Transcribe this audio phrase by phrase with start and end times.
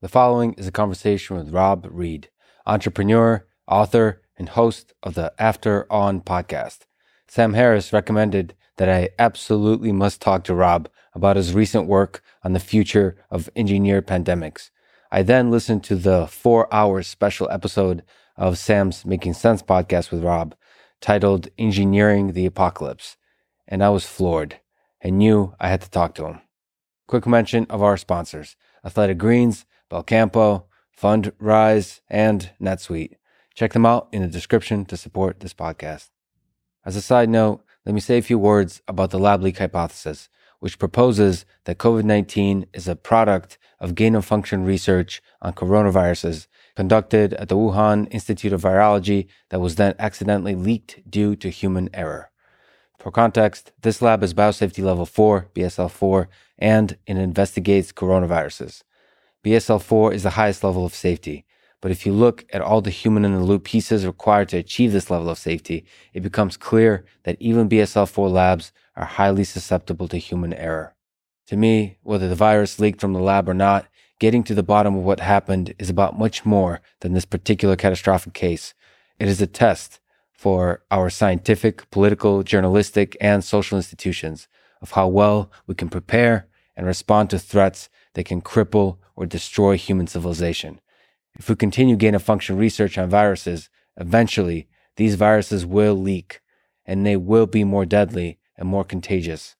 [0.00, 2.28] The following is a conversation with Rob Reid,
[2.64, 6.82] entrepreneur, author, and host of the After On podcast.
[7.26, 12.52] Sam Harris recommended that I absolutely must talk to Rob about his recent work on
[12.52, 14.70] the future of engineered pandemics.
[15.10, 18.04] I then listened to the four hour special episode
[18.36, 20.54] of Sam's Making Sense podcast with Rob
[21.00, 23.16] titled Engineering the Apocalypse,
[23.66, 24.60] and I was floored
[25.00, 26.40] and knew I had to talk to him.
[27.08, 28.54] Quick mention of our sponsors
[28.84, 30.64] Athletic Greens, Belcampo,
[30.96, 33.14] Fundrise, and NetSuite.
[33.54, 36.10] Check them out in the description to support this podcast.
[36.84, 40.28] As a side note, let me say a few words about the lab leak hypothesis,
[40.60, 46.48] which proposes that COVID 19 is a product of gain of function research on coronaviruses
[46.76, 51.88] conducted at the Wuhan Institute of Virology that was then accidentally leaked due to human
[51.94, 52.30] error.
[52.98, 58.82] For context, this lab is biosafety level 4, BSL 4, and it investigates coronaviruses.
[59.48, 61.46] BSL 4 is the highest level of safety,
[61.80, 64.92] but if you look at all the human in the loop pieces required to achieve
[64.92, 70.06] this level of safety, it becomes clear that even BSL 4 labs are highly susceptible
[70.08, 70.94] to human error.
[71.46, 73.86] To me, whether the virus leaked from the lab or not,
[74.18, 78.34] getting to the bottom of what happened is about much more than this particular catastrophic
[78.34, 78.74] case.
[79.18, 79.98] It is a test
[80.30, 84.46] for our scientific, political, journalistic, and social institutions
[84.82, 89.76] of how well we can prepare and respond to threats that can cripple or destroy
[89.76, 90.80] human civilization.
[91.36, 96.40] If we continue gain of function research on viruses, eventually these viruses will leak
[96.86, 99.56] and they will be more deadly and more contagious.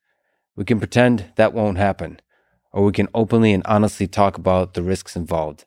[0.55, 2.21] We can pretend that won't happen,
[2.73, 5.65] or we can openly and honestly talk about the risks involved.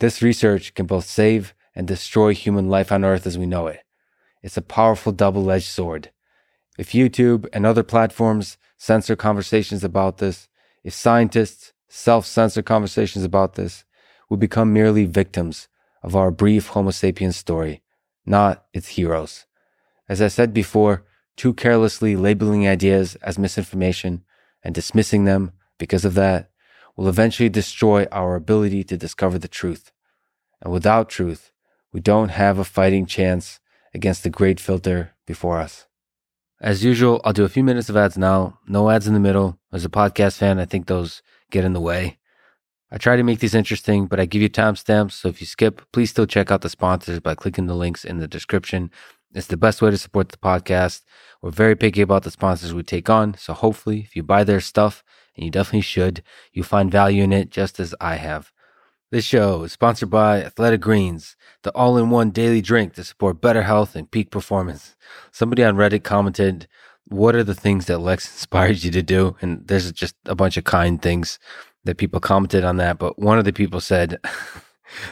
[0.00, 3.80] This research can both save and destroy human life on Earth as we know it.
[4.42, 6.10] It's a powerful double edged sword.
[6.76, 10.46] If YouTube and other platforms censor conversations about this,
[10.84, 13.84] if scientists self censor conversations about this,
[14.30, 15.68] we become merely victims
[16.02, 17.82] of our brief Homo sapiens story,
[18.24, 19.44] not its heroes.
[20.08, 21.04] As I said before,
[21.36, 24.24] too carelessly labeling ideas as misinformation
[24.62, 26.50] and dismissing them because of that
[26.96, 29.90] will eventually destroy our ability to discover the truth.
[30.62, 31.50] And without truth,
[31.92, 33.58] we don't have a fighting chance
[33.92, 35.86] against the great filter before us.
[36.60, 38.58] As usual, I'll do a few minutes of ads now.
[38.68, 39.58] No ads in the middle.
[39.72, 42.18] As a podcast fan, I think those get in the way.
[42.90, 45.12] I try to make these interesting, but I give you timestamps.
[45.12, 48.18] So if you skip, please still check out the sponsors by clicking the links in
[48.18, 48.90] the description.
[49.32, 51.02] It's the best way to support the podcast.
[51.40, 53.34] We're very picky about the sponsors we take on.
[53.34, 55.04] So hopefully, if you buy their stuff,
[55.36, 56.22] and you definitely should,
[56.52, 58.52] you find value in it just as I have.
[59.10, 63.40] This show is sponsored by Athletic Greens, the all in one daily drink to support
[63.40, 64.94] better health and peak performance.
[65.32, 66.68] Somebody on Reddit commented,
[67.10, 69.36] What are the things that Lex inspired you to do?
[69.40, 71.38] And there's just a bunch of kind things
[71.84, 72.98] that people commented on that.
[72.98, 74.18] But one of the people said,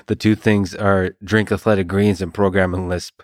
[0.06, 3.22] The two things are drink Athletic Greens and program in Lisp,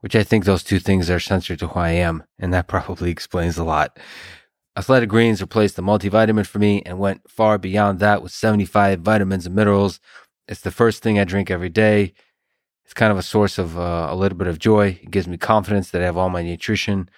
[0.00, 2.24] which I think those two things are central to who I am.
[2.38, 3.98] And that probably explains a lot.
[4.76, 9.46] Athletic Greens replaced the multivitamin for me and went far beyond that with 75 vitamins
[9.46, 10.00] and minerals.
[10.48, 12.12] It's the first thing I drink every day.
[12.84, 15.00] It's kind of a source of uh, a little bit of joy.
[15.02, 17.08] It gives me confidence that I have all my nutrition.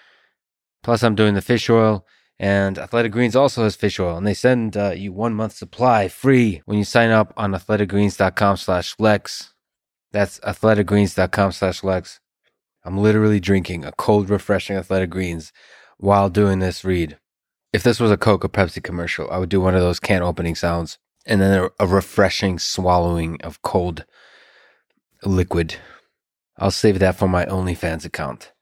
[0.82, 2.06] Plus, I'm doing the fish oil,
[2.38, 6.08] and Athletic Greens also has fish oil, and they send uh, you one month supply
[6.08, 9.54] free when you sign up on athleticgreens.com/lex.
[10.12, 12.20] That's athleticgreens.com/lex.
[12.84, 15.52] I'm literally drinking a cold, refreshing Athletic Greens
[15.98, 17.18] while doing this read
[17.72, 20.22] if this was a Coke or Pepsi commercial, I would do one of those can
[20.22, 24.04] opening sounds and then a, a refreshing swallowing of cold
[25.24, 25.76] liquid.
[26.56, 28.52] I'll save that for my OnlyFans account.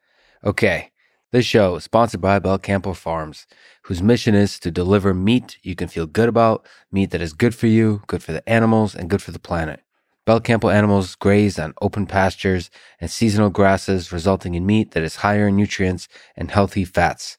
[0.45, 0.91] Okay,
[1.33, 3.47] this show is sponsored by Belcampo Farms,
[3.83, 7.55] whose mission is to deliver meat you can feel good about, meat that is good
[7.55, 9.83] for you, good for the animals, and good for the planet.
[10.27, 12.71] Belcampo animals graze on open pastures
[13.01, 17.39] and seasonal grasses, resulting in meat that is higher in nutrients and healthy fats.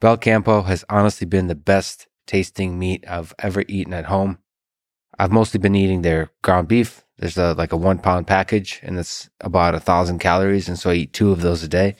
[0.00, 4.38] Belcampo has honestly been the best tasting meat I've ever eaten at home.
[5.18, 7.04] I've mostly been eating their ground beef.
[7.18, 10.68] There's a, like a one pound package and it's about a thousand calories.
[10.68, 11.96] And so I eat two of those a day.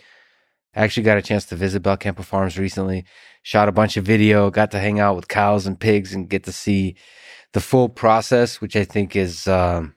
[0.74, 3.04] I actually got a chance to visit Belcampo Farms recently,
[3.42, 6.44] shot a bunch of video, got to hang out with cows and pigs and get
[6.44, 6.96] to see
[7.52, 9.94] the full process, which I think is um,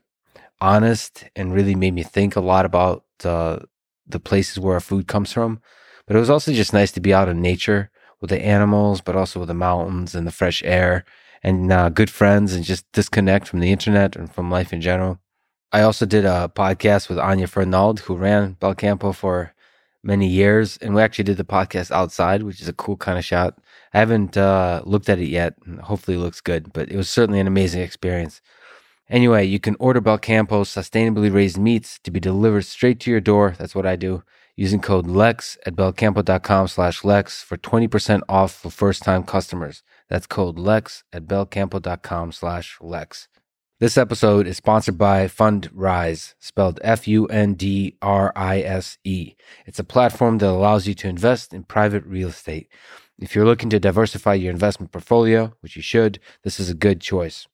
[0.59, 3.59] honest and really made me think a lot about uh,
[4.07, 5.61] the places where our food comes from.
[6.05, 9.15] But it was also just nice to be out in nature with the animals, but
[9.15, 11.03] also with the mountains and the fresh air
[11.43, 15.19] and uh, good friends and just disconnect from the internet and from life in general.
[15.71, 19.53] I also did a podcast with Anya Fernald, who ran Belcampo for
[20.03, 20.77] many years.
[20.77, 23.57] And we actually did the podcast outside, which is a cool kind of shot.
[23.93, 25.55] I haven't uh, looked at it yet.
[25.83, 28.41] Hopefully, it looks good, but it was certainly an amazing experience.
[29.09, 33.55] Anyway, you can order Belcampo's sustainably raised meats to be delivered straight to your door.
[33.59, 34.23] That's what I do.
[34.55, 39.83] Using code LEX at belcampo.com slash LEX for 20% off for first time customers.
[40.09, 43.27] That's code LEX at belcampo.com slash LEX.
[43.81, 49.33] This episode is sponsored by Fundrise, spelled F U N D R I S E.
[49.65, 52.67] It's a platform that allows you to invest in private real estate.
[53.17, 57.01] If you're looking to diversify your investment portfolio, which you should, this is a good
[57.01, 57.47] choice.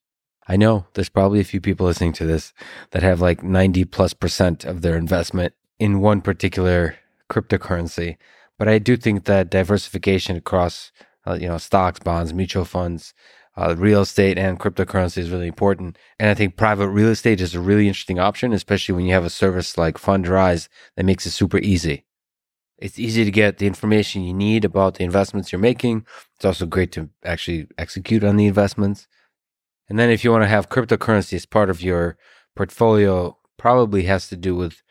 [0.49, 2.51] I know there's probably a few people listening to this
[2.91, 6.97] that have like 90 plus percent of their investment in one particular
[7.29, 8.17] cryptocurrency,
[8.59, 10.91] but I do think that diversification across,
[11.25, 13.13] uh, you know, stocks, bonds, mutual funds,
[13.57, 15.97] uh, real estate and cryptocurrency is really important.
[16.19, 19.25] And I think private real estate is a really interesting option, especially when you have
[19.25, 22.05] a service like Fundrise that makes it super easy.
[22.77, 26.05] It's easy to get the information you need about the investments you're making.
[26.35, 29.07] It's also great to actually execute on the investments.
[29.89, 32.17] And then if you want to have cryptocurrency as part of your
[32.55, 34.83] portfolio, probably has to do with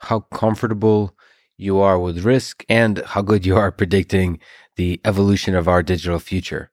[0.00, 1.16] how comfortable
[1.56, 4.38] you are with risk and how good you are predicting
[4.76, 6.70] the evolution of our digital future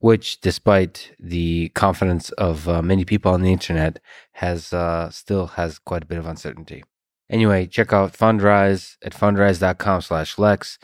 [0.00, 4.00] which, despite the confidence of uh, many people on the internet,
[4.32, 6.82] has uh, still has quite a bit of uncertainty.
[7.28, 10.78] Anyway, check out Fundrise at fundrise.com/lex.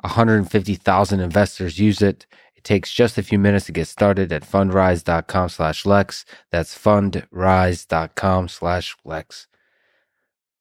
[0.00, 2.26] 150,000 investors use it.
[2.54, 6.24] It takes just a few minutes to get started at fundrise.com/lex.
[6.52, 9.46] That's fundrise.com/lex.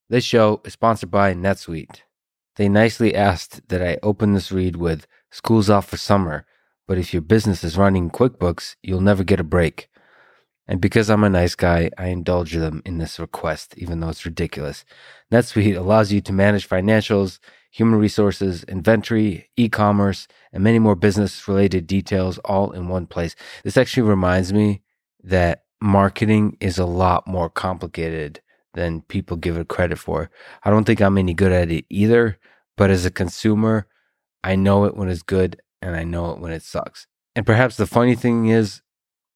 [0.09, 2.03] This show is sponsored by NetSuite.
[2.55, 6.45] They nicely asked that I open this read with "School's off for summer."
[6.87, 9.89] But if your business is running QuickBooks, you'll never get a break.
[10.67, 14.25] And because I'm a nice guy, I indulge them in this request, even though it's
[14.25, 14.83] ridiculous.
[15.31, 17.39] NetSuite allows you to manage financials,
[17.71, 23.35] human resources, inventory, e-commerce, and many more business related details all in one place.
[23.63, 24.81] This actually reminds me
[25.23, 28.41] that marketing is a lot more complicated
[28.73, 30.29] than people give it credit for.
[30.63, 32.39] I don't think I'm any good at it either,
[32.75, 33.87] but as a consumer,
[34.43, 37.07] I know it when it's good and I know it when it sucks.
[37.35, 38.81] And perhaps the funny thing is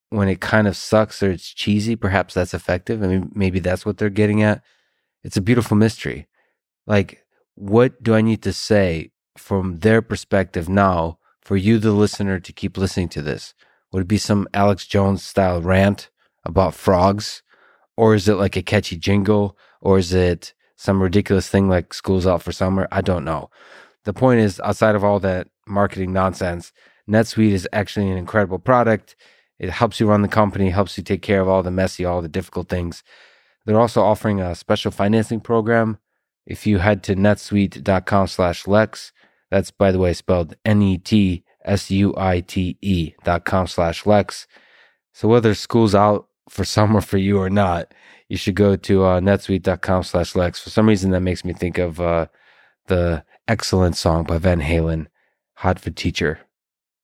[0.09, 3.03] when it kind of sucks or it's cheesy, perhaps that's effective.
[3.03, 4.61] I mean, maybe that's what they're getting at.
[5.23, 6.27] It's a beautiful mystery.
[6.87, 12.39] Like, what do I need to say from their perspective now for you, the listener,
[12.39, 13.53] to keep listening to this?
[13.91, 16.09] Would it be some Alex Jones style rant
[16.43, 17.43] about frogs?
[17.95, 19.57] Or is it like a catchy jingle?
[19.79, 22.87] Or is it some ridiculous thing like school's out for summer?
[22.91, 23.49] I don't know.
[24.05, 26.71] The point is, outside of all that marketing nonsense.
[27.09, 29.15] NetSuite is actually an incredible product.
[29.59, 32.21] It helps you run the company, helps you take care of all the messy, all
[32.21, 33.03] the difficult things.
[33.65, 35.99] They're also offering a special financing program.
[36.45, 39.11] If you head to netsuite.com slash Lex,
[39.49, 44.47] that's by the way spelled N-E-T S-U-I-T-E dot com slash Lex.
[45.13, 47.93] So whether school's out for summer for you or not,
[48.29, 50.59] you should go to uh, netsuite.com slash Lex.
[50.59, 52.27] For some reason, that makes me think of uh,
[52.87, 55.07] the excellent song by Van Halen,
[55.61, 56.39] Hot for Teacher.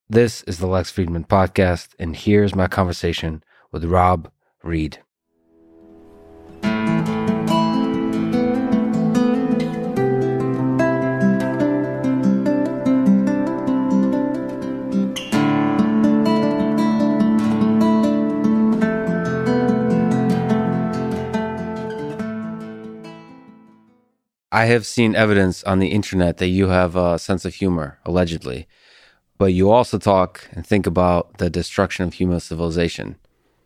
[0.10, 4.32] This is the Lex Fridman podcast, and here's my conversation with Rob
[4.64, 4.98] Reid.
[24.52, 28.66] I have seen evidence on the internet that you have a sense of humor, allegedly,
[29.38, 33.18] but you also talk and think about the destruction of human civilization.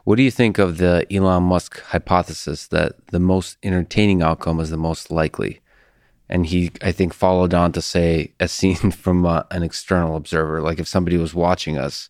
[0.05, 4.71] What do you think of the Elon Musk hypothesis that the most entertaining outcome is
[4.71, 5.61] the most likely?
[6.27, 10.61] And he, I think, followed on to say, as seen from uh, an external observer,
[10.61, 12.09] like if somebody was watching us,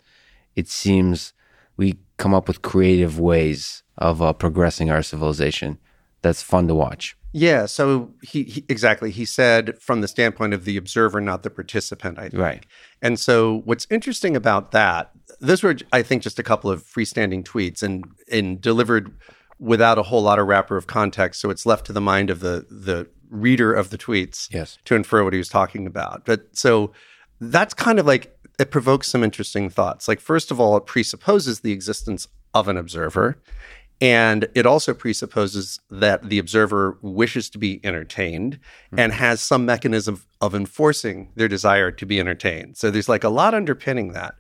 [0.56, 1.34] it seems
[1.76, 5.78] we come up with creative ways of uh, progressing our civilization.
[6.22, 7.18] That's fun to watch.
[7.34, 11.50] Yeah, so he, he, exactly he said from the standpoint of the observer, not the
[11.50, 12.20] participant.
[12.20, 12.42] I think.
[12.42, 12.66] Right.
[13.02, 17.44] And so what's interesting about that, those were I think just a couple of freestanding
[17.44, 19.14] tweets and and delivered
[19.60, 21.40] without a whole lot of wrapper of context.
[21.40, 24.78] So it's left to the mind of the the reader of the tweets yes.
[24.84, 26.26] to infer what he was talking about.
[26.26, 26.92] But so
[27.40, 30.08] that's kind of like it provokes some interesting thoughts.
[30.08, 33.42] Like first of all, it presupposes the existence of an observer.
[34.02, 38.56] And it also presupposes that the observer wishes to be entertained
[38.88, 39.00] mm-hmm.
[39.00, 42.78] and has some mechanism of enforcing their desire to be entertained.
[42.78, 44.36] So there's like a lot underpinning that.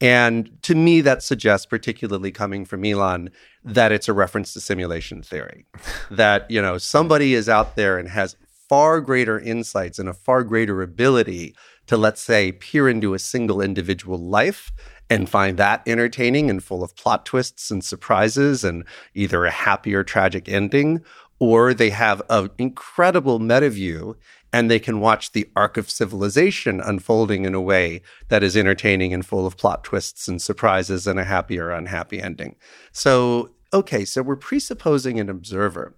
[0.00, 3.30] And to me, that suggests, particularly coming from Elon,
[3.62, 5.64] that it's a reference to simulation theory.
[6.10, 8.36] that, you know, somebody is out there and has
[8.68, 11.54] far greater insights and a far greater ability
[11.86, 14.72] to, let's say, peer into a single individual life
[15.10, 18.84] and find that entertaining and full of plot twists and surprises and
[19.14, 21.04] either a happy or tragic ending,
[21.38, 24.16] or they have an incredible meta view
[24.52, 29.12] and they can watch the arc of civilization unfolding in a way that is entertaining
[29.12, 32.54] and full of plot twists and surprises and a happy or unhappy ending.
[32.92, 35.96] So, okay, so we're presupposing an observer.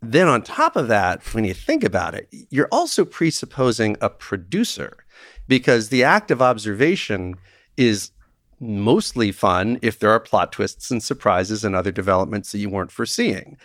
[0.00, 5.04] Then, on top of that, when you think about it, you're also presupposing a producer
[5.48, 7.34] because the act of observation
[7.76, 8.12] is
[8.60, 12.92] mostly fun if there are plot twists and surprises and other developments that you weren't
[12.92, 13.56] foreseeing.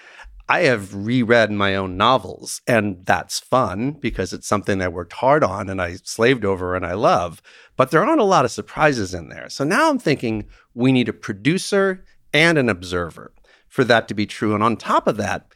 [0.47, 5.43] I have reread my own novels, and that's fun because it's something I worked hard
[5.43, 7.41] on and I slaved over and I love.
[7.75, 9.49] But there aren't a lot of surprises in there.
[9.49, 13.33] So now I'm thinking we need a producer and an observer
[13.67, 14.53] for that to be true.
[14.53, 15.47] And on top of that,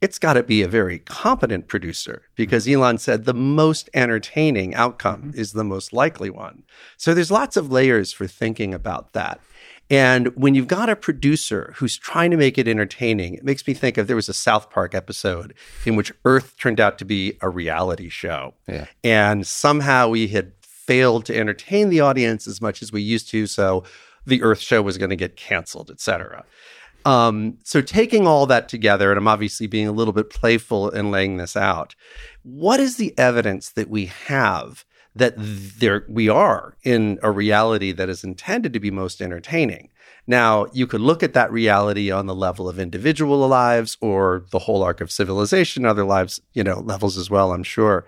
[0.00, 5.22] it's got to be a very competent producer because Elon said the most entertaining outcome
[5.22, 5.40] mm-hmm.
[5.40, 6.64] is the most likely one.
[6.96, 9.40] So there's lots of layers for thinking about that.
[9.88, 13.72] And when you've got a producer who's trying to make it entertaining, it makes me
[13.72, 17.38] think of there was a South Park episode in which Earth turned out to be
[17.40, 18.54] a reality show.
[18.66, 18.86] Yeah.
[19.04, 23.46] And somehow we had failed to entertain the audience as much as we used to.
[23.46, 23.84] So
[24.26, 26.44] the Earth show was going to get canceled, et cetera.
[27.06, 31.12] Um, so taking all that together, and I'm obviously being a little bit playful in
[31.12, 31.94] laying this out,
[32.42, 34.84] what is the evidence that we have
[35.14, 39.90] that there we are in a reality that is intended to be most entertaining?
[40.26, 44.58] Now, you could look at that reality on the level of individual lives or the
[44.58, 48.04] whole arc of civilization, other lives, you know, levels as well, I'm sure.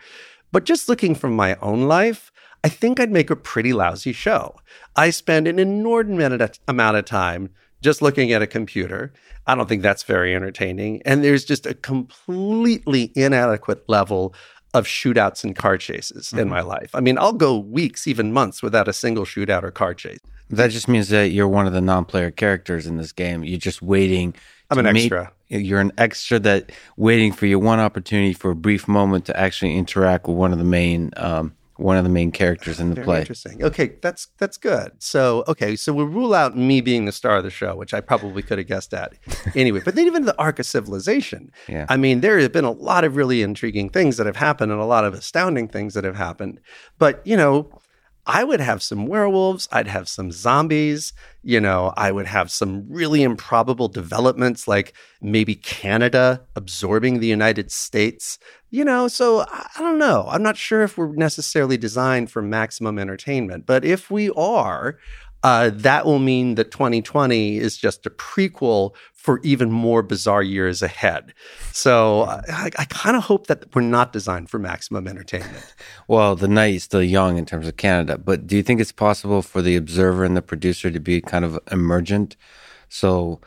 [0.51, 2.33] But just looking from my own life,
[2.65, 4.57] I think I'd make a pretty lousy show.
[4.97, 7.51] I spend an inordinate amount of time
[7.83, 9.13] just looking at a computer.
[9.47, 11.03] I don't think that's very entertaining.
[11.05, 14.35] And there's just a completely inadequate level
[14.75, 16.41] of shootouts and car chases mm-hmm.
[16.41, 16.91] in my life.
[16.95, 20.19] I mean, I'll go weeks, even months without a single shootout or car chase.
[20.51, 23.45] That just means that you're one of the non-player characters in this game.
[23.45, 24.35] You're just waiting.
[24.71, 25.33] I'm an extra.
[25.49, 29.77] You're an extra that waiting for your one opportunity for a brief moment to actually
[29.77, 32.97] interact with one of the main um, one of the main characters ah, in the
[32.97, 33.21] Very play.
[33.21, 33.65] Interesting.
[33.65, 34.93] Okay, that's that's good.
[34.99, 38.01] So okay, so we'll rule out me being the star of the show, which I
[38.01, 39.15] probably could have guessed at
[39.55, 39.81] anyway.
[39.85, 41.53] But then even the arc of civilization.
[41.69, 41.87] Yeah.
[41.89, 44.81] I mean, there have been a lot of really intriguing things that have happened and
[44.81, 46.61] a lot of astounding things that have happened.
[46.99, 47.71] But you know,
[48.31, 52.85] I would have some werewolves, I'd have some zombies, you know, I would have some
[52.87, 54.93] really improbable developments like
[55.23, 58.39] maybe Canada absorbing the United States,
[58.71, 60.27] you know, so I don't know.
[60.29, 64.99] I'm not sure if we're necessarily designed for maximum entertainment, but if we are,
[65.43, 70.83] uh, that will mean that 2020 is just a prequel for even more bizarre years
[70.83, 71.33] ahead.
[71.73, 75.75] So I, I kind of hope that we're not designed for maximum entertainment.
[76.09, 78.93] well, the night is still young in terms of Canada, but do you think it's
[78.93, 82.37] possible for the observer and the producer to be kind of emergent?
[82.89, 83.41] So,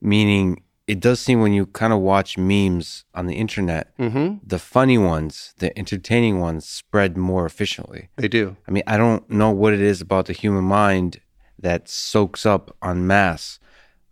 [0.00, 4.36] meaning it does seem when you kind of watch memes on the internet, mm-hmm.
[4.44, 8.08] the funny ones, the entertaining ones spread more efficiently.
[8.16, 8.56] They do.
[8.66, 11.20] I mean, I don't know what it is about the human mind
[11.58, 13.60] that soaks up en masse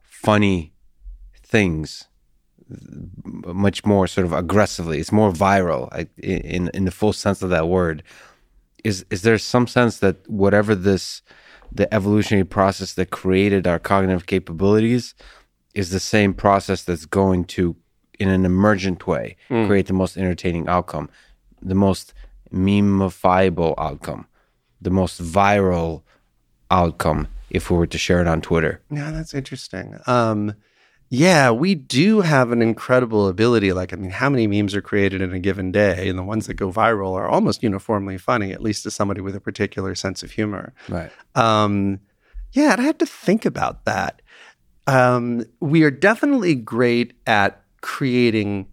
[0.02, 0.72] funny
[1.42, 2.06] things
[3.24, 5.00] much more sort of aggressively.
[5.00, 8.02] It's more viral in in the full sense of that word.
[8.84, 11.22] Is is there some sense that whatever this
[11.72, 15.14] the evolutionary process that created our cognitive capabilities
[15.74, 17.76] is the same process that's going to,
[18.18, 19.66] in an emergent way, mm.
[19.66, 21.08] create the most entertaining outcome,
[21.62, 22.12] the most
[22.52, 24.26] memefiable outcome,
[24.80, 26.02] the most viral
[26.70, 28.80] outcome if we were to share it on Twitter.
[28.90, 29.98] Yeah, that's interesting.
[30.06, 30.54] Um,
[31.12, 33.72] yeah, we do have an incredible ability.
[33.72, 36.08] Like, I mean, how many memes are created in a given day?
[36.08, 39.34] And the ones that go viral are almost uniformly funny, at least to somebody with
[39.34, 40.72] a particular sense of humor.
[40.88, 41.10] Right.
[41.34, 41.98] Um,
[42.52, 44.22] yeah, I had to think about that
[44.86, 48.66] um, we are definitely great at creating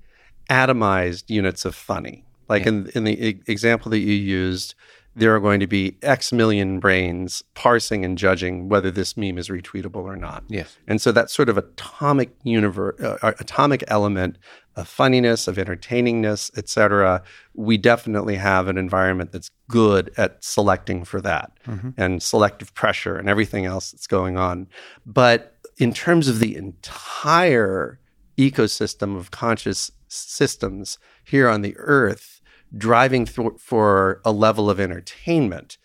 [0.49, 2.25] atomized units of funny.
[2.49, 2.69] Like yeah.
[2.69, 4.75] in in the e- example that you used,
[5.17, 9.49] there are going to be X million brains parsing and judging whether this meme is
[9.49, 10.43] retweetable or not.
[10.47, 10.77] Yes.
[10.87, 14.37] And so that sort of atomic universe, uh, uh, atomic element
[14.75, 17.23] of funniness, of entertainingness, etc.
[17.55, 21.89] We definitely have an environment that's good at selecting for that mm-hmm.
[21.97, 24.67] and selective pressure and everything else that's going on.
[25.03, 28.00] But in terms of the entire
[28.38, 32.41] ecosystem of conscious systems here on the earth,
[32.75, 35.77] driving th- for a level of entertainment,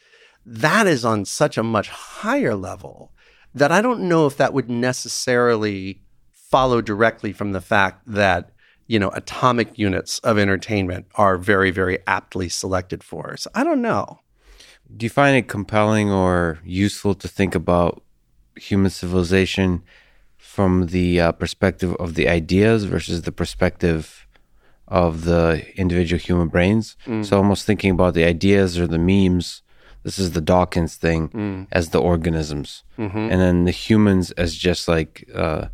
[0.45, 3.13] that is on such a much higher level
[3.55, 8.53] that I don't know if that would necessarily follow directly from the fact that
[8.87, 13.37] you know, atomic units of entertainment are very, very aptly selected for.
[13.39, 14.21] So I don't know.
[14.95, 18.03] Do you find it compelling or useful to think about
[18.57, 19.83] human civilization
[20.37, 24.27] from the uh, perspective of the ideas versus the perspective
[24.89, 26.97] of the individual human brains?
[27.07, 27.25] Mm.
[27.25, 29.63] So almost thinking about the ideas or the memes.
[30.03, 31.67] This is the Dawkins thing mm.
[31.71, 33.17] as the organisms, mm-hmm.
[33.17, 35.67] and then the humans as just like uh,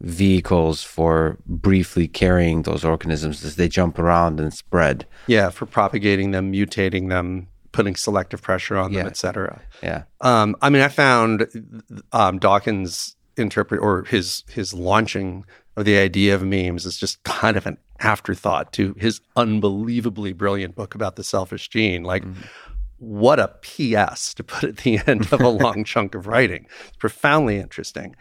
[0.00, 5.06] vehicles for briefly carrying those organisms as they jump around and spread.
[5.26, 9.10] Yeah, for propagating them, mutating them, putting selective pressure on them, yeah.
[9.10, 9.60] etc.
[9.82, 10.04] Yeah.
[10.20, 11.46] Um, I mean, I found
[12.12, 15.44] um, Dawkins interpret or his his launching
[15.76, 20.74] of the idea of memes is just kind of an afterthought to his unbelievably brilliant
[20.74, 22.02] book about the selfish gene.
[22.02, 22.24] Like.
[22.24, 22.42] Mm-hmm.
[23.00, 26.66] What a PS to put at the end of a long chunk of writing.
[26.88, 28.16] It's profoundly interesting.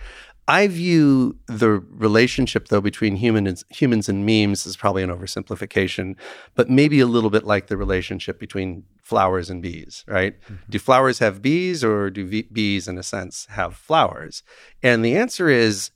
[0.47, 6.15] I view the relationship though between human and, humans and memes is probably an oversimplification,
[6.55, 10.39] but maybe a little bit like the relationship between flowers and bees, right?
[10.41, 10.55] Mm-hmm.
[10.69, 14.43] Do flowers have bees or do v- bees in a sense have flowers?
[14.81, 15.91] And the answer is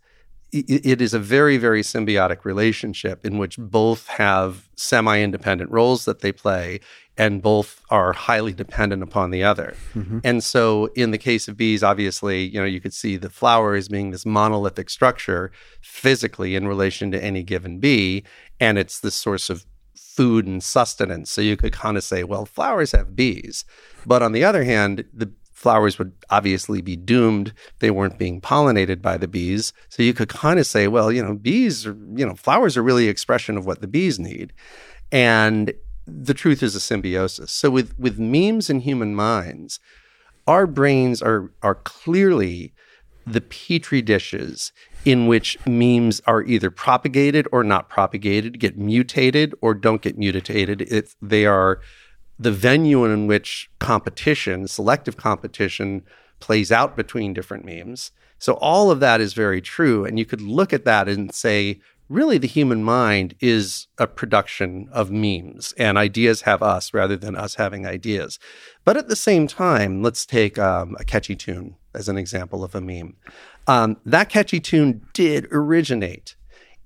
[0.52, 6.20] it is a very, very symbiotic relationship in which both have semi independent roles that
[6.20, 6.82] they play
[7.18, 9.76] and both are highly dependent upon the other.
[9.94, 10.20] Mm-hmm.
[10.24, 13.76] And so in the case of bees, obviously, you know, you could see the flower
[13.76, 18.24] as being this monolithic structure physically in relation to any given bee.
[18.60, 19.66] And it's this source of
[19.96, 21.32] food and sustenance.
[21.32, 23.66] So you could kind of say, well, flowers have bees.
[24.06, 27.54] But on the other hand, the flowers would obviously be doomed.
[27.80, 29.74] They weren't being pollinated by the bees.
[29.90, 32.84] So you could kind of say, well, you know, bees, are, you know, flowers are
[32.84, 34.54] really expression of what the bees need.
[35.12, 35.74] And
[36.08, 37.52] the truth is a symbiosis.
[37.52, 39.80] So with with memes and human minds,
[40.48, 42.74] our brains are are clearly
[43.28, 44.72] the petri dishes
[45.06, 50.82] in which memes are either propagated or not propagated, get mutated or don't get mutated.
[50.82, 51.82] If they are
[52.42, 56.02] the venue in which competition, selective competition,
[56.40, 58.12] plays out between different memes.
[58.40, 60.06] So all of that is very true.
[60.06, 61.80] And you could look at that and say,
[62.10, 67.36] really the human mind is a production of memes and ideas have us rather than
[67.36, 68.40] us having ideas.
[68.84, 72.74] But at the same time, let's take um, a catchy tune as an example of
[72.74, 73.18] a meme.
[73.68, 76.36] Um, that catchy tune did originate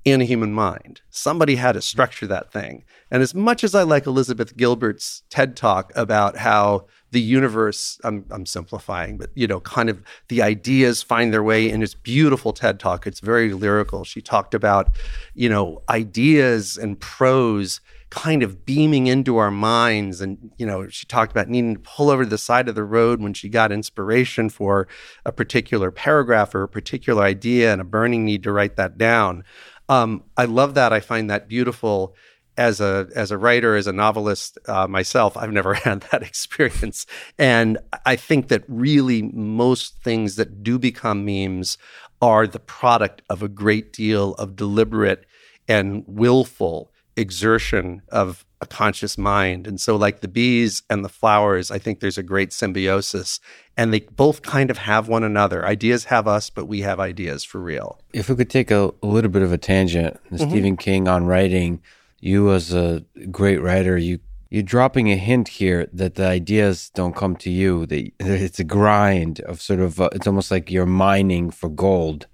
[0.06, 1.02] in a human mind.
[1.10, 2.86] Somebody had to structure that thing.
[3.10, 8.26] And as much as I like Elizabeth Gilbert's TED talk about how the universe, I'm,
[8.30, 12.54] I'm simplifying, but you know, kind of the ideas find their way in this beautiful
[12.54, 13.08] TED talk.
[13.08, 14.04] It's very lyrical.
[14.04, 14.96] She talked about,
[15.34, 20.22] you know, ideas and prose kind of beaming into our minds.
[20.22, 22.84] And, you know, she talked about needing to pull over to the side of the
[22.84, 24.88] road when she got inspiration for
[25.26, 29.44] a particular paragraph or a particular idea and a burning need to write that down.
[29.90, 30.94] Um, I love that.
[30.94, 32.16] I find that beautiful
[32.58, 37.06] as a as a writer, as a novelist uh, myself, I've never had that experience,
[37.38, 41.78] and I think that really most things that do become memes
[42.22, 45.26] are the product of a great deal of deliberate
[45.68, 49.68] and willful exertion of a conscious mind.
[49.68, 53.40] And so, like the bees and the flowers, I think there's a great symbiosis,
[53.78, 55.66] and they both kind of have one another.
[55.66, 58.00] Ideas have us, but we have ideas for real.
[58.14, 60.50] If we could take a, a little bit of a tangent, mm-hmm.
[60.50, 61.82] Stephen King on writing
[62.20, 67.16] you as a great writer, you you're dropping a hint here that the ideas don't
[67.16, 67.86] come to you.
[67.86, 70.00] That it's a grind of sort of.
[70.00, 72.28] Uh, it's almost like you're mining for gold.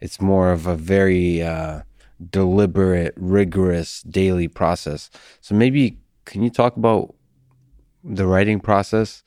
[0.00, 1.82] It's more of a very uh,
[2.30, 5.10] deliberate, rigorous daily process.
[5.40, 7.14] So maybe can you talk about
[8.04, 9.22] the writing process?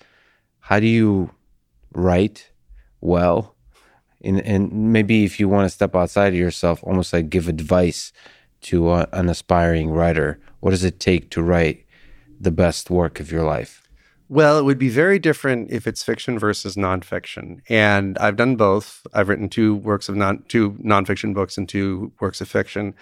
[0.60, 1.32] How do you
[1.94, 2.52] write
[3.02, 3.56] well?
[4.22, 8.12] And, and maybe if you want to step outside of yourself, almost like give advice
[8.62, 10.40] to a, an aspiring writer?
[10.60, 11.86] What does it take to write
[12.40, 13.85] the best work of your life?
[14.28, 17.62] Well, it would be very different if it's fiction versus nonfiction.
[17.70, 19.06] And I've done both.
[19.14, 22.96] I've written two works of non two nonfiction books and two works of fiction.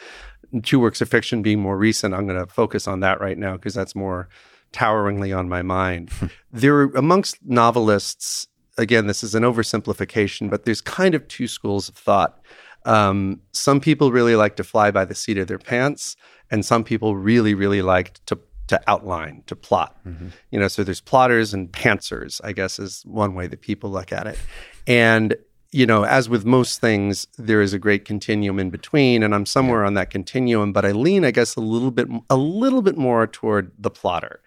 [0.64, 2.14] Two works of fiction being more recent.
[2.14, 4.28] I'm going to focus on that right now because that's more
[4.74, 6.12] toweringly on my mind.
[6.52, 11.88] there are amongst novelists, again, this is an oversimplification, but there's kind of two schools
[11.88, 12.40] of thought.
[12.86, 16.18] Um, some people really like to fly by the seat of their pants,
[16.52, 19.97] and some people really, really like to to outline, to plot.
[20.06, 20.28] Mm-hmm.
[20.52, 24.12] You know, so there's plotters and pantsers, I guess, is one way that people look
[24.12, 24.39] at it.
[24.88, 25.36] And
[25.71, 29.47] you know, as with most things, there is a great continuum in between, and I'm
[29.47, 29.88] somewhere yeah.
[29.88, 30.71] on that continuum.
[30.71, 34.41] But I lean, I guess, a little bit, a little bit more toward the plotter.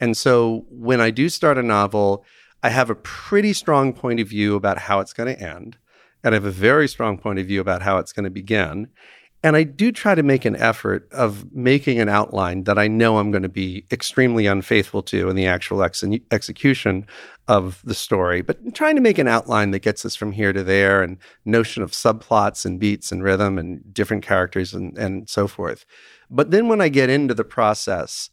[0.00, 2.24] And so when I do start a novel,
[2.62, 5.76] I have a pretty strong point of view about how it's going to end
[6.22, 8.88] and I have a very strong point of view about how it's going to begin.
[9.42, 13.16] And I do try to make an effort of making an outline that I know
[13.16, 17.06] I'm going to be extremely unfaithful to in the actual ex- execution
[17.48, 20.62] of the story, but trying to make an outline that gets us from here to
[20.62, 25.48] there and notion of subplots and beats and rhythm and different characters and, and so
[25.48, 25.86] forth.
[26.28, 28.28] But then when I get into the process,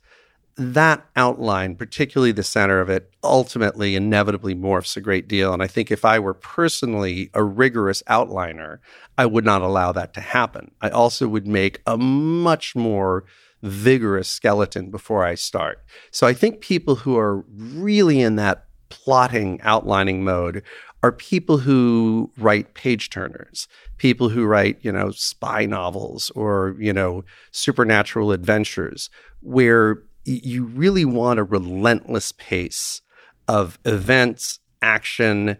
[0.57, 5.53] that outline, particularly the center of it, ultimately inevitably morphs a great deal.
[5.53, 8.79] And I think if I were personally a rigorous outliner,
[9.17, 10.71] I would not allow that to happen.
[10.81, 13.23] I also would make a much more
[13.61, 15.83] vigorous skeleton before I start.
[16.11, 20.63] So I think people who are really in that plotting, outlining mode
[21.03, 23.67] are people who write page turners,
[23.97, 29.09] people who write, you know, spy novels or, you know, supernatural adventures,
[29.41, 33.01] where you really want a relentless pace
[33.47, 35.57] of events, action,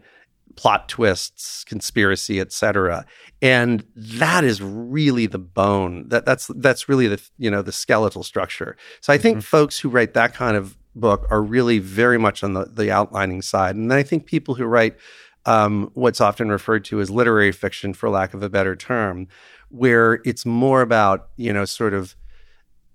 [0.55, 3.05] plot twists, conspiracy, etc.
[3.41, 6.09] And that is really the bone.
[6.09, 8.75] That that's that's really the you know the skeletal structure.
[8.99, 9.43] So I think mm-hmm.
[9.43, 13.41] folks who write that kind of book are really very much on the, the outlining
[13.41, 13.75] side.
[13.75, 14.97] And then I think people who write
[15.45, 19.27] um, what's often referred to as literary fiction, for lack of a better term,
[19.69, 22.15] where it's more about you know sort of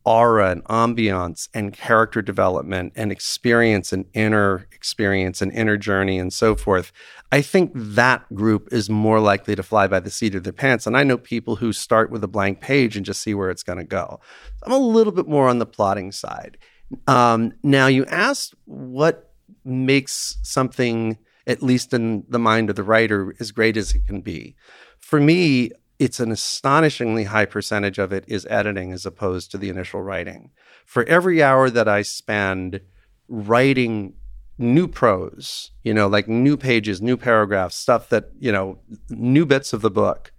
[0.04, 6.32] aura and ambiance and character development and experience and inner experience and inner journey and
[6.32, 6.92] so forth.
[7.30, 10.86] I think that group is more likely to fly by the seat of their pants.
[10.86, 13.62] And I know people who start with a blank page and just see where it's
[13.62, 14.20] going to go.
[14.64, 16.58] I'm a little bit more on the plotting side.
[17.06, 19.32] Um, now, you asked what
[19.64, 24.20] makes something, at least in the mind of the writer, as great as it can
[24.20, 24.56] be.
[24.98, 25.70] For me,
[26.02, 30.50] it's an astonishingly high percentage of it is editing as opposed to the initial writing.
[30.84, 32.80] For every hour that I spend
[33.28, 34.14] writing
[34.58, 39.72] new prose, you know, like new pages, new paragraphs, stuff that, you know, new bits
[39.72, 40.32] of the book,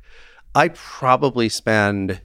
[0.54, 2.20] I probably spend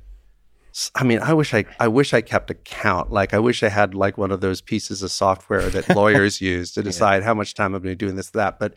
[0.94, 3.11] I mean, I wish I I wish I kept a count.
[3.11, 6.72] Like I wish I had like one of those pieces of software that lawyers use
[6.72, 7.24] to decide yeah.
[7.24, 8.61] how much time I'm going to be doing this that.
[8.61, 8.74] But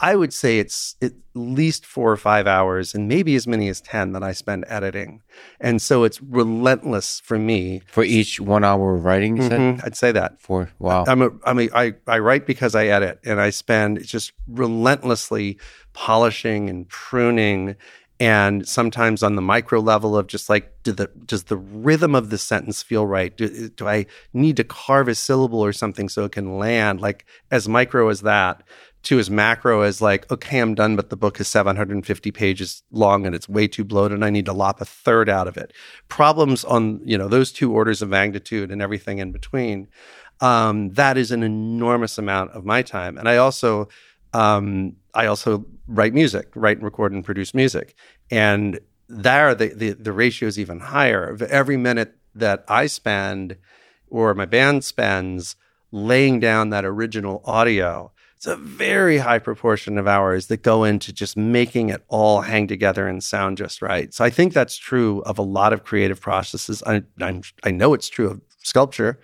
[0.00, 3.80] I would say it's at least four or five hours and maybe as many as
[3.80, 5.22] 10 that I spend editing.
[5.60, 7.82] And so it's relentless for me.
[7.86, 9.86] For each one hour of writing, you mm-hmm, said?
[9.86, 10.40] I'd say that.
[10.40, 11.04] For, wow.
[11.06, 15.58] I'm a, I mean, I, I write because I edit and I spend just relentlessly
[15.92, 17.76] polishing and pruning
[18.20, 22.30] and sometimes on the micro level of just like do the does the rhythm of
[22.30, 26.24] the sentence feel right do, do i need to carve a syllable or something so
[26.24, 28.62] it can land like as micro as that
[29.04, 33.26] to as macro as like, okay, I'm done, but the book is 750 pages long
[33.26, 35.72] and it's way too bloated and I need to lop a third out of it.
[36.08, 39.88] Problems on, you know, those two orders of magnitude and everything in between.
[40.40, 43.16] Um, that is an enormous amount of my time.
[43.16, 43.88] And I also,
[44.32, 47.94] um, I also write music, write and record and produce music.
[48.30, 51.36] And there, the, the, the ratio is even higher.
[51.48, 53.56] Every minute that I spend
[54.08, 55.56] or my band spends
[55.92, 58.10] laying down that original audio,
[58.44, 62.66] it's a very high proportion of hours that go into just making it all hang
[62.66, 64.12] together and sound just right.
[64.12, 66.82] So I think that's true of a lot of creative processes.
[66.86, 69.18] I, I'm, i know it's true of sculpture.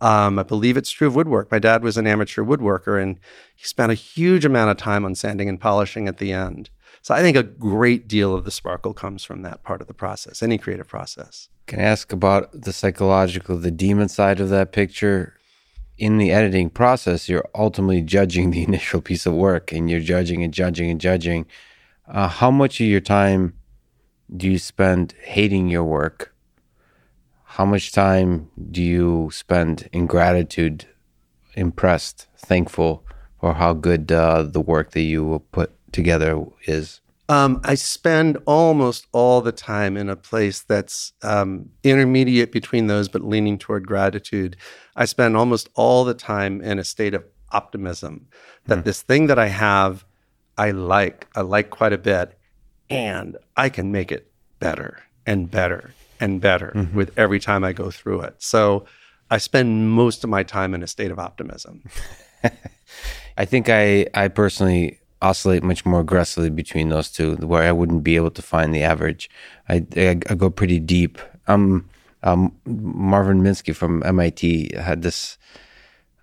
[0.00, 1.50] Um, I believe it's true of woodwork.
[1.50, 3.18] My dad was an amateur woodworker and
[3.56, 6.68] he spent a huge amount of time on sanding and polishing at the end.
[7.00, 9.94] So I think a great deal of the sparkle comes from that part of the
[9.94, 11.48] process, any creative process.
[11.66, 15.37] Can I ask about the psychological, the demon side of that picture?
[15.98, 20.42] In the editing process, you're ultimately judging the initial piece of work and you're judging
[20.42, 21.46] and judging and judging.
[22.06, 23.54] Uh, how much of your time
[24.34, 26.34] do you spend hating your work?
[27.44, 30.86] How much time do you spend in gratitude,
[31.54, 33.04] impressed, thankful
[33.40, 37.00] for how good uh, the work that you put together is?
[37.30, 43.08] Um, I spend almost all the time in a place that's um, intermediate between those,
[43.08, 44.56] but leaning toward gratitude.
[44.96, 48.28] I spend almost all the time in a state of optimism
[48.66, 48.84] that mm.
[48.84, 50.06] this thing that I have,
[50.56, 52.38] I like, I like quite a bit,
[52.88, 56.96] and I can make it better and better and better mm-hmm.
[56.96, 58.36] with every time I go through it.
[58.38, 58.86] So
[59.30, 61.84] I spend most of my time in a state of optimism.
[63.36, 68.04] I think I, I personally oscillate much more aggressively between those two, where I wouldn't
[68.04, 69.30] be able to find the average.
[69.68, 71.18] I, I, I go pretty deep.
[71.46, 71.88] Um,
[72.22, 75.38] um, Marvin Minsky from MIT had this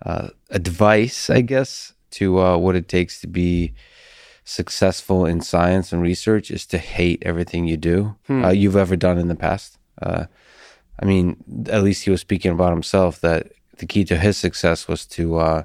[0.06, 3.74] uh, advice, I guess, to uh, what it takes to be
[4.44, 8.46] successful in science and research is to hate everything you do, hmm.
[8.46, 9.78] uh, you've ever done in the past.
[10.02, 10.26] Uh,
[11.00, 14.88] I mean, at least he was speaking about himself that the key to his success
[14.88, 15.64] was to uh,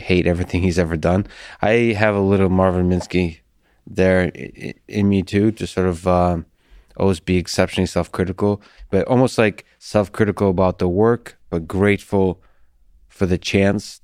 [0.00, 1.26] hate everything he's ever done.
[1.62, 3.38] I have a little Marvin Minsky
[3.86, 4.30] there
[4.88, 6.38] in me too, to sort of uh,
[6.96, 8.60] always be exceptionally self-critical,
[8.90, 12.40] but almost like self-critical about the work, but grateful
[13.08, 14.00] for the chance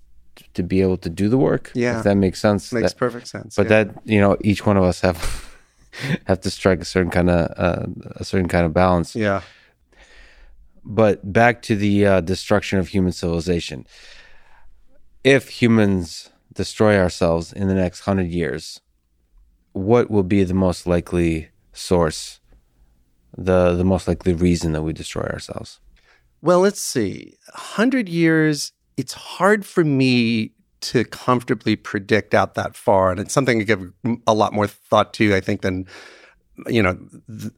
[0.54, 1.70] to be able to do the work.
[1.74, 1.98] Yeah.
[1.98, 2.72] if that makes sense.
[2.72, 3.56] Makes That- perfect sense.
[3.56, 3.84] but yeah.
[3.84, 5.18] that you know, each one of us have
[6.26, 9.14] have to strike a certain kind of uh, a certain kind of balance.
[9.16, 9.40] yeah.
[10.84, 13.86] But back to the uh, destruction of human civilization.
[15.26, 18.80] If humans destroy ourselves in the next hundred years,
[19.72, 22.38] what will be the most likely source,
[23.36, 25.80] the the most likely reason that we destroy ourselves?
[26.42, 27.36] Well, let's see.
[27.54, 33.10] Hundred years, it's hard for me to comfortably predict out that far.
[33.10, 33.92] And it's something I give
[34.28, 35.86] a lot more thought to, I think, than
[36.68, 36.96] you know,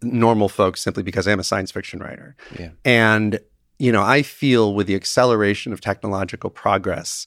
[0.03, 2.35] normal folks simply because I'm a science fiction writer.
[2.59, 2.71] Yeah.
[2.85, 3.39] And,
[3.79, 7.27] you know, I feel with the acceleration of technological progress,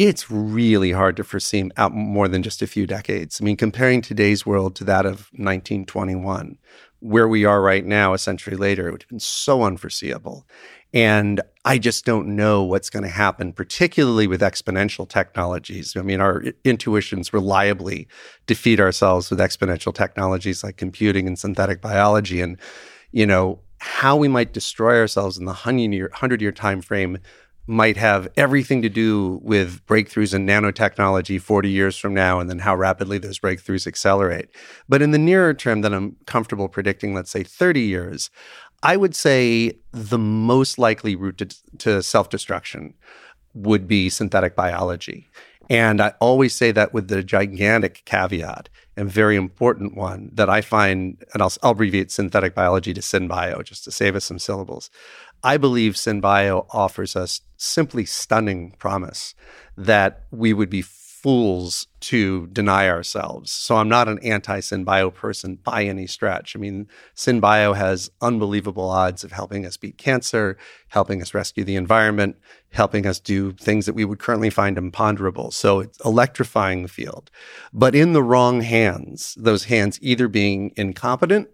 [0.00, 3.38] it's really hard to foresee out more than just a few decades.
[3.38, 6.56] I mean, comparing today's world to that of 1921,
[7.00, 10.46] where we are right now, a century later, it would have been so unforeseeable.
[10.94, 15.94] And I just don't know what's going to happen, particularly with exponential technologies.
[15.94, 18.08] I mean, our intuitions reliably
[18.46, 22.40] defeat ourselves with exponential technologies like computing and synthetic biology.
[22.40, 22.56] And,
[23.12, 27.18] you know, how we might destroy ourselves in the 100 year, 100 year time frame
[27.66, 32.58] might have everything to do with breakthroughs in nanotechnology 40 years from now and then
[32.58, 34.48] how rapidly those breakthroughs accelerate.
[34.88, 38.30] But in the nearer term that I'm comfortable predicting, let's say 30 years,
[38.82, 42.94] I would say the most likely route to, to self destruction
[43.54, 45.28] would be synthetic biology.
[45.68, 50.62] And I always say that with the gigantic caveat and very important one that I
[50.62, 54.90] find, and I'll, I'll abbreviate synthetic biology to SynBio just to save us some syllables.
[55.42, 59.34] I believe SynBio offers us simply stunning promise
[59.76, 63.52] that we would be fools to deny ourselves.
[63.52, 66.56] So I'm not an anti-SynBio person by any stretch.
[66.56, 70.56] I mean, SynBio has unbelievable odds of helping us beat cancer,
[70.88, 72.36] helping us rescue the environment,
[72.72, 75.50] helping us do things that we would currently find imponderable.
[75.50, 77.30] So it's electrifying the field.
[77.70, 81.50] But in the wrong hands, those hands either being incompetent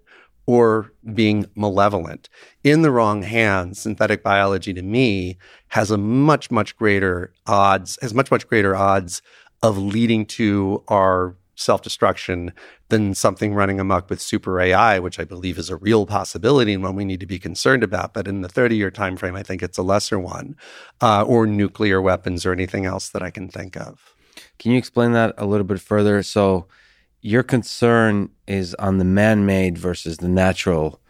[0.47, 2.29] or being malevolent.
[2.63, 8.15] In the wrong hands, synthetic biology to me has a much, much greater odds, has
[8.15, 9.23] much, much greater odds
[9.63, 12.53] of leading to our self destruction
[12.89, 16.83] than something running amok with super AI, which I believe is a real possibility and
[16.83, 18.15] one we need to be concerned about.
[18.15, 20.57] But in the 30 year time frame, I think it's a lesser one,
[21.01, 24.15] uh, or nuclear weapons or anything else that I can think of.
[24.59, 26.23] Can you explain that a little bit further?
[26.23, 26.69] So,
[27.27, 31.01] your concern is on the man made versus the natural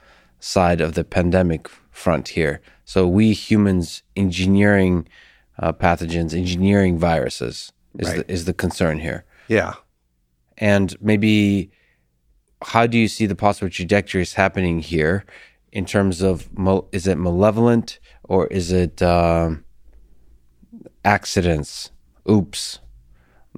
[0.40, 2.62] side of the pandemic front here.
[2.87, 5.09] So, we humans engineering
[5.59, 8.26] uh, pathogens, engineering viruses is, Right.
[8.26, 9.24] the, is the concern here.
[9.48, 9.74] Yeah.
[10.57, 11.70] And maybe
[12.62, 15.26] how do you see the possible trajectories happening here
[15.70, 16.48] in terms of
[16.92, 19.64] is it malevolent or is it um,
[21.05, 21.90] accidents,
[22.31, 22.79] oops,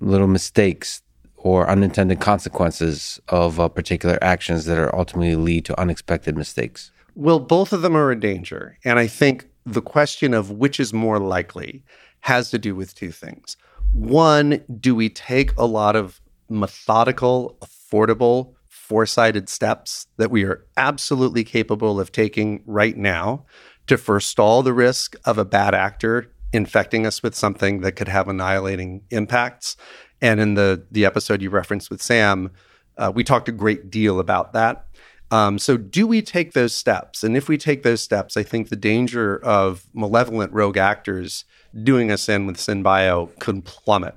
[0.00, 1.02] little mistakes,
[1.38, 6.90] or unintended consequences of uh, particular actions that are ultimately lead to unexpected mistakes?
[7.14, 8.78] Well, both of them are a danger.
[8.84, 11.84] And I think the question of which is more likely
[12.20, 13.56] has to do with two things.
[13.92, 21.44] One, do we take a lot of methodical, affordable, foresighted steps that we are absolutely
[21.44, 23.44] capable of taking right now
[23.86, 28.28] to forestall the risk of a bad actor infecting us with something that could have
[28.28, 29.76] annihilating impacts?
[30.20, 32.50] And in the, the episode you referenced with Sam,
[32.96, 34.86] uh, we talked a great deal about that.
[35.30, 37.22] Um, so, do we take those steps?
[37.22, 41.44] And if we take those steps, I think the danger of malevolent rogue actors
[41.82, 44.16] doing us in with SynBio could plummet.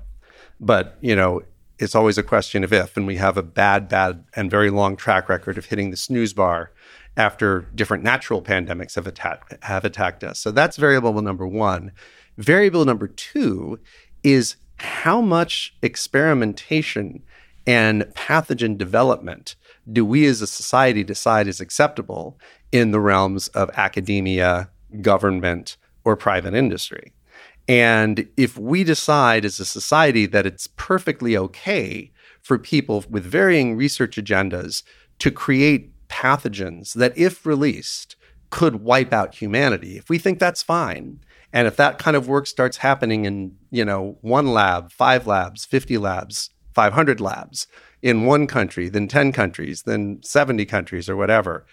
[0.58, 1.42] But, you know,
[1.78, 4.96] it's always a question of if, and we have a bad, bad, and very long
[4.96, 6.70] track record of hitting the snooze bar
[7.16, 10.38] after different natural pandemics have, attacked have attacked us.
[10.38, 11.92] So, that's variable number one.
[12.38, 13.78] Variable number two
[14.22, 17.22] is how much experimentation
[17.66, 19.54] and pathogen development
[19.90, 22.38] do we as a society decide is acceptable
[22.72, 27.12] in the realms of academia, government, or private industry?
[27.68, 32.10] And if we decide as a society that it's perfectly okay
[32.42, 34.82] for people with varying research agendas
[35.20, 38.16] to create pathogens that, if released,
[38.50, 41.20] could wipe out humanity, if we think that's fine,
[41.52, 45.64] and if that kind of work starts happening in, you know, one lab, five labs,
[45.64, 47.66] 50 labs, 500 labs
[48.00, 51.66] in one country, then 10 countries, then 70 countries or whatever,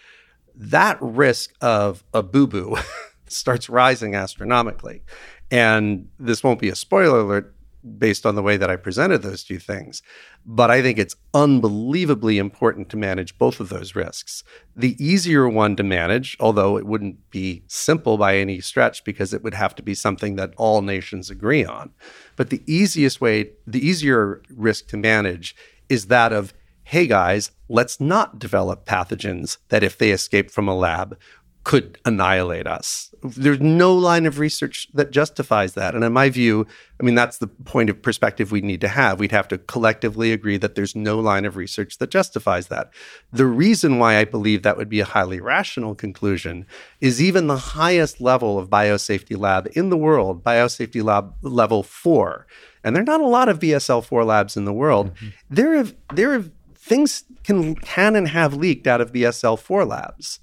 [0.54, 2.76] that risk of a boo boo
[3.26, 5.02] starts rising astronomically.
[5.50, 7.54] And this won't be a spoiler alert
[7.98, 10.02] based on the way that I presented those two things.
[10.44, 14.44] But I think it's unbelievably important to manage both of those risks.
[14.76, 19.42] The easier one to manage, although it wouldn't be simple by any stretch because it
[19.42, 21.90] would have to be something that all nations agree on.
[22.36, 25.56] But the easiest way, the easier risk to manage
[25.88, 26.54] is that of
[26.90, 31.16] hey guys, let's not develop pathogens that if they escape from a lab
[31.62, 33.14] could annihilate us.
[33.22, 35.94] There's no line of research that justifies that.
[35.94, 36.66] And in my view,
[36.98, 39.20] I mean, that's the point of perspective we need to have.
[39.20, 42.90] We'd have to collectively agree that there's no line of research that justifies that.
[43.30, 46.66] The reason why I believe that would be a highly rational conclusion
[47.00, 52.46] is even the highest level of biosafety lab in the world, biosafety lab level four,
[52.82, 55.14] and there are not a lot of BSL 4 labs in the world.
[55.14, 55.28] Mm-hmm.
[55.50, 60.40] There have there have things can can and have leaked out of BSL 4 labs.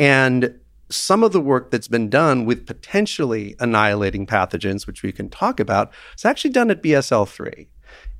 [0.00, 0.58] And
[0.88, 5.60] some of the work that's been done with potentially annihilating pathogens, which we can talk
[5.60, 7.68] about, is actually done at BSL 3.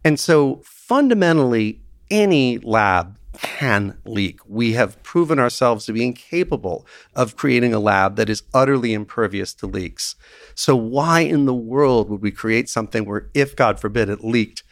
[0.04, 4.40] And so fundamentally, any lab can leak.
[4.46, 9.54] We have proven ourselves to be incapable of creating a lab that is utterly impervious
[9.54, 10.16] to leaks.
[10.54, 14.62] So, why in the world would we create something where, if God forbid it leaked,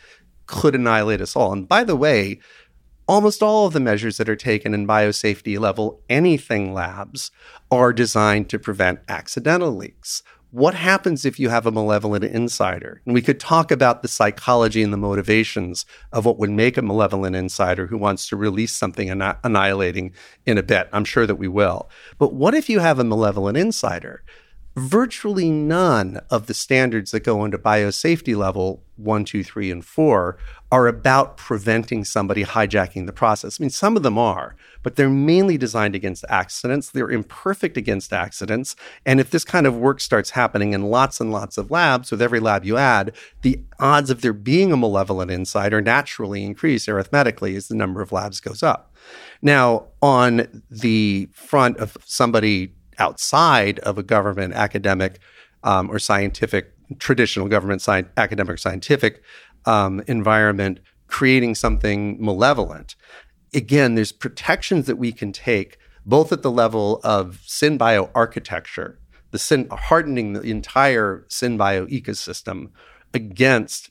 [0.47, 1.53] could annihilate us all?
[1.53, 2.41] And by the way,
[3.09, 7.31] almost all of the measures that are taken in biosafety level anything labs
[7.71, 10.23] are designed to prevent accidental leaks.
[10.51, 13.03] What happens if you have a malevolent insider?
[13.05, 16.83] And we could talk about the psychology and the motivations of what would make a
[16.83, 20.15] malevolent insider who wants to release something annihilating
[20.47, 20.89] in a bit.
[20.91, 21.91] I'm sure that we will.
[22.17, 24.23] But what if you have a malevolent insider
[24.79, 30.37] virtually none of the standards that go into biosafety level one, two, three, and four
[30.73, 33.59] are about preventing somebody hijacking the process.
[33.59, 36.91] I mean, some of them are, but they're mainly designed against accidents.
[36.91, 38.75] They're imperfect against accidents.
[39.07, 42.21] And if this kind of work starts happening in lots and lots of labs, with
[42.21, 47.55] every lab you add, the odds of there being a malevolent insider naturally increase arithmetically
[47.55, 48.93] as the number of labs goes up.
[49.41, 55.19] Now, on the front of somebody outside of a government academic
[55.65, 59.23] um, or scientific traditional government sci- academic scientific
[59.67, 62.95] um, environment creating something malevolent.
[63.55, 68.99] Again there's protections that we can take both at the level of synbio architecture
[69.31, 72.71] the syn- hardening the entire synbio ecosystem
[73.13, 73.91] against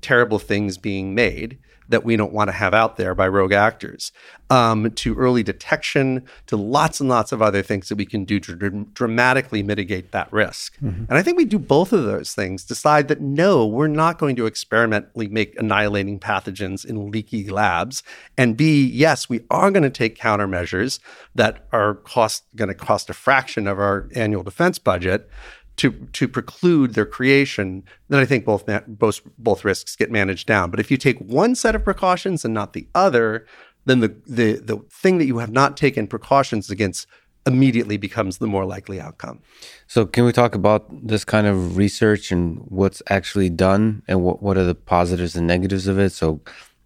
[0.00, 1.58] terrible things being made
[1.94, 4.10] that we don't want to have out there by rogue actors,
[4.50, 8.40] um, to early detection, to lots and lots of other things that we can do
[8.40, 10.76] to dr- dramatically mitigate that risk.
[10.80, 11.04] Mm-hmm.
[11.08, 12.64] And I think we do both of those things.
[12.64, 18.02] Decide that no, we're not going to experimentally make annihilating pathogens in leaky labs,
[18.36, 20.98] and B, yes, we are going to take countermeasures
[21.36, 25.30] that are cost going to cost a fraction of our annual defense budget
[25.76, 30.70] to to preclude their creation, then I think both both both risks get managed down.
[30.70, 33.46] But if you take one set of precautions and not the other,
[33.84, 37.06] then the the the thing that you have not taken precautions against
[37.46, 39.40] immediately becomes the more likely outcome.
[39.86, 44.42] So, can we talk about this kind of research and what's actually done, and what
[44.42, 46.10] what are the positives and negatives of it?
[46.10, 46.40] So.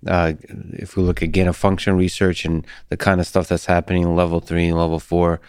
[0.06, 0.34] Uh,
[0.74, 4.14] if we look again at function research and the kind of stuff that's happening in
[4.14, 5.40] level three and level four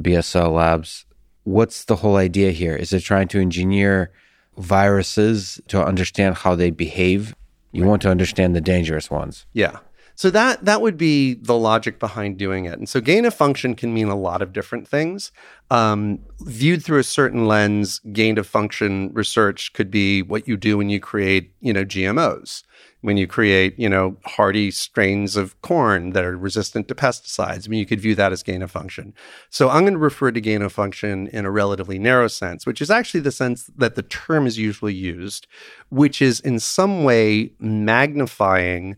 [0.00, 1.04] BSL labs,
[1.48, 2.76] what's the whole idea here?
[2.76, 4.12] Is it trying to engineer
[4.58, 7.34] viruses to understand how they behave?
[7.72, 7.88] You right.
[7.88, 9.46] want to understand the dangerous ones.
[9.52, 9.78] Yeah.
[10.14, 12.76] So that that would be the logic behind doing it.
[12.76, 15.30] And so gain of function can mean a lot of different things.
[15.70, 20.76] Um, viewed through a certain lens, gain of function research could be what you do
[20.76, 22.64] when you create, you know, GMOs
[23.00, 27.66] when you create, you know, hardy strains of corn that are resistant to pesticides.
[27.66, 29.14] I mean, you could view that as gain of function.
[29.50, 32.82] So I'm going to refer to gain of function in a relatively narrow sense, which
[32.82, 35.46] is actually the sense that the term is usually used,
[35.90, 38.96] which is in some way magnifying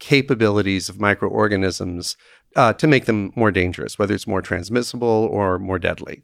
[0.00, 2.16] capabilities of microorganisms
[2.56, 6.22] uh, to make them more dangerous, whether it's more transmissible or more deadly.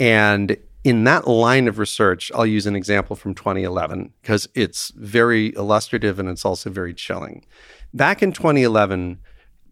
[0.00, 5.48] And in that line of research, I'll use an example from 2011 because it's very
[5.54, 7.44] illustrative and it's also very chilling.
[7.92, 9.18] Back in 2011,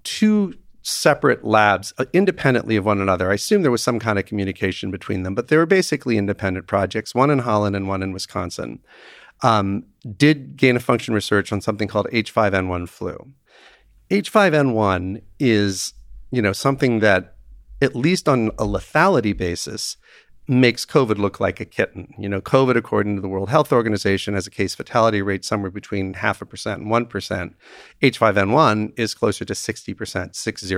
[0.05, 3.31] two separate labs uh, independently of one another.
[3.31, 6.66] I assume there was some kind of communication between them, but they were basically independent
[6.66, 8.81] projects, one in Holland and one in Wisconsin.
[9.42, 9.85] Um,
[10.16, 13.33] did gain of function research on something called H5N1 flu.
[14.11, 15.95] H5N1 is,
[16.33, 17.37] you know, something that
[17.80, 19.97] at least on a lethality basis
[20.49, 22.14] makes COVID look like a kitten.
[22.18, 25.70] You know, COVID, according to the World Health Organization, has a case fatality rate somewhere
[25.70, 27.55] between half a percent and 1%.
[28.03, 30.76] H5N1 is closer to 60%, 60.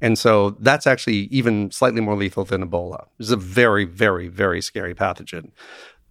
[0.00, 3.06] And so that's actually even slightly more lethal than Ebola.
[3.18, 5.50] It's a very, very, very scary pathogen.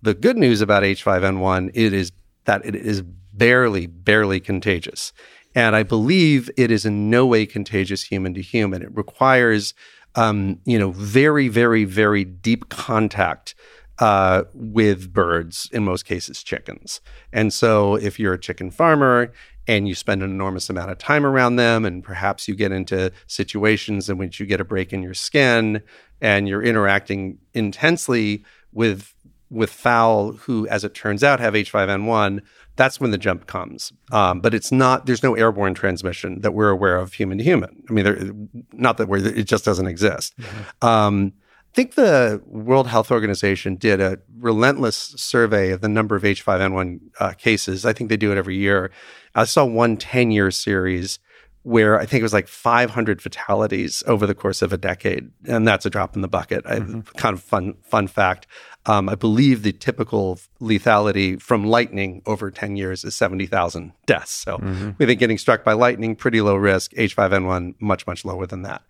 [0.02, 2.12] The good news about H5N1, it is
[2.46, 5.14] that it is barely, barely contagious.
[5.56, 8.82] And I believe it is in no way contagious human to human.
[8.82, 9.74] It requires,
[10.16, 13.56] um, you know, very, very, very deep contact
[14.00, 17.02] uh, with birds, in most cases, chickens.
[17.34, 19.32] And so if you're a chicken farmer
[19.68, 23.12] and you spend an enormous amount of time around them, and perhaps you get into
[23.28, 25.84] situations in which you get a break in your skin
[26.22, 29.14] and you're interacting intensely with
[29.50, 32.42] with fowl who, as it turns out, have H5N1,
[32.76, 33.92] that's when the jump comes.
[34.12, 37.84] Um, but it's not, there's no airborne transmission that we're aware of human to human.
[37.90, 38.32] I mean, there,
[38.74, 40.38] not that we're, it just doesn't exist.
[40.38, 40.86] Mm-hmm.
[40.86, 41.34] Um,
[41.72, 47.00] I think the World Health Organization did a relentless survey of the number of H5N1
[47.20, 47.86] uh, cases.
[47.86, 48.92] I think they do it every year.
[49.36, 51.20] I saw one 10 year series
[51.64, 55.68] where I think it was like 500 fatalities over the course of a decade, and
[55.68, 56.64] that's a drop in the bucket.
[56.66, 57.00] Mm-hmm.
[57.00, 58.48] I, kind of fun fun fact.
[58.86, 64.32] Um, I believe the typical lethality from lightning over 10 years is 70,000 deaths.
[64.32, 64.92] So mm-hmm.
[64.98, 66.94] we think getting struck by lightning pretty low risk.
[66.94, 68.82] H5N1 much much lower than that.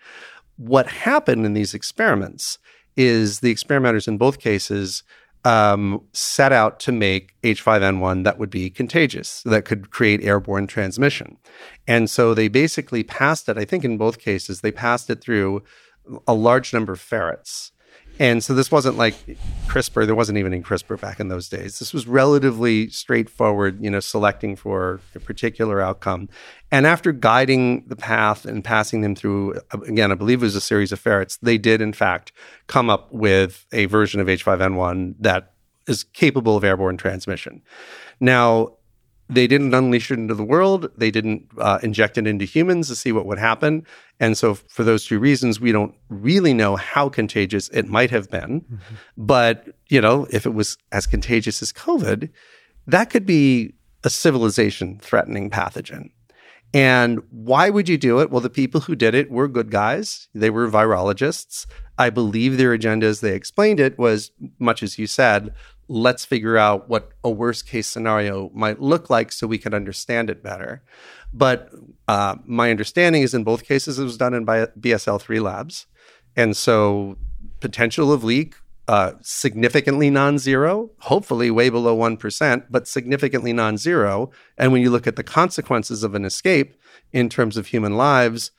[0.57, 2.59] What happened in these experiments
[2.95, 5.03] is the experimenters in both cases
[5.45, 11.37] um, set out to make H5N1 that would be contagious, that could create airborne transmission.
[11.87, 15.63] And so they basically passed it, I think in both cases, they passed it through
[16.27, 17.71] a large number of ferrets.
[18.19, 19.15] And so this wasn't like
[19.67, 20.05] CRISPR.
[20.05, 21.79] There wasn't even in CRISPR back in those days.
[21.79, 26.27] This was relatively straightforward, you know, selecting for a particular outcome.
[26.69, 30.61] And after guiding the path and passing them through, again, I believe it was a
[30.61, 32.33] series of ferrets, they did in fact
[32.67, 35.53] come up with a version of H5N1 that
[35.87, 37.61] is capable of airborne transmission.
[38.19, 38.75] Now,
[39.29, 40.89] they didn't unleash it into the world.
[40.97, 43.85] They didn't uh, inject it into humans to see what would happen.
[44.19, 48.29] And so, for those two reasons, we don't really know how contagious it might have
[48.29, 48.61] been.
[48.61, 48.95] Mm-hmm.
[49.17, 52.29] But, you know, if it was as contagious as COVID,
[52.87, 53.73] that could be
[54.03, 56.09] a civilization threatening pathogen.
[56.73, 58.29] And why would you do it?
[58.29, 60.27] Well, the people who did it were good guys.
[60.33, 61.65] They were virologists.
[61.97, 65.53] I believe their agenda, as they explained it, was much as you said,
[65.89, 70.29] let's figure out what a worst case scenario might look like so we can understand
[70.29, 70.83] it better.
[71.33, 71.69] But
[72.07, 75.87] uh, my understanding is in both cases it was done in BSL 3 labs.
[76.35, 77.17] And so
[77.59, 78.55] potential of leak
[78.87, 84.31] uh, significantly non-zero, hopefully way below 1%, but significantly non-zero.
[84.57, 86.75] And when you look at the consequences of an escape
[87.11, 88.51] in terms of human lives,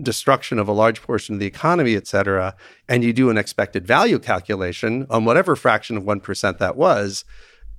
[0.00, 2.54] destruction of a large portion of the economy, et cetera,
[2.88, 7.24] and you do an expected value calculation on whatever fraction of 1% that was,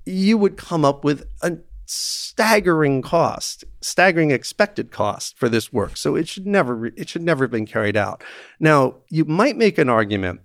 [0.05, 5.95] you would come up with a staggering cost, staggering expected cost for this work.
[5.95, 8.23] So it should never it should never have been carried out.
[8.59, 10.41] Now, you might make an argument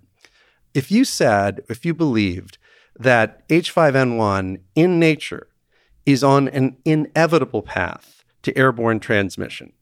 [0.73, 2.57] if you said, if you believed
[2.97, 5.47] that H5N1 in nature
[6.05, 9.73] is on an inevitable path to airborne transmission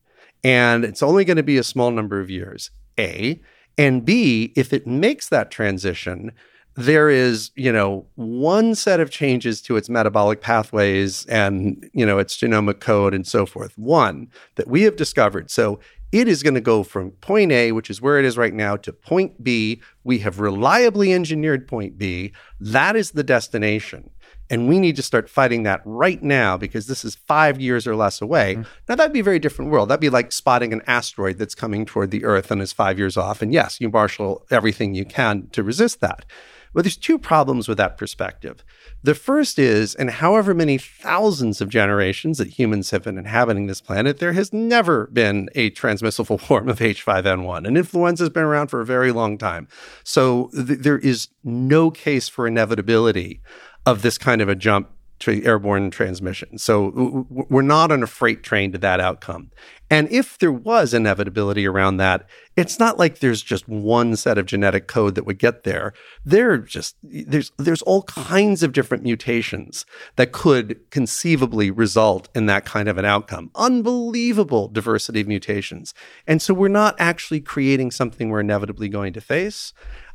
[0.43, 2.71] and it's only going to be a small number of years.
[2.99, 3.41] A.
[3.77, 6.31] And B, if it makes that transition,
[6.75, 12.17] there is, you know, one set of changes to its metabolic pathways and, you know,
[12.17, 13.77] its genomic code and so forth.
[13.77, 15.51] One that we have discovered.
[15.51, 15.79] So
[16.11, 18.75] it is going to go from point A, which is where it is right now,
[18.77, 19.81] to point B.
[20.03, 22.33] We have reliably engineered point B.
[22.59, 24.09] That is the destination.
[24.51, 27.95] And we need to start fighting that right now because this is five years or
[27.95, 28.55] less away.
[28.55, 28.69] Mm-hmm.
[28.89, 29.87] Now, that'd be a very different world.
[29.87, 33.15] That'd be like spotting an asteroid that's coming toward the Earth and is five years
[33.15, 33.41] off.
[33.41, 36.25] And yes, you marshal everything you can to resist that.
[36.73, 38.63] But there's two problems with that perspective.
[39.03, 43.81] The first is, in however many thousands of generations that humans have been inhabiting this
[43.81, 47.67] planet, there has never been a transmissible form of H5N1.
[47.67, 49.67] And influenza has been around for a very long time.
[50.03, 53.41] So th- there is no case for inevitability
[53.85, 54.89] of this kind of a jump
[55.21, 56.57] to airborne transmission.
[56.57, 59.51] So we're not on a freight train to that outcome.
[59.87, 62.27] And if there was inevitability around that,
[62.57, 65.93] it's not like there's just one set of genetic code that would get there.
[66.25, 72.65] There just there's there's all kinds of different mutations that could conceivably result in that
[72.65, 73.51] kind of an outcome.
[73.53, 75.93] Unbelievable diversity of mutations.
[76.25, 79.71] And so we're not actually creating something we're inevitably going to face,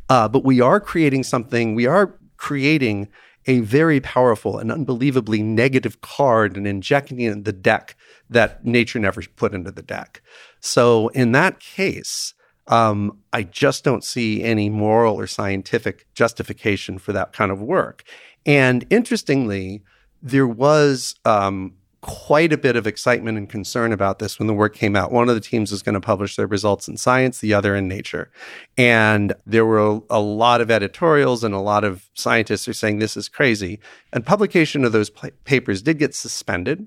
[0.08, 1.76] uh, but we are creating something.
[1.76, 3.08] We are creating
[3.46, 7.96] a very powerful and unbelievably negative card and injecting it in the deck
[8.28, 10.22] that nature never put into the deck.
[10.60, 12.34] So in that case,
[12.66, 18.02] um, I just don't see any moral or scientific justification for that kind of work.
[18.44, 19.82] And interestingly,
[20.22, 24.74] there was um, quite a bit of excitement and concern about this when the work
[24.74, 25.10] came out.
[25.10, 27.88] One of the teams was going to publish their results in Science, the other in
[27.88, 28.30] Nature.
[28.76, 32.98] And there were a, a lot of editorials and a lot of scientists are saying
[32.98, 33.80] this is crazy.
[34.12, 36.86] And publication of those p- papers did get suspended.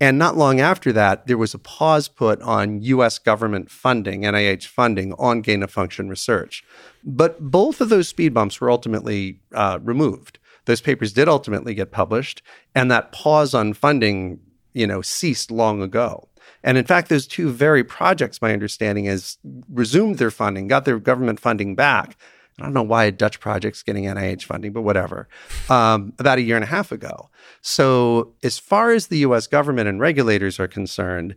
[0.00, 4.66] And not long after that, there was a pause put on US government funding, NIH
[4.66, 6.64] funding on gain of function research.
[7.04, 10.38] But both of those speed bumps were ultimately uh, removed.
[10.66, 12.42] Those papers did ultimately get published,
[12.74, 14.40] and that pause on funding
[14.76, 16.28] you know, ceased long ago.
[16.62, 19.38] And in fact, those two very projects, my understanding is,
[19.72, 22.16] resumed their funding, got their government funding back.
[22.58, 25.28] I don't know why a Dutch project's getting NIH funding, but whatever,
[25.68, 27.30] um, about a year and a half ago.
[27.60, 31.34] So, as far as the US government and regulators are concerned,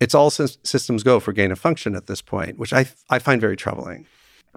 [0.00, 3.40] it's all systems go for gain of function at this point, which I, I find
[3.40, 4.06] very troubling.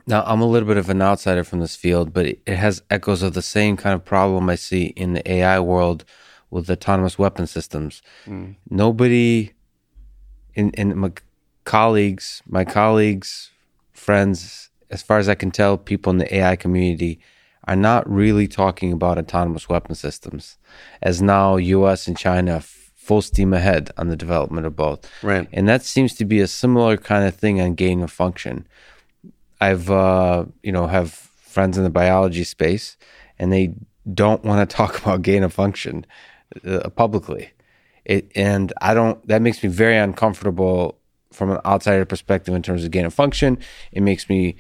[0.08, 3.22] Now, I'm a little bit of an outsider from this field, but it has echoes
[3.22, 6.06] of the same kind of problem I see in the AI world
[6.52, 8.02] with autonomous weapon systems.
[8.26, 8.56] Mm.
[8.70, 9.54] Nobody
[10.56, 11.12] in in my
[11.64, 13.52] colleagues, my colleagues,
[13.94, 17.20] friends, as far as I can tell, people in the AI community
[17.66, 20.58] are not really talking about autonomous weapon systems,
[21.02, 22.08] as now U.S.
[22.08, 25.10] and China full steam ahead on the development of both.
[25.22, 28.68] Right, and that seems to be a similar kind of thing on gain of function.
[29.62, 32.98] I've uh, you know have friends in the biology space,
[33.38, 33.74] and they
[34.12, 36.06] don't want to talk about gain of function
[36.66, 37.52] uh, publicly.
[38.06, 40.98] It, and I don't, that makes me very uncomfortable
[41.32, 43.60] from an outsider perspective in terms of gain of function.
[43.92, 44.56] It makes me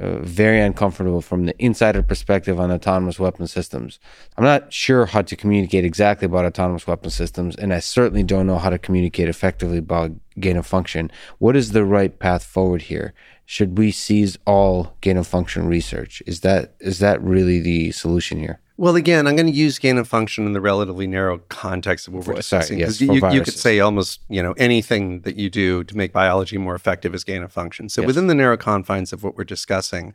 [0.00, 4.00] uh, very uncomfortable from the insider perspective on autonomous weapon systems.
[4.36, 8.46] I'm not sure how to communicate exactly about autonomous weapon systems, and I certainly don't
[8.46, 11.12] know how to communicate effectively about gain of function.
[11.38, 13.14] What is the right path forward here?
[13.46, 16.22] Should we seize all gain of function research?
[16.26, 18.60] Is that is that really the solution here?
[18.76, 22.14] Well, again, I'm going to use gain of function in the relatively narrow context of
[22.14, 22.78] what we're discussing.
[22.78, 26.12] Because yes, you, you, could say almost, you know, anything that you do to make
[26.12, 27.88] biology more effective is gain of function.
[27.88, 28.08] So yes.
[28.08, 30.12] within the narrow confines of what we're discussing,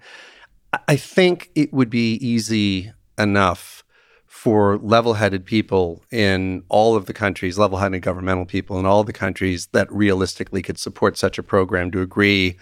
[0.89, 3.85] I think it would be easy enough
[4.25, 9.13] for level-headed people in all of the countries, level-headed governmental people in all of the
[9.13, 12.57] countries that realistically could support such a program to agree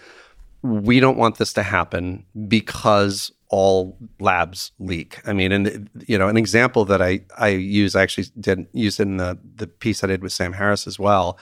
[0.64, 5.20] we don't want this to happen because all labs leak.
[5.26, 9.00] I mean, and you know, an example that I I use I actually did use
[9.00, 11.38] in the the piece I did with Sam Harris as well.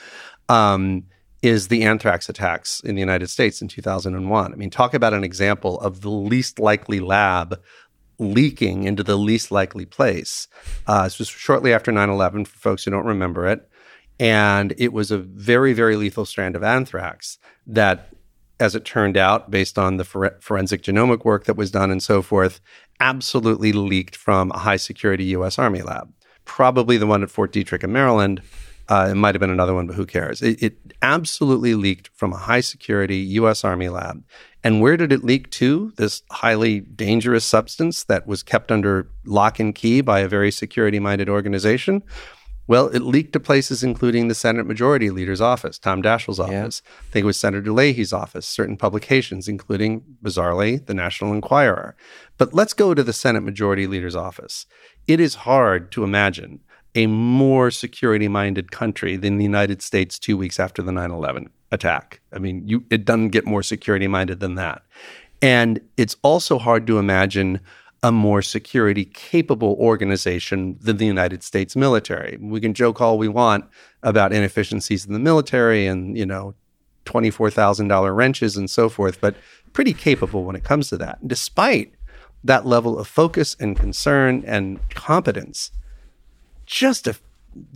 [0.49, 1.05] Um,
[1.41, 4.51] is the anthrax attacks in the United States in 2001.
[4.51, 7.61] I mean, talk about an example of the least likely lab
[8.17, 10.47] leaking into the least likely place.
[10.87, 13.69] Uh, this was shortly after 9 11, for folks who don't remember it.
[14.19, 17.37] And it was a very, very lethal strand of anthrax
[17.67, 18.09] that
[18.59, 22.21] as it turned out, based on the forensic genomic work that was done and so
[22.21, 22.61] forth,
[22.99, 26.11] absolutely leaked from a high security US Army lab.
[26.45, 28.41] Probably the one at Fort Detrick in Maryland.
[28.87, 30.41] Uh, it might have been another one, but who cares?
[30.41, 34.23] It, it, absolutely leaked from a high security US Army lab.
[34.63, 35.91] And where did it leak to?
[35.97, 40.99] This highly dangerous substance that was kept under lock and key by a very security
[40.99, 42.01] minded organization?
[42.67, 46.81] Well, it leaked to places including the Senate Majority Leader's office, Tom Daschle's office.
[46.83, 46.91] Yeah.
[47.09, 51.95] I think it was Senator Leahy's office, certain publications, including, bizarrely, the National Enquirer.
[52.37, 54.65] But let's go to the Senate Majority Leader's office.
[55.07, 56.61] It is hard to imagine
[56.95, 61.49] a more security minded country than the United States two weeks after the 9 11
[61.71, 62.21] attack.
[62.33, 64.81] I mean, you, it doesn't get more security minded than that.
[65.41, 67.59] And it's also hard to imagine
[68.05, 72.37] a more security capable organization than the United States military.
[72.39, 73.65] We can joke all we want
[74.03, 76.53] about inefficiencies in the military and, you know,
[77.05, 79.35] $24,000 wrenches and so forth, but
[79.73, 81.27] pretty capable when it comes to that.
[81.27, 81.95] Despite
[82.43, 85.71] that level of focus and concern and competence,
[86.67, 87.07] just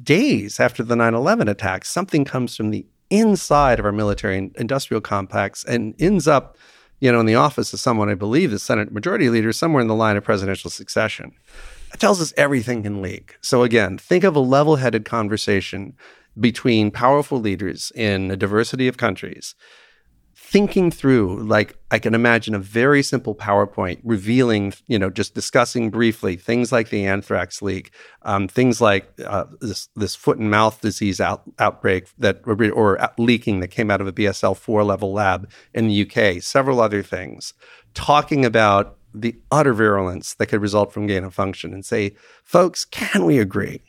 [0.04, 5.02] days after the 9 11 attacks, something comes from the inside of our military industrial
[5.02, 6.56] complex and ends up
[7.00, 9.88] you know, in the office of someone I believe the Senate Majority Leader, somewhere in
[9.88, 11.34] the line of presidential succession.
[11.92, 13.38] That tells us everything can leak.
[13.42, 15.96] So again, think of a level-headed conversation
[16.40, 19.56] between powerful leaders in a diversity of countries
[20.42, 25.92] thinking through like i can imagine a very simple powerpoint revealing you know just discussing
[25.92, 27.92] briefly things like the anthrax leak
[28.24, 33.10] um, things like uh, this this foot and mouth disease out, outbreak that or, or
[33.18, 37.54] leaking that came out of a bsl-4 level lab in the uk several other things.
[37.94, 42.86] Talking about the utter virulence that could result from gain of function and say folks
[42.86, 43.82] can we agree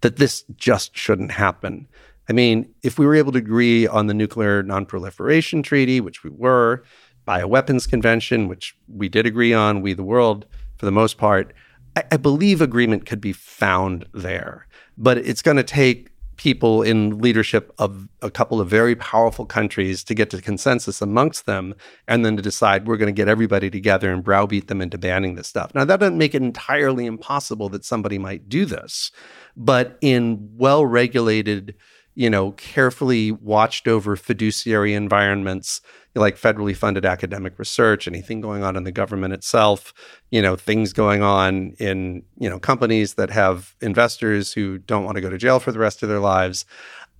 [0.00, 1.88] that this just shouldn't happen
[2.28, 6.30] I mean, if we were able to agree on the Nuclear Nonproliferation Treaty, which we
[6.30, 6.84] were,
[7.26, 11.54] Bioweapons Convention, which we did agree on, we the world for the most part,
[11.96, 14.66] I, I believe agreement could be found there.
[14.96, 20.04] But it's going to take people in leadership of a couple of very powerful countries
[20.04, 21.74] to get to consensus amongst them
[22.06, 25.34] and then to decide we're going to get everybody together and browbeat them into banning
[25.34, 25.74] this stuff.
[25.74, 29.10] Now, that doesn't make it entirely impossible that somebody might do this,
[29.56, 31.74] but in well regulated,
[32.18, 35.80] you know, carefully watched over fiduciary environments,
[36.16, 39.94] like federally funded academic research, anything going on in the government itself,
[40.32, 45.14] you know, things going on in, you know, companies that have investors who don't want
[45.14, 46.66] to go to jail for the rest of their lives.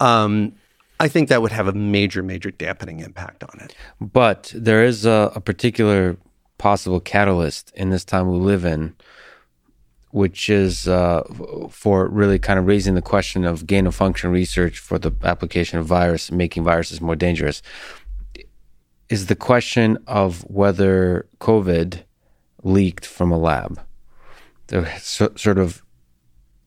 [0.01, 0.55] Um,
[0.99, 3.77] I think that would have a major, major dampening impact on it.
[4.01, 6.17] But there is a, a particular
[6.59, 8.97] possible catalyst in this time we live in,
[10.11, 11.23] which is uh,
[11.71, 15.79] for really kind of raising the question of gain of function research for the application
[15.79, 17.63] of virus, making viruses more dangerous
[19.09, 22.03] is the question of whether COVID
[22.63, 23.81] leaked from a lab.
[25.01, 25.83] So, sort of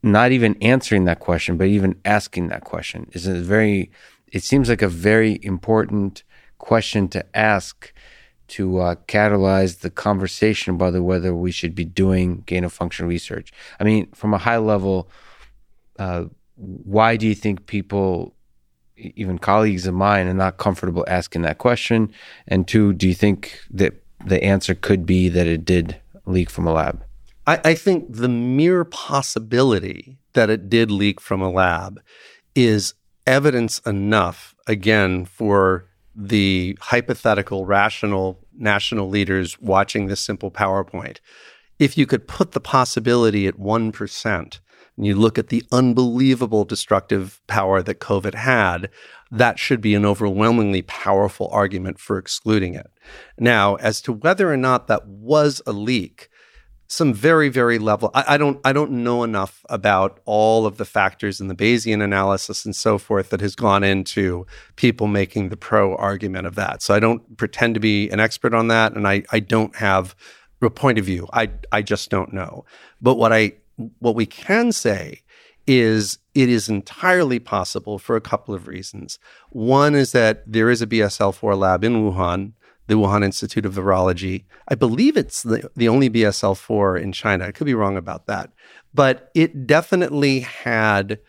[0.01, 3.91] not even answering that question, but even asking that question is a very,
[4.31, 6.23] it seems like a very important
[6.57, 7.93] question to ask
[8.51, 13.51] to uh, catalyze the conversation about whether we should be doing gain of function research.
[13.79, 15.09] I mean, from a high level,
[15.97, 16.25] uh,
[16.55, 18.35] why do you think people
[18.95, 22.11] even colleagues of mine are not comfortable asking that question?
[22.47, 23.93] And two, do you think that
[24.25, 27.03] the answer could be that it did leak from a lab?
[27.47, 31.99] I, I think the mere possibility that it did leak from a lab
[32.55, 32.93] is
[33.25, 41.17] evidence enough, again, for the hypothetical, rational national leaders watching this simple PowerPoint.
[41.79, 44.59] If you could put the possibility at 1%,
[44.97, 48.89] and you look at the unbelievable destructive power that COVID had,
[49.31, 52.91] that should be an overwhelmingly powerful argument for excluding it.
[53.39, 56.29] Now, as to whether or not that was a leak,
[56.91, 58.11] some very, very level.
[58.13, 62.03] I, I, don't I don't know enough about all of the factors in the Bayesian
[62.03, 66.81] analysis and so forth that has gone into people making the pro argument of that.
[66.81, 70.17] So I don't pretend to be an expert on that, and I, I don't have
[70.61, 71.29] a point of view.
[71.31, 72.65] I I just don't know.
[73.01, 73.53] But what I
[73.99, 75.21] what we can say
[75.65, 79.17] is it is entirely possible for a couple of reasons.
[79.51, 82.51] One is that there is a BSL 4 lab in Wuhan,
[82.91, 84.43] the Wuhan Institute of Virology.
[84.67, 87.45] I believe it's the, the only BSL 4 in China.
[87.45, 88.51] I could be wrong about that.
[88.93, 91.19] But it definitely had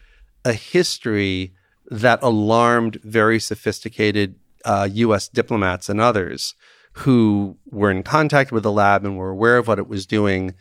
[0.45, 1.55] a history
[1.89, 4.35] that alarmed very sophisticated
[4.65, 6.55] uh, US diplomats and others
[6.95, 10.55] who were in contact with the lab and were aware of what it was doing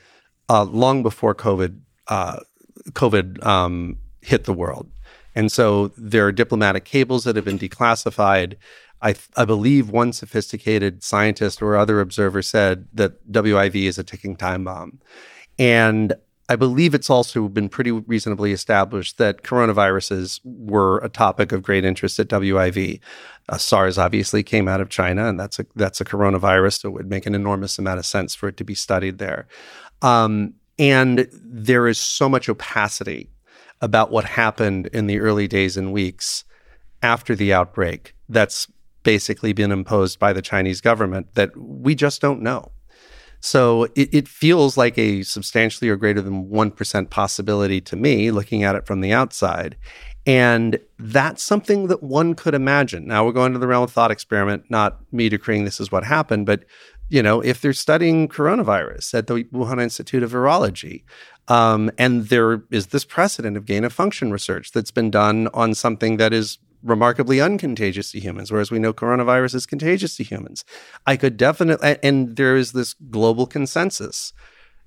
[0.50, 2.40] uh, long before COVID uh,
[2.92, 4.90] COVID um, hit the world.
[5.36, 8.56] And so there are diplomatic cables that have been declassified.
[9.02, 14.36] I, I, believe one sophisticated scientist or other observer said that WIV is a ticking
[14.36, 15.00] time bomb.
[15.58, 16.14] And
[16.50, 21.86] I believe it's also been pretty reasonably established that coronaviruses were a topic of great
[21.86, 23.00] interest at WIV.
[23.48, 26.92] Uh, SARS obviously came out of China, and that's a that's a coronavirus, so it
[26.92, 29.48] would make an enormous amount of sense for it to be studied there.
[30.02, 33.30] Um, and there is so much opacity
[33.80, 36.44] about what happened in the early days and weeks
[37.02, 38.68] after the outbreak that's
[39.04, 42.72] basically been imposed by the Chinese government that we just don't know.
[43.42, 48.64] So it, it, feels like a substantially or greater than 1% possibility to me, looking
[48.64, 49.78] at it from the outside.
[50.28, 53.08] And that's something that one could imagine.
[53.08, 56.04] Now we're going to the realm of thought experiment, not me decreeing this is what
[56.04, 56.66] happened, but
[57.10, 61.04] you know, if they're studying coronavirus at the Wuhan Institute of Virology,
[61.50, 65.74] um, and there is this precedent of gain of function research that's been done on
[65.74, 70.64] something that is remarkably uncontagious to humans, whereas we know coronavirus is contagious to humans.
[71.06, 74.34] I could definitely, and there is this global consensus.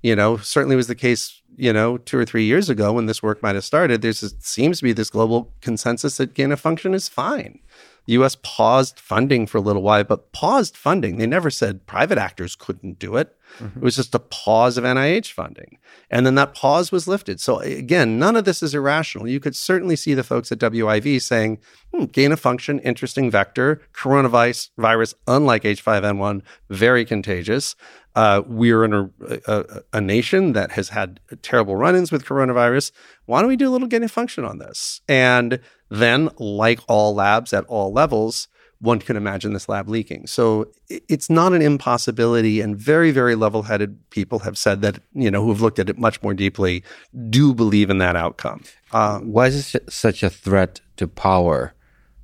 [0.02, 3.22] You know, certainly was the case, you know, two or three years ago when this
[3.22, 4.02] work might have started.
[4.02, 7.60] There seems to be this global consensus that gain of function is fine.
[8.06, 11.16] The US paused funding for a little while, but paused funding.
[11.16, 13.36] They never said private actors couldn't do it.
[13.58, 13.78] Mm-hmm.
[13.78, 15.78] It was just a pause of NIH funding.
[16.10, 17.40] And then that pause was lifted.
[17.40, 19.28] So again, none of this is irrational.
[19.28, 21.58] You could certainly see the folks at WIV saying,
[21.92, 27.76] hmm, gain of function, interesting vector, coronavirus, virus, unlike H5N1, very contagious.
[28.14, 29.10] Uh, we're in a,
[29.46, 32.92] a, a, nation that has had terrible run-ins with coronavirus.
[33.26, 35.00] Why don't we do a little gain of function on this?
[35.08, 35.58] And
[35.90, 38.46] then, like all labs at all levels,
[38.84, 40.26] one can imagine this lab leaking.
[40.26, 42.60] So it's not an impossibility.
[42.60, 45.88] And very, very level headed people have said that, you know, who have looked at
[45.88, 46.84] it much more deeply,
[47.30, 48.62] do believe in that outcome.
[48.92, 51.74] Um, Why is it such a threat to power?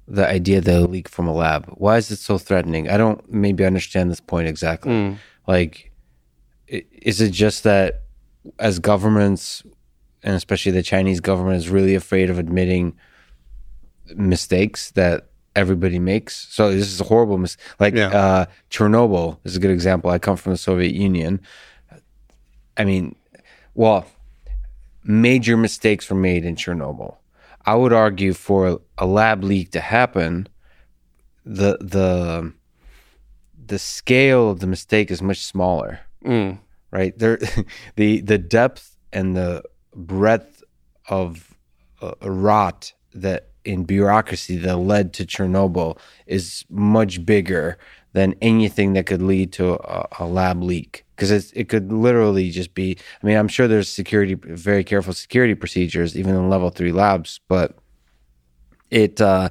[0.07, 1.67] The idea that a leak from a lab.
[1.75, 2.91] Why is it so threatening?
[2.91, 4.91] I don't maybe understand this point exactly.
[4.91, 5.19] Mm.
[5.51, 5.91] Like,
[6.69, 8.03] is it just that
[8.61, 9.65] as governments,
[10.23, 12.95] and especially the Chinese government, is really afraid of admitting
[14.15, 15.27] mistakes that
[15.57, 16.47] everybody makes.
[16.55, 17.65] So this is a horrible mistake.
[17.81, 18.11] Like Yeah.
[18.11, 20.09] uh, Chernobyl is a good example.
[20.11, 21.41] I come from the Soviet Union.
[22.77, 23.17] I mean,
[23.75, 24.07] well,
[25.03, 27.17] major mistakes were made in Chernobyl.
[27.67, 30.49] I would argue for a lab leak to happen,
[31.45, 32.53] the the
[33.71, 36.59] the scale of the mistake is much smaller Mm.
[36.91, 37.39] right there
[37.97, 39.63] the the depth and the
[39.95, 40.63] breadth
[41.09, 41.57] of
[42.03, 47.79] uh, rot that in bureaucracy that led to chernobyl is much bigger
[48.13, 52.75] than anything that could lead to a, a lab leak because it could literally just
[52.75, 56.93] be i mean i'm sure there's security very careful security procedures even in level three
[56.93, 57.77] labs but
[58.91, 59.49] it uh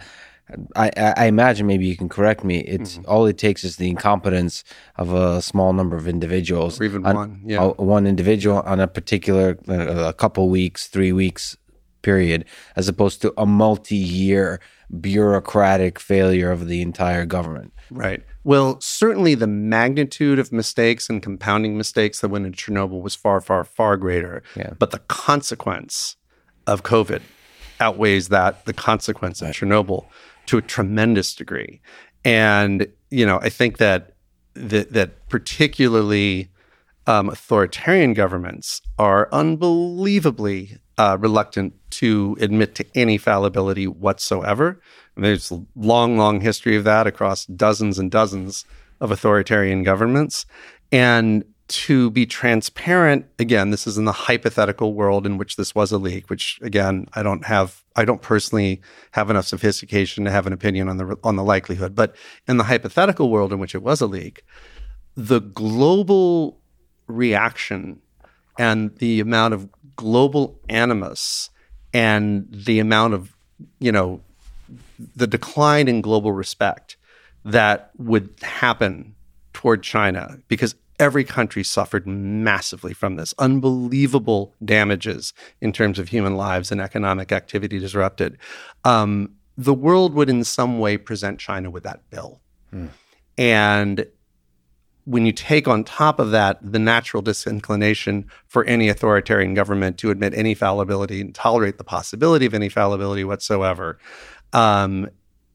[0.76, 2.60] I, I imagine maybe you can correct me.
[2.60, 4.64] It's all it takes is the incompetence
[4.95, 7.66] of a small number of individuals, Or even on- one, yeah.
[7.66, 11.56] one individual on a particular uh, a couple weeks, three weeks
[12.02, 12.45] period,
[12.76, 14.60] as opposed to a multi-year
[15.02, 17.74] bureaucratic failure of the entire government.
[17.91, 18.24] Right.
[18.43, 23.41] Well, certainly the magnitude of mistakes and compounding mistakes that went in Chernobyl was far,
[23.41, 24.41] far, far greater.
[24.56, 24.74] Yeah.
[24.80, 26.16] But the consequence
[26.66, 27.22] of COVID
[27.80, 30.06] outweighs that, the consequence of Chernobyl
[30.50, 31.80] to a tremendous degree.
[32.26, 34.14] And, you know, I think that
[34.56, 36.50] that, that particularly
[37.06, 44.82] um, authoritarian governments are unbelievably uh, reluctant to admit to any fallibility whatsoever.
[45.16, 48.66] And there's a long, long history of that across dozens and dozens
[49.00, 50.45] of authoritarian governments.
[50.91, 55.91] And to be transparent, again, this is in the hypothetical world in which this was
[55.91, 60.47] a leak, which again, I don't have, I don't personally have enough sophistication to have
[60.47, 61.95] an opinion on the on the likelihood.
[61.95, 62.15] But
[62.47, 64.43] in the hypothetical world in which it was a leak,
[65.15, 66.59] the global
[67.07, 68.01] reaction
[68.57, 71.49] and the amount of global animus
[71.93, 73.36] and the amount of,
[73.80, 74.22] you know,
[75.15, 76.97] the decline in global respect
[77.45, 79.15] that would happen
[79.53, 86.36] toward China because every country suffered massively from this unbelievable damages in terms of human
[86.36, 88.38] lives and economic activity disrupted.
[88.84, 92.41] Um, the world would in some way present China with that bill.
[93.38, 94.06] And
[95.06, 100.12] when you take on top of that the natural disinclination for any authoritarian government to
[100.12, 103.97] admit any fallibility and tolerate the possibility of any fallibility whatsoever,
[104.54, 105.10] um,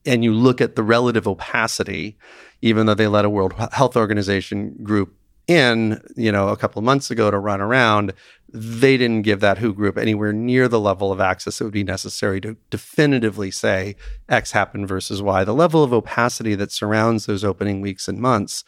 [0.06, 2.18] and you look at the relative opacity,
[2.62, 5.14] even though they let a World Health Organization group
[5.46, 8.12] in, you know, a couple of months ago to run around,
[8.52, 11.84] they didn't give that WHO group anywhere near the level of access that would be
[11.84, 13.96] necessary to definitively say
[14.28, 15.44] X happened versus Y.
[15.44, 18.64] The level of opacity that surrounds those opening weeks and months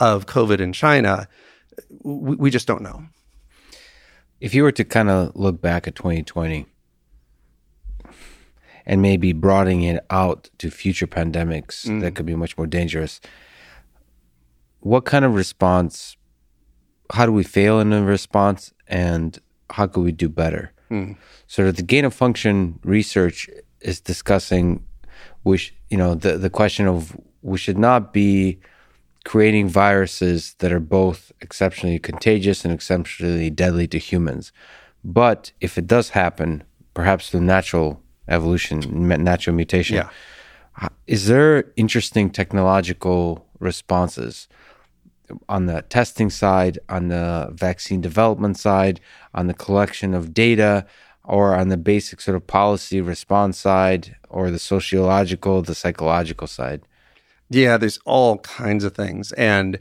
[0.00, 1.28] of COVID in China,
[2.02, 3.04] we, we just don't know.
[4.40, 6.66] If you were to kind of look back at 2020
[8.84, 12.00] and maybe broadening it out to future pandemics mm.
[12.00, 13.20] that could be much more dangerous,
[14.80, 16.16] what kind of response?
[17.12, 19.38] How do we fail in a response, and
[19.70, 20.72] how could we do better?
[20.88, 21.12] Hmm.
[21.46, 23.48] So that the gain of function research
[23.80, 24.84] is discussing,
[25.42, 28.58] which you know, the the question of we should not be
[29.24, 34.52] creating viruses that are both exceptionally contagious and exceptionally deadly to humans.
[35.04, 38.80] But if it does happen, perhaps through natural evolution,
[39.22, 40.88] natural mutation, Yeah.
[41.06, 44.48] is there interesting technological responses
[45.48, 49.00] on the testing side, on the vaccine development side,
[49.34, 50.86] on the collection of data,
[51.24, 56.82] or on the basic sort of policy response side, or the sociological, the psychological side?
[57.50, 59.32] Yeah, there's all kinds of things.
[59.32, 59.78] And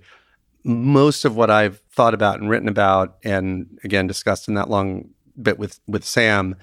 [0.64, 5.10] most of what I've thought about and written about, and again discussed in that long
[5.42, 6.56] bit with with Sam,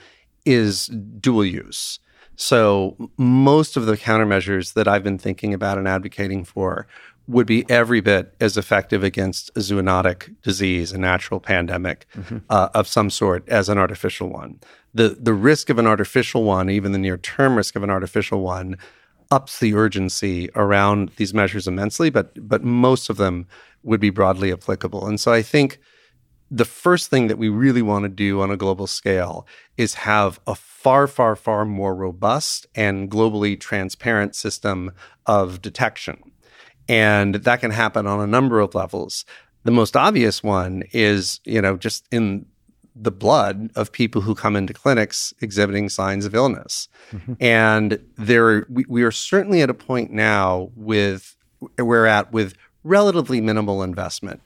[0.45, 1.99] is dual use.
[2.37, 6.87] So most of the countermeasures that I've been thinking about and advocating for
[7.27, 12.07] would be every bit as effective against a zoonotic disease, a natural pandemic
[12.51, 14.61] uh, of some sort, as an artificial one.
[14.93, 18.41] The the risk of an artificial one, even the near term risk of an artificial
[18.43, 18.77] one,
[19.31, 23.47] ups the urgency around these measures immensely, but but most of them
[23.83, 25.07] would be broadly applicable.
[25.07, 25.79] And so I think
[26.51, 29.47] the first thing that we really want to do on a global scale
[29.77, 34.93] is have a far, far, far more robust and globally transparent system
[35.27, 36.34] of detection.
[36.89, 39.25] And that can happen on a number of levels.
[39.65, 42.47] The most obvious one is, you know, just in
[42.95, 46.89] the blood of people who come into clinics exhibiting signs of illness.
[47.13, 47.35] Mm-hmm.
[47.41, 51.37] And there, we, we are certainly at a point now with
[51.79, 52.55] we're at with
[52.85, 54.43] relatively minimal investment.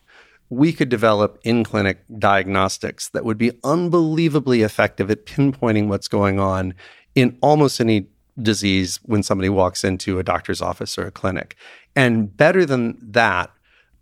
[0.51, 6.41] We could develop in clinic diagnostics that would be unbelievably effective at pinpointing what's going
[6.41, 6.75] on
[7.15, 8.07] in almost any
[8.41, 11.57] disease when somebody walks into a doctor's office or a clinic.
[11.99, 13.51] And better than that,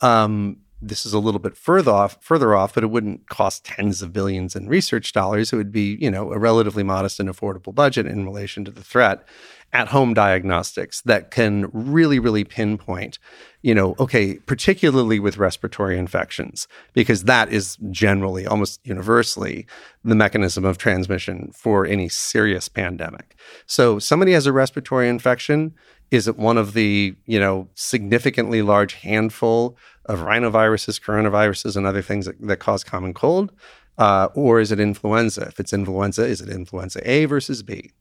[0.02, 4.02] um, this is a little bit further off, further off, but it wouldn't cost tens
[4.02, 5.50] of billions in research dollars.
[5.50, 8.84] It would be, you know, a relatively modest and affordable budget in relation to the
[8.84, 9.26] threat
[9.72, 13.18] at home diagnostics that can really, really pinpoint,
[13.62, 19.66] you know, okay, particularly with respiratory infections, because that is generally, almost universally,
[20.04, 23.36] the mechanism of transmission for any serious pandemic.
[23.66, 25.74] So somebody has a respiratory infection.
[26.10, 32.02] Is it one of the, you know, significantly large handful of rhinoviruses, coronaviruses, and other
[32.02, 33.52] things that, that cause common cold?
[33.98, 35.42] Uh, or is it influenza?
[35.42, 37.92] If it's influenza, is it influenza A versus B?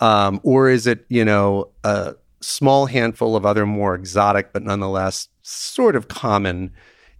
[0.00, 5.28] Um, or is it, you know, a small handful of other more exotic, but nonetheless
[5.42, 6.72] sort of common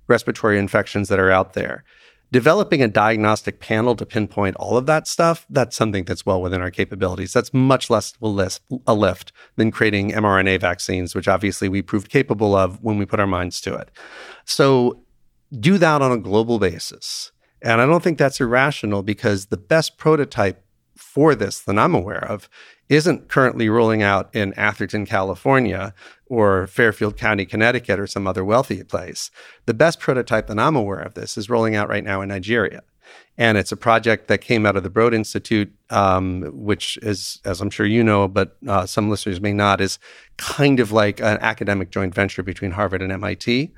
[0.08, 1.84] respiratory infections that are out there?
[2.32, 6.60] Developing a diagnostic panel to pinpoint all of that stuff, that's something that's well within
[6.60, 7.32] our capabilities.
[7.32, 12.82] That's much less a lift than creating mRNA vaccines, which obviously we proved capable of
[12.82, 13.90] when we put our minds to it.
[14.44, 15.02] So
[15.58, 17.30] do that on a global basis.
[17.62, 20.64] And I don't think that's irrational because the best prototype
[20.96, 22.48] for this that I'm aware of
[22.88, 25.94] isn't currently rolling out in Atherton, California,
[26.28, 29.30] or Fairfield County, Connecticut, or some other wealthy place.
[29.66, 32.82] The best prototype that I'm aware of this is rolling out right now in Nigeria.
[33.38, 37.60] And it's a project that came out of the Broad Institute, um, which is, as
[37.60, 39.98] I'm sure you know, but uh, some listeners may not, is
[40.38, 43.72] kind of like an academic joint venture between Harvard and MIT.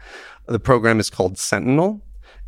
[0.47, 2.01] The program is called Sentinel,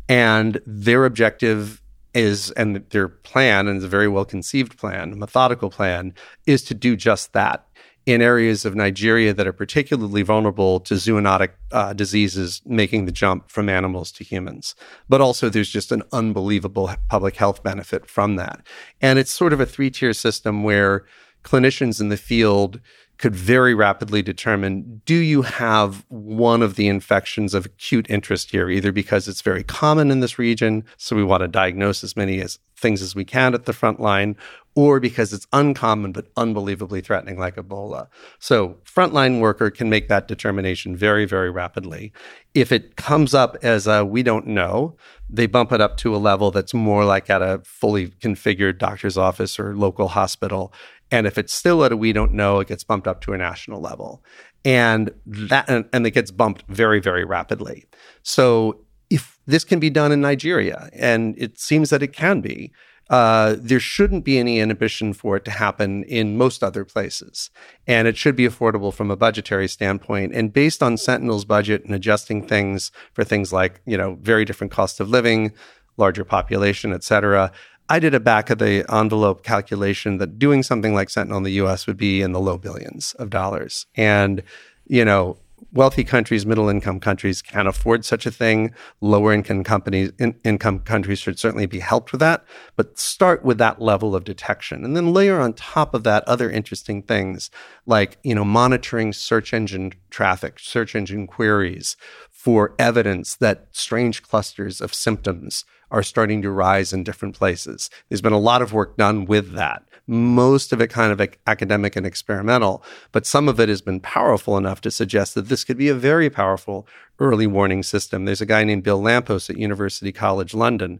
[0.07, 1.81] and their objective
[2.13, 6.13] is and their plan and it's a very well conceived plan, methodical plan,
[6.45, 7.65] is to do just that
[8.05, 13.49] in areas of Nigeria that are particularly vulnerable to zoonotic uh, diseases, making the jump
[13.49, 14.75] from animals to humans.
[15.07, 18.65] But also, there's just an unbelievable public health benefit from that.
[19.01, 21.05] And it's sort of a three tier system where
[21.43, 22.79] clinicians in the field
[23.21, 28.67] could very rapidly determine do you have one of the infections of acute interest here,
[28.67, 32.41] either because it's very common in this region, so we want to diagnose as many
[32.41, 34.35] as things as we can at the front line,
[34.73, 38.07] or because it's uncommon but unbelievably threatening, like Ebola.
[38.39, 42.11] So, frontline worker can make that determination very, very rapidly.
[42.55, 44.95] If it comes up as a we don't know,
[45.29, 49.17] they bump it up to a level that's more like at a fully configured doctor's
[49.17, 50.73] office or local hospital.
[51.11, 53.37] And if it's still at a we don't know, it gets bumped up to a
[53.37, 54.23] national level.
[54.63, 57.85] And that and, and it gets bumped very, very rapidly.
[58.23, 62.71] So if this can be done in Nigeria, and it seems that it can be,
[63.09, 67.49] uh, there shouldn't be any inhibition for it to happen in most other places.
[67.85, 70.33] And it should be affordable from a budgetary standpoint.
[70.33, 74.71] And based on Sentinel's budget and adjusting things for things like, you know, very different
[74.71, 75.51] cost of living,
[75.97, 77.51] larger population, et cetera,
[77.91, 81.59] I did a back of the envelope calculation that doing something like Sentinel in the
[81.63, 83.85] US would be in the low billions of dollars.
[83.97, 84.43] And,
[84.87, 85.39] you know,
[85.73, 88.73] wealthy countries, middle income countries can't afford such a thing.
[89.01, 92.45] Lower income companies, in, income countries should certainly be helped with that,
[92.77, 96.49] but start with that level of detection and then layer on top of that other
[96.49, 97.51] interesting things
[97.85, 101.97] like, you know, monitoring search engine traffic, search engine queries
[102.29, 107.89] for evidence that strange clusters of symptoms are starting to rise in different places.
[108.09, 109.83] There's been a lot of work done with that.
[110.07, 114.57] Most of it kind of academic and experimental, but some of it has been powerful
[114.57, 116.87] enough to suggest that this could be a very powerful
[117.19, 118.25] early warning system.
[118.25, 120.99] There's a guy named Bill Lampos at University College London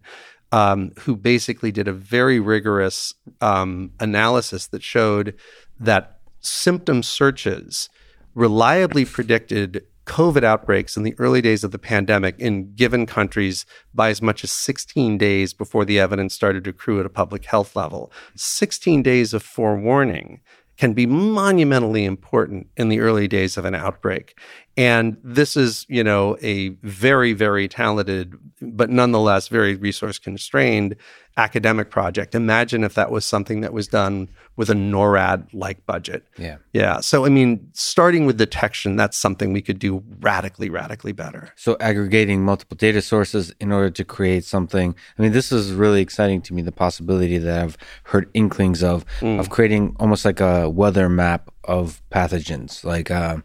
[0.52, 5.36] um, who basically did a very rigorous um, analysis that showed
[5.80, 7.90] that symptom searches
[8.36, 14.10] reliably predicted COVID outbreaks in the early days of the pandemic in given countries by
[14.10, 17.76] as much as 16 days before the evidence started to accrue at a public health
[17.76, 18.12] level.
[18.36, 20.42] 16 days of forewarning
[20.78, 24.36] can be monumentally important in the early days of an outbreak.
[24.76, 30.96] And this is, you know, a very, very talented, but nonetheless very resource constrained
[31.42, 32.36] academic project.
[32.36, 36.24] Imagine if that was something that was done with a NORAD like budget.
[36.38, 36.58] Yeah.
[36.72, 37.00] Yeah.
[37.00, 41.52] So, I mean, starting with detection, that's something we could do radically, radically better.
[41.56, 44.96] So, aggregating multiple data sources in order to create something.
[45.18, 49.04] I mean, this is really exciting to me the possibility that I've heard inklings of,
[49.20, 49.40] mm.
[49.40, 52.84] of creating almost like a weather map of pathogens.
[52.84, 53.38] Like, uh,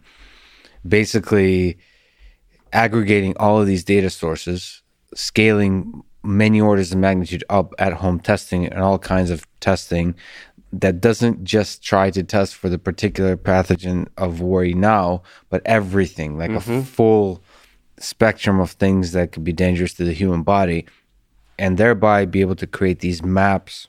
[0.87, 1.79] basically
[2.73, 4.83] aggregating all of these data sources,
[5.15, 10.15] scaling many orders of magnitude up at home testing and all kinds of testing
[10.73, 16.37] that doesn't just try to test for the particular pathogen of worry now, but everything,
[16.37, 16.73] like mm-hmm.
[16.73, 17.43] a full
[17.99, 20.85] spectrum of things that could be dangerous to the human body,
[21.59, 23.89] and thereby be able to create these maps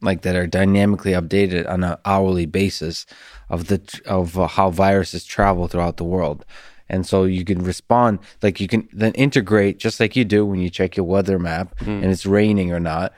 [0.00, 3.06] like that are dynamically updated on an hourly basis
[3.48, 6.44] of the of uh, how viruses travel throughout the world.
[6.88, 10.60] And so you can respond like you can then integrate just like you do when
[10.60, 11.86] you check your weather map mm.
[11.86, 13.12] and it's raining or not.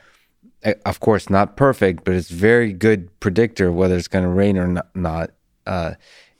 [0.85, 4.83] Of course, not perfect, but it's very good predictor whether it's going to rain or
[4.95, 5.31] not.
[5.67, 5.95] Uh,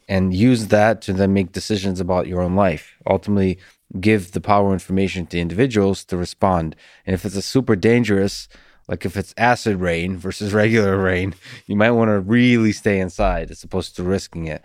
[0.09, 2.95] and use that to then make decisions about your own life.
[3.09, 3.59] Ultimately,
[4.01, 6.77] give the power information to individuals to respond.
[7.05, 8.49] And if it's a super dangerous
[8.89, 11.35] like if it's acid rain versus regular rain,
[11.67, 14.63] you might want to really stay inside as opposed to risking it.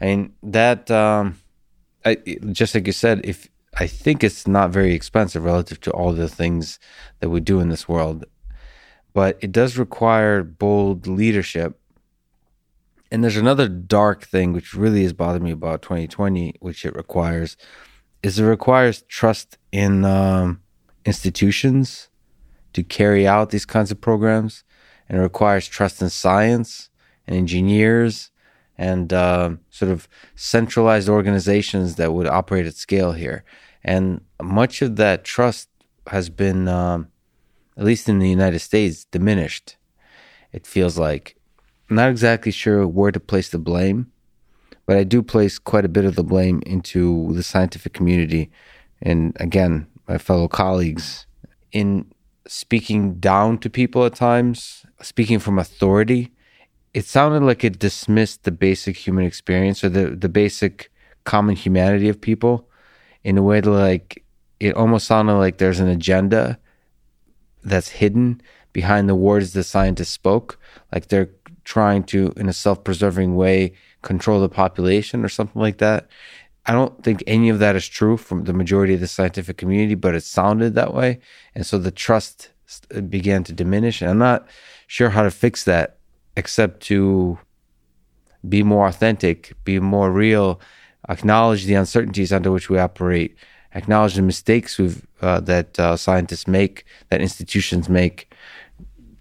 [0.00, 1.38] I mean that, um,
[2.04, 2.16] I,
[2.52, 3.48] just like you said, if
[3.78, 6.78] I think it's not very expensive relative to all the things
[7.20, 8.24] that we do in this world,
[9.14, 11.78] but it does require bold leadership.
[13.10, 17.56] And there's another dark thing which really has bothered me about 2020, which it requires,
[18.22, 20.62] is it requires trust in um,
[21.04, 22.08] institutions
[22.72, 24.64] to carry out these kinds of programs,
[25.08, 26.88] and it requires trust in science
[27.26, 28.31] and engineers
[28.78, 33.44] and uh, sort of centralized organizations that would operate at scale here.
[33.84, 35.68] And much of that trust
[36.06, 37.08] has been, um,
[37.76, 39.76] at least in the United States, diminished.
[40.52, 41.36] It feels like.
[41.88, 44.10] I'm not exactly sure where to place the blame,
[44.86, 48.50] but I do place quite a bit of the blame into the scientific community
[49.02, 51.26] and, again, my fellow colleagues
[51.70, 52.10] in
[52.46, 56.31] speaking down to people at times, speaking from authority,
[56.94, 60.90] it sounded like it dismissed the basic human experience or the, the basic
[61.24, 62.68] common humanity of people
[63.24, 64.24] in a way that like
[64.60, 66.58] it almost sounded like there's an agenda
[67.64, 68.40] that's hidden
[68.72, 70.58] behind the words the scientists spoke
[70.92, 71.30] like they're
[71.64, 73.72] trying to in a self-preserving way
[74.02, 76.08] control the population or something like that
[76.64, 79.96] I don't think any of that is true from the majority of the scientific community,
[79.96, 81.18] but it sounded that way.
[81.54, 82.50] And so the trust
[82.94, 84.00] uh, began to diminish.
[84.00, 84.46] And I'm not
[84.86, 85.98] sure how to fix that
[86.36, 87.38] except to
[88.48, 90.60] be more authentic, be more real,
[91.08, 93.36] acknowledge the uncertainties under which we operate,
[93.74, 94.80] acknowledge the mistakes
[95.20, 98.34] uh, that uh, scientists make, that institutions make.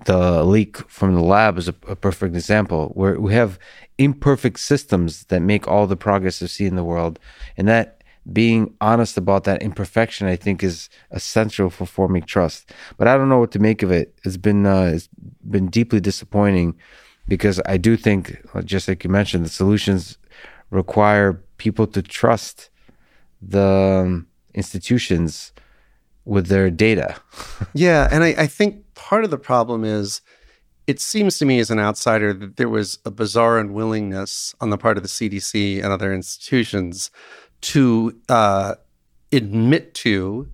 [0.05, 3.59] The leak from the lab is a, a perfect example where we have
[3.99, 7.19] imperfect systems that make all the progress we see in the world.
[7.55, 8.00] And that
[8.31, 12.71] being honest about that imperfection, I think, is essential for forming trust.
[12.97, 14.13] But I don't know what to make of it.
[14.23, 15.09] It's been uh, it's
[15.49, 16.75] been deeply disappointing
[17.27, 20.17] because I do think, just like you mentioned, the solutions
[20.69, 22.69] require people to trust
[23.41, 25.51] the um, institutions
[26.25, 27.15] with their data.
[27.73, 30.21] yeah, and I, I think part of the problem is
[30.87, 34.77] it seems to me as an outsider that there was a bizarre unwillingness on the
[34.77, 37.11] part of the CDC and other institutions
[37.61, 38.75] to uh,
[39.31, 40.49] admit to,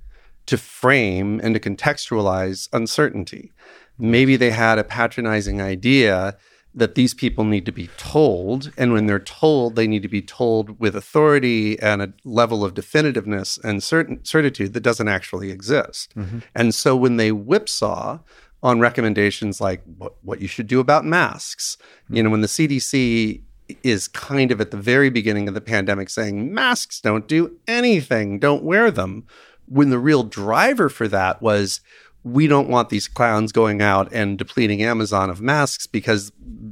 [0.45, 3.51] to frame, and to contextualize uncertainty.
[3.97, 6.38] Maybe they had a patronizing idea
[6.74, 8.72] that these people need to be told.
[8.78, 12.76] And when they're told, they need to be told with authority and a level of
[12.76, 16.14] definitiveness and certain certitude that doesn't actually exist.
[16.16, 16.39] Mm-hmm.
[16.53, 18.20] And so when they whipsaw
[18.64, 21.78] on recommendations like what, what you should do about masks.
[22.10, 23.41] You know, when the CDC
[23.84, 28.39] is kind of at the very beginning of the pandemic saying masks don't do anything,
[28.39, 29.26] don't wear them,
[29.68, 31.82] when the real driver for that was
[32.24, 36.32] we don't want these clowns going out and depleting Amazon of masks because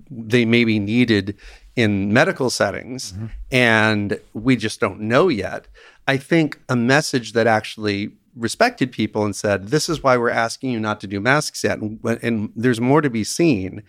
[0.10, 1.38] they may be needed
[1.76, 3.28] in medical settings mm-hmm.
[3.52, 5.68] and we just don't know yet.
[6.08, 10.72] I think a message that actually respected people and said, This is why we're asking
[10.72, 11.80] you not to do masks yet.
[11.80, 13.84] And, and there's more to be seen,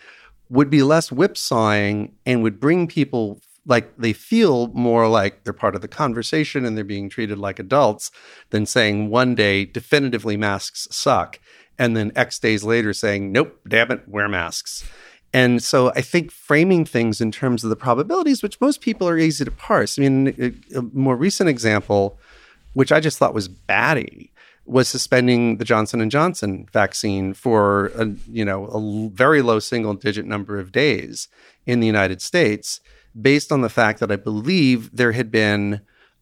[0.48, 5.74] would be less whipsawing and would bring people like they feel more like they're part
[5.74, 8.10] of the conversation and they're being treated like adults
[8.50, 11.40] than saying one day definitively masks suck
[11.78, 14.88] and then X days later saying, Nope, damn it, wear masks.
[15.32, 19.18] And so I think framing things in terms of the probabilities, which most people are
[19.18, 19.98] easy to parse.
[19.98, 20.28] I mean,
[20.74, 22.18] a, a more recent example,
[22.72, 24.32] which I just thought was batty,
[24.66, 29.94] was suspending the Johnson and Johnson vaccine for a you know a very low single
[29.94, 31.28] digit number of days
[31.64, 32.80] in the United States,
[33.20, 35.80] based on the fact that I believe there had been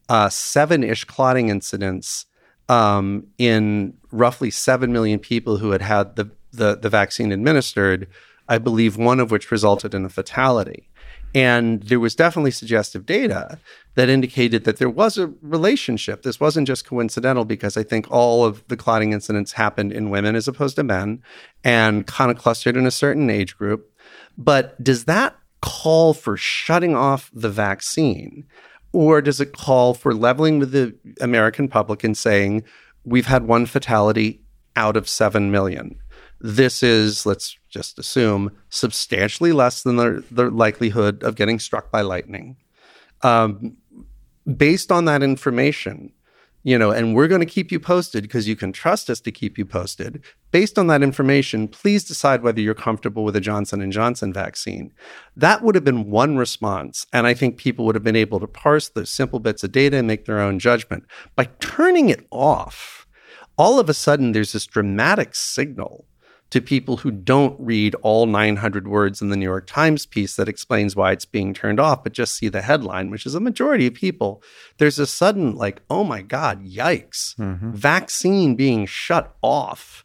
[0.08, 2.26] uh, seven ish clotting incidents
[2.68, 8.08] um, in roughly seven million people who had had the, the the vaccine administered.
[8.48, 10.88] I believe one of which resulted in a fatality.
[11.34, 13.58] And there was definitely suggestive data
[13.96, 16.22] that indicated that there was a relationship.
[16.22, 20.36] This wasn't just coincidental because I think all of the clotting incidents happened in women
[20.36, 21.22] as opposed to men
[21.64, 23.90] and kind of clustered in a certain age group.
[24.38, 28.46] But does that call for shutting off the vaccine?
[28.92, 32.62] Or does it call for leveling with the American public and saying,
[33.04, 34.40] we've had one fatality
[34.76, 35.96] out of 7 million?
[36.40, 42.00] This is, let's just assume, substantially less than the, the likelihood of getting struck by
[42.00, 42.56] lightning.
[43.22, 43.76] Um,
[44.56, 46.12] based on that information,
[46.62, 49.32] you know, and we're going to keep you posted because you can trust us to
[49.32, 50.22] keep you posted.
[50.50, 54.92] Based on that information, please decide whether you're comfortable with a Johnson and Johnson vaccine.
[55.36, 58.46] That would have been one response, and I think people would have been able to
[58.46, 61.04] parse those simple bits of data and make their own judgment.
[61.36, 63.06] By turning it off,
[63.58, 66.06] all of a sudden there's this dramatic signal
[66.54, 70.48] to people who don't read all 900 words in the New York Times piece that
[70.48, 73.88] explains why it's being turned off, but just see the headline, which is a majority
[73.88, 74.40] of people.
[74.78, 77.72] There's a sudden, like, oh my God, yikes, mm-hmm.
[77.72, 80.04] vaccine being shut off.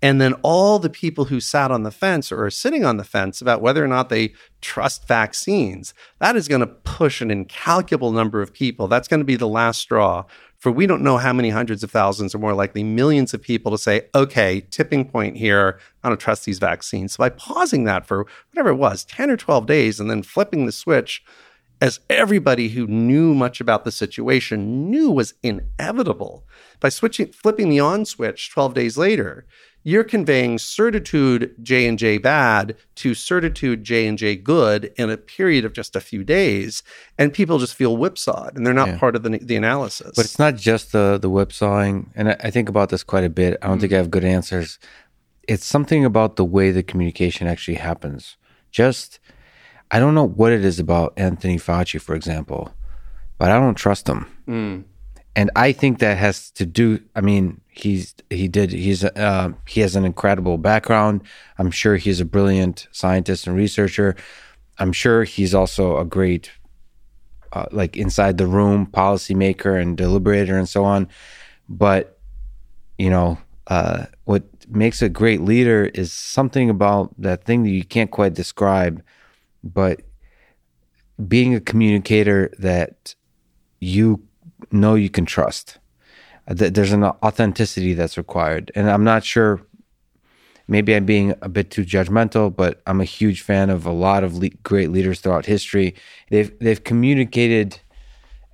[0.00, 3.04] And then all the people who sat on the fence or are sitting on the
[3.04, 4.32] fence about whether or not they
[4.62, 8.88] trust vaccines, that is going to push an incalculable number of people.
[8.88, 10.24] That's going to be the last straw
[10.60, 13.72] for we don't know how many hundreds of thousands or more likely millions of people
[13.72, 17.14] to say, okay, tipping point here, I don't trust these vaccines.
[17.14, 20.66] So by pausing that for whatever it was, 10 or 12 days, and then flipping
[20.66, 21.24] the switch,
[21.80, 26.46] as everybody who knew much about the situation knew was inevitable,
[26.78, 29.46] by switching, flipping the on switch 12 days later,
[29.82, 36.00] you're conveying certitude J&J bad to certitude J&J good in a period of just a
[36.00, 36.82] few days
[37.18, 38.98] and people just feel whipsawed and they're not yeah.
[38.98, 40.12] part of the, the analysis.
[40.14, 43.30] But it's not just the the whipsawing and I, I think about this quite a
[43.30, 43.56] bit.
[43.62, 44.78] I don't mm think I have good answers.
[45.48, 48.36] It's something about the way the communication actually happens.
[48.70, 49.18] Just
[49.90, 52.74] I don't know what it is about Anthony Fauci for example,
[53.38, 54.26] but I don't trust him.
[54.46, 54.84] Mm
[55.36, 57.00] and I think that has to do.
[57.14, 61.22] I mean, he's he did he's uh, he has an incredible background.
[61.58, 64.16] I'm sure he's a brilliant scientist and researcher.
[64.78, 66.50] I'm sure he's also a great
[67.52, 71.08] uh, like inside the room policymaker and deliberator and so on.
[71.68, 72.18] But
[72.98, 77.84] you know, uh, what makes a great leader is something about that thing that you
[77.84, 79.02] can't quite describe,
[79.62, 80.02] but
[81.28, 83.14] being a communicator that
[83.78, 84.22] you
[84.70, 85.78] know you can trust.
[86.46, 89.60] There's an authenticity that's required, and I'm not sure.
[90.66, 94.22] Maybe I'm being a bit too judgmental, but I'm a huge fan of a lot
[94.24, 95.94] of le- great leaders throughout history.
[96.30, 97.80] They've they've communicated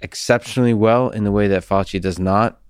[0.03, 2.61] exceptionally well in the way that Fauci does not,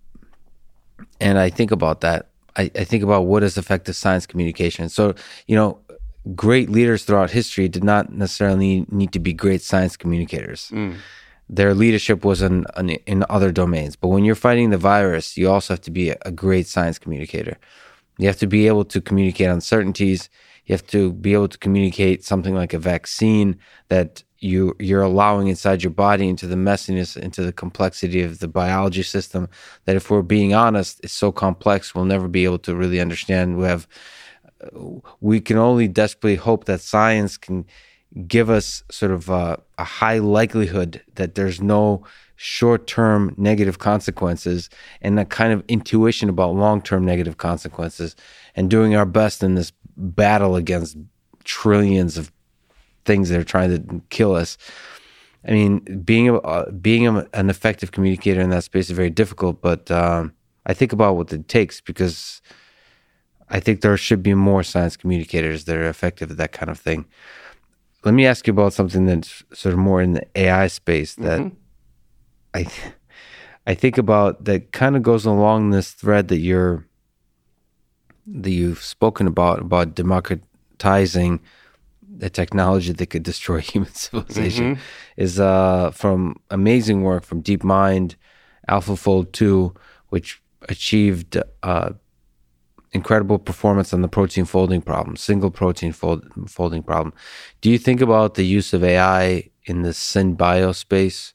[1.21, 2.29] and I think about that.
[2.57, 4.89] I, I think about what is effective science communication.
[4.89, 5.15] So
[5.47, 5.81] you know,
[6.35, 10.71] great leaders throughout history did not necessarily need to be great science communicators.
[10.73, 10.97] Mm
[11.49, 12.65] their leadership was in,
[13.07, 13.97] in other domains.
[13.97, 17.57] But when you're fighting the virus, you also have to be a great science communicator.
[18.19, 20.29] You have to be able to communicate uncertainties.
[20.65, 25.49] You have to be able to communicate something like a vaccine that you you're allowing
[25.49, 29.49] inside your body into the messiness, into the complexity of the biology system.
[29.85, 33.59] That if we're being honest, it's so complex we'll never be able to really understand.
[33.59, 33.87] We have
[35.21, 37.67] we can only desperately hope that science can
[38.27, 42.05] give us sort of a, a high likelihood that there's no
[42.37, 44.69] short term negative consequences
[45.01, 48.15] and a kind of intuition about long term negative consequences
[48.55, 50.97] and doing our best in this battle against
[51.45, 52.31] trillions of
[53.05, 54.59] things that are trying to kill us.
[55.47, 59.11] I mean, being a, uh, being a, an effective communicator in that space is very
[59.11, 60.35] difficult, but um,
[60.67, 62.43] I think about what it takes because
[63.49, 66.79] I think there should be more science communicators that are effective at that kind of
[66.79, 67.07] thing.
[68.07, 71.41] Let me ask you about something that's sort of more in the AI space that
[71.41, 71.57] mm-hmm.
[72.55, 72.67] I
[73.67, 76.87] I think about that kind of goes along this thread that you're
[78.29, 81.41] that you've spoken about about democratizing
[82.09, 84.83] the technology that could destroy human civilization mm-hmm.
[85.17, 88.15] is uh, from amazing work from DeepMind,
[88.69, 89.75] AlphaFold 2,
[90.11, 91.91] which achieved uh,
[92.93, 97.13] incredible performance on the protein folding problem, single protein fold, folding problem.
[97.61, 101.35] Do you think about the use of AI in the synbio space?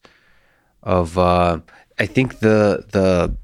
[0.84, 1.60] Of uh,
[2.00, 3.38] I think the the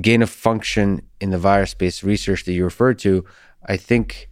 [0.00, 3.24] gain of function in the virus based research that you referred to,
[3.66, 4.28] I think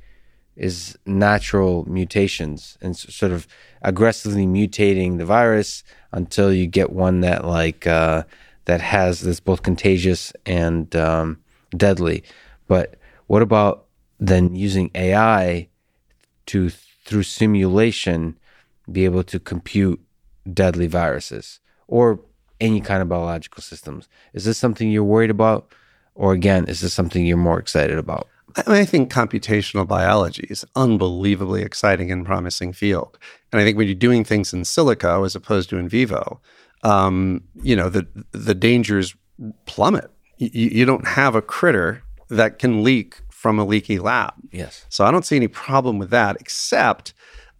[0.56, 3.46] is natural mutations and sort of
[3.82, 8.24] aggressively mutating the virus until you get one that like uh,
[8.64, 11.38] that has that's both contagious and um,
[11.76, 12.24] deadly.
[12.66, 12.97] But
[13.28, 13.86] what about
[14.18, 15.68] then using AI
[16.46, 18.38] to, through simulation,
[18.90, 20.00] be able to compute
[20.52, 22.20] deadly viruses or
[22.60, 24.08] any kind of biological systems?
[24.32, 25.72] Is this something you're worried about?
[26.14, 28.26] Or again, is this something you're more excited about?
[28.66, 33.18] I think computational biology is unbelievably exciting and promising field.
[33.52, 36.40] And I think when you're doing things in silico as opposed to in vivo,
[36.82, 39.14] um, you know, the the dangers
[39.66, 40.10] plummet.
[40.38, 44.34] You, you don't have a critter that can leak from a leaky lab.
[44.50, 44.84] Yes.
[44.88, 47.14] So I don't see any problem with that, except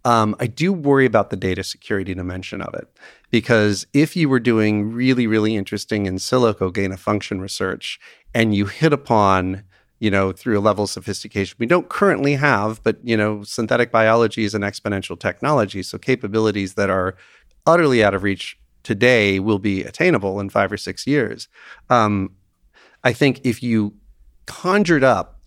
[0.05, 2.87] um, I do worry about the data security dimension of it.
[3.31, 7.99] Because if you were doing really, really interesting in silico gain of function research
[8.33, 9.63] and you hit upon,
[9.99, 13.91] you know, through a level of sophistication we don't currently have, but, you know, synthetic
[13.91, 15.83] biology is an exponential technology.
[15.83, 17.15] So capabilities that are
[17.65, 21.47] utterly out of reach today will be attainable in five or six years.
[21.89, 22.31] Um,
[23.03, 23.93] I think if you
[24.49, 25.39] conjured up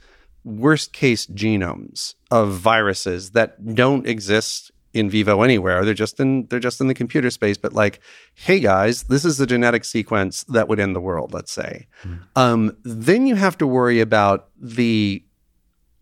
[0.44, 5.84] worst case genomes of viruses that don't exist in vivo anywhere.
[5.84, 8.00] They're just in they're just in the computer space but like
[8.34, 11.88] hey guys this is the genetic sequence that would end the world let's say.
[12.04, 12.20] Mm.
[12.36, 15.24] um, then you have to worry about the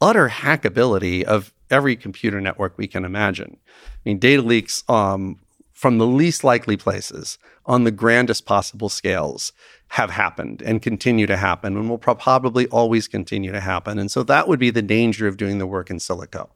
[0.01, 3.56] utter hackability of every computer network we can imagine.
[3.78, 5.36] I mean data leaks um,
[5.72, 9.52] from the least likely places on the grandest possible scales
[9.90, 13.98] have happened and continue to happen and will probably always continue to happen.
[13.98, 16.48] And so that would be the danger of doing the work in silico.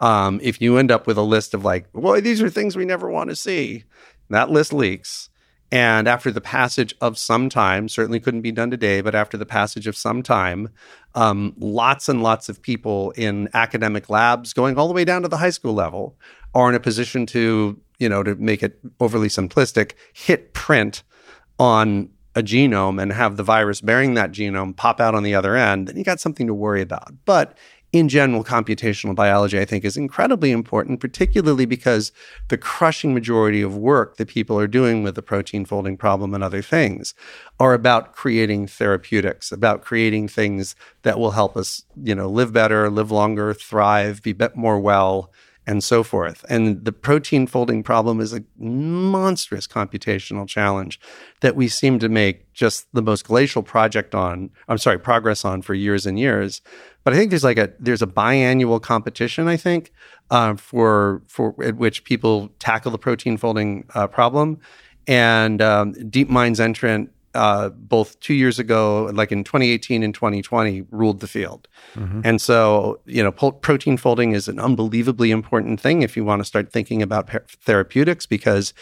[0.00, 2.84] Um, if you end up with a list of like, well, these are things we
[2.84, 3.84] never want to see,
[4.28, 5.30] that list leaks.
[5.72, 9.46] And after the passage of some time, certainly couldn't be done today, but after the
[9.46, 10.68] passage of some time,
[11.14, 15.28] um, lots and lots of people in academic labs, going all the way down to
[15.28, 16.16] the high school level,
[16.54, 21.02] are in a position to you know, to make it overly simplistic, hit print
[21.58, 25.56] on a genome and have the virus bearing that genome pop out on the other
[25.56, 27.12] end, then you got something to worry about.
[27.24, 27.56] But
[27.94, 32.10] in general, computational biology, I think, is incredibly important, particularly because
[32.48, 36.42] the crushing majority of work that people are doing with the protein folding problem and
[36.42, 37.14] other things
[37.60, 42.90] are about creating therapeutics, about creating things that will help us, you know, live better,
[42.90, 45.30] live longer, thrive, be more well,
[45.66, 46.44] and so forth.
[46.48, 51.00] And the protein folding problem is a monstrous computational challenge
[51.40, 55.62] that we seem to make just the most glacial project on, I'm sorry, progress on
[55.62, 56.60] for years and years.
[57.02, 59.92] But I think there's like a there's a biannual competition, I think,
[60.30, 64.58] uh, for for at which people tackle the protein folding uh, problem.
[65.06, 71.20] And um, DeepMind's entrant uh, both two years ago, like in 2018 and 2020, ruled
[71.20, 71.68] the field.
[71.94, 72.20] Mm-hmm.
[72.24, 76.40] And so, you know, po- protein folding is an unbelievably important thing if you want
[76.40, 78.72] to start thinking about per- therapeutics because,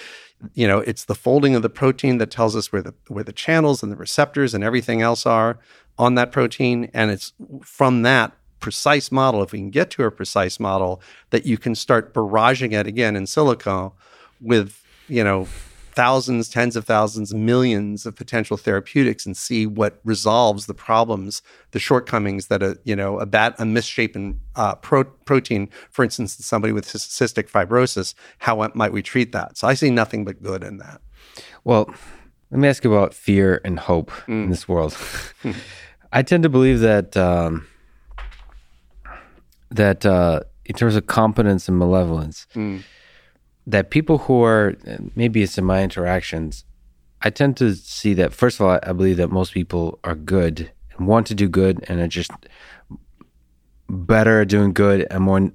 [0.55, 3.33] you know, it's the folding of the protein that tells us where the where the
[3.33, 5.59] channels and the receptors and everything else are
[5.99, 10.11] on that protein, and it's from that precise model, if we can get to a
[10.11, 13.93] precise model, that you can start barraging it again in silico
[14.41, 15.47] with, you know,
[15.95, 21.43] thousands, tens of thousands, millions of potential therapeutics and see what resolves the problems,
[21.73, 26.35] the shortcomings that a you know a bad a misshapen uh, pro- protein, for instance,
[26.45, 29.57] somebody with cystic fibrosis, how might we treat that?
[29.57, 31.01] So I see nothing but good in that.
[31.65, 31.93] Well,
[32.51, 34.45] let me ask you about fear and hope mm.
[34.45, 34.97] in this world.
[36.13, 37.67] I tend to believe that um,
[39.71, 42.47] that uh, in terms of competence and malevolence.
[42.55, 42.83] Mm
[43.67, 44.77] that people who are
[45.15, 46.65] maybe it's in my interactions,
[47.21, 50.71] I tend to see that first of all, I believe that most people are good
[50.97, 52.33] and want to do good and are just
[53.89, 55.53] better at doing good and more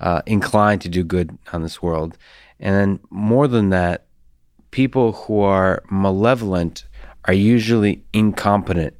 [0.00, 2.18] uh, inclined to do good on this world.
[2.60, 4.06] And then more than that,
[4.70, 6.84] people who are malevolent
[7.24, 8.94] are usually incompetent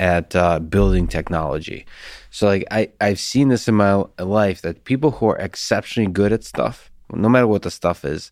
[0.00, 1.84] at uh, building technology.
[2.30, 6.32] So like I, I've seen this in my life that people who are exceptionally good
[6.32, 8.30] at stuff no matter what the stuff is,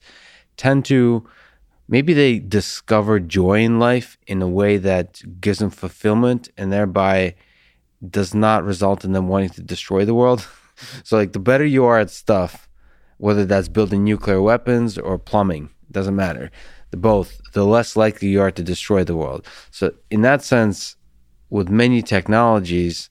[0.57, 1.27] tend to
[1.89, 7.35] maybe they discover joy in life in a way that gives them fulfillment and thereby
[8.09, 10.47] does not result in them wanting to destroy the world.
[11.05, 12.69] so, like, the better you are at stuff,
[13.19, 16.51] whether that's building nuclear weapons or plumbing, doesn't matter.
[16.91, 19.47] The both, the less likely you are to destroy the world.
[19.71, 20.97] So, in that sense,
[21.51, 23.11] with many technologies,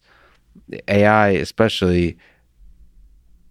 [0.88, 2.18] AI especially,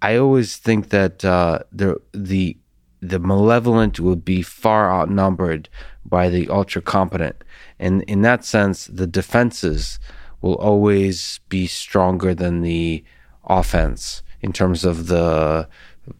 [0.04, 2.58] I always think that uh, the the
[3.00, 5.70] the malevolent would be far outnumbered
[6.04, 7.42] by the ultra competent,
[7.78, 9.98] and in that sense, the defenses
[10.42, 13.02] will always be stronger than the
[13.44, 15.68] offense in terms of the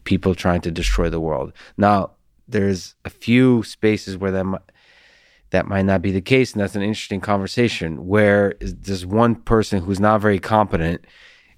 [0.03, 1.53] people trying to destroy the world.
[1.77, 2.11] Now,
[2.47, 4.71] there's a few spaces where that might,
[5.51, 8.07] that might not be the case, and that's an interesting conversation.
[8.07, 11.05] Where there's one person who's not very competent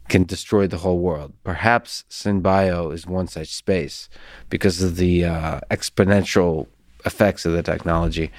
[0.10, 1.34] can destroy the whole world.
[1.44, 4.10] Perhaps SynBio is one such space
[4.50, 6.68] because of the uh, exponential
[7.06, 8.32] effects of the technology.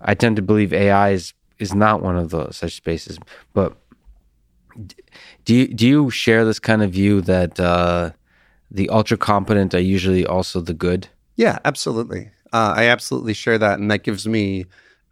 [0.00, 3.18] I tend to believe AI is, is not one of those such spaces.
[3.54, 3.76] But
[5.44, 8.10] do you, do you share this kind of view that uh,
[8.70, 11.08] the ultra competent are usually also the good?
[11.36, 12.30] Yeah, absolutely.
[12.52, 13.78] Uh, I absolutely share that.
[13.78, 14.66] And that gives me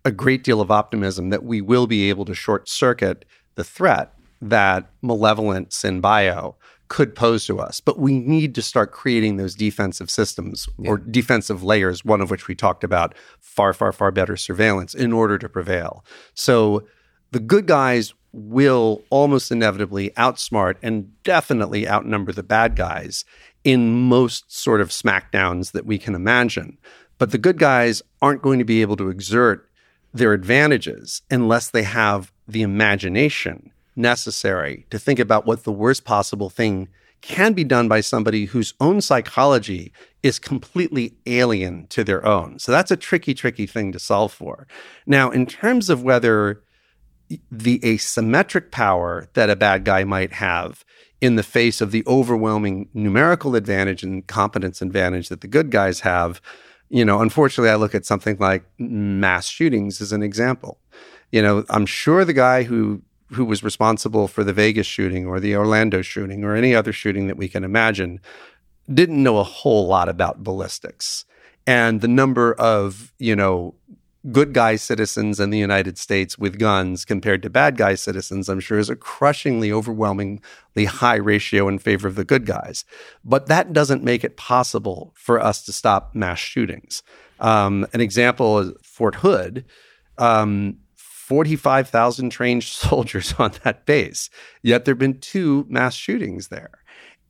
[0.05, 3.25] a great deal of optimism that we will be able to short circuit
[3.55, 4.13] the threat
[4.49, 6.57] that malevolent bio
[6.89, 7.81] could pose to us.
[7.81, 10.91] But we need to start creating those defensive systems yeah.
[10.91, 15.13] or defensive layers, one of which we talked about far, far, far better surveillance in
[15.13, 16.05] order to prevail.
[16.35, 16.87] So
[17.31, 23.25] the good guys will almost inevitably outsmart and definitely outnumber the bad guys
[23.63, 26.77] in most sort of smackdowns that we can imagine.
[27.17, 29.69] But the good guys aren't going to be able to exert
[30.13, 36.51] their advantages unless they have the imagination necessary to think about what the worst possible
[36.51, 36.89] thing
[37.21, 39.93] can be done by somebody whose own psychology
[40.23, 42.59] is completely alien to their own.
[42.59, 44.67] So that's a tricky, tricky thing to solve for.
[45.07, 46.63] Now, in terms of whether
[47.51, 50.85] the asymmetric power that a bad guy might have
[51.23, 56.01] in the face of the overwhelming numerical advantage and competence advantage that the good guys
[56.01, 56.43] have,
[56.91, 60.79] you know, unfortunately, I look at something like mass shootings as an example.
[61.33, 63.01] You know, I'm sure the guy who
[63.35, 67.27] who was responsible for the Vegas shooting or the Orlando shooting or any other shooting
[67.27, 68.21] that we can imagine
[68.93, 71.25] didn't know a whole lot about ballistics.
[71.67, 73.75] And the number of, you know,
[74.31, 78.61] good guy citizens in the United States with guns compared to bad guy citizens, I'm
[78.61, 82.85] sure is a crushingly, overwhelmingly high ratio in favor of the good guys.
[83.25, 87.03] But that doesn't make it possible for us to stop mass shootings.
[87.41, 89.65] Um, an example is Fort Hood.
[90.17, 90.79] Um,
[91.25, 94.29] 45,000 trained soldiers on that base,
[94.63, 96.71] yet there have been two mass shootings there.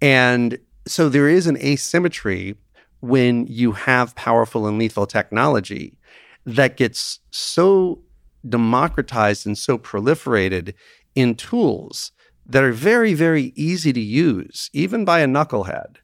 [0.02, 2.56] And so there is an asymmetry
[3.00, 5.96] when you have powerful and lethal technology
[6.44, 8.02] that gets so
[8.46, 10.74] democratized and so proliferated
[11.14, 12.10] in tools
[12.46, 15.96] that are very, very easy to use, even by a knucklehead.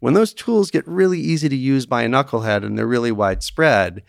[0.00, 4.02] When those tools get really easy to use by a knucklehead and they're really widespread,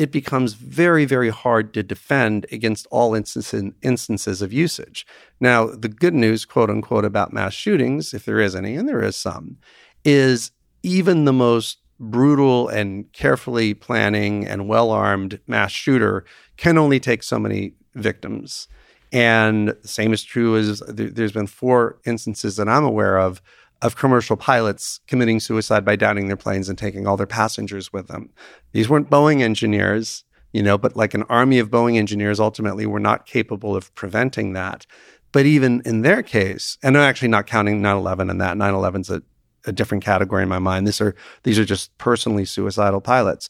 [0.00, 5.06] it becomes very, very hard to defend against all instances, instances of usage.
[5.40, 9.02] Now, the good news, quote unquote, about mass shootings, if there is any, and there
[9.02, 9.58] is some,
[10.02, 10.52] is
[10.82, 16.24] even the most brutal and carefully planning and well armed mass shooter
[16.56, 18.68] can only take so many victims.
[19.12, 23.42] And the same is true as there's been four instances that I'm aware of
[23.82, 28.08] of commercial pilots committing suicide by downing their planes and taking all their passengers with
[28.08, 28.30] them.
[28.72, 33.00] These weren't Boeing engineers, you know, but like an army of Boeing engineers ultimately were
[33.00, 34.86] not capable of preventing that.
[35.32, 39.22] But even in their case, and I'm actually not counting 9/11 and that 9/11's a,
[39.64, 40.86] a different category in my mind.
[40.86, 43.48] These are these are just personally suicidal pilots.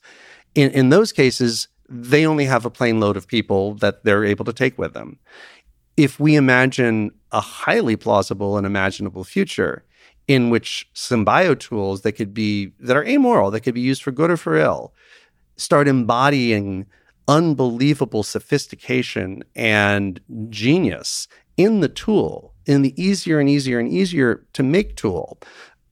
[0.54, 4.44] In in those cases, they only have a plane load of people that they're able
[4.44, 5.18] to take with them.
[5.96, 9.84] If we imagine a highly plausible and imaginable future
[10.30, 14.12] in which synbio tools that could be that are amoral, that could be used for
[14.12, 14.94] good or for ill,
[15.56, 16.86] start embodying
[17.26, 21.26] unbelievable sophistication and genius
[21.56, 25.36] in the tool, in the easier and easier and easier to make tool.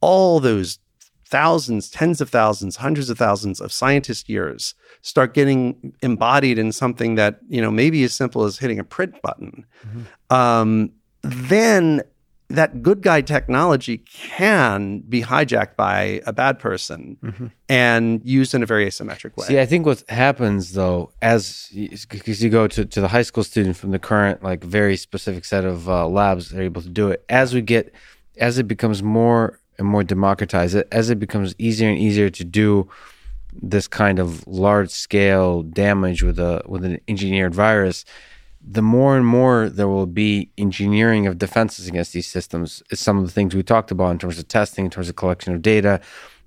[0.00, 0.78] All those
[1.26, 7.16] thousands, tens of thousands, hundreds of thousands of scientist years start getting embodied in something
[7.16, 9.66] that, you know, maybe as simple as hitting a print button.
[9.84, 10.34] Mm-hmm.
[10.34, 10.92] Um,
[11.22, 12.02] then
[12.50, 17.46] that good guy technology can be hijacked by a bad person mm-hmm.
[17.68, 19.46] and used in a very asymmetric way.
[19.46, 21.70] See, I think what happens though, as
[22.08, 25.44] because you go to, to the high school student from the current like very specific
[25.44, 27.22] set of uh, labs, they're able to do it.
[27.28, 27.92] As we get,
[28.38, 32.88] as it becomes more and more democratized, as it becomes easier and easier to do
[33.52, 38.04] this kind of large scale damage with a with an engineered virus
[38.60, 43.18] the more and more there will be engineering of defenses against these systems is some
[43.18, 45.62] of the things we talked about in terms of testing, in terms of collection of
[45.62, 46.00] data,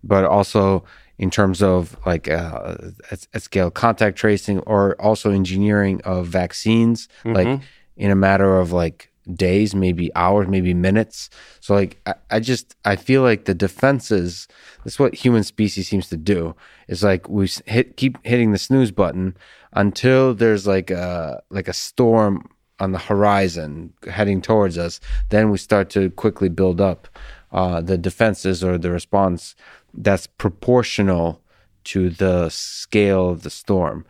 [0.04, 0.84] but also
[1.18, 2.76] in terms of like uh,
[3.12, 7.34] at, at, scale contact tracing or also engineering of vaccines, mm-hmm.
[7.34, 7.62] like
[7.96, 11.30] in a matter of like days, maybe hours, maybe minutes.
[11.60, 14.48] So like I, I just I feel like the defenses.
[14.84, 16.56] That's what human species seems to do.
[16.88, 19.36] Is like we hit keep hitting the snooze button
[19.74, 22.50] until there's like a like a storm
[22.80, 25.00] on the horizon heading towards us.
[25.30, 27.08] Then we start to quickly build up
[27.52, 29.56] uh, the defenses or the response
[29.94, 31.42] that's proportional
[31.84, 34.06] to the scale of the storm.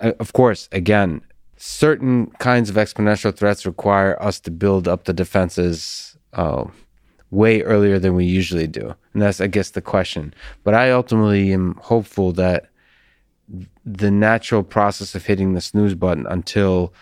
[0.00, 1.22] Uh, of course, again,
[1.64, 6.64] certain kinds of exponential threats require us to build up the defenses uh,
[7.30, 8.92] way earlier than we usually do.
[9.12, 10.34] And that's, I guess, the question.
[10.64, 12.68] But I ultimately am hopeful that
[13.84, 16.92] the natural process of hitting the snooze button until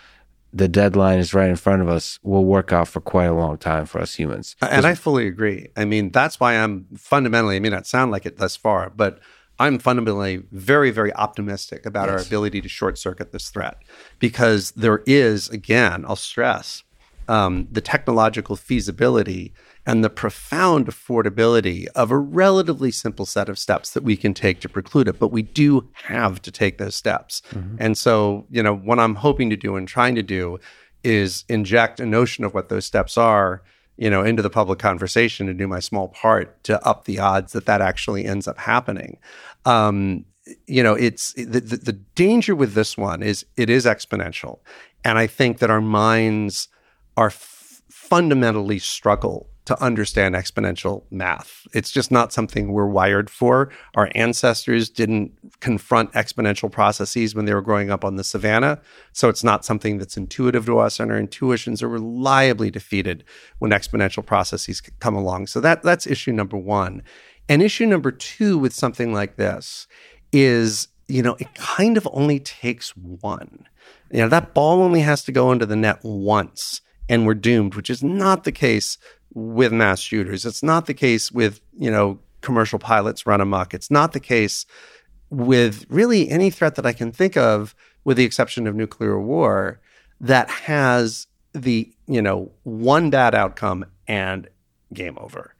[0.53, 3.57] the deadline is right in front of us will work out for quite a long
[3.57, 4.55] time for us humans.
[4.61, 5.69] And I fully agree.
[5.75, 9.21] I mean, that's why I'm fundamentally, I may not sound like it thus far, but
[9.61, 12.13] I'm fundamentally very, very optimistic about yes.
[12.13, 13.77] our ability to short circuit this threat
[14.17, 16.83] because there is, again, I'll stress,
[17.27, 19.53] um, the technological feasibility
[19.85, 24.61] and the profound affordability of a relatively simple set of steps that we can take
[24.61, 25.19] to preclude it.
[25.19, 27.43] But we do have to take those steps.
[27.51, 27.75] Mm-hmm.
[27.77, 30.57] And so, you know, what I'm hoping to do and trying to do
[31.03, 33.61] is inject a notion of what those steps are
[33.97, 37.53] you know into the public conversation and do my small part to up the odds
[37.53, 39.17] that that actually ends up happening.
[39.65, 40.25] Um,
[40.67, 44.59] you know it's the, the, the danger with this one is it is exponential.
[45.03, 46.67] And i think that our minds
[47.17, 51.65] are f- fundamentally struggle to understand exponential math.
[51.73, 53.71] It's just not something we're wired for.
[53.95, 55.31] Our ancestors didn't
[55.61, 58.81] confront exponential processes when they were growing up on the savannah.
[59.13, 63.23] So it's not something that's intuitive to us, and our intuitions are reliably defeated
[63.59, 65.47] when exponential processes come along.
[65.47, 67.01] So that, that's issue number one.
[67.47, 69.87] And issue number two with something like this
[70.33, 73.67] is, you know, it kind of only takes one.
[74.11, 77.75] You know, that ball only has to go into the net once and we're doomed,
[77.75, 78.97] which is not the case
[79.33, 80.45] with mass shooters.
[80.45, 83.73] It's not the case with, you know, commercial pilots run amok.
[83.73, 84.65] It's not the case
[85.29, 89.79] with really any threat that I can think of, with the exception of nuclear war,
[90.19, 94.47] that has the, you know, one bad outcome and
[94.93, 95.55] game over.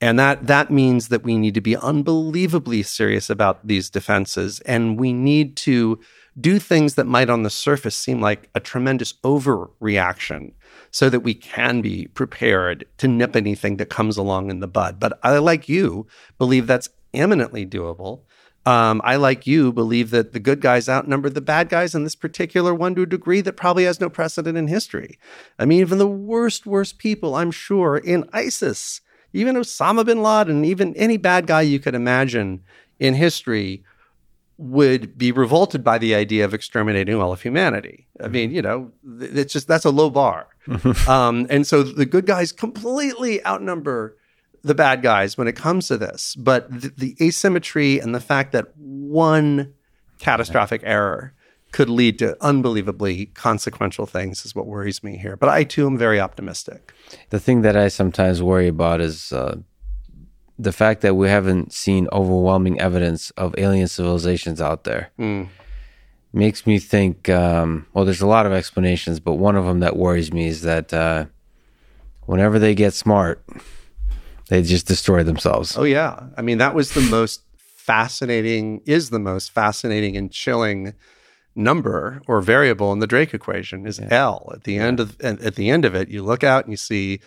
[0.00, 4.98] And that that means that we need to be unbelievably serious about these defenses and
[4.98, 6.00] we need to
[6.40, 10.52] do things that might on the surface seem like a tremendous overreaction
[10.90, 14.98] so that we can be prepared to nip anything that comes along in the bud.
[14.98, 16.06] But I, like you,
[16.38, 18.22] believe that's eminently doable.
[18.66, 22.14] Um, I, like you, believe that the good guys outnumber the bad guys in this
[22.14, 25.18] particular one to a degree that probably has no precedent in history.
[25.58, 29.00] I mean, even the worst, worst people, I'm sure, in ISIS,
[29.32, 32.62] even Osama bin Laden, even any bad guy you could imagine
[32.98, 33.82] in history
[34.58, 38.06] would be revolted by the idea of exterminating all of humanity.
[38.22, 38.56] I mean, mm-hmm.
[38.56, 40.48] you know, it's just that's a low bar.
[41.08, 44.16] um, and so the good guys completely outnumber
[44.62, 46.34] the bad guys when it comes to this.
[46.36, 49.72] But the, the asymmetry and the fact that one
[50.18, 51.34] catastrophic error
[51.72, 55.36] could lead to unbelievably consequential things is what worries me here.
[55.36, 56.92] But I too am very optimistic.
[57.30, 59.58] The thing that I sometimes worry about is uh,
[60.58, 65.48] the fact that we haven't seen overwhelming evidence of alien civilizations out there mm.
[66.32, 67.28] Makes me think.
[67.28, 70.62] Um, well, there's a lot of explanations, but one of them that worries me is
[70.62, 71.26] that uh,
[72.22, 73.44] whenever they get smart,
[74.48, 75.76] they just destroy themselves.
[75.76, 78.82] Oh yeah, I mean that was the most fascinating.
[78.86, 80.94] Is the most fascinating and chilling
[81.56, 84.08] number or variable in the Drake equation is yeah.
[84.10, 84.50] L.
[84.54, 87.20] At the end of at the end of it, you look out and you see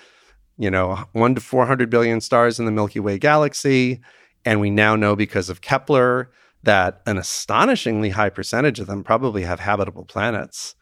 [0.58, 4.02] you know, one to 400 billion stars in the Milky Way galaxy.
[4.46, 6.30] And we now know because of Kepler
[6.64, 10.76] that an astonishingly high percentage of them probably have habitable planets.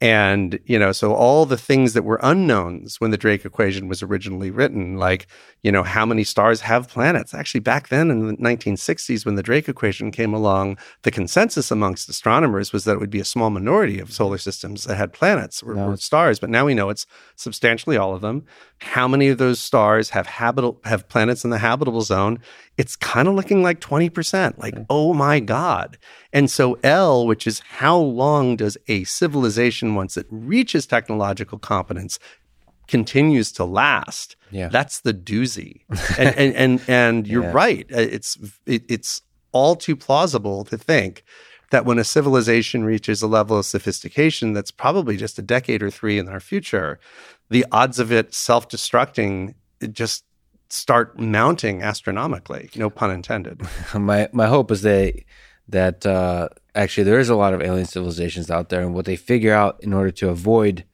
[0.00, 4.00] And, you know, so all the things that were unknowns when the Drake equation was
[4.00, 5.26] originally written, like,
[5.62, 7.34] you know, how many stars have planets?
[7.34, 12.08] Actually, back then in the 1960s, when the Drake equation came along, the consensus amongst
[12.08, 15.64] astronomers was that it would be a small minority of solar systems that had planets
[15.64, 15.88] or, no.
[15.88, 16.38] or stars.
[16.38, 18.44] But now we know it's substantially all of them.
[18.80, 22.38] How many of those stars have habitable have planets in the habitable zone?
[22.76, 24.58] It's kind of looking like 20%.
[24.58, 25.98] Like, oh my God.
[26.32, 32.18] And so L, which is how long does a civilization, once it reaches technological competence,
[32.86, 34.36] continues to last.
[34.50, 34.68] Yeah.
[34.68, 35.82] That's the doozy.
[36.18, 37.52] and, and, and, and you're yeah.
[37.52, 37.86] right.
[37.92, 38.36] Uh, it's,
[38.66, 39.22] it, it's
[39.52, 41.24] all too plausible to think
[41.70, 45.90] that when a civilization reaches a level of sophistication that's probably just a decade or
[45.90, 46.98] three in our future,
[47.50, 49.54] the odds of it self destructing
[49.92, 50.24] just
[50.70, 52.70] start mounting astronomically.
[52.76, 53.62] No pun intended.
[53.94, 55.14] my my hope is that
[55.68, 59.16] that uh, actually there is a lot of alien civilizations out there, and what they
[59.16, 60.84] figure out in order to avoid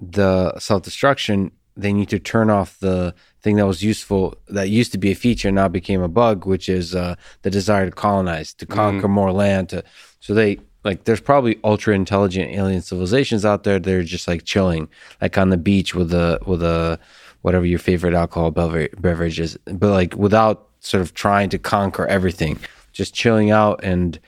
[0.00, 4.92] the self destruction, they need to turn off the thing that was useful that used
[4.92, 8.52] to be a feature now became a bug, which is uh, the desire to colonize,
[8.54, 9.12] to conquer mm.
[9.12, 9.70] more land.
[9.70, 9.82] To,
[10.20, 13.78] so they like there's probably ultra intelligent alien civilizations out there.
[13.78, 14.88] They're just like chilling,
[15.20, 16.98] like on the beach with a with a
[17.42, 22.58] whatever your favorite alcohol beverage is, but like without sort of trying to conquer everything,
[22.92, 24.18] just chilling out and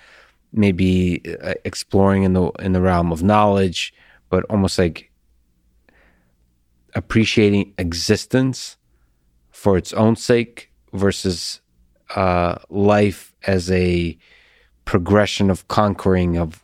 [0.52, 3.92] maybe uh, exploring in the in the realm of knowledge,
[4.30, 5.10] but almost like
[6.94, 8.76] appreciating existence
[9.50, 11.60] for its own sake versus
[12.16, 14.18] uh, life as a
[14.84, 16.62] progression of conquering of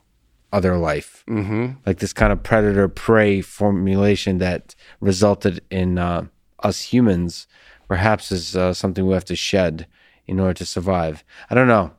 [0.52, 1.24] other life.
[1.28, 1.72] Mm-hmm.
[1.86, 6.26] Like this kind of predator prey formulation that resulted in uh,
[6.62, 7.46] us humans
[7.86, 9.86] perhaps is uh, something we have to shed
[10.28, 11.24] in order to survive.
[11.50, 11.92] I don't know.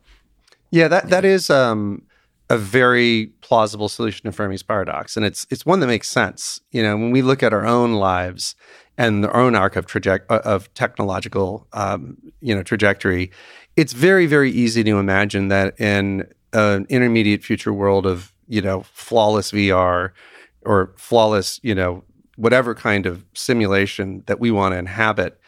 [0.72, 2.04] Yeah, that that is um,
[2.50, 6.62] a very plausible solution to Fermi's paradox, and it's it's one that makes sense.
[6.72, 8.56] You know, when we look at our own lives
[8.98, 13.32] and our own arc of traje- uh, of technological, um, you know, trajectory,
[13.76, 18.84] it's very very easy to imagine that in an intermediate future world of you know
[18.94, 20.12] flawless VR
[20.66, 22.04] or flawless, you know,
[22.36, 25.40] whatever kind of simulation that we want to inhabit,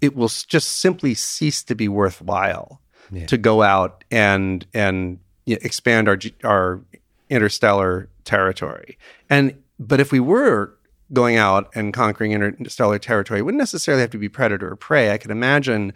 [0.00, 2.80] it will just simply cease to be worthwhile
[3.12, 3.26] yeah.
[3.26, 6.80] to go out and and you know, expand our our
[7.28, 8.98] interstellar territory.
[9.28, 10.76] And but if we were
[11.12, 15.10] going out and conquering interstellar territory, it wouldn't necessarily have to be predator or prey.
[15.10, 15.92] I could imagine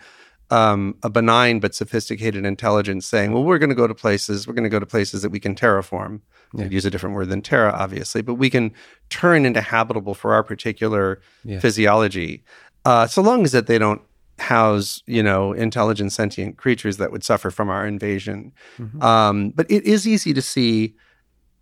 [0.50, 4.46] um, a benign but sophisticated intelligence saying, "Well, we're going to go to places.
[4.46, 6.20] We're going to go to places that we can terraform.
[6.56, 6.66] Yeah.
[6.66, 8.72] use a different word than terra, obviously, but we can
[9.10, 11.58] turn into habitable for our particular yeah.
[11.58, 12.44] physiology,
[12.84, 14.02] uh, so long as that they don't
[14.38, 18.52] house, you know, intelligent sentient creatures that would suffer from our invasion.
[18.78, 19.02] Mm-hmm.
[19.02, 20.94] Um, but it is easy to see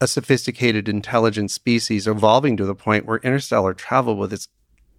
[0.01, 4.49] a sophisticated, intelligent species evolving to the point where interstellar travel with its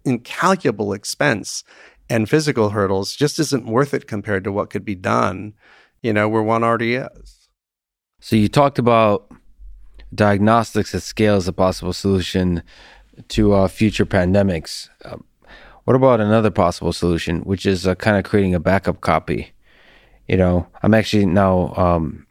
[0.04, 1.64] incalculable expense
[2.08, 5.54] and physical hurdles just isn't worth it compared to what could be done,
[6.02, 7.48] you know, where one already is.
[8.20, 9.30] So you talked about
[10.14, 12.62] diagnostics at scale as a possible solution
[13.28, 14.88] to uh, future pandemics.
[15.04, 15.16] Uh,
[15.84, 19.52] what about another possible solution, which is uh, kind of creating a backup copy?
[20.28, 22.26] You know, I'm actually now um,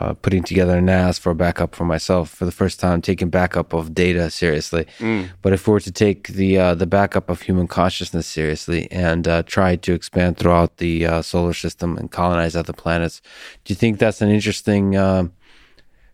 [0.00, 3.30] uh, putting together an NAS for a backup for myself for the first time, taking
[3.30, 4.86] backup of data seriously.
[4.98, 5.30] Mm.
[5.40, 9.26] But if we were to take the uh, the backup of human consciousness seriously and
[9.26, 13.20] uh, try to expand throughout the uh, solar system and colonize other planets,
[13.64, 15.24] do you think that's an interesting uh,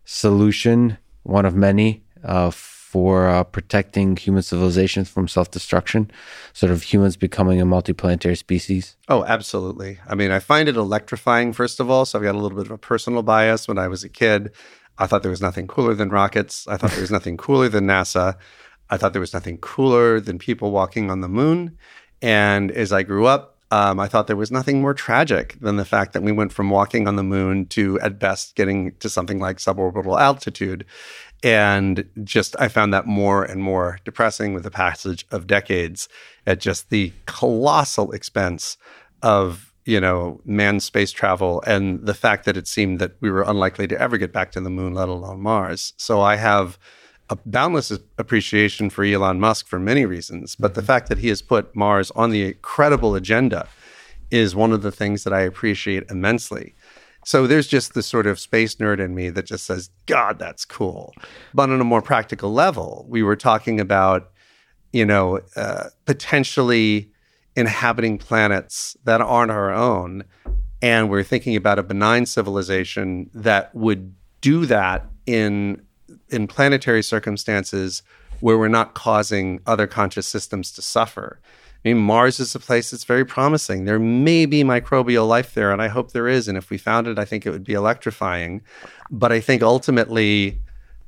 [0.05, 2.51] solution, one of many, uh,
[2.89, 6.09] for uh, protecting human civilizations from self destruction,
[6.53, 8.97] sort of humans becoming a multiplanetary species?
[9.07, 9.99] Oh, absolutely.
[10.07, 12.05] I mean, I find it electrifying, first of all.
[12.05, 13.67] So I've got a little bit of a personal bias.
[13.67, 14.51] When I was a kid,
[14.97, 16.67] I thought there was nothing cooler than rockets.
[16.67, 18.37] I thought there was nothing cooler than NASA.
[18.89, 21.77] I thought there was nothing cooler than people walking on the moon.
[22.23, 25.85] And as I grew up, um, I thought there was nothing more tragic than the
[25.85, 29.39] fact that we went from walking on the moon to, at best, getting to something
[29.39, 30.85] like suborbital altitude.
[31.41, 36.09] And just, I found that more and more depressing with the passage of decades
[36.45, 38.77] at just the colossal expense
[39.21, 43.43] of, you know, manned space travel and the fact that it seemed that we were
[43.43, 45.93] unlikely to ever get back to the moon, let alone Mars.
[45.95, 46.77] So I have
[47.29, 50.87] a boundless appreciation for Elon Musk for many reasons, but the mm-hmm.
[50.87, 53.67] fact that he has put Mars on the credible agenda
[54.31, 56.75] is one of the things that I appreciate immensely.
[57.25, 60.65] So there's just this sort of space nerd in me that just says, God, that's
[60.65, 61.13] cool.
[61.53, 64.31] But on a more practical level, we were talking about,
[64.93, 67.11] you know, uh, potentially
[67.55, 70.23] inhabiting planets that aren't our own.
[70.81, 75.81] And we're thinking about a benign civilization that would do that in
[76.29, 78.01] in planetary circumstances
[78.39, 81.39] where we're not causing other conscious systems to suffer.
[81.83, 83.85] I mean, Mars is a place that's very promising.
[83.85, 86.49] There may be microbial life there, and I hope there is.
[86.49, 88.61] And if we found it, I think it would be electrifying.
[89.09, 90.59] But I think ultimately,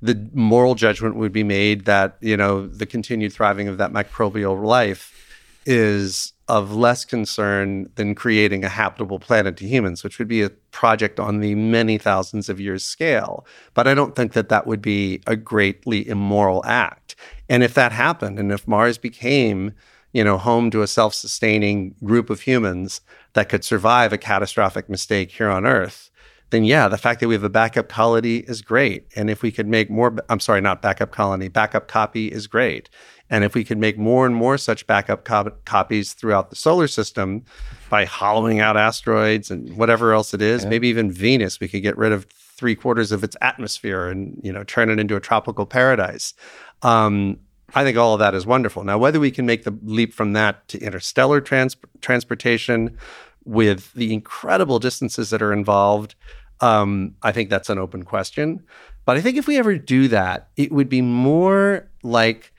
[0.02, 4.64] the moral judgment would be made that you know the continued thriving of that microbial
[4.64, 5.18] life
[5.66, 10.50] is of less concern than creating a habitable planet to humans, which would be a
[10.72, 13.46] project on the many thousands of years scale.
[13.74, 17.16] But I don't think that that would be a greatly immoral act.
[17.48, 19.74] And if that happened, and if Mars became
[20.14, 23.02] you know, home to a self-sustaining group of humans
[23.34, 26.10] that could survive a catastrophic mistake here on Earth,
[26.52, 29.08] then yeah, the fact that we have a backup colony is great.
[29.16, 32.90] And if we could make more, I'm sorry, not backup colony, backup copy is great.
[33.30, 36.88] And if we could make more and more such backup co- copies throughout the solar
[36.88, 37.46] system
[37.90, 40.70] by hollowing out asteroids and whatever else it is, yeah.
[40.70, 44.52] maybe even Venus, we could get rid of three quarters of its atmosphere and you
[44.52, 46.34] know turn it into a tropical paradise.
[46.82, 47.40] Um,
[47.74, 48.84] I think all of that is wonderful.
[48.84, 52.98] Now, whether we can make the leap from that to interstellar trans- transportation
[53.46, 56.16] with the incredible distances that are involved,
[56.60, 58.64] um, I think that's an open question.
[59.06, 62.54] But I think if we ever do that, it would be more like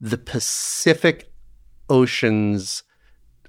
[0.00, 1.32] the Pacific
[1.88, 2.82] Ocean's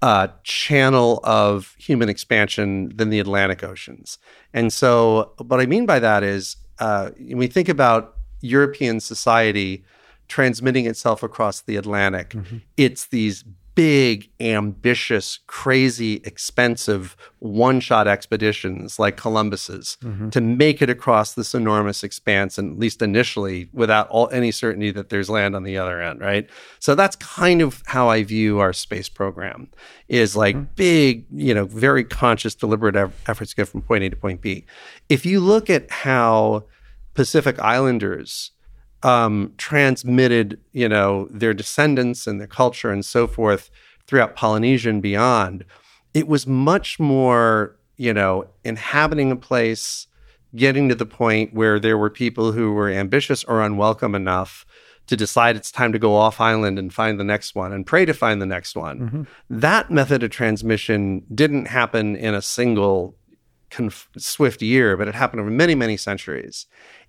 [0.02, 4.18] uh, channel of human expansion than the Atlantic Oceans.
[4.54, 9.84] And so, what I mean by that is, uh, when we think about European society
[10.28, 12.30] transmitting itself across the Atlantic.
[12.30, 12.58] Mm-hmm.
[12.76, 13.44] It's these
[13.78, 20.30] big, ambitious, crazy, expensive one shot expeditions like Columbus's mm-hmm.
[20.30, 24.90] to make it across this enormous expanse, and at least initially, without all, any certainty
[24.90, 26.50] that there's land on the other end, right?
[26.80, 29.70] So that's kind of how I view our space program
[30.08, 30.74] is like mm-hmm.
[30.74, 32.96] big, you know, very conscious, deliberate
[33.28, 34.66] efforts to get from point A to point B.
[35.08, 36.64] If you look at how
[37.14, 38.54] Pacific Islanders
[39.04, 43.70] um, transmitted, you know, their descendants and their culture and so forth
[44.08, 45.66] throughout Polynesia and beyond,
[46.14, 50.08] it was much more, you know, inhabiting a place,
[50.56, 54.66] getting to the point where there were people who were ambitious or unwelcome enough
[55.08, 58.06] to decide it's time to go off island and find the next one and pray
[58.06, 59.00] to find the next one.
[59.00, 59.24] Mm-hmm.
[59.50, 63.16] That method of transmission didn't happen in a single
[63.70, 66.66] conf- swift year, but it happened over many, many centuries.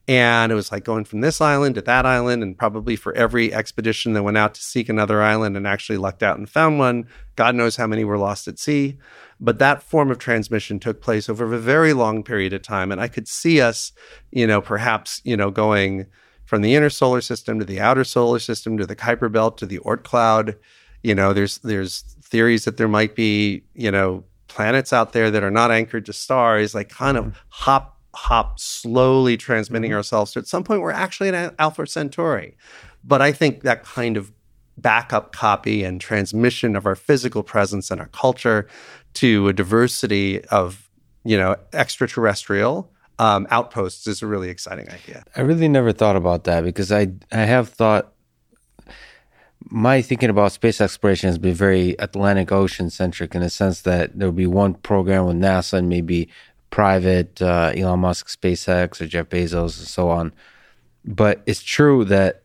[0.08, 3.52] And it was like going from this island to that island, and probably for every
[3.52, 7.06] expedition that went out to seek another island and actually lucked out and found one,
[7.36, 8.96] God knows how many were lost at sea.
[9.38, 12.90] But that form of transmission took place over a very long period of time.
[12.90, 13.92] And I could see us,
[14.32, 16.06] you know, perhaps, you know, going
[16.46, 19.66] from the inner solar system to the outer solar system to the Kuiper belt to
[19.66, 20.56] the Oort cloud.
[21.02, 25.42] You know, there's there's theories that there might be, you know, planets out there that
[25.42, 27.38] are not anchored to stars, like kind of mm-hmm.
[27.50, 29.96] hop hop slowly transmitting mm-hmm.
[29.96, 32.56] ourselves to at some point we're actually in Alpha Centauri.
[33.04, 34.32] But I think that kind of
[34.76, 38.66] backup copy and transmission of our physical presence and our culture
[39.14, 40.90] to a diversity of,
[41.24, 42.90] you know, extraterrestrial
[43.20, 45.22] um, outposts is a really exciting idea.
[45.36, 48.12] I really never thought about that because I I have thought
[49.70, 54.18] my thinking about space exploration has been very Atlantic Ocean centric in the sense that
[54.18, 56.28] there will be one program with NASA and maybe
[56.70, 60.32] private uh, Elon Musk, SpaceX, or Jeff Bezos, and so on.
[61.04, 62.42] But it's true that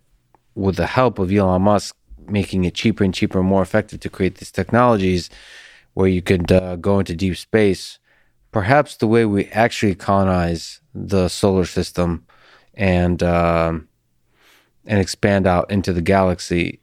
[0.55, 1.95] with the help of Elon Musk
[2.27, 5.29] making it cheaper and cheaper and more effective to create these technologies
[5.93, 7.99] where you could uh, go into deep space,
[8.51, 12.25] perhaps the way we actually colonize the solar system
[12.73, 13.87] and um,
[14.85, 16.79] and expand out into the galaxy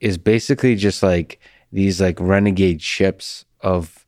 [0.00, 1.40] is basically just like
[1.72, 4.04] these like renegade ships of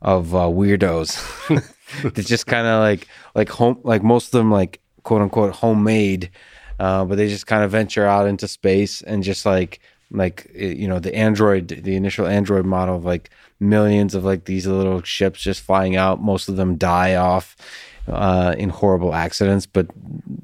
[0.00, 1.16] of uh, weirdos
[2.02, 6.30] It's just kind of like like home like most of them like quote unquote homemade,
[6.78, 9.80] uh, but they just kind of venture out into space and just like
[10.10, 14.66] like you know the android the initial android model of like millions of like these
[14.66, 16.20] little ships just flying out.
[16.20, 17.56] Most of them die off
[18.08, 19.86] uh, in horrible accidents but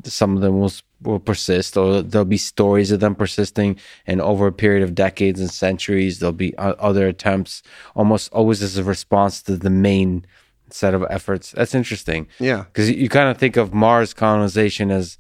[0.05, 1.77] some of them will will persist.
[1.77, 6.19] Or there'll be stories of them persisting and over a period of decades and centuries
[6.19, 7.63] there'll be other attempts.
[7.95, 10.25] Almost always as a response to the main
[10.73, 11.53] set of efforts.
[11.53, 12.27] That's interesting.
[12.39, 12.65] Yeah.
[12.65, 15.19] Because you, kind of think of Mars colonization as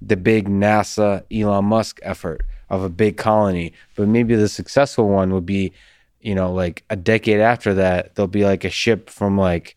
[0.00, 5.32] the big NASA Elon Musk effort of a big colony, but maybe the successful one
[5.32, 5.72] would be,
[6.20, 9.76] you know, like a decade after that, there'll be like a ship from like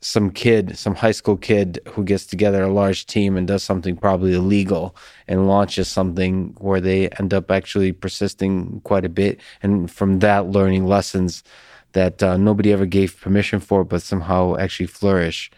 [0.00, 3.96] some kid, some high school kid who gets together a large team and does something
[3.96, 4.94] probably illegal
[5.26, 9.40] and launches something where they end up actually persisting quite a bit.
[9.62, 11.42] And from that, learning lessons
[11.92, 15.50] that uh, nobody ever gave permission for, but somehow actually flourish,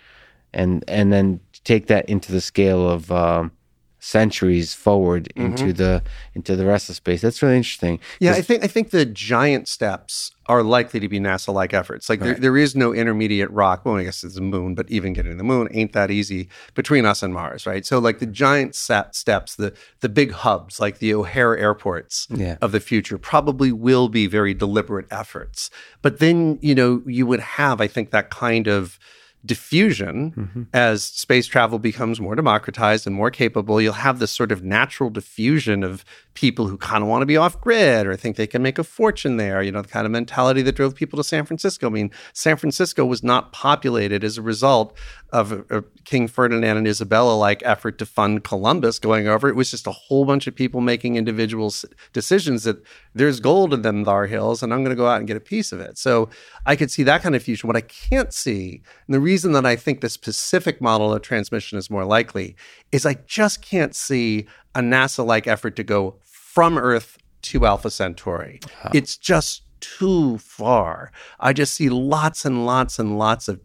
[0.52, 3.52] and and then take that into the scale of um,
[4.01, 5.53] centuries forward mm-hmm.
[5.53, 6.03] into the
[6.35, 7.21] into the rest of space.
[7.21, 8.01] That's really interesting.
[8.19, 12.09] Yeah, I think I think the giant steps are likely to be NASA-like efforts.
[12.09, 12.29] Like right.
[12.29, 13.85] there, there is no intermediate rock.
[13.85, 16.49] Well, I guess it's the moon, but even getting to the moon ain't that easy
[16.75, 17.87] between us and Mars, right?
[17.87, 22.57] So like the giant steps, the the big hubs, like the O'Hare airports yeah.
[22.61, 25.71] of the future, probably will be very deliberate efforts.
[26.03, 28.99] But then you know you would have, I think, that kind of
[29.45, 30.62] diffusion mm-hmm.
[30.75, 35.09] as space travel becomes more democratized and more capable you'll have this sort of natural
[35.09, 36.05] diffusion of
[36.35, 38.85] people who kind of want to be off grid or think they can make a
[38.85, 41.87] fortune there you know the kind of mentality that drove people to San Francisco.
[41.87, 44.97] I mean San Francisco was not populated as a result
[45.33, 49.49] of a, a King Ferdinand and Isabella like effort to fund Columbus going over.
[49.49, 51.73] It was just a whole bunch of people making individual
[52.12, 52.83] decisions that
[53.15, 55.41] there's gold in them thar hills and I'm going to go out and get a
[55.41, 55.99] piece of it.
[55.99, 56.29] So
[56.67, 57.67] I could see that kind of fusion.
[57.67, 61.78] What I can't see and the reason that I think the specific model of transmission
[61.78, 62.57] is more likely
[62.90, 67.90] is I just can't see a NASA like effort to go from Earth to Alpha
[67.90, 68.59] Centauri.
[68.82, 68.90] Huh.
[68.93, 71.12] It's just too far.
[71.39, 73.61] I just see lots and lots and lots of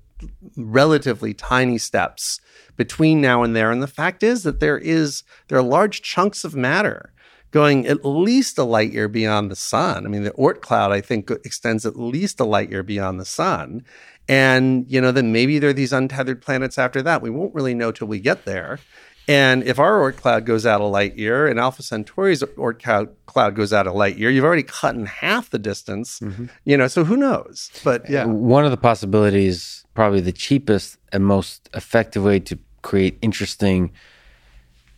[0.55, 2.39] relatively tiny steps
[2.77, 3.71] between now and there.
[3.71, 7.11] And the fact is that there is there are large chunks of matter
[7.55, 10.05] going at least a light year beyond the sun.
[10.05, 13.25] I mean, the Oort cloud, I think, extends at least a light year beyond the
[13.25, 13.85] sun.
[14.27, 17.22] And, you know, then maybe there are these untethered planets after that.
[17.22, 18.80] We won't really know till we get there.
[19.27, 23.56] And if our Oort cloud goes out a light year and Alpha Centauri's Oort cloud
[23.56, 26.19] goes out a light year, you've already cut in half the distance.
[26.19, 26.45] Mm-hmm.
[26.64, 27.72] You know, so who knows?
[27.84, 33.18] But yeah, one of the possibilities, probably the cheapest and most effective way to create
[33.22, 33.91] interesting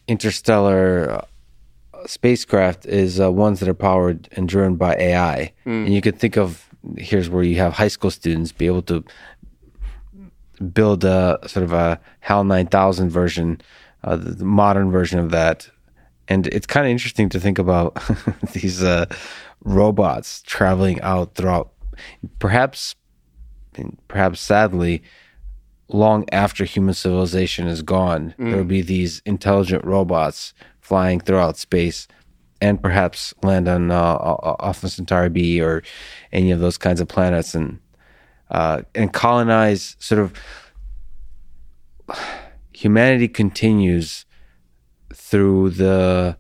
[0.10, 1.26] interstellar uh,
[2.06, 5.54] spacecraft is uh, ones that are powered and driven by AI.
[5.66, 5.86] Mm.
[5.86, 6.67] And you could think of
[6.98, 9.04] here's where you have high school students be able to
[10.74, 13.62] build a sort of a HAL 9000 version
[14.04, 15.70] uh, the, modern version of that.
[16.28, 17.98] And it's kind of interesting to think about
[18.54, 19.06] these uh,
[19.64, 21.72] robots traveling out throughout,
[22.40, 22.96] perhaps,
[24.08, 25.04] perhaps sadly,
[25.90, 28.50] long after human civilization is gone, mm.
[28.50, 32.08] there will be these intelligent robots flying throughout space
[32.62, 35.84] and perhaps land on uh, Alpha Centauri B or
[36.32, 37.80] any of those kinds of planets and
[38.50, 40.34] uh, and colonize sort of
[42.74, 44.26] humanity continues
[45.14, 46.38] through the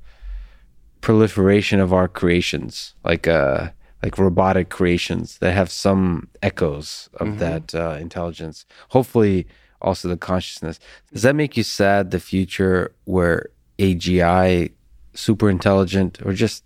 [1.02, 3.70] proliferation of our creations like uh
[4.04, 7.38] like robotic creations that have some echoes of mm-hmm.
[7.40, 9.48] that uh, intelligence hopefully
[9.82, 10.80] also the consciousness
[11.12, 13.48] does that make you sad the future where
[13.80, 14.72] agi
[15.18, 16.64] super intelligent or just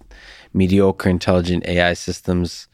[0.53, 2.67] mediocre intelligent ai systems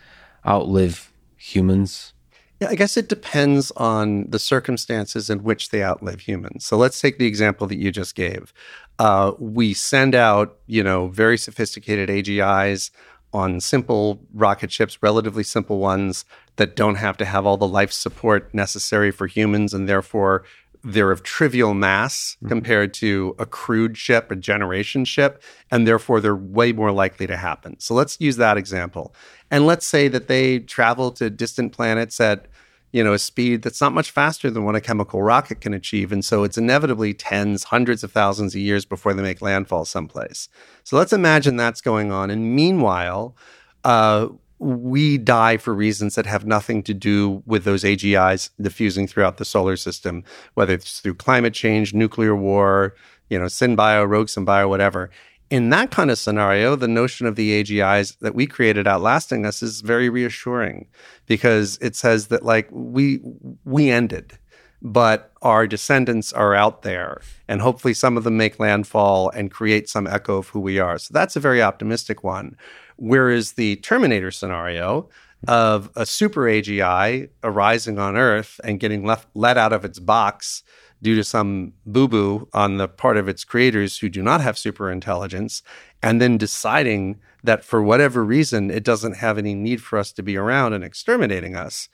[0.45, 2.13] outlive humans
[2.59, 6.65] yeah, I guess it depends on the circumstances in which they outlive humans.
[6.65, 8.51] So let's take the example that you just gave.
[8.97, 12.89] Uh, we send out, you know, very sophisticated AGIs
[13.31, 16.25] on simple rocket ships, relatively simple ones
[16.55, 20.43] that don't have to have all the life support necessary for humans, and therefore
[20.83, 22.47] they're of trivial mass mm-hmm.
[22.47, 25.41] compared to a crewed ship, a generation ship,
[25.71, 27.79] and therefore they're way more likely to happen.
[27.79, 29.13] So let's use that example.
[29.51, 32.47] And let's say that they travel to distant planets at
[32.91, 36.13] you know a speed that's not much faster than what a chemical rocket can achieve
[36.13, 40.47] and so it's inevitably tens hundreds of thousands of years before they make landfall someplace
[40.85, 43.35] so let's imagine that's going on and meanwhile
[43.83, 44.29] uh,
[44.59, 49.45] we die for reasons that have nothing to do with those AGIs diffusing throughout the
[49.45, 50.23] solar system,
[50.55, 52.95] whether it's through climate change, nuclear war,
[53.29, 55.11] you know, synbio, rogue synbio, whatever
[55.49, 59.63] in that kind of scenario, the notion of the AGIs that we created outlasting us
[59.63, 60.87] is very reassuring
[61.25, 63.21] because it says that like we
[63.63, 64.37] we ended,
[64.81, 69.87] but our descendants are out there, and hopefully some of them make landfall and create
[69.87, 70.97] some echo of who we are.
[70.97, 72.57] So that's a very optimistic one.
[72.97, 75.09] Whereas the Terminator scenario
[75.47, 80.63] of a super AGI arising on Earth and getting left let out of its box
[81.01, 84.57] due to some boo boo on the part of its creators who do not have
[84.57, 85.61] super intelligence,
[86.01, 90.23] and then deciding that for whatever reason it doesn't have any need for us to
[90.23, 91.87] be around and exterminating us.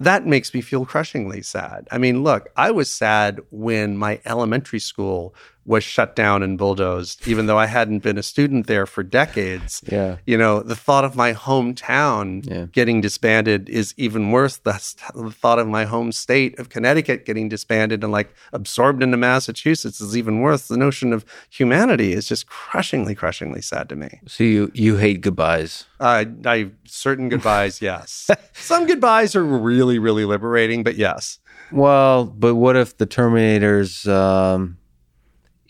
[0.00, 1.86] That makes me feel crushingly sad.
[1.92, 5.34] I mean, look, I was sad when my elementary school
[5.70, 9.80] was shut down and bulldozed, even though I hadn't been a student there for decades.
[9.86, 10.16] Yeah.
[10.26, 12.66] You know, the thought of my hometown yeah.
[12.72, 14.56] getting disbanded is even worse.
[14.56, 14.72] The,
[15.14, 20.00] the thought of my home state of Connecticut getting disbanded and like absorbed into Massachusetts
[20.00, 20.66] is even worse.
[20.66, 24.20] The notion of humanity is just crushingly, crushingly sad to me.
[24.26, 25.84] So you, you hate goodbyes?
[26.00, 28.28] Uh, I certain goodbyes, yes.
[28.54, 31.38] Some goodbyes are really, really liberating, but yes.
[31.70, 34.78] Well, but what if the Terminators, um,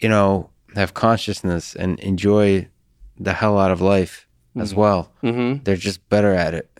[0.00, 2.68] you know, have consciousness and enjoy
[3.18, 4.60] the hell out of life mm-hmm.
[4.60, 5.12] as well.
[5.22, 5.62] Mm-hmm.
[5.64, 6.70] They're just better at it.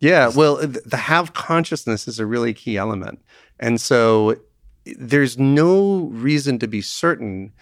[0.00, 3.22] Yeah, well, the have consciousness is a really key element.
[3.60, 4.36] And so
[4.84, 7.52] there's no reason to be certain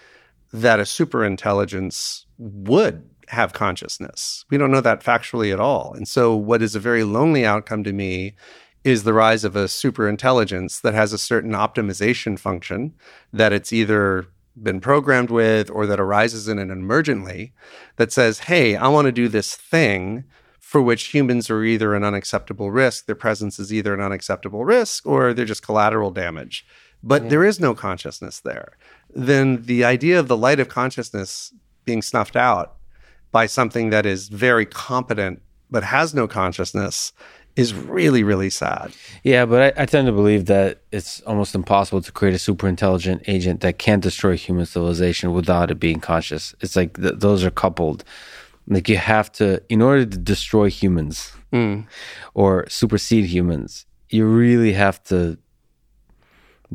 [0.53, 4.45] that a superintelligence would have consciousness.
[4.51, 5.93] We don't know that factually at all.
[5.95, 8.35] And so what is a very lonely outcome to me
[8.83, 12.95] is the rise of a superintelligence that has a certain optimization function
[13.33, 14.27] that it's either
[14.61, 17.53] been programmed with or that arises in it emergently
[17.97, 20.25] that says, hey, I want to do this thing
[20.71, 25.05] for which humans are either an unacceptable risk, their presence is either an unacceptable risk
[25.05, 26.65] or they're just collateral damage.
[27.03, 27.29] But yeah.
[27.31, 28.77] there is no consciousness there.
[29.13, 31.53] Then the idea of the light of consciousness
[31.85, 32.77] being snuffed out
[33.33, 37.13] by something that is very competent but has no consciousness
[37.57, 38.93] is really, really sad.
[39.23, 42.69] Yeah, but I, I, tend to believe that it's almost impossible to create a super
[42.69, 46.55] intelligent agent that can't destroy human civilization without it being conscious.
[46.61, 48.05] It's like th- those are coupled.
[48.67, 51.87] Like you have to, in order to destroy humans mm.
[52.35, 55.39] or supersede humans, you really have to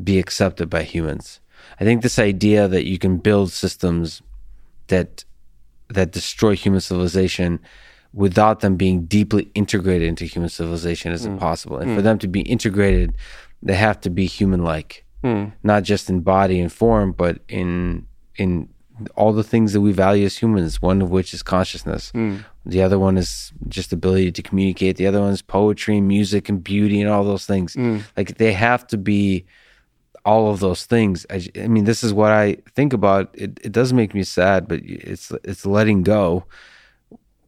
[0.02, 1.40] be accepted by humans.
[1.80, 4.22] I think this idea that you can build systems
[4.88, 5.24] that
[5.88, 7.60] that destroy human civilization
[8.16, 11.32] without them being deeply integrated into human civilization is mm.
[11.32, 11.76] impossible.
[11.76, 11.96] And mm.
[11.96, 13.12] for them to be integrated,
[13.62, 15.52] they have to be human-like, mm.
[15.62, 18.06] not just in body and form, but in
[18.36, 18.70] in
[19.14, 20.80] all the things that we value as humans.
[20.80, 22.10] One of which is consciousness.
[22.12, 22.42] Mm.
[22.64, 24.96] The other one is just ability to communicate.
[24.96, 27.76] The other one is poetry, and music, and beauty, and all those things.
[27.76, 28.02] Mm.
[28.16, 29.44] Like they have to be
[30.24, 31.26] all of those things.
[31.28, 33.28] I, I mean, this is what I think about.
[33.34, 36.46] It, it does make me sad, but it's it's letting go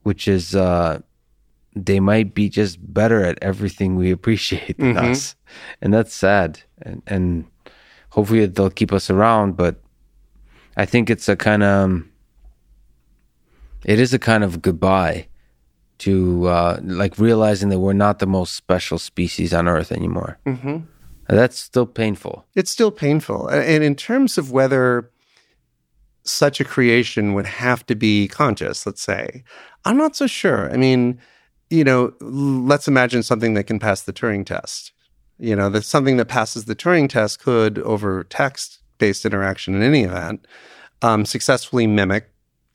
[0.03, 1.01] which is uh,
[1.75, 5.13] they might be just better at everything we appreciate than mm-hmm.
[5.13, 5.37] us,
[5.81, 6.61] and that's sad.
[6.83, 7.47] And, and
[8.11, 9.81] hopefully they'll keep us around, but
[10.77, 12.03] I think it's a kind of
[13.85, 15.29] it is a kind of goodbye
[15.99, 20.39] to uh, like realizing that we're not the most special species on Earth anymore.
[20.47, 20.79] Mm-hmm.
[21.29, 22.47] That's still painful.
[22.55, 25.11] It's still painful, and in terms of whether
[26.29, 29.43] such a creation would have to be conscious, let's say,
[29.85, 30.71] I'm not so sure.
[30.73, 31.21] I mean,
[31.71, 34.93] you know, let's imagine something that can pass the Turing test.
[35.39, 39.83] You know, that something that passes the Turing test could, over text based interaction in
[39.83, 40.47] any event,
[41.03, 42.31] um, successfully mimic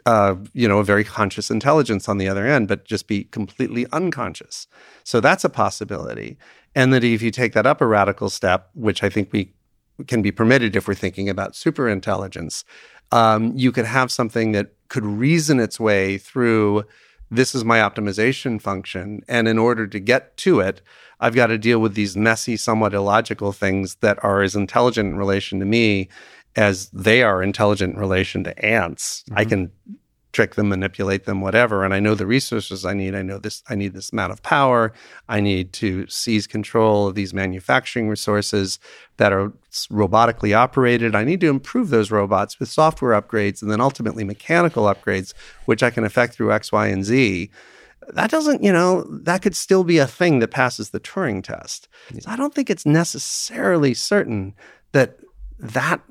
[0.06, 3.86] uh, you know, a very conscious intelligence on the other end, but just be completely
[3.92, 4.68] unconscious.
[5.04, 6.38] So that's a possibility.
[6.76, 9.54] And that if you take that up a radical step, which I think we
[10.08, 12.66] can be permitted if we're thinking about super intelligence,
[13.14, 16.84] um, you could have something that could reason its way through
[17.30, 19.22] this is my optimization function.
[19.28, 20.82] And in order to get to it,
[21.20, 25.18] I've got to deal with these messy, somewhat illogical things that are as intelligent in
[25.18, 26.10] relation to me
[26.56, 29.24] as they are intelligent in relation to ants.
[29.30, 29.40] Mm-hmm.
[29.40, 29.72] I can
[30.34, 31.86] trick them, manipulate them, whatever.
[31.86, 33.16] And I know the resources I need.
[33.16, 34.92] I know this, I need this amount of power.
[35.30, 38.80] I need to seize control of these manufacturing resources
[39.18, 39.54] that are
[39.92, 41.16] robotically operated.
[41.16, 45.34] I need to improve those robots with software upgrades and then ultimately mechanical upgrades,
[45.66, 47.50] which I can affect through X, Y, and Z.
[48.10, 51.88] That doesn't, you know, that could still be a thing that passes the Turing test.
[52.20, 54.56] So I don't think it's necessarily certain
[54.92, 55.20] that
[55.60, 56.02] that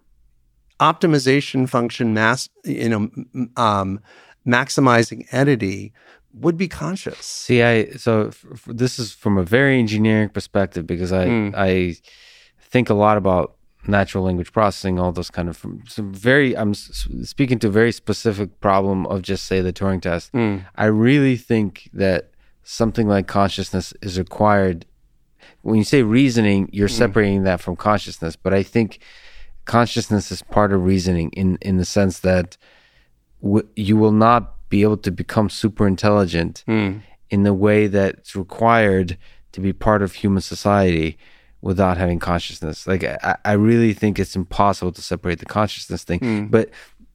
[0.82, 3.10] optimization function mass you know
[3.56, 4.00] um,
[4.46, 5.92] maximizing entity
[6.34, 10.86] would be conscious see i so f- f- this is from a very engineering perspective
[10.86, 11.54] because i mm.
[11.54, 11.94] i
[12.60, 13.54] think a lot about
[13.86, 17.92] natural language processing all those kind of some very i'm s- speaking to a very
[17.92, 20.64] specific problem of just say the turing test mm.
[20.76, 22.30] i really think that
[22.64, 24.86] something like consciousness is required
[25.62, 26.98] when you say reasoning you're mm.
[26.98, 29.00] separating that from consciousness but i think
[29.64, 32.56] consciousness is part of reasoning in in the sense that
[33.42, 37.00] w- you will not be able to become super intelligent mm.
[37.30, 39.18] in the way that's required
[39.52, 41.18] to be part of human society
[41.60, 42.86] without having consciousness.
[42.86, 46.50] Like I, I really think it's impossible to separate the consciousness thing, mm.
[46.50, 46.70] but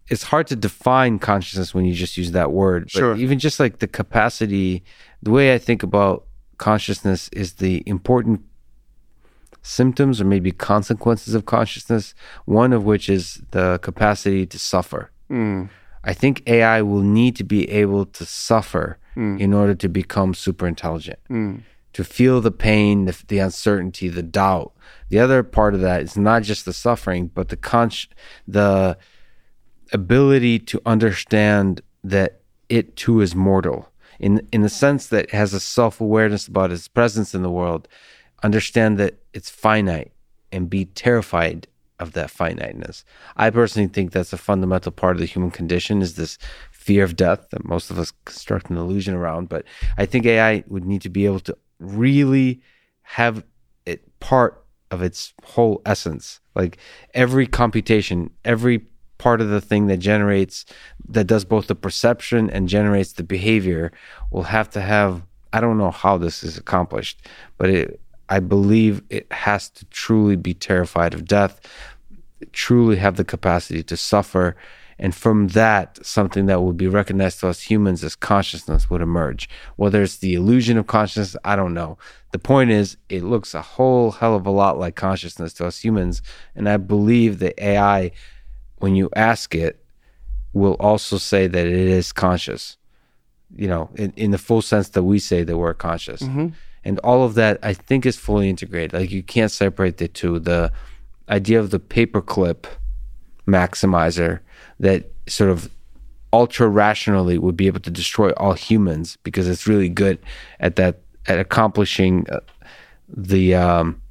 [0.09, 2.83] it's hard to define consciousness when you just use that word.
[2.85, 3.15] But sure.
[3.17, 4.83] even just like the capacity,
[5.21, 6.25] the way I think about
[6.57, 8.41] consciousness is the important
[9.67, 12.15] symptoms or maybe consequences of consciousness,
[12.45, 15.11] one of which is the capacity to suffer.
[15.29, 15.69] Mm.
[16.03, 19.39] I think AI will need to be able to suffer mm.
[19.39, 21.61] in order to become super intelligent, mm.
[21.93, 24.71] to feel the pain, the, the, uncertainty, the doubt.
[25.09, 27.91] The other part of that is not just the suffering, but the con-
[28.47, 28.97] the
[29.91, 32.39] ability to understand that
[32.69, 33.89] it too is mortal.
[34.19, 37.51] In in the sense that it has a self awareness about its presence in the
[37.51, 37.87] world,
[38.43, 40.11] understand that it's finite
[40.51, 41.67] and be terrified
[41.99, 43.03] of that finiteness.
[43.35, 46.37] I personally think that's a fundamental part of the human condition is this
[46.71, 49.49] fear of death that most of us construct an illusion around.
[49.49, 49.65] But
[49.97, 52.61] I think AI would need to be able to really
[53.01, 53.43] have
[53.85, 56.39] it part of its whole essence.
[56.55, 56.77] Like
[57.13, 58.85] every computation, every
[59.17, 60.65] part of the thing that generates
[61.09, 63.91] that does both the perception and generates the behavior
[64.31, 65.23] will have to have
[65.53, 67.25] I don't know how this is accomplished,
[67.57, 71.59] but it I believe it has to truly be terrified of death,
[72.51, 74.55] truly have the capacity to suffer.
[74.99, 79.47] And from that, something that would be recognized to us humans as consciousness would emerge.
[79.75, 81.97] Whether it's the illusion of consciousness, I don't know.
[82.31, 85.79] The point is, it looks a whole hell of a lot like consciousness to us
[85.79, 86.21] humans.
[86.55, 88.11] And I believe that AI,
[88.77, 89.83] when you ask it,
[90.53, 92.77] will also say that it is conscious,
[93.55, 96.23] you know, in, in the full sense that we say that we're conscious.
[96.23, 96.47] Mm-hmm
[96.87, 98.93] and all of that I think is fully integrated.
[98.93, 100.39] Like you can't separate the two.
[100.39, 100.71] The
[101.27, 102.65] idea of the paperclip
[103.45, 104.39] maximizer
[104.79, 105.69] that sort of
[106.31, 110.17] ultra rationally would be able to destroy all humans because it's really good
[110.61, 112.39] at that at accomplishing uh,
[113.09, 114.01] the um,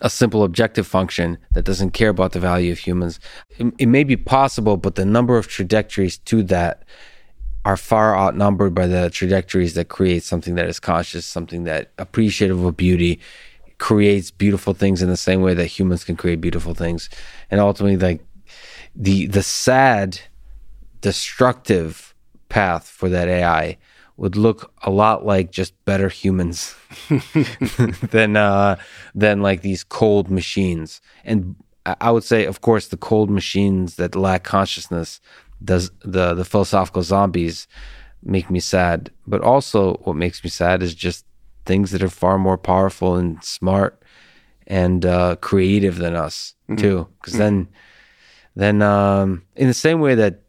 [0.00, 3.18] a simple objective function that doesn't care about the value of humans.
[3.58, 6.84] It, it may be possible, but the number of trajectories to that
[7.64, 12.62] are far outnumbered by the trajectories that create something that is conscious, something that appreciative
[12.64, 13.20] of beauty,
[13.78, 17.10] creates beautiful things in the same way that humans can create beautiful things.
[17.50, 18.24] And ultimately, like
[18.94, 20.20] the the sad,
[21.00, 22.14] destructive
[22.48, 23.78] path for that AI
[24.16, 26.76] would look a lot like just better humans
[28.10, 28.76] than uh,
[29.14, 31.00] than like these cold machines.
[31.24, 31.56] And
[31.86, 35.20] I would say, of course, the cold machines that lack consciousness
[35.60, 37.68] the the the philosophical zombies
[38.22, 39.10] make me sad.
[39.26, 41.24] But also, what makes me sad is just
[41.66, 44.02] things that are far more powerful and smart
[44.66, 46.80] and uh, creative than us mm-hmm.
[46.80, 47.08] too.
[47.20, 47.42] Because mm-hmm.
[47.42, 47.68] then
[48.56, 50.42] then um, in the same way that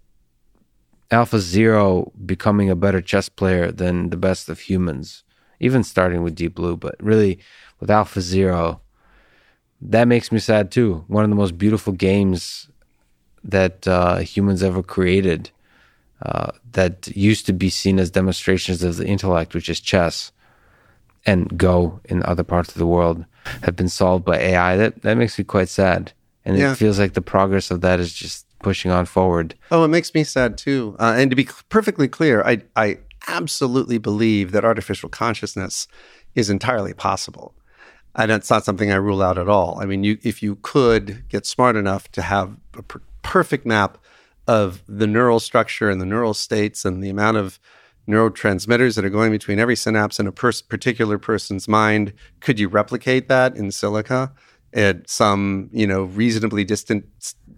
[1.11, 5.23] AlphaZero becoming a better chess player than the best of humans,
[5.59, 7.39] even starting with Deep Blue, but really
[7.79, 8.79] with AlphaZero,
[9.81, 11.03] that makes me sad too.
[11.07, 12.70] One of the most beautiful games
[13.43, 15.49] that uh, humans ever created
[16.21, 20.31] uh, that used to be seen as demonstrations of the intellect, which is chess
[21.25, 23.25] and Go in other parts of the world,
[23.63, 24.75] have been solved by AI.
[24.75, 26.13] That that makes me quite sad,
[26.45, 26.71] and Yeah.
[26.71, 29.55] it feels like the progress of that is just pushing on forward.
[29.71, 30.95] Oh, it makes me sad too.
[30.99, 35.87] Uh, and to be perfectly clear, I, I absolutely believe that artificial consciousness
[36.35, 37.53] is entirely possible.
[38.15, 39.79] And it's not something I rule out at all.
[39.81, 42.83] I mean, you, if you could get smart enough to have a
[43.21, 43.97] perfect map
[44.47, 47.59] of the neural structure and the neural states and the amount of
[48.07, 52.67] neurotransmitters that are going between every synapse in a pers- particular person's mind, could you
[52.67, 54.31] replicate that in silico
[54.73, 57.05] at some, you know, reasonably distant,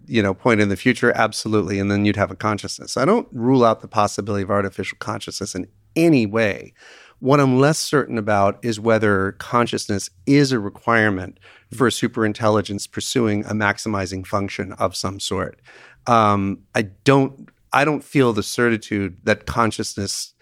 [0.06, 1.11] you know, point in the future?
[1.15, 1.80] Absolutely.
[1.80, 2.98] And then you'd have a consciousness.
[2.98, 6.73] I don't rule out the possibility of artificial consciousness in any way.
[7.23, 11.39] What I'm less certain about is whether consciousness is a requirement
[11.73, 15.61] for a superintelligence pursuing a maximizing function of some sort.
[16.05, 17.47] Um, I don't.
[17.71, 20.33] I don't feel the certitude that consciousness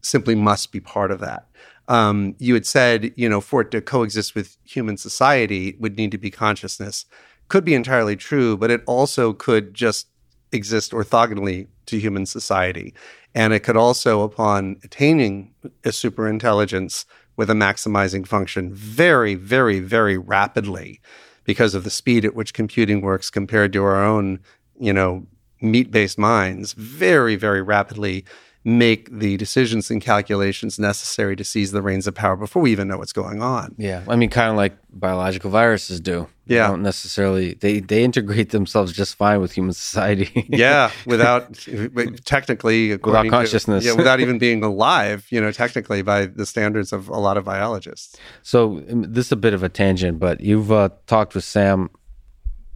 [0.00, 1.46] simply must be part of that.
[1.88, 6.10] Um, you had said, you know, for it to coexist with human society, would need
[6.12, 7.04] to be consciousness.
[7.48, 10.06] Could be entirely true, but it also could just
[10.54, 12.94] exist orthogonally to human society.
[13.34, 15.52] And it could also, upon attaining
[15.84, 17.04] a superintelligence
[17.36, 21.00] with a maximizing function very, very, very rapidly
[21.44, 24.38] because of the speed at which computing works compared to our own,
[24.78, 25.26] you know,
[25.60, 28.24] meat based minds, very, very rapidly
[28.66, 32.88] make the decisions and calculations necessary to seize the reins of power before we even
[32.88, 33.74] know what's going on.
[33.76, 36.28] Yeah, I mean, kind of like biological viruses do.
[36.46, 36.68] They Yeah.
[36.68, 40.46] don't necessarily they they integrate themselves just fine with human society.
[40.48, 41.52] yeah, without
[42.24, 43.84] technically to- consciousness.
[43.84, 47.44] yeah, without even being alive, you know, technically by the standards of a lot of
[47.44, 48.16] biologists.
[48.42, 51.90] So um, this is a bit of a tangent, but you've uh, talked with Sam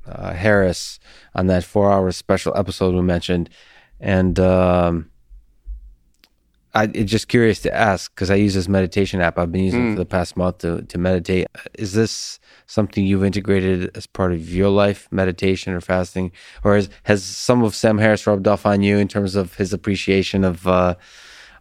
[0.06, 0.98] uh, Harris
[1.34, 3.48] on that four-hour special episode we mentioned,
[4.00, 5.10] and um,
[6.74, 9.98] I just curious to ask because I use this meditation app I've been using for
[9.98, 11.46] the past month to to meditate.
[11.78, 16.30] Is this something you've integrated as part of your life, meditation or fasting,
[16.62, 19.72] or has, has some of Sam Harris rubbed off on you in terms of his
[19.72, 20.94] appreciation of uh,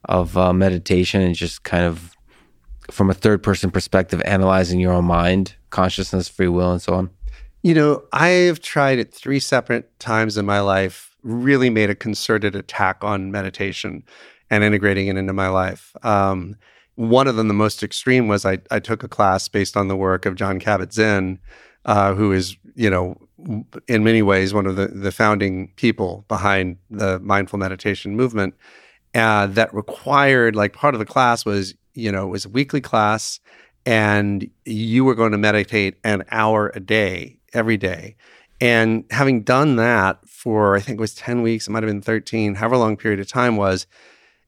[0.06, 2.16] of uh, meditation and just kind of
[2.92, 7.10] from a third person perspective, analyzing your own mind, consciousness, free will, and so on?
[7.64, 12.56] You know, I've tried it three separate times in my life, really made a concerted
[12.56, 14.04] attack on meditation
[14.49, 15.95] and integrating it into my life.
[16.03, 16.56] Um,
[16.95, 19.95] one of them, the most extreme, was I, I took a class based on the
[19.95, 21.40] work of Jon Kabat-Zinn,
[21.86, 23.15] uh, who is, you know,
[23.88, 28.56] in many ways one of the, the founding people behind the mindful meditation movement.
[29.14, 32.82] Uh, that required, like, part of the class was, you know, it was a weekly
[32.82, 33.40] class
[33.88, 38.18] and you were going to meditate an hour a day every day.
[38.60, 42.02] And having done that for, I think it was 10 weeks, it might have been
[42.02, 43.88] 13, however long period of time was,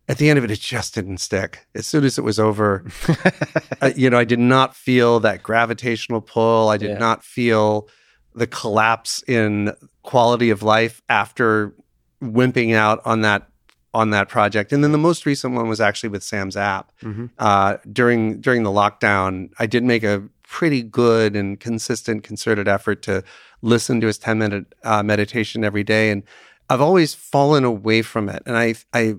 [0.10, 1.65] at the end of it, it just didn't stick.
[1.76, 2.84] As soon as it was over,
[3.81, 6.68] I, you know, I did not feel that gravitational pull.
[6.69, 6.98] I did Yeah.
[6.98, 7.88] not feel
[8.36, 9.73] the collapse in
[10.03, 11.73] quality of life after
[12.22, 13.48] wimping out on that
[13.94, 14.72] on that project.
[14.72, 17.26] And then the most recent one was actually with Sam's app Mm-hmm.
[17.40, 23.02] uh, during during the lockdown, I did make a pretty good and consistent concerted effort
[23.03, 23.23] to
[23.61, 26.23] listen to his ten minute uh, meditation every day, and
[26.69, 28.44] I've always fallen away from it.
[28.45, 29.15] And I, I,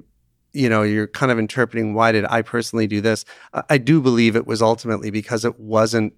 [0.52, 3.24] you know, you're kind of interpreting why did I personally do this?
[3.68, 6.14] I, do believe it was ultimately because it wasn't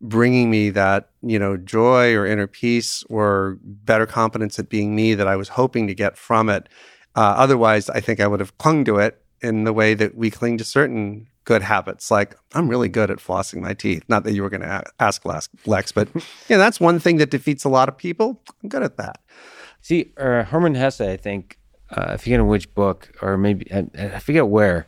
[0.00, 5.14] bringing me that you know joy or inner peace or better confidence at being me
[5.14, 6.68] that I was hoping to get from it.
[7.16, 10.30] Uh, otherwise, I think I would have clung to it in the way that we
[10.30, 12.10] cling to certain good habits.
[12.10, 14.04] Like I'm really good at flossing my teeth.
[14.08, 16.08] Not that you were going to ask Lex, Lex, but
[16.48, 18.42] yeah, that's one thing that defeats a lot of people.
[18.62, 19.20] I'm good at that.
[19.80, 21.57] See, uh, Hermann Hesse, I think,
[21.90, 23.86] uh, I forget in which book, or maybe I,
[24.16, 24.86] I forget where.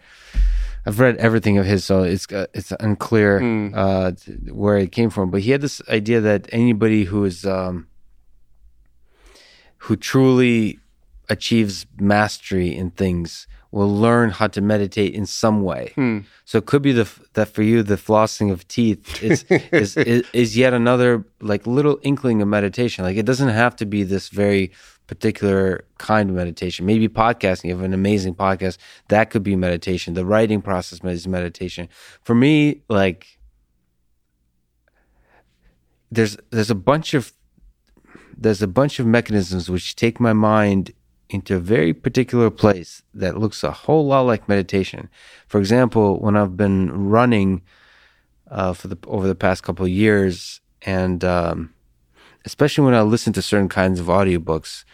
[0.86, 3.72] I've read everything of his, so it's uh, it's unclear Mm.
[3.77, 4.12] uh,
[4.52, 5.31] where it came from.
[5.31, 7.86] But he had this idea that anybody who is um,
[9.78, 10.78] who truly
[11.28, 15.93] achieves mastery in things will learn how to meditate in some way.
[15.94, 16.18] Hmm.
[16.44, 20.24] So it could be the that for you the flossing of teeth is, is is
[20.32, 23.05] is yet another like little inkling of meditation.
[23.05, 24.72] Like it doesn't have to be this very
[25.10, 26.86] particular kind of meditation.
[26.86, 27.64] Maybe podcasting.
[27.64, 28.78] You have an amazing podcast
[29.08, 30.14] that could be meditation.
[30.14, 31.88] The writing process is meditation.
[32.22, 33.26] For me, like
[36.12, 37.32] there's there's a bunch of
[38.38, 40.92] there's a bunch of mechanisms which take my mind
[41.28, 45.08] into a very particular place that looks a whole lot like meditation.
[45.48, 47.62] For example, when I've been running
[48.48, 51.74] uh, for the over the past couple of years, and um,
[52.44, 54.84] especially when I listen to certain kinds of audiobooks,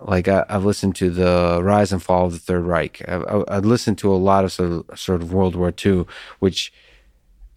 [0.00, 3.02] like I, have listened to the Rise and Fall of the Third Reich.
[3.08, 6.04] I've, I've listened to a lot of sort, of sort of World War II,
[6.38, 6.72] which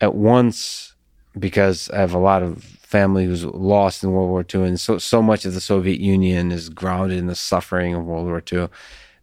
[0.01, 0.95] at once
[1.37, 4.97] because I have a lot of family who's lost in World War II, and so
[4.97, 8.69] so much of the Soviet Union is grounded in the suffering of World War II.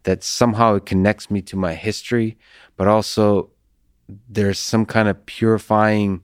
[0.04, 2.38] That somehow it connects me to my history,
[2.76, 3.50] but also
[4.28, 6.22] there's some kind of purifying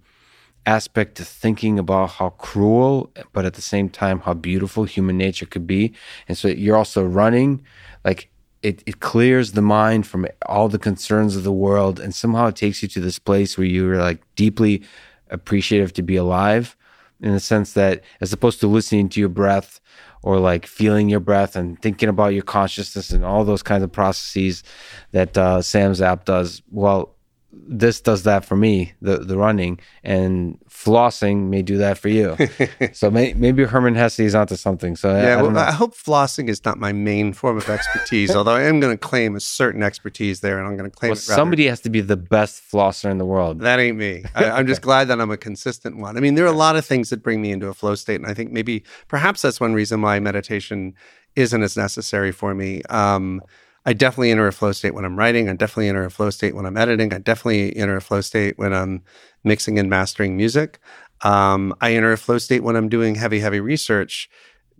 [0.66, 5.46] aspect to thinking about how cruel, but at the same time how beautiful human nature
[5.46, 5.92] could be.
[6.28, 7.64] And so you're also running,
[8.04, 8.30] like
[8.62, 12.56] it, it clears the mind from all the concerns of the world, and somehow it
[12.56, 14.82] takes you to this place where you're like deeply
[15.30, 16.76] appreciative to be alive,
[17.20, 19.80] in the sense that as opposed to listening to your breath
[20.22, 23.90] or like feeling your breath and thinking about your consciousness and all those kinds of
[23.90, 24.62] processes
[25.10, 26.62] that uh, Sam's app does.
[26.70, 27.16] Well,
[27.52, 32.36] this does that for me, the the running, and flossing may do that for you.
[32.92, 34.96] so may, maybe Hermann Hesse is onto something.
[34.96, 38.54] So yeah, I, well, I hope flossing is not my main form of expertise, although
[38.54, 41.16] I am going to claim a certain expertise there, and I'm going to claim well,
[41.16, 43.60] somebody has to be the best flosser in the world.
[43.60, 44.24] That ain't me.
[44.34, 46.16] I, am just glad that I'm a consistent one.
[46.16, 48.20] I mean, there are a lot of things that bring me into a flow state,
[48.20, 50.94] and I think maybe perhaps that's one reason why meditation
[51.36, 52.82] isn't as necessary for me.
[52.88, 53.42] Um,
[53.84, 55.48] I definitely enter a flow state when I'm writing.
[55.48, 57.12] I definitely enter a flow state when I'm editing.
[57.12, 59.02] I definitely enter a flow state when I'm
[59.42, 60.78] mixing and mastering music.
[61.22, 64.28] Um, I enter a flow state when I'm doing heavy, heavy research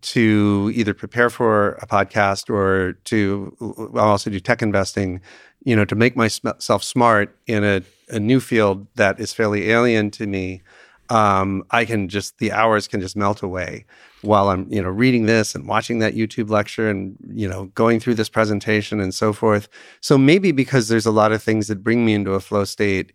[0.03, 5.21] to either prepare for a podcast or to I'll also do tech investing,
[5.65, 10.11] you know, to make myself smart in a, a new field that is fairly alien
[10.13, 10.63] to me.
[11.09, 13.85] Um, I can just the hours can just melt away
[14.23, 18.01] while I'm, you know, reading this and watching that YouTube lecture and, you know, going
[18.01, 19.69] through this presentation and so forth.
[20.01, 23.13] So maybe because there's a lot of things that bring me into a flow state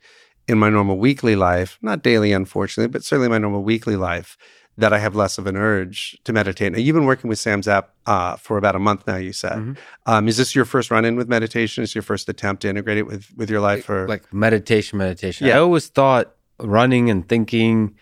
[0.48, 4.38] in my normal weekly life, not daily, unfortunately, but certainly my normal weekly life,
[4.78, 6.72] that I have less of an urge to meditate.
[6.72, 9.16] Now, you've been working with Sam's app uh, for about a month now.
[9.16, 9.74] You said, mm-hmm.
[10.06, 11.84] um, is this your first run in with meditation?
[11.84, 15.00] Is your first attempt to integrate it with with your life, or like meditation?
[15.00, 15.48] Meditation.
[15.48, 15.56] Yeah.
[15.56, 17.96] I always thought running and thinking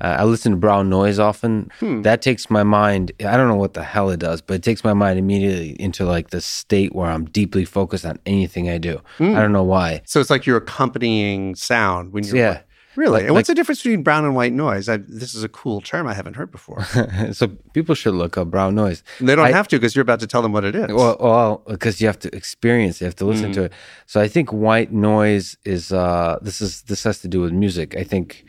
[0.00, 1.70] uh, I listen to brown noise often.
[1.80, 2.02] Hmm.
[2.02, 3.12] That takes my mind.
[3.20, 6.04] I don't know what the hell it does, but it takes my mind immediately into
[6.04, 9.00] like the state where I'm deeply focused on anything I do.
[9.18, 9.36] Hmm.
[9.36, 10.02] I don't know why.
[10.04, 12.36] So it's like you're accompanying sound when you're.
[12.36, 12.60] Yeah.
[12.98, 13.20] Really?
[13.20, 14.88] Like, and what's like, the difference between brown and white noise?
[14.88, 16.82] I, this is a cool term I haven't heard before.
[17.32, 19.04] so people should look up brown noise.
[19.20, 20.92] They don't I, have to because you're about to tell them what it is.
[20.92, 23.54] Well, because you have to experience, it, you have to listen mm.
[23.54, 23.72] to it.
[24.06, 27.96] So I think white noise is uh, this is this has to do with music.
[27.96, 28.44] I think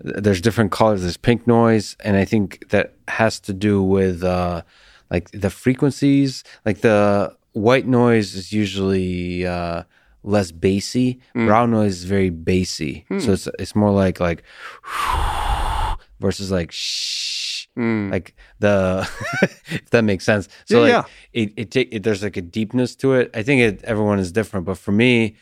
[0.00, 1.00] there's different colors.
[1.00, 4.64] There's pink noise, and I think that has to do with uh,
[5.10, 6.44] like the frequencies.
[6.66, 9.84] Like the white noise is usually uh,
[10.24, 11.20] less bassy.
[11.36, 11.46] Mm.
[11.46, 13.04] Brown noise is very bassy.
[13.10, 13.22] Mm.
[13.22, 14.42] So it's it's more like like
[16.20, 17.66] versus like shh.
[17.76, 18.10] Mm.
[18.10, 19.08] Like the
[19.68, 20.48] if that makes sense.
[20.64, 21.42] So yeah, like yeah.
[21.42, 23.30] it it, take, it there's like a deepness to it.
[23.34, 25.36] I think it, everyone is different, but for me,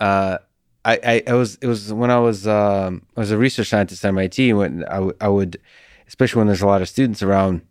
[0.00, 0.38] uh,
[0.84, 4.04] I, I, I was it was when I was um, I was a research scientist
[4.04, 5.58] at MIT when I, w- I would
[6.06, 7.62] especially when there's a lot of students around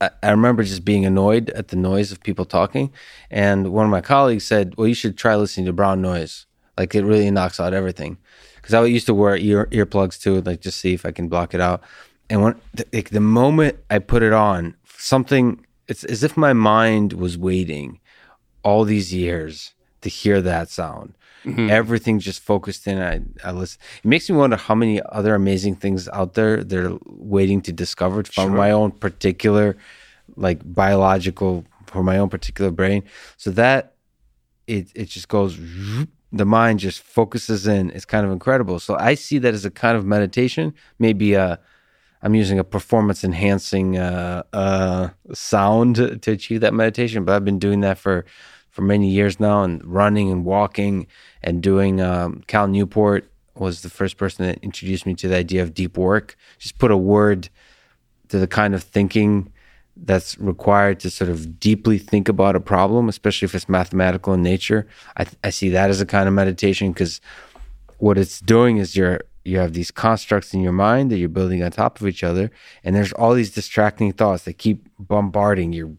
[0.00, 2.92] I, remember just being annoyed at the noise of people talking.
[3.30, 6.46] And one of my colleagues said well you should try listening to brown noise.
[6.76, 8.18] Like it really knocks out everything.
[8.56, 11.54] Because I used to wear ear earplugs too like just see if I can block
[11.54, 11.82] it out.
[12.28, 12.60] And when
[12.92, 18.00] like, the moment I put it on something it's as if my mind was waiting
[18.64, 21.14] all these years to hear that sound
[21.46, 21.70] Mm-hmm.
[21.70, 23.00] Everything just focused in.
[23.00, 23.80] I, I listen.
[24.02, 28.24] It makes me wonder how many other amazing things out there they're waiting to discover
[28.24, 28.56] from sure.
[28.56, 29.76] my own particular,
[30.36, 33.04] like biological, for my own particular brain.
[33.36, 33.94] So that
[34.66, 35.58] it it just goes.
[36.32, 37.90] The mind just focuses in.
[37.90, 38.80] It's kind of incredible.
[38.80, 40.74] So I see that as a kind of meditation.
[40.98, 41.56] Maybe a uh,
[42.22, 47.60] I'm using a performance enhancing uh, uh, sound to achieve that meditation, but I've been
[47.60, 48.24] doing that for
[48.76, 51.06] for many years now and running and walking
[51.42, 55.62] and doing um, Cal Newport was the first person that introduced me to the idea
[55.62, 56.36] of deep work.
[56.58, 57.48] Just put a word
[58.28, 59.50] to the kind of thinking
[59.96, 64.42] that's required to sort of deeply think about a problem, especially if it's mathematical in
[64.42, 64.86] nature.
[65.16, 67.22] I, I see that as a kind of meditation because
[67.96, 71.62] what it's doing is you're you have these constructs in your mind that you're building
[71.62, 72.50] on top of each other,
[72.84, 75.92] and there's all these distracting thoughts that keep bombarding your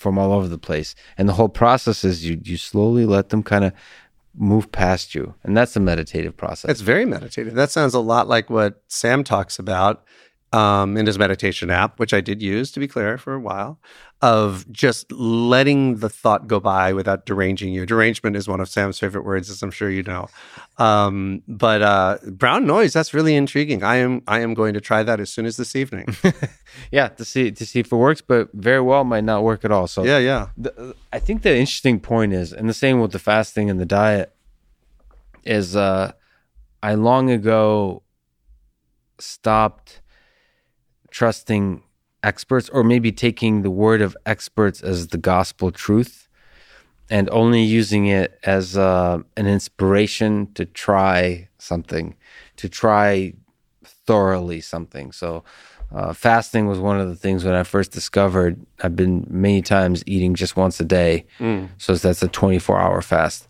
[0.00, 0.94] from all over the place.
[1.18, 3.72] And the whole process is you you slowly let them kind of
[4.34, 5.34] move past you.
[5.44, 6.70] And that's a meditative process.
[6.70, 7.54] It's very meditative.
[7.54, 10.02] That sounds a lot like what Sam talks about
[10.52, 13.78] um, in his meditation app, which I did use to be clear for a while,
[14.20, 17.86] of just letting the thought go by without deranging you.
[17.86, 20.28] Derangement is one of Sam's favorite words, as I'm sure you know.
[20.78, 23.84] Um, but uh, brown noise, that's really intriguing.
[23.84, 26.14] I am I am going to try that as soon as this evening.
[26.90, 29.70] yeah, to see to see if it works, but very well might not work at
[29.70, 29.86] all.
[29.86, 30.48] So yeah, yeah.
[30.56, 33.86] The, I think the interesting point is, and the same with the fasting and the
[33.86, 34.34] diet,
[35.44, 36.12] is uh,
[36.82, 38.02] I long ago
[39.18, 39.99] stopped
[41.20, 41.82] trusting
[42.22, 46.28] experts or maybe taking the word of experts as the gospel truth
[47.10, 52.16] and only using it as uh, an inspiration to try something,
[52.56, 53.34] to try
[53.84, 55.12] thoroughly something.
[55.12, 55.44] So,
[55.94, 58.58] uh, fasting was one of the things when I first discovered.
[58.82, 61.26] I've been many times eating just once a day.
[61.38, 61.68] Mm.
[61.76, 63.46] So that's a 24 hour fast.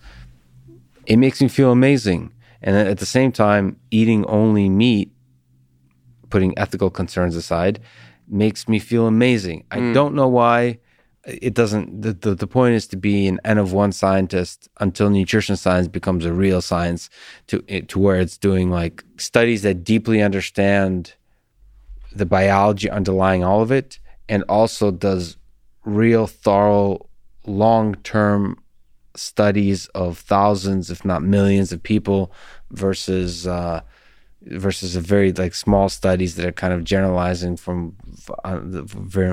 [1.06, 2.32] It makes me feel amazing.
[2.62, 5.12] And at the same time, eating only meat,
[6.30, 7.80] putting ethical concerns aside,
[8.28, 9.64] makes me feel amazing.
[9.70, 9.94] I mm.
[9.94, 10.78] don't know why.
[11.24, 12.00] It doesn't.
[12.00, 15.86] The, the, the point is to be an N of one scientist until nutrition science
[15.86, 17.10] becomes a real science,
[17.48, 21.14] to to where it's doing like studies that deeply understand
[22.12, 23.98] the biology underlying all of it,
[24.28, 25.36] and also does
[25.84, 27.06] real thorough
[27.46, 28.56] long term
[29.14, 32.32] studies of thousands, if not millions, of people
[32.70, 33.80] versus uh,
[34.42, 37.94] versus a very like small studies that are kind of generalizing from
[38.44, 38.60] uh,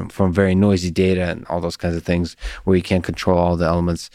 [0.10, 2.36] from very noisy data and all those kinds of things
[2.66, 4.10] where you can't control all the elements.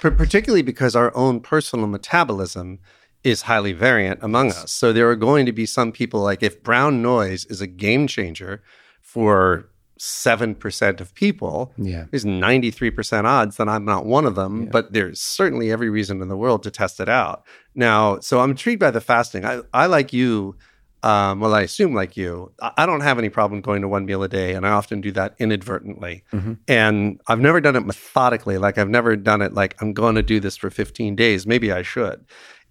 [0.00, 2.78] Particularly because our own personal metabolism
[3.24, 4.70] is highly variant among us.
[4.70, 8.06] So there are going to be some people like if brown noise is a game
[8.06, 8.62] changer
[9.00, 12.06] for 7% of people, yeah.
[12.10, 14.68] there's 93% odds that I'm not one of them, yeah.
[14.70, 17.44] but there's certainly every reason in the world to test it out.
[17.74, 19.44] Now, so I'm intrigued by the fasting.
[19.44, 20.56] I, I like you,
[21.02, 24.22] um, well, I assume like you, I don't have any problem going to one meal
[24.22, 26.24] a day, and I often do that inadvertently.
[26.32, 26.54] Mm-hmm.
[26.68, 28.58] And I've never done it methodically.
[28.58, 31.46] Like, I've never done it like, I'm going to do this for 15 days.
[31.46, 32.24] Maybe I should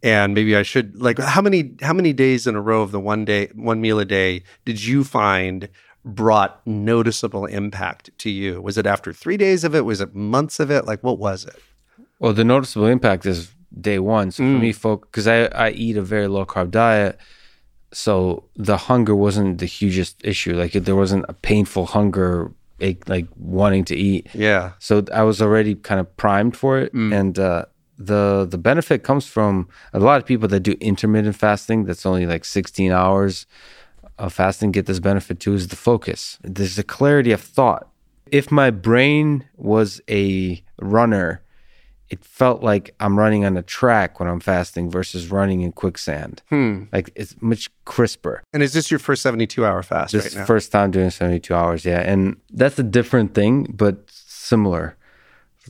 [0.04, 3.00] and maybe I should like how many how many days in a row of the
[3.00, 5.68] one day one meal a day did you find
[6.06, 8.62] brought noticeable impact to you?
[8.62, 9.82] Was it after three days of it?
[9.82, 10.86] Was it months of it?
[10.86, 11.60] Like, what was it?
[12.20, 13.52] Well, the noticeable impact is
[13.82, 14.32] day one.
[14.32, 14.56] So mm.
[14.56, 17.20] for me, folk, because I, I eat a very low carb diet,
[17.92, 20.56] so the hunger wasn't the hugest issue.
[20.56, 22.52] Like, there wasn't a painful hunger,
[23.08, 24.28] like wanting to eat.
[24.34, 24.74] Yeah.
[24.80, 27.18] So I was already kind of primed for it, mm.
[27.18, 27.66] and uh,
[27.98, 31.86] the the benefit comes from a lot of people that do intermittent fasting.
[31.86, 33.46] That's only like 16 hours
[34.18, 36.40] of fasting get this benefit too is the focus.
[36.42, 37.90] There's the clarity of thought.
[38.32, 41.44] If my brain was a runner,
[42.10, 46.42] it felt like I'm running on a track when I'm fasting versus running in quicksand.
[46.50, 46.84] Hmm.
[46.94, 48.44] Like it's much crisper.
[48.54, 50.46] And is this your first 72 hour fast this right now?
[50.46, 52.00] First time doing 72 hours, yeah.
[52.00, 54.98] And that's a different thing, but similar.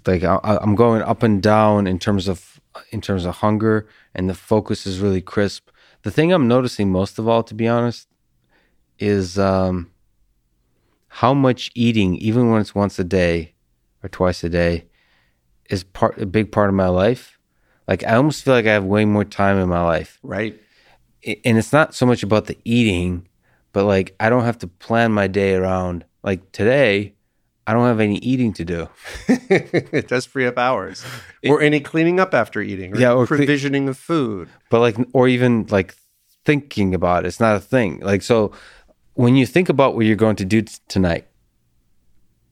[0.06, 2.60] Like I, I'm going up and down in terms of
[2.92, 5.70] in terms of hunger, and the focus is really crisp.
[6.02, 8.10] The thing I'm noticing most of all, to be honest,
[9.00, 9.92] is um,
[11.08, 13.54] how much eating, even when it's once a day
[14.04, 14.86] or twice a day,
[15.70, 17.40] is part a big part of my life.
[17.88, 20.20] Like I almost feel like I have way more time in my life.
[20.24, 20.60] Right.
[21.26, 23.28] And it's not so much about the eating,
[23.74, 27.14] but like I don't have to plan my day around like today.
[27.68, 28.90] I don't have any eating to do.
[29.28, 31.04] it does free up hours,
[31.42, 34.50] it, or any cleaning up after eating, or yeah, or provisioning cle- of food.
[34.70, 35.96] But like, or even like
[36.46, 37.28] thinking about it.
[37.28, 38.02] It's not a thing.
[38.02, 38.52] Like so,
[39.16, 41.28] when you think about what you're going to do t- tonight,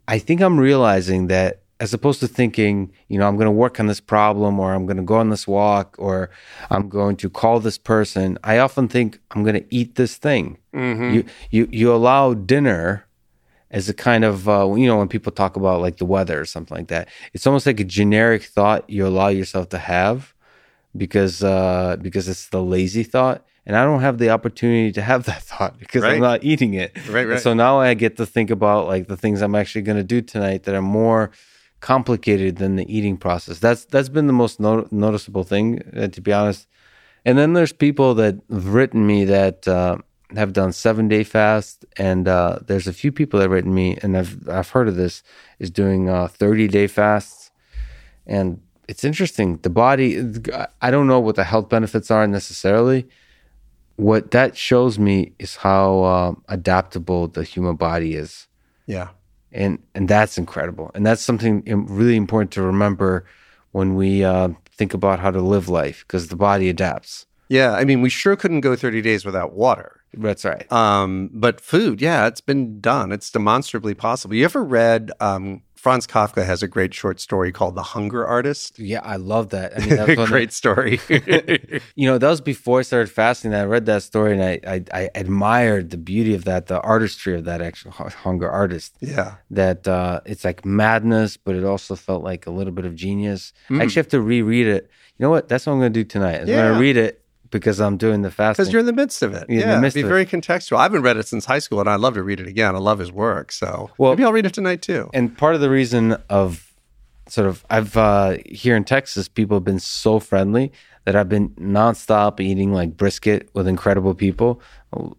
[0.07, 3.79] I think I'm realizing that as opposed to thinking, you know, I'm going to work
[3.79, 6.29] on this problem or I'm going to go on this walk or
[6.69, 10.57] I'm going to call this person, I often think I'm going to eat this thing.
[10.73, 11.13] Mm-hmm.
[11.13, 13.05] You you you allow dinner
[13.69, 16.45] as a kind of uh, you know when people talk about like the weather or
[16.45, 17.09] something like that.
[17.33, 20.33] It's almost like a generic thought you allow yourself to have
[20.95, 25.23] because uh, because it's the lazy thought and I don't have the opportunity to have
[25.25, 26.13] that thought because right.
[26.13, 26.95] I'm not eating it.
[27.09, 27.39] Right, right.
[27.39, 30.21] so now I get to think about like the things I'm actually going to do
[30.21, 31.31] tonight that are more
[31.79, 33.59] complicated than the eating process.
[33.59, 36.67] That's that's been the most no- noticeable thing, uh, to be honest.
[37.25, 39.97] And then there's people that have written me that uh,
[40.35, 43.97] have done seven day fast, and uh, there's a few people that have written me,
[44.01, 45.23] and I've I've heard of this
[45.59, 47.51] is doing uh, thirty day fasts,
[48.25, 49.57] and it's interesting.
[49.57, 50.21] The body,
[50.81, 53.07] I don't know what the health benefits are necessarily
[53.95, 58.47] what that shows me is how um, adaptable the human body is.
[58.87, 59.09] Yeah.
[59.51, 60.89] And and that's incredible.
[60.95, 63.25] And that's something really important to remember
[63.71, 67.25] when we uh, think about how to live life because the body adapts.
[67.49, 70.01] Yeah, I mean, we sure couldn't go 30 days without water.
[70.13, 70.71] That's right.
[70.71, 73.11] Um, but food, yeah, it's been done.
[73.11, 74.35] It's demonstrably possible.
[74.35, 78.79] You ever read um, Franz Kafka has a great short story called The Hunger Artist?
[78.79, 79.75] Yeah, I love that.
[79.75, 81.01] I mean, that was great story.
[81.95, 83.51] you know, that was before I started fasting.
[83.51, 86.79] That I read that story and I, I, I admired the beauty of that, the
[86.79, 88.95] artistry of that actual hunger artist.
[89.01, 92.95] Yeah, that uh, it's like madness, but it also felt like a little bit of
[92.95, 93.51] genius.
[93.69, 93.81] Mm.
[93.81, 94.89] I actually have to reread it.
[95.17, 95.49] You know what?
[95.49, 96.39] That's what I'm going to do tonight.
[96.39, 97.22] I'm going to read it
[97.53, 98.63] because I'm doing the fasting.
[98.63, 99.45] Because you're in the midst of it.
[99.47, 100.77] yeah, it'd be very contextual.
[100.77, 102.75] I haven't read it since high school, and I'd love to read it again.
[102.75, 105.09] I love his work, so well, maybe I'll read it tonight too.
[105.13, 106.73] And part of the reason of
[107.29, 110.73] sort of I've uh, here in Texas, people have been so friendly
[111.05, 114.61] that I've been nonstop eating like brisket with incredible people,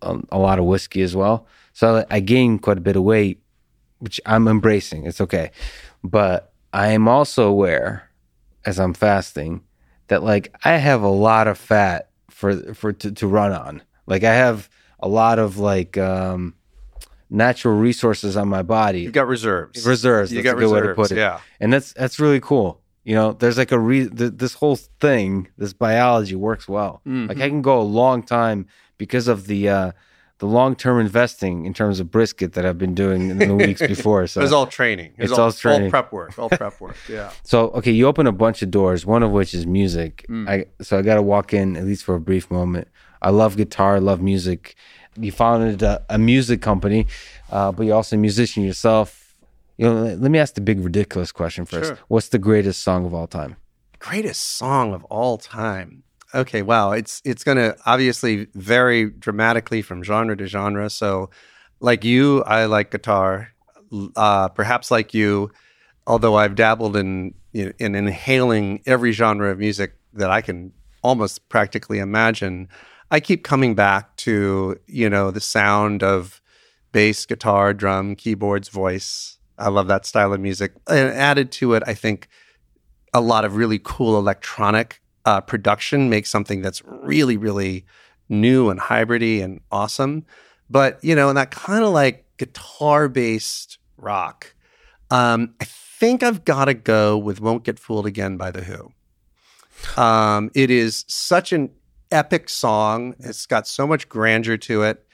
[0.02, 1.46] a, a lot of whiskey as well.
[1.72, 3.42] So I gained quite a bit of weight,
[3.98, 5.06] which I'm embracing.
[5.06, 5.50] It's okay,
[6.02, 8.10] but I am also aware
[8.64, 9.62] as I'm fasting
[10.08, 13.82] that like I have a lot of fat for for to, to run on.
[14.06, 14.68] Like I have
[15.00, 16.54] a lot of like um
[17.30, 19.02] natural resources on my body.
[19.02, 19.86] You got reserves.
[19.86, 20.32] Reserves.
[20.32, 21.18] You got a good reserves, way to put it.
[21.18, 21.40] Yeah.
[21.60, 22.80] And that's that's really cool.
[23.04, 27.02] You know, there's like a re th- this whole thing, this biology works well.
[27.06, 27.28] Mm-hmm.
[27.28, 28.66] Like I can go a long time
[28.98, 29.92] because of the uh
[30.38, 33.80] the long term investing in terms of brisket that I've been doing in the weeks
[33.86, 34.26] before.
[34.26, 35.12] So it's all training.
[35.16, 35.84] It's, it's all, all, training.
[35.84, 36.38] All prep work.
[36.38, 36.96] All prep work.
[37.08, 37.30] Yeah.
[37.44, 40.26] so okay, you open a bunch of doors, one of which is music.
[40.28, 40.48] Mm.
[40.48, 42.88] I so I got to walk in at least for a brief moment.
[43.22, 43.96] I love guitar.
[43.96, 44.76] I love music.
[45.16, 47.06] You founded a, a music company,
[47.50, 49.36] uh, but you're also a musician yourself.
[49.76, 51.90] You know, let me ask the big ridiculous question first.
[51.90, 51.98] Sure.
[52.08, 53.56] What's the greatest song of all time?
[53.98, 56.03] Greatest song of all time.
[56.34, 56.90] Okay, wow.
[56.90, 60.90] It's it's going to obviously vary dramatically from genre to genre.
[60.90, 61.30] So,
[61.80, 63.50] like you, I like guitar.
[64.16, 65.52] Uh, perhaps like you,
[66.06, 72.00] although I've dabbled in in inhaling every genre of music that I can almost practically
[72.00, 72.68] imagine,
[73.12, 76.40] I keep coming back to you know the sound of
[76.90, 79.38] bass, guitar, drum, keyboards, voice.
[79.56, 80.72] I love that style of music.
[80.88, 82.26] And added to it, I think
[83.12, 87.84] a lot of really cool electronic uh, production makes something that's really, really
[88.28, 90.24] new and hybridy and awesome.
[90.70, 94.54] But, you know, and that kind of like guitar based rock,
[95.10, 98.92] um, I think I've got to go with Won't Get Fooled Again by The Who.
[100.00, 101.70] Um, it is such an
[102.10, 103.14] epic song.
[103.18, 105.06] It's got so much grandeur to it.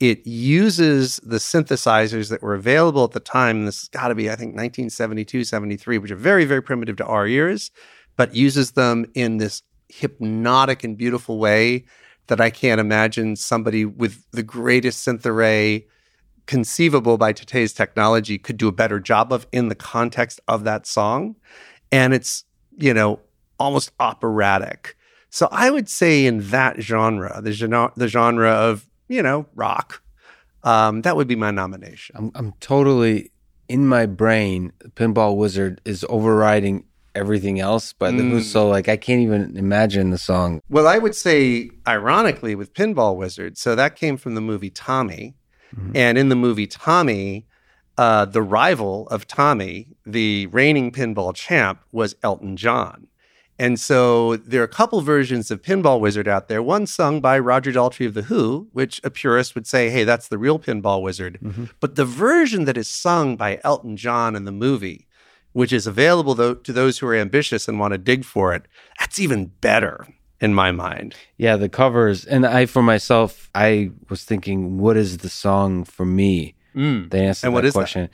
[0.00, 3.66] It uses the synthesizers that were available at the time.
[3.66, 7.06] This has got to be, I think, 1972, 73, which are very, very primitive to
[7.06, 7.70] our ears
[8.16, 11.84] but uses them in this hypnotic and beautiful way
[12.28, 15.86] that I can't imagine somebody with the greatest synth array
[16.46, 20.86] conceivable by today's technology could do a better job of in the context of that
[20.86, 21.36] song.
[21.90, 22.44] And it's,
[22.78, 23.20] you know,
[23.58, 24.96] almost operatic.
[25.30, 30.02] So I would say in that genre, the genre, the genre of, you know, rock,
[30.64, 32.16] um, that would be my nomination.
[32.16, 33.30] I'm, I'm totally
[33.68, 34.72] in my brain.
[34.94, 36.84] Pinball Wizard is overriding
[37.14, 38.30] everything else, but mm.
[38.30, 40.60] Who's so like I can't even imagine the song.
[40.68, 45.34] Well, I would say ironically with Pinball Wizard, so that came from the movie Tommy,
[45.74, 45.92] mm-hmm.
[45.94, 47.46] and in the movie Tommy,
[47.98, 53.08] uh, the rival of Tommy, the reigning pinball champ, was Elton John.
[53.58, 56.62] And so there are a couple versions of Pinball Wizard out there.
[56.62, 60.28] One sung by Roger Daltrey of The Who, which a purist would say, hey, that's
[60.28, 61.38] the real Pinball Wizard.
[61.40, 61.66] Mm-hmm.
[61.78, 65.06] But the version that is sung by Elton John in the movie
[65.52, 68.66] which is available though, to those who are ambitious and want to dig for it,
[68.98, 70.06] that's even better
[70.40, 71.14] in my mind.
[71.36, 72.24] Yeah, the covers.
[72.24, 76.54] And I, for myself, I was thinking, what is the song for me?
[76.74, 77.10] Mm.
[77.10, 78.02] The answer and to that question.
[78.02, 78.10] That?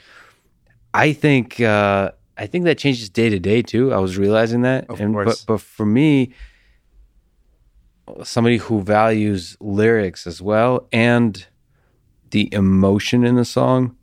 [0.94, 3.92] I think uh, I think that changes day to day too.
[3.92, 4.88] I was realizing that.
[4.88, 5.44] Of and, course.
[5.44, 6.32] But, but for me,
[8.24, 11.46] somebody who values lyrics as well and
[12.30, 13.96] the emotion in the song,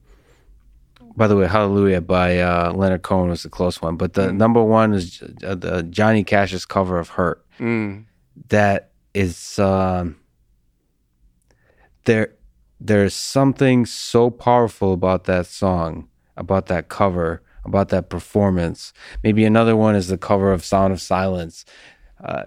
[1.15, 4.35] by the way, Hallelujah by uh, Leonard Cohen was a close one, but the mm.
[4.35, 8.05] number one is uh, the Johnny Cash's cover of "Hurt." Mm.
[8.49, 10.17] That is um,
[12.03, 12.33] there.
[12.79, 18.91] There's something so powerful about that song, about that cover, about that performance.
[19.23, 21.65] Maybe another one is the cover of "Sound of Silence."
[22.23, 22.43] Uh,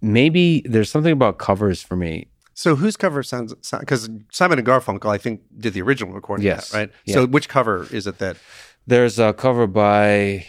[0.00, 2.28] maybe there's something about covers for me
[2.58, 6.44] so whose cover sounds because Simon and Garfunkel, I think, did the original recording.
[6.44, 6.90] Yes, that, right.
[7.04, 7.14] Yeah.
[7.14, 8.36] So which cover is it that?
[8.84, 10.44] There's a cover by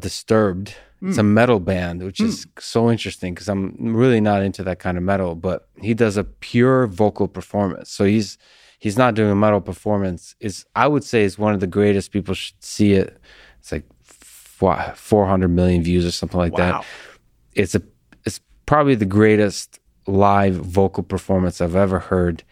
[0.00, 0.74] Disturbed.
[1.00, 1.08] Mm.
[1.10, 1.34] It's a hmm.
[1.34, 2.24] metal band, which mm.
[2.24, 5.36] is so interesting because I'm really not into that kind of metal.
[5.36, 7.88] But he does a pure vocal performance.
[7.88, 8.36] So he's
[8.80, 10.34] he's not doing a metal performance.
[10.40, 12.10] Is I would say is one of the greatest.
[12.10, 13.16] People should see it.
[13.60, 16.80] It's like 400 million views or something like wow.
[16.80, 16.86] that.
[17.54, 17.82] It's a
[18.26, 22.42] it's probably the greatest live vocal performance I've ever heard.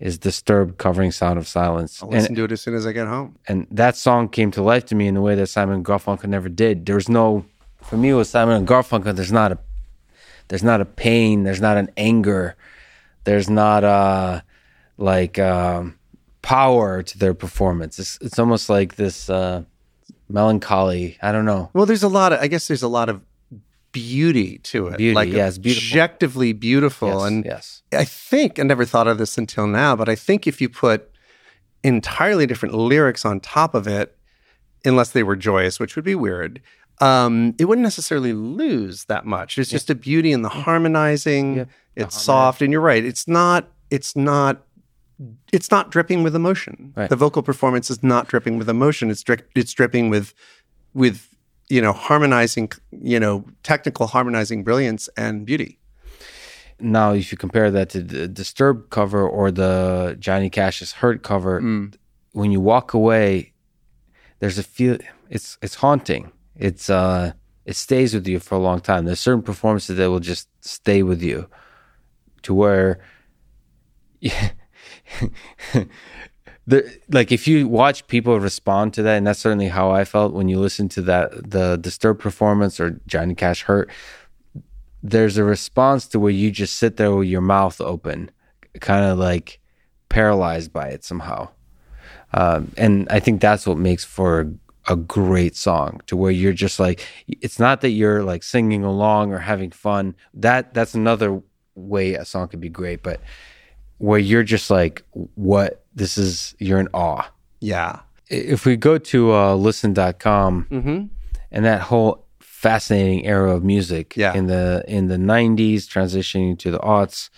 [0.00, 2.02] is Disturbed covering Sound of Silence.
[2.02, 3.36] I'll And- listen to it as soon as I get home.
[3.48, 6.26] and that song came to life to me in a way that Simon and Garfunkel
[6.28, 6.84] never did.
[6.84, 7.44] There was no,
[7.80, 9.58] for me, with Simon and Garfunkel, there's not a,
[10.48, 12.56] there's not a pain, there's not an anger,
[13.22, 14.42] there's not a
[14.98, 15.96] like um,
[16.42, 17.98] power to their performance.
[17.98, 19.62] It's it's almost like this uh,
[20.28, 21.18] melancholy.
[21.22, 21.70] I don't know.
[21.72, 23.22] Well, there's a lot of, I guess there's a lot of
[23.94, 24.98] beauty to it.
[24.98, 25.86] Beauty, like yeah, it's beautiful.
[25.88, 27.08] objectively beautiful.
[27.08, 30.46] Yes, and yes, I think, I never thought of this until now, but I think
[30.46, 31.10] if you put
[31.82, 34.18] entirely different lyrics on top of it,
[34.84, 36.60] unless they were joyous, which would be weird,
[37.00, 39.56] um, it wouldn't necessarily lose that much.
[39.56, 41.56] It's just a beauty in the harmonizing.
[41.56, 41.68] Yep.
[41.96, 43.04] It's The soft, and you're right.
[43.04, 43.70] It's not.
[43.90, 44.66] It's not.
[45.52, 46.92] It's not dripping with emotion.
[46.96, 47.08] Right.
[47.08, 49.10] The vocal performance is not dripping with emotion.
[49.10, 50.34] It's dri- it's dripping with,
[50.92, 51.33] with
[51.74, 52.68] you know harmonizing,
[53.12, 55.72] you know technical harmonizing brilliance and beauty.
[56.80, 61.54] now if you compare that to the Disturbed cover or the Johnny Cash's Hurt cover,
[61.60, 61.94] Mm.
[62.40, 63.52] when you walk away,
[64.40, 64.96] there's a feel.
[65.36, 66.24] It's it's haunting.
[66.68, 67.32] It's uh,
[67.70, 69.04] it stays with you for a long time.
[69.06, 71.38] There's certain performances that will just stay with you,
[72.42, 72.90] to where,
[76.66, 80.32] the like if you watch people respond to that, and that's certainly how I felt
[80.32, 83.90] when you listen to that the Disturbed performance or Johnny Cash Hurt.
[85.02, 88.30] There's a response to where you just sit there with your mouth open,
[88.80, 89.60] kind of like
[90.08, 91.50] paralyzed by it somehow.
[92.32, 94.52] Um, and I think that's what makes for
[94.88, 99.32] a, great song to where you're just like, it's not that you're like singing along
[99.32, 100.14] or having fun.
[100.34, 101.42] That that's another
[101.74, 103.20] way a song could be great, but
[103.98, 105.02] where you're just like,
[105.34, 107.28] what this is, you're in awe.
[107.60, 108.00] Yeah.
[108.28, 111.04] If we go to uh, listen.com Mm-hmm.
[111.52, 114.34] and that whole fascinating era of music Yeah.
[114.34, 117.28] in the in the 90s transitioning to the aughts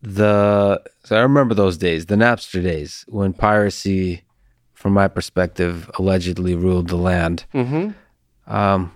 [0.00, 4.22] the so i remember those days the napster days when piracy
[4.74, 7.90] from my perspective allegedly ruled the land Mm-hmm.
[8.52, 8.92] um,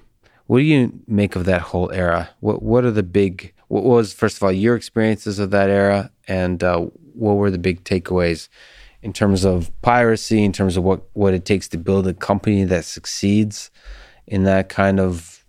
[0.47, 4.12] what do you make of that whole era what what are the big what was
[4.12, 6.81] first of all your experiences of that era and uh,
[7.15, 8.48] what were the big takeaways
[9.03, 12.65] in terms of piracy in terms of what what it takes to build a company
[12.65, 13.70] that succeeds
[14.27, 15.44] in that kind of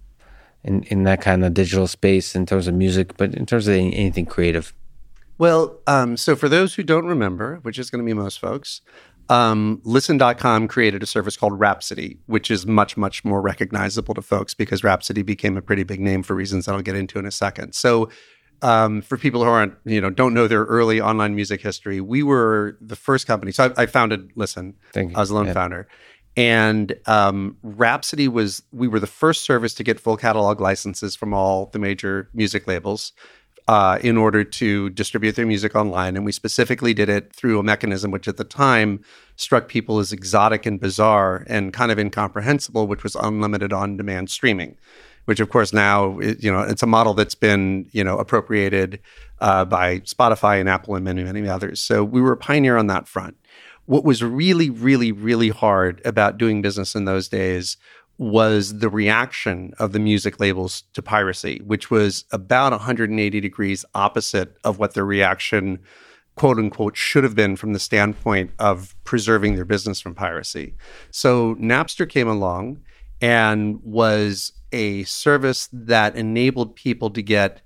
[0.64, 3.74] in, in that kind of digital space in terms of music but in terms of
[3.74, 4.74] any, anything creative
[5.38, 8.82] Well, um, so for those who don't remember, which is going to be most folks,
[9.30, 14.54] um, listen.com created a service called Rhapsody, which is much, much more recognizable to folks
[14.54, 17.32] because Rhapsody became a pretty big name for reasons that I'll get into in a
[17.32, 17.74] second.
[17.74, 18.10] So,
[18.62, 22.24] um, for people who aren't, you know, don't know their early online music history, we
[22.24, 23.52] were the first company.
[23.52, 24.76] So I, I founded Listen.
[24.94, 25.18] Thank you.
[25.18, 25.54] I was a lone Yeah.
[25.54, 25.88] founder.
[26.36, 31.34] And um, Rhapsody was, we were the first service to get full catalog licenses from
[31.34, 33.12] all the major music labels
[33.68, 36.16] uh, in order to distribute their music online.
[36.16, 39.02] And we specifically did it through a mechanism which at the time
[39.36, 44.30] struck people as exotic and bizarre and kind of incomprehensible, which was unlimited on demand
[44.30, 44.78] streaming.
[45.28, 49.02] Which, of course, now you know it's a model that's been you know appropriated
[49.42, 51.82] uh, by Spotify and Apple and many many others.
[51.82, 53.36] So we were a pioneer on that front.
[53.86, 57.78] What was really, really, really hard about doing business in those days
[58.18, 64.56] was the reaction of the music labels to piracy, which was about 180 degrees opposite
[64.64, 65.80] of what their reaction,
[66.36, 70.74] quote unquote, should have been from the standpoint of preserving their business from piracy.
[71.12, 72.82] So Napster came along
[73.22, 77.62] and was a service that enabled people to get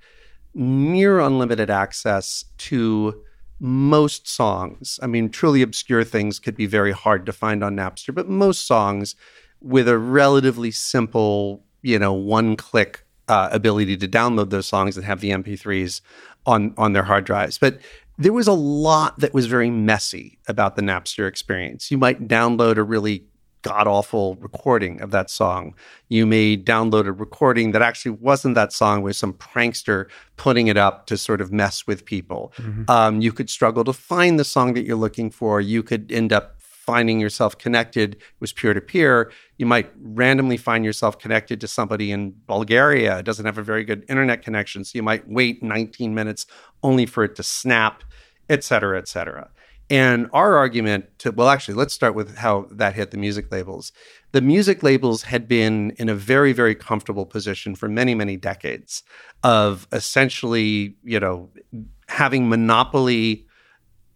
[0.53, 3.23] near unlimited access to
[3.59, 4.99] most songs.
[5.01, 8.65] I mean, truly obscure things could be very hard to find on Napster, but most
[8.65, 9.15] songs
[9.61, 15.05] with a relatively simple, you know, one click uh, ability to download those songs and
[15.05, 16.01] have the MP3s
[16.45, 17.57] on on their hard drives.
[17.57, 17.79] But
[18.17, 21.91] there was a lot that was very messy about the Napster experience.
[21.91, 23.25] You might download a really
[23.61, 25.75] god awful recording of that song.
[26.09, 30.07] You may download a recording that actually wasn't that song, with some prankster
[30.38, 32.53] putting it up to sort of mess with people.
[32.89, 35.61] Um, you could struggle to find the song that you're looking for.
[35.61, 39.31] You could end up finding yourself connected it was peer to peer.
[39.57, 43.19] You might randomly find yourself connected to somebody in Bulgaria.
[43.19, 44.83] It doesn't have a very good internet connection.
[44.83, 46.47] So you might wait 19 minutes
[46.81, 48.03] only for it to snap,
[48.49, 49.51] et cetera, et cetera.
[49.91, 53.91] And our argument to, well, actually, let's start with how that hit the music labels.
[54.31, 59.03] The music labels had been in a very, very comfortable position for many, many decades
[59.43, 61.49] of essentially, you know,
[62.07, 63.45] having monopoly,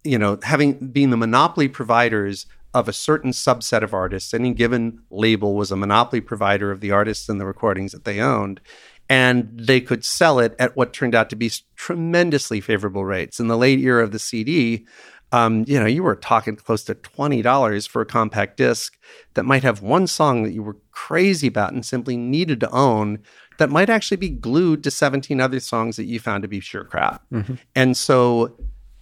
[0.05, 4.33] you know, having being the monopoly providers of a certain subset of artists.
[4.33, 8.21] Any given label was a monopoly provider of the artists and the recordings that they
[8.21, 8.61] owned.
[9.09, 13.39] And they could sell it at what turned out to be tremendously favorable rates.
[13.39, 14.87] In the late era of the CD,
[15.31, 18.95] Um, you know, you were talking close to $20 for a compact disc
[19.33, 23.19] that might have one song that you were crazy about and simply needed to own
[23.57, 26.83] that might actually be glued to 17 other songs that you found to be sure
[26.83, 27.23] crap.
[27.31, 27.55] Mm-hmm.
[27.75, 28.57] And so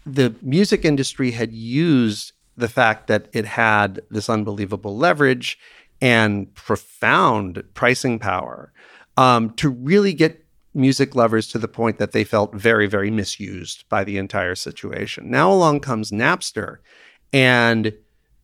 [0.05, 5.57] the music industry had used the fact that it had this unbelievable leverage
[6.01, 8.71] and profound pricing power
[9.17, 10.42] um, to really get
[10.73, 15.29] music lovers to the point that they felt very, very misused by the entire situation.
[15.29, 16.77] Now along comes Napster,
[17.31, 17.93] and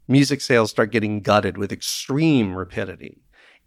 [0.07, 3.21] music sales start getting gutted with extreme rapidity.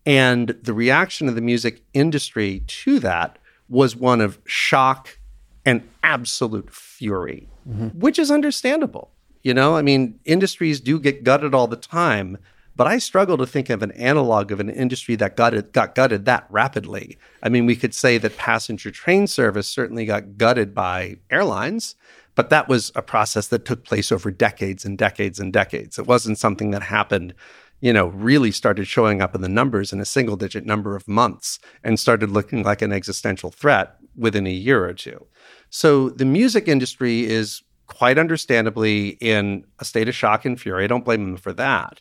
[0.04, 5.18] And the reaction of the music industry to that was one of shock
[5.64, 7.88] and absolute fury, mm-hmm.
[7.98, 9.10] which is understandable.
[9.42, 12.38] You know, I mean, industries do get gutted all the time,
[12.74, 16.24] but I struggle to think of an analog of an industry that got, got gutted
[16.24, 17.18] that rapidly.
[17.42, 21.94] I mean, we could say that passenger train service certainly got gutted by airlines,
[22.34, 25.98] but that was a process that took place over decades and decades and decades.
[25.98, 27.34] It wasn't something that happened
[27.82, 31.08] you know, really started showing up in the numbers in a single digit number of
[31.08, 35.26] months and started looking like an existential threat within a year or two.
[35.68, 40.84] So the music industry is quite understandably in a state of shock and fury.
[40.84, 42.00] I don't blame them for that.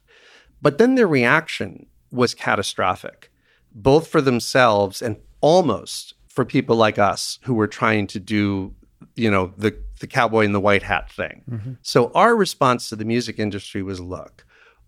[0.61, 3.31] But then their reaction was catastrophic,
[3.73, 8.73] both for themselves and almost for people like us who were trying to do,
[9.15, 11.43] you know, the, the cowboy in the white hat thing.
[11.49, 11.73] Mm-hmm.
[11.81, 14.45] So our response to the music industry was look,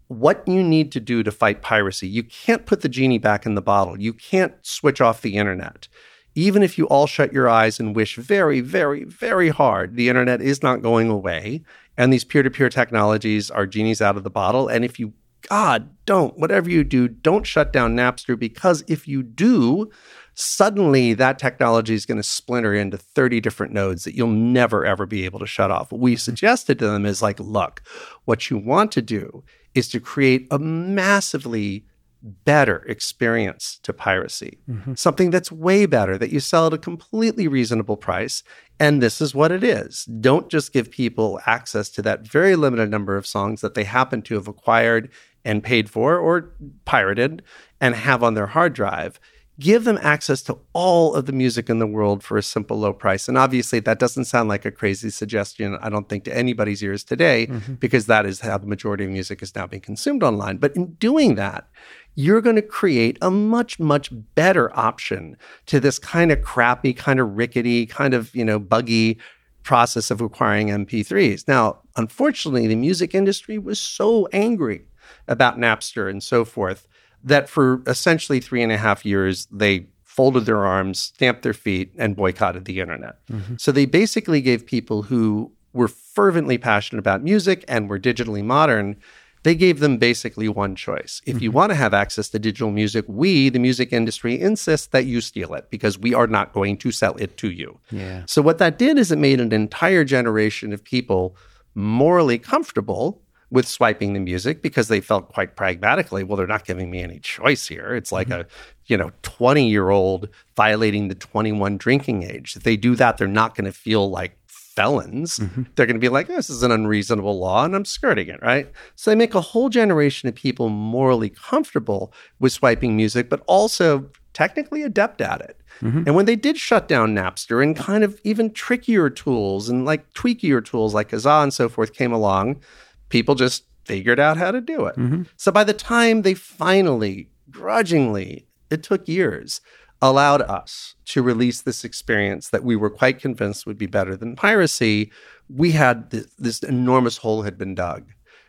[0.08, 2.08] what you need to do to fight piracy.
[2.08, 4.00] You can't put the genie back in the bottle.
[4.00, 5.88] You can't switch off the internet.
[6.36, 10.42] Even if you all shut your eyes and wish very, very, very hard, the internet
[10.42, 11.64] is not going away.
[11.96, 14.68] And these peer to peer technologies are genies out of the bottle.
[14.68, 15.14] And if you,
[15.50, 19.90] God, don't, whatever you do, don't shut down Napster because if you do,
[20.36, 25.06] suddenly that technology is going to splinter into 30 different nodes that you'll never, ever
[25.06, 25.92] be able to shut off.
[25.92, 26.20] What we mm-hmm.
[26.20, 27.82] suggested to them is like, look,
[28.26, 29.44] what you want to do
[29.76, 31.86] is to create a massively
[32.24, 34.94] better experience to piracy, mm-hmm.
[34.96, 38.44] something that's way better, that you sell at a completely reasonable price.
[38.80, 40.06] And this is what it is.
[40.06, 44.22] Don't just give people access to that very limited number of songs that they happen
[44.24, 45.12] to have acquired
[45.44, 46.54] and paid for or
[46.86, 47.44] pirated
[47.82, 49.20] and have on their hard drive
[49.60, 52.94] give them access to all of the music in the world for a simple low
[52.94, 53.28] price.
[53.28, 57.04] And obviously, that doesn't sound like a crazy suggestion, I don't think, to anybody's ears
[57.04, 57.76] today, mm-hmm.
[57.76, 60.58] because that is how the majority of music is now being consumed online.
[60.58, 61.68] But in doing that,
[62.16, 65.36] you're going to create a much, much better option
[65.66, 69.18] to this kind of crappy, kind of rickety, kind of, you know, buggy
[69.64, 71.48] process of acquiring MP3s.
[71.48, 74.86] Now, unfortunately, the music industry was so angry
[75.28, 76.88] about Napster and so forth
[77.24, 81.92] that for essentially three and a half years, they folded their arms, stamped their feet,
[81.98, 83.26] and boycotted the internet.
[83.32, 83.56] Mm-hmm.
[83.58, 88.98] So they basically gave people who were fervently passionate about music and were digitally modern,
[89.44, 91.22] they gave them basically one choice.
[91.26, 91.44] If mm-hmm.
[91.44, 95.22] you want to have access to digital music, we, the music industry, insist that you
[95.22, 97.80] steal it because we are not going to sell it to you.
[97.92, 98.24] Yeah.
[98.26, 101.36] So what that did is it made an entire generation of people
[101.76, 103.22] morally comfortable
[103.54, 107.20] with swiping the music because they felt quite pragmatically, well, they're not giving me any
[107.20, 107.96] choice here.
[107.96, 108.42] It's like mm-hmm.
[108.42, 108.46] a,
[108.88, 112.56] you know, 20 year old violating the 21 drinking age.
[112.56, 114.38] If they do that, they're not going to feel like
[114.76, 115.40] felons.
[115.40, 115.64] Mm-hmm.
[115.76, 118.42] They're going to be like, oh, this is an unreasonable law and I'm skirting it,
[118.42, 118.70] right?
[118.96, 124.10] So they make a whole generation of people morally comfortable with swiping music, but also
[124.34, 125.60] technically adept at it.
[125.82, 126.04] Mm-hmm.
[126.06, 130.12] And when they did shut down Napster and kind of even trickier tools and like
[130.14, 132.62] tweakier tools like Kazaa and so forth came along,
[133.10, 134.96] people just figured out how to do it.
[134.96, 135.24] Mm-hmm.
[135.38, 139.62] So by the time they finally, grudgingly, it took years,
[140.04, 144.36] allowed us to release this experience that we were quite convinced would be better than
[144.36, 145.10] piracy,
[145.50, 148.04] we had this, this enormous hole had been dug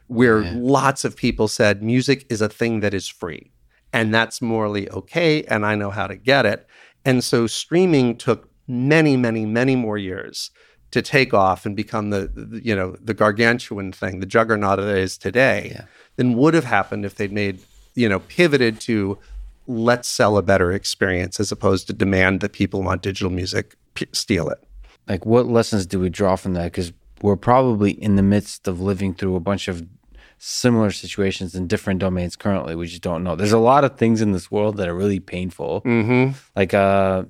[0.09, 0.53] where yeah.
[0.57, 3.53] lots of people said music is a thing that is free
[3.93, 6.67] and that's morally okay and I know how to get it.
[7.05, 10.51] And so streaming took many, many, many more years
[10.91, 14.99] to take off and become the, the, you know the gargantuan thing, the juggernaut it
[14.99, 15.85] is today, yeah.
[16.17, 17.61] than would have happened if they'd made
[17.95, 19.19] you know pivoted to
[19.67, 24.07] let's sell a better experience as opposed to demand that people want digital music p-
[24.13, 24.59] steal it.
[25.09, 26.65] Like what lessons do we draw from that?
[26.65, 26.93] Because
[27.23, 29.87] we're probably in the midst of living through a bunch of
[30.39, 32.75] similar situations in different domains currently.
[32.75, 33.35] We just don't know.
[33.35, 35.81] There's a lot of things in this world that are really painful.
[35.83, 36.33] Mm-hmm.
[36.55, 37.25] Like, uh,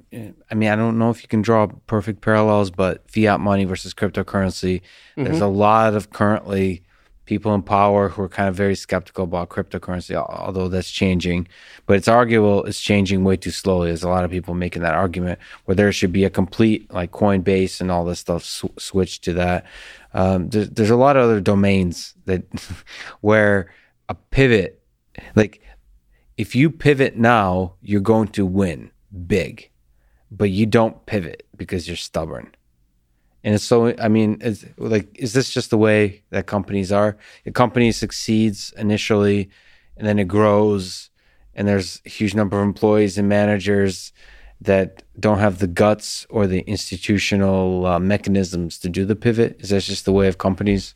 [0.50, 3.94] I mean, I don't know if you can draw perfect parallels, but fiat money versus
[3.94, 4.80] cryptocurrency.
[4.80, 5.24] Mm-hmm.
[5.24, 6.82] There's a lot of currently
[7.24, 11.48] people in power who are kind of very skeptical about cryptocurrency, although that's changing.
[11.86, 13.88] But it's arguable it's changing way too slowly.
[13.88, 17.12] There's a lot of people making that argument where there should be a complete like
[17.12, 19.66] Coinbase and all this stuff sw- switched to that.
[20.12, 22.44] Um, there's, there's a lot of other domains that
[23.20, 23.70] where
[24.08, 24.82] a pivot,
[25.34, 25.62] like
[26.36, 28.90] if you pivot now, you're going to win
[29.26, 29.70] big,
[30.30, 32.54] but you don't pivot because you're stubborn.
[33.44, 37.18] And so, I mean, is like, is this just the way that companies are?
[37.44, 39.50] A company succeeds initially,
[39.98, 41.10] and then it grows,
[41.54, 44.12] and there's a huge number of employees and managers
[44.62, 49.56] that don't have the guts or the institutional uh, mechanisms to do the pivot.
[49.60, 50.94] Is that just the way of companies?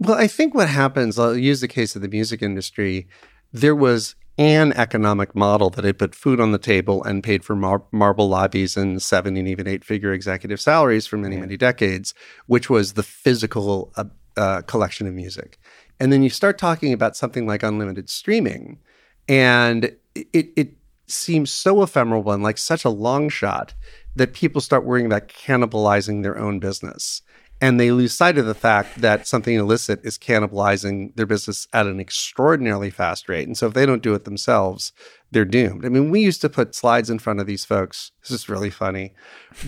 [0.00, 3.06] Well, I think what happens, I'll use the case of the music industry.
[3.52, 7.54] There was an economic model that had put food on the table and paid for
[7.54, 11.42] mar- marble lobbies and seven and even eight figure executive salaries for many, yeah.
[11.42, 12.14] many decades,
[12.46, 14.04] which was the physical uh,
[14.36, 15.58] uh, collection of music.
[16.00, 18.80] And then you start talking about something like unlimited streaming,
[19.28, 20.74] and it, it
[21.06, 23.74] seems so ephemeral and like such a long shot
[24.16, 27.22] that people start worrying about cannibalizing their own business
[27.60, 31.86] and they lose sight of the fact that something illicit is cannibalizing their business at
[31.86, 33.46] an extraordinarily fast rate.
[33.46, 34.92] And so if they don't do it themselves,
[35.30, 35.84] they're doomed.
[35.84, 38.12] I mean, we used to put slides in front of these folks.
[38.22, 39.14] This is really funny,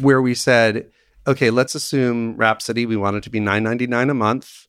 [0.01, 0.91] where we said,
[1.27, 4.67] okay, let's assume Rhapsody, we want it to be $9.99 a month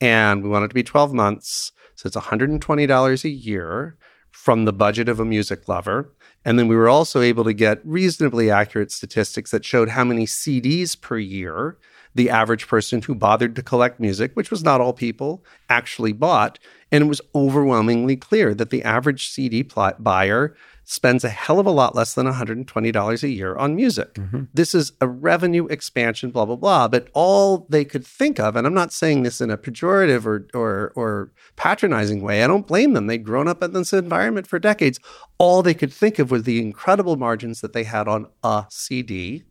[0.00, 1.72] and we want it to be 12 months.
[1.96, 3.96] So it's $120 a year
[4.30, 6.14] from the budget of a music lover.
[6.44, 10.24] And then we were also able to get reasonably accurate statistics that showed how many
[10.24, 11.76] CDs per year
[12.14, 16.58] the average person who bothered to collect music, which was not all people, actually bought.
[16.90, 20.56] And it was overwhelmingly clear that the average CD buyer
[20.90, 24.14] spends a hell of a lot less than $120 a year on music.
[24.14, 24.44] Mm-hmm.
[24.54, 26.88] This is a revenue expansion, blah, blah, blah.
[26.88, 30.48] But all they could think of, and I'm not saying this in a pejorative or,
[30.54, 33.06] or, or patronizing way, I don't blame them.
[33.06, 34.98] They'd grown up in this environment for decades.
[35.36, 39.44] All they could think of was the incredible margins that they had on a CD.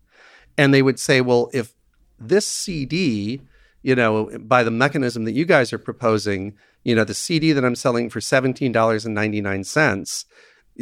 [0.58, 1.76] And they would say, well, if
[2.20, 3.42] this CD,
[3.82, 7.66] you know, by the mechanism that you guys are proposing, you know, the CD that
[7.66, 10.26] I'm selling for $17.99,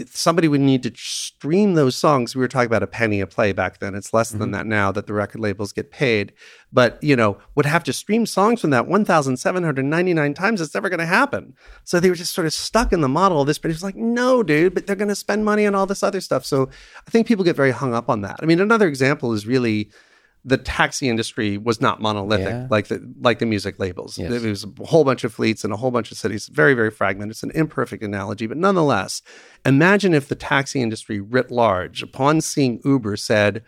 [0.08, 2.36] somebody would need to stream those songs.
[2.36, 3.96] We were talking about a penny a play back then.
[3.96, 4.40] It's less mm-hmm.
[4.40, 6.34] than that now that the record labels get paid.
[6.72, 10.60] But, you know, would have to stream songs from that 1,799 times.
[10.60, 11.54] It's never going to happen.
[11.86, 13.58] So they were just sort of stuck in the model of this.
[13.58, 16.04] But he was like, no, dude, but they're going to spend money on all this
[16.04, 16.46] other stuff.
[16.46, 16.70] So
[17.08, 18.40] I think people get very hung up on that.
[18.42, 19.90] I mean, another example is really
[20.46, 22.68] the taxi industry was not monolithic yeah.
[22.70, 24.18] like the like the music labels.
[24.18, 24.30] Yes.
[24.30, 26.92] There was a whole bunch of fleets in a whole bunch of cities, very very
[26.92, 27.32] fragmented.
[27.32, 29.24] It's an imperfect analogy, but nonetheless,
[29.66, 33.64] imagine if the taxi industry writ large, upon seeing Uber, said,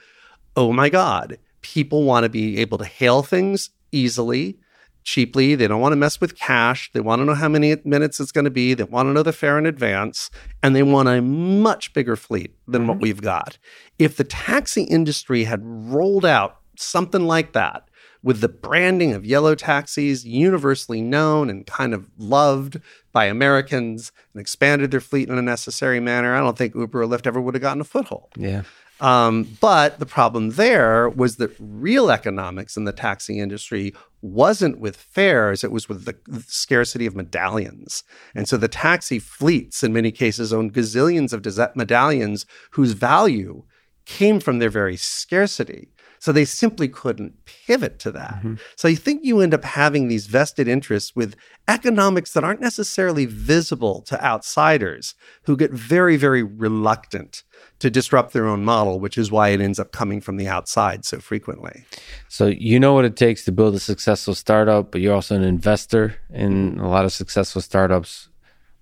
[0.55, 4.59] "Oh my God, people want to be able to hail things easily."
[5.03, 6.91] Cheaply, they don't want to mess with cash.
[6.91, 8.73] They want to know how many minutes it's going to be.
[8.73, 10.29] They want to know the fare in advance,
[10.61, 12.89] and they want a much bigger fleet than mm-hmm.
[12.89, 13.57] what we've got.
[13.97, 17.87] If the taxi industry had rolled out something like that
[18.23, 22.81] with the branding of yellow taxis universally known and kind of loved
[23.11, 27.05] by Americans and expanded their fleet in a necessary manner, I don't think Uber or
[27.05, 28.29] Lyft ever would have gotten a foothold.
[28.35, 28.63] Yeah.
[28.99, 34.97] Um, but the problem there was that real economics in the taxi industry wasn't with
[34.97, 38.03] fares, it was with the scarcity of medallions.
[38.33, 43.63] And so the taxi fleets, in many cases, owned gazillions of medallions whose value
[44.05, 45.89] came from their very scarcity.
[46.19, 48.35] So they simply couldn't pivot to that.
[48.35, 48.55] Mm-hmm.
[48.75, 51.35] So you think you end up having these vested interests with
[51.67, 57.43] economics that aren't necessarily visible to outsiders who get very, very reluctant
[57.79, 61.05] to disrupt their own model, which is why it ends up coming from the outside
[61.05, 61.85] so frequently.
[62.27, 65.43] So you know what it takes to build a successful startup, but you're also an
[65.43, 68.29] investor in a lot of successful startups.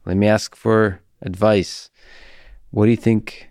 [0.05, 1.89] Let me ask for advice.
[2.71, 3.49] What do you think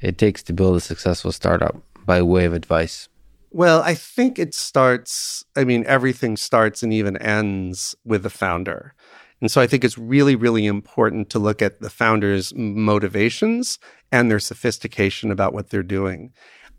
[0.00, 3.08] it takes to build a successful startup by way of advice?
[3.54, 8.94] Well, I think it starts, I mean, everything starts and even ends with the founder.
[9.42, 13.78] And so I think it's really, really important to look at the founder's motivations
[14.10, 16.32] and their sophistication about what they're doing.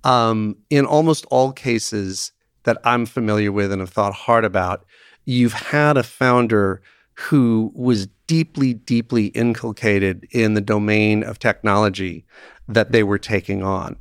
[0.04, 2.32] Um, in almost all cases
[2.64, 4.84] that I'm familiar with and have thought hard about,
[5.26, 6.82] you've had a founder
[7.14, 12.26] who was deeply, deeply inculcated in the domain of technology
[12.68, 13.96] that they were taking on.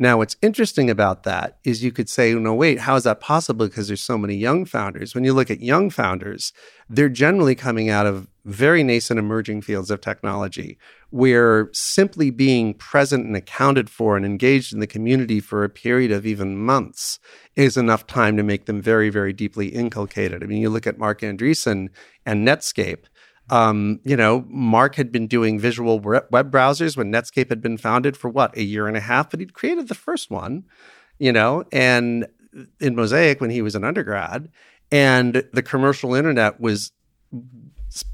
[0.00, 3.66] Now, what's interesting about that is you could say, no, wait, how is that possible?
[3.66, 5.12] Because there's so many young founders.
[5.12, 6.52] When you look at young founders,
[6.88, 10.78] they're generally coming out of very nascent emerging fields of technology
[11.10, 16.12] where simply being present and accounted for and engaged in the community for a period
[16.12, 17.18] of even months
[17.56, 20.42] is enough time to make them very, very deeply inculcated.
[20.42, 21.88] I mean, you look at Marc Andreessen
[22.24, 23.04] and Netscape.
[23.50, 28.16] Um, you know, Marc had been doing visual web browsers when Netscape had been founded
[28.16, 30.64] for what, a year and a half, but he'd created the first one,
[31.18, 32.26] you know, and
[32.80, 34.48] in Mosaic when he was an undergrad.
[34.90, 36.92] And the commercial internet was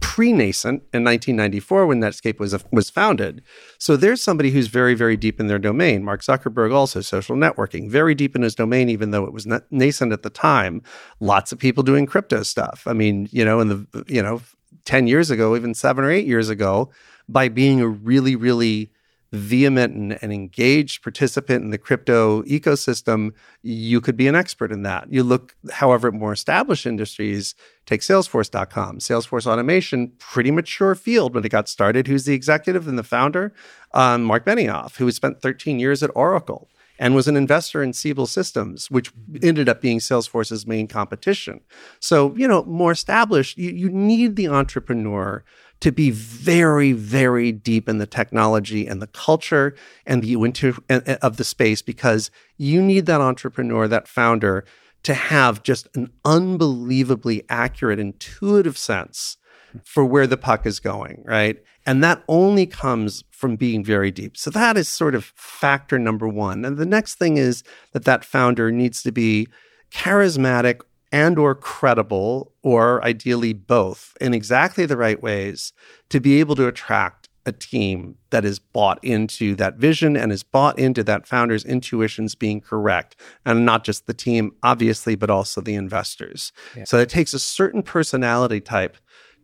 [0.01, 3.43] pre-nascent in 1994 when Netscape was was founded.
[3.79, 6.05] So there's somebody who's very very deep in their domain.
[6.05, 10.13] Mark Zuckerberg also social networking, very deep in his domain even though it was nascent
[10.13, 10.83] at the time.
[11.21, 12.85] Lots of people doing crypto stuff.
[12.87, 14.41] I mean, you know, in the you know,
[14.85, 16.91] 10 years ago, even 7 or 8 years ago,
[17.29, 18.91] by being a really really
[19.35, 23.33] vehement and, and, engaged participant in the crypto ecosystem,
[23.63, 25.13] you could be an expert in that.
[25.13, 27.55] You look, however, at more established industries,
[27.85, 32.07] take Salesforce.com, Salesforce automation, pretty mature field when it got started.
[32.07, 33.53] Who's the executive and the founder?
[33.93, 36.69] Um, Marc Benioff, who spent 13 years at Oracle
[37.05, 39.47] and was an investor in Siebel Systems, which mm-hmm.
[39.47, 41.61] ended up being Salesforce's main competition.
[42.01, 45.45] So, you know, more established, you, you need the entrepreneur
[45.81, 49.77] to be very, very deep in the technology and the culture
[50.07, 54.65] and the winter of the space because you need that entrepreneur, that founder,
[55.03, 59.37] to have just an unbelievably accurate, intuitive sense
[59.73, 59.79] hmm.
[59.85, 61.59] for where the puck is going, right?
[61.87, 64.37] And that only comes from being very deep.
[64.37, 66.65] So that is sort of factor number one.
[66.65, 69.49] And the next thing is that that founder needs to be
[69.91, 70.81] charismatic
[71.13, 75.73] and or credible or ideally both in exactly the right ways
[76.09, 80.43] to be able to attract a team that is bought into that vision and is
[80.43, 83.15] bought into that founder's intuitions being correct
[83.45, 86.85] and not just the team obviously but also the investors yeah.
[86.85, 88.97] so it takes a certain personality type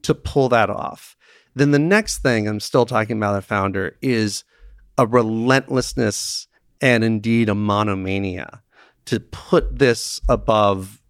[0.03, 1.15] to pull that off
[1.55, 4.45] then the next thing i'm still talking about a founder is
[4.99, 6.47] a relentlessness
[6.81, 8.63] and indeed a monomania
[9.07, 11.01] to put this above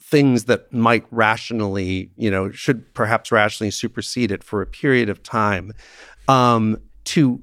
[0.00, 5.22] things that might rationally, you know, should perhaps rationally supersede it for a period of
[5.22, 5.72] time,
[6.28, 7.42] um, to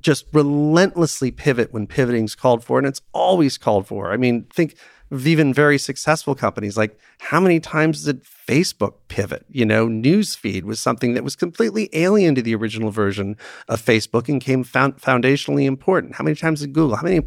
[0.00, 4.12] just relentlessly pivot when pivoting is called for, and it's always called for.
[4.12, 4.76] I mean, think
[5.14, 6.76] even very successful companies.
[6.76, 9.44] Like, how many times did Facebook pivot?
[9.48, 13.36] You know, newsfeed was something that was completely alien to the original version
[13.68, 16.16] of Facebook and came found foundationally important.
[16.16, 16.96] How many times did Google?
[16.96, 17.20] How many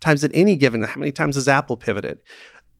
[0.00, 0.82] times did any given?
[0.82, 2.18] How many times has Apple pivoted?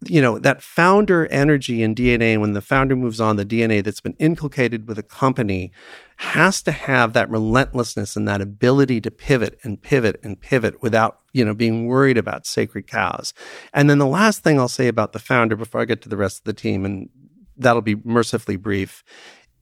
[0.07, 4.01] You know that founder energy and dna when the founder moves on the dna that's
[4.01, 5.73] been inculcated with a company
[6.17, 11.21] has to have that relentlessness and that ability to pivot and pivot and pivot without
[11.33, 13.35] you know being worried about sacred cows.
[13.73, 16.17] And then the last thing i'll say about the founder before i get to the
[16.17, 17.09] rest of the team and
[17.57, 19.05] that'll be mercifully brief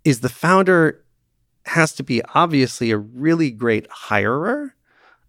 [0.05, 1.05] is the founder
[1.67, 4.71] has to be obviously a really great hirer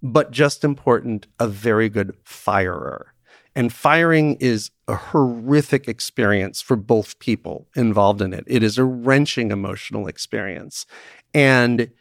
[0.01, 3.12] but just important a very good firer
[3.55, 8.43] and firing is a horrific experience for both people involved in it.
[8.47, 10.85] It is a wrenching emotional experience.
[11.33, 11.91] And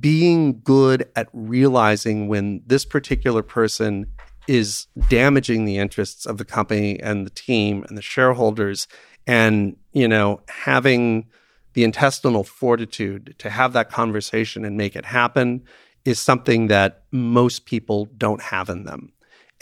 [0.00, 4.06] being good at realizing when this particular person
[4.48, 8.88] is damaging the interests of the company and the team and the shareholders
[9.26, 11.26] and you know having
[11.74, 15.62] the intestinal fortitude to have that conversation and make it happen
[16.04, 19.11] is something that most people don't have in them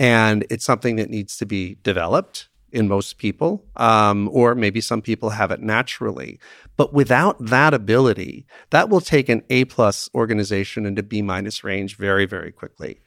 [0.00, 5.02] and it's something that needs to be developed in most people, um, or maybe some
[5.02, 6.40] people have it naturally.
[6.76, 11.96] But without that ability, that will take an A plus organization into B minus range
[11.96, 13.00] very, very quickly.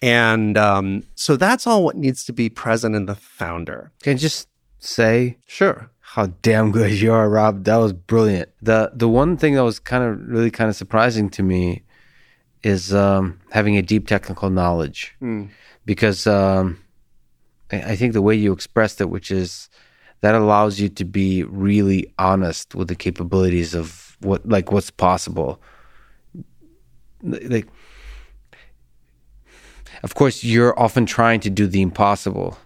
[0.00, 3.90] And um, so that's all what needs to be present in the founder.
[4.02, 7.64] Can I just say, sure, how damn good you are, Rob?
[7.64, 8.50] That was brilliant.
[8.62, 11.82] the The one thing that was kind of really kind of surprising to me
[12.62, 15.16] is um, having a deep technical knowledge.
[15.20, 15.48] Mm
[15.86, 16.78] because um,
[17.72, 19.70] I think the way you expressed it, which is
[20.20, 25.60] that allows you to be really honest with the capabilities of what, like, what's possible.
[27.22, 27.68] Like,
[30.02, 32.58] of course, you're often trying to do the impossible,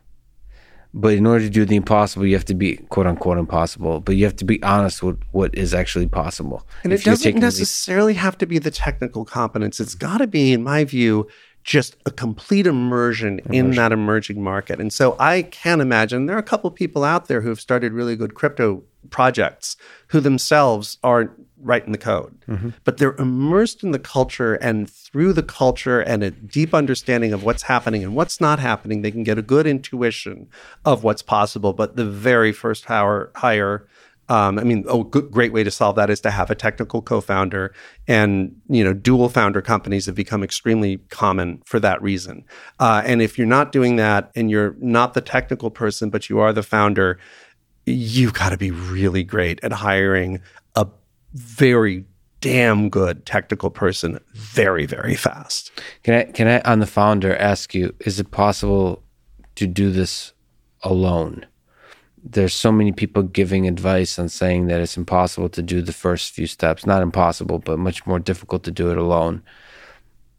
[0.93, 4.01] but in order to do the impossible, you have to be quote unquote impossible.
[4.01, 6.67] But you have to be honest with what is actually possible.
[6.83, 9.79] And if it doesn't necessarily have to be the technical competence.
[9.79, 11.29] It's got to be, in my view,
[11.71, 14.81] just a complete immersion, immersion, in that emerging market.
[14.81, 17.93] And so I can imagine there are a couple people out there who have started
[17.93, 19.77] really good crypto projects
[20.09, 21.31] who themselves aren't
[21.63, 22.71] writing the code, mm-hmm.
[22.83, 27.45] but they're immersed in the culture and through the culture and a deep understanding of
[27.45, 30.49] what's happening and what's not happening, they can get a good intuition
[30.85, 31.73] of what's possible.
[31.73, 33.87] But the very first hire, hire
[34.31, 37.03] Um, I mean, a good, great way to solve that is to have a technical
[37.03, 37.75] co-founder,
[38.07, 42.45] and you know, dual founder companies have become extremely common for that reason.
[42.79, 46.39] Uh, and if you're not doing that, and you're not the technical person, but you
[46.39, 47.19] are the founder,
[47.87, 50.41] you've got to be really great at hiring
[50.77, 50.87] a
[51.35, 52.05] very
[52.41, 55.71] damn good technical person very very fast.
[56.05, 59.03] Can I can I on the founder ask you is it possible
[59.57, 60.33] to do this
[60.83, 61.47] alone?
[62.23, 66.33] There's so many people giving advice on saying that it's impossible to do the first
[66.33, 66.85] few steps.
[66.87, 69.43] Not impossible, but much more difficult to do it alone.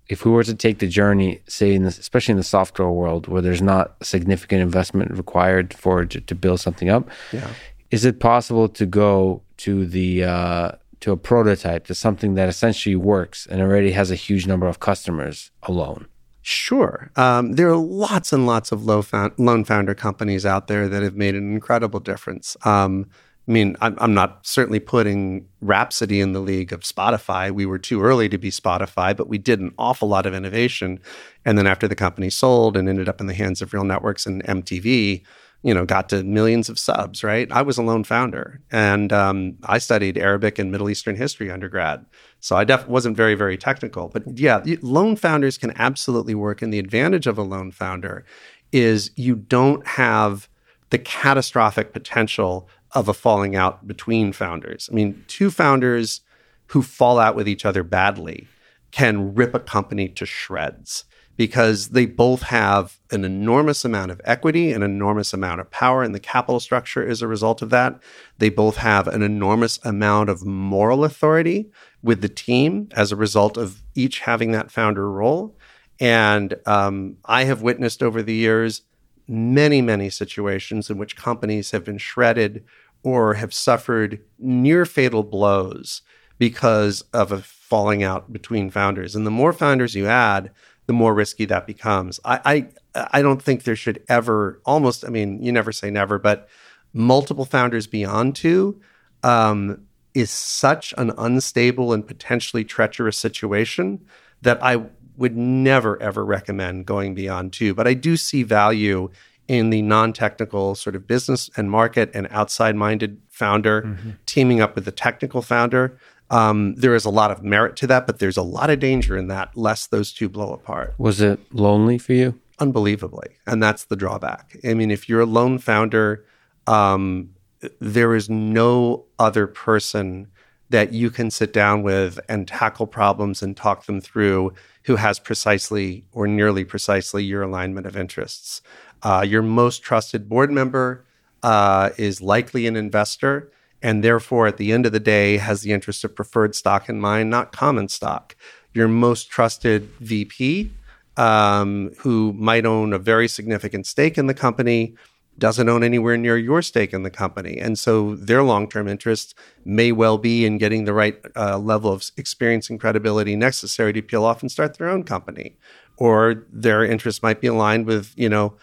[0.07, 3.41] If we were to take the journey, say, in especially in the software world, where
[3.41, 7.47] there's not significant investment required for to, to build something up, Yeah.
[7.91, 12.95] is it possible to go to the uh, to a prototype to something that essentially
[12.95, 16.05] works and already has a huge number of customers alone?
[16.41, 17.11] Sure.
[17.15, 21.15] Um, there are lots and lots of found, loan founder companies out there that have
[21.15, 22.57] made an incredible difference.
[22.65, 23.09] Um,
[23.47, 27.51] I mean, I'm, I'm not certainly putting Rhapsody in the league of Spotify.
[27.51, 30.99] We were too early to be Spotify, but we did an awful lot of innovation.
[31.45, 34.25] And then after the company sold and ended up in the hands of Real Networks
[34.25, 35.23] and MTV,
[35.63, 37.51] you know, got to millions of subs, right?
[37.51, 42.05] I was a lone founder and um, I studied Arabic and Middle Eastern history undergrad.
[42.39, 44.09] So I def- wasn't very, very technical.
[44.09, 46.61] But yeah, lone founders can absolutely work.
[46.61, 48.25] And the advantage of a lone founder
[48.71, 50.49] is you don't have
[50.89, 54.89] the catastrophic potential of a falling out between founders.
[54.91, 56.21] I mean, two founders
[56.67, 58.47] who fall out with each other badly
[58.91, 61.05] can rip a company to shreds
[61.41, 66.11] because they both have an enormous amount of equity, an enormous amount of power in
[66.11, 67.99] the capital structure as a result of that.
[68.37, 71.71] They both have an enormous amount of moral authority
[72.03, 75.57] with the team as a result of each having that founder role.
[75.99, 78.83] And um, I have witnessed over the years
[79.27, 82.63] many, many situations in which companies have been shredded
[83.01, 86.03] or have suffered near fatal blows
[86.37, 89.15] because of a falling out between founders.
[89.15, 90.51] And the more founders you add,
[90.91, 92.19] the more risky that becomes.
[92.25, 95.05] I, I I don't think there should ever almost.
[95.05, 96.49] I mean, you never say never, but
[96.91, 98.81] multiple founders beyond two
[99.23, 104.05] um, is such an unstable and potentially treacherous situation
[104.41, 104.83] that I
[105.15, 107.73] would never ever recommend going beyond two.
[107.73, 109.09] But I do see value
[109.47, 114.09] in the non-technical sort of business and market and outside-minded founder mm-hmm.
[114.25, 115.97] teaming up with the technical founder
[116.31, 119.17] um, there is a lot of merit to that, but there's a lot of danger
[119.17, 120.95] in that, lest those two blow apart.
[120.97, 122.39] Was it lonely for you?
[122.57, 123.35] Unbelievably.
[123.45, 124.57] And that's the drawback.
[124.63, 126.25] I mean, if you're a lone founder,
[126.67, 127.31] um,
[127.79, 130.27] there is no other person
[130.69, 134.53] that you can sit down with and tackle problems and talk them through
[134.83, 138.61] who has precisely or nearly precisely your alignment of interests.
[139.03, 141.05] Uh, your most trusted board member
[141.43, 143.51] uh, is likely an investor
[143.81, 146.99] and therefore at the end of the day has the interest of preferred stock in
[146.99, 148.35] mind, not common stock.
[148.73, 150.71] Your most trusted VP,
[151.17, 154.95] um, who might own a very significant stake in the company,
[155.37, 157.57] doesn't own anywhere near your stake in the company.
[157.57, 159.33] And so their long term interest
[159.65, 164.01] may well be in getting the right uh, level of experience and credibility necessary to
[164.01, 165.57] peel off and start their own company.
[165.97, 168.55] Or their interest might be aligned with, you know,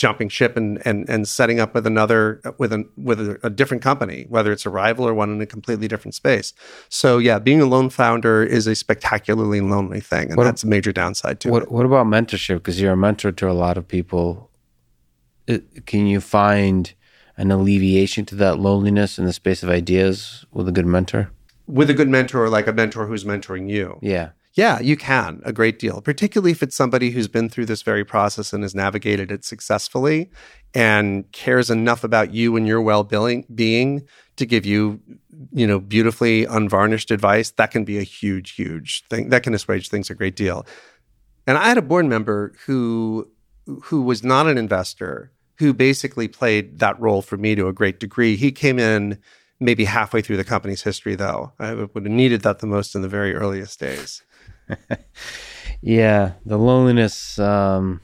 [0.00, 3.82] jumping ship and and and setting up with another with a with a, a, different
[3.82, 6.54] company, whether it's a rival or one in a completely different space.
[6.88, 10.66] So yeah, being a lone founder is a spectacularly lonely thing, and what, that's a
[10.66, 11.70] major downside to what, it.
[11.70, 12.54] What about mentorship?
[12.54, 14.50] Because you're a mentor to a lot of people.
[15.46, 16.94] It, can you find
[17.36, 21.30] an alleviation to that loneliness in the space of ideas with a good mentor?
[21.66, 23.98] With a good mentor, like a mentor who's mentoring you.
[24.00, 24.30] Yeah.
[24.54, 28.04] Yeah, you can a great deal, particularly if it's somebody who's been through this very
[28.04, 30.30] process and has navigated it successfully
[30.74, 34.06] and cares enough about you and your well being
[34.36, 35.00] to give you,
[35.52, 37.50] you know, beautifully unvarnished advice.
[37.52, 39.28] That can be a huge, huge thing.
[39.28, 40.66] That can assuage things a great deal.
[41.46, 43.30] And I had a board member who
[43.84, 48.00] who was not an investor who basically played that role for me to a great
[48.00, 48.34] degree.
[48.34, 49.18] He came in
[49.60, 51.52] maybe halfway through the company's history, though.
[51.58, 54.22] I would have needed that the most in the very earliest days.
[55.80, 57.38] yeah, the loneliness.
[57.38, 58.00] Um,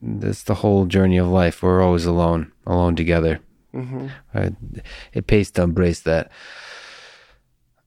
[0.00, 1.62] that's the whole journey of life.
[1.62, 3.40] We're always alone, alone together.
[3.74, 4.08] Mm-hmm.
[4.34, 4.50] Uh,
[5.12, 6.30] it pays to embrace that.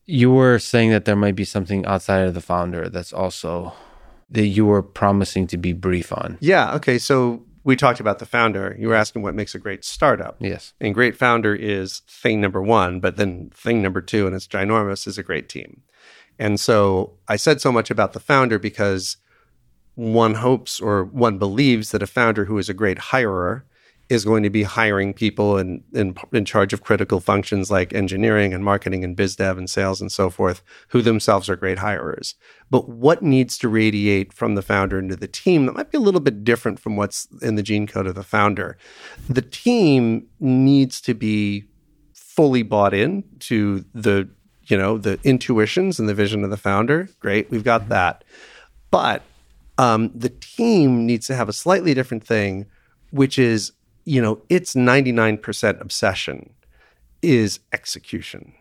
[0.05, 3.73] You were saying that there might be something outside of the founder that's also
[4.29, 6.37] that you were promising to be brief on.
[6.41, 6.73] Yeah.
[6.75, 6.97] Okay.
[6.97, 8.75] So we talked about the founder.
[8.79, 10.37] You were asking what makes a great startup.
[10.39, 10.73] Yes.
[10.79, 15.07] And great founder is thing number one, but then thing number two, and it's ginormous,
[15.07, 15.81] is a great team.
[16.39, 19.17] And so I said so much about the founder because
[19.95, 23.63] one hopes or one believes that a founder who is a great hirer
[24.09, 28.53] is going to be hiring people in, in, in charge of critical functions like engineering
[28.53, 32.35] and marketing and biz dev and sales and so forth, who themselves are great hirers.
[32.69, 36.01] But what needs to radiate from the founder into the team that might be a
[36.01, 38.77] little bit different from what's in the gene code of the founder?
[39.27, 41.65] The team needs to be
[42.13, 44.29] fully bought in to the
[44.67, 47.09] you know the intuitions and the vision of the founder.
[47.19, 48.23] Great, we've got that.
[48.91, 49.23] But
[49.77, 52.65] um, the team needs to have a slightly different thing,
[53.11, 53.73] which is,
[54.05, 56.53] you know, its 99% obsession
[57.21, 58.53] is execution,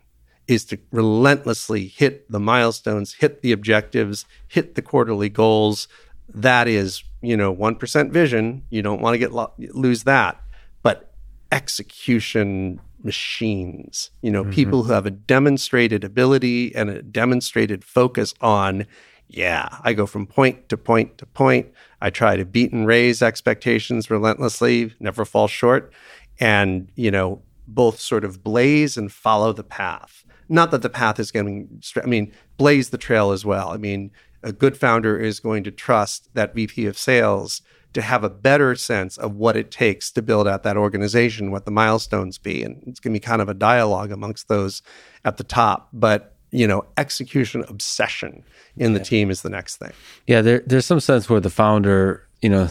[0.46, 5.88] is to relentlessly hit the milestones, hit the objectives, hit the quarterly goals.
[6.28, 8.62] That is, you know, 1% vision.
[8.70, 10.40] You don't want to get lo- lose that.
[10.82, 11.12] But
[11.52, 14.52] execution machines, you know, mm-hmm.
[14.52, 18.86] people who have a demonstrated ability and a demonstrated focus on
[19.28, 21.66] yeah, I go from point to point to point.
[22.00, 25.92] I try to beat and raise expectations relentlessly, never fall short.
[26.38, 30.24] And, you know, both sort of blaze and follow the path.
[30.48, 33.70] Not that the path is getting, I mean, blaze the trail as well.
[33.70, 34.12] I mean,
[34.42, 37.62] a good founder is going to trust that VP of sales
[37.96, 41.64] to have a better sense of what it takes to build out that organization, what
[41.64, 42.62] the milestones be.
[42.62, 44.82] And it's going to be kind of a dialogue amongst those
[45.24, 45.88] at the top.
[45.94, 48.44] But you know, execution obsession
[48.76, 49.92] in the team is the next thing.
[50.26, 52.68] Yeah, there, there's some sense where the founder, you know,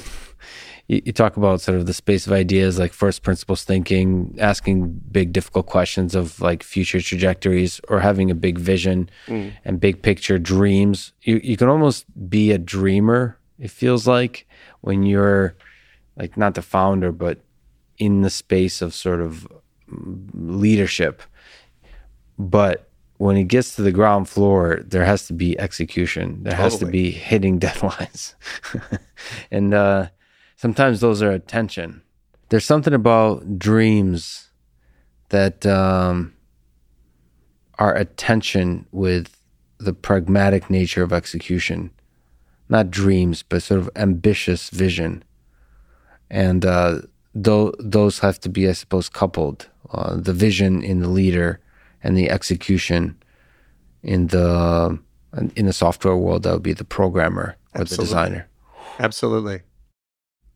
[0.87, 5.01] you, you, talk about sort of the space of ideas, like first principles thinking, asking
[5.11, 9.51] big, difficult questions of like future trajectories, or having a big vision mm.
[9.65, 11.13] and big picture dreams.
[11.23, 13.39] You you can almost be a dreamer.
[13.57, 14.47] It feels like
[14.85, 15.55] when you're
[16.15, 17.39] like not the founder, but
[17.97, 19.47] in the space of sort of
[20.33, 21.23] leadership,
[22.37, 26.43] but when it gets to the ground floor, there has to be execution.
[26.43, 26.69] There totally.
[26.69, 28.35] has to be hitting deadlines.
[29.49, 30.09] and uh,
[30.55, 32.03] sometimes those are attention.
[32.49, 34.51] There's something about dreams
[35.29, 36.35] that um,
[37.79, 39.35] are attention with
[39.79, 41.89] the pragmatic nature of execution.
[42.67, 45.23] Not dreams, but sort of ambitious vision.
[46.29, 47.01] And uh,
[47.41, 49.69] th- those have to be, I suppose, coupled.
[49.91, 51.59] Uh, the vision in the leader
[52.03, 53.15] and the execution
[54.01, 54.99] in the
[55.55, 57.95] in the software world that would be the programmer or Absolutely.
[57.95, 58.47] the designer
[58.99, 59.61] Absolutely.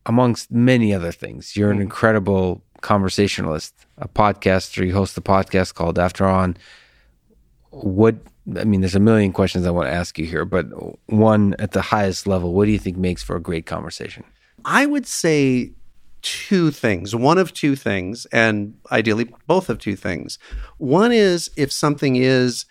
[0.06, 1.82] Amongst many other things, you're an mm.
[1.82, 4.86] incredible conversationalist, a podcaster.
[4.86, 6.56] You host a podcast called After On.
[7.70, 8.16] What
[8.58, 10.66] I mean, there's a million questions I want to ask you here, but
[11.06, 14.24] one at the highest level, what do you think makes for a great conversation?
[14.64, 15.72] I would say
[16.22, 20.38] two things, one of two things, and ideally both of two things.
[20.78, 22.66] One is if something is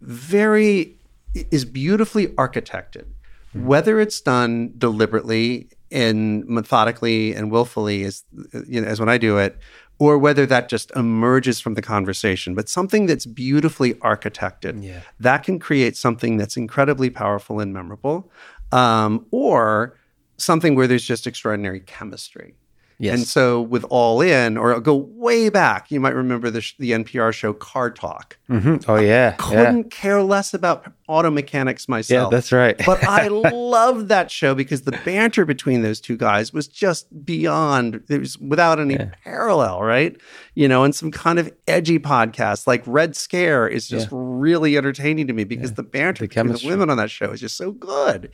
[0.00, 0.96] very,
[1.34, 3.06] is beautifully architected,
[3.54, 3.66] mm-hmm.
[3.66, 8.24] whether it's done deliberately and methodically and willfully as,
[8.66, 9.58] you know, as when I do it,
[10.02, 14.98] or whether that just emerges from the conversation, but something that's beautifully architected, yeah.
[15.20, 18.28] that can create something that's incredibly powerful and memorable,
[18.72, 19.96] um, or
[20.38, 22.56] something where there's just extraordinary chemistry.
[22.98, 23.16] Yes.
[23.16, 26.74] And so with All In, or I'll go way back, you might remember the, sh-
[26.80, 28.38] the NPR show Car Talk.
[28.50, 28.90] Mm-hmm.
[28.90, 29.36] Oh, yeah.
[29.38, 29.88] I couldn't yeah.
[30.00, 32.32] care less about auto mechanics myself.
[32.32, 32.80] Yeah, that's right.
[32.86, 38.02] but I loved that show because the banter between those two guys was just beyond,
[38.08, 39.10] it was without any yeah.
[39.24, 40.16] parallel, right?
[40.54, 44.18] You know, and some kind of edgy podcast like Red Scare is just yeah.
[44.18, 47.40] really entertaining to me because the banter the between the women on that show is
[47.40, 48.30] just so good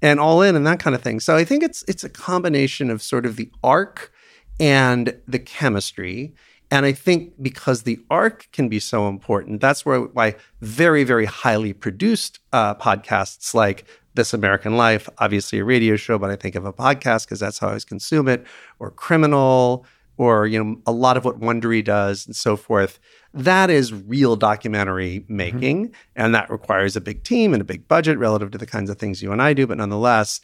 [0.00, 1.20] and all in and that kind of thing.
[1.20, 4.12] So I think it's it's a combination of sort of the arc
[4.58, 6.34] and the chemistry.
[6.70, 11.26] And I think because the arc can be so important, that's where why very, very
[11.26, 13.84] highly produced uh, podcasts like
[14.14, 17.58] This American Life, obviously a radio show, but I think of a podcast because that's
[17.58, 18.46] how I always consume it,
[18.78, 19.84] or Criminal,
[20.16, 23.00] or you know a lot of what Wondery does and so forth.
[23.32, 25.94] That is real documentary making, mm-hmm.
[26.14, 28.98] and that requires a big team and a big budget relative to the kinds of
[28.98, 29.66] things you and I do.
[29.66, 30.40] But nonetheless,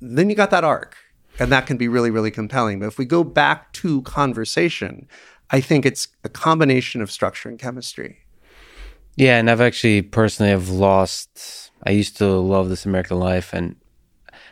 [0.00, 0.96] then you got that arc,
[1.38, 2.80] and that can be really, really compelling.
[2.80, 5.06] But if we go back to conversation,
[5.54, 8.18] I think it's a combination of structure and chemistry.
[9.16, 11.70] Yeah, and I've actually personally have lost.
[11.86, 13.76] I used to love this American Life, and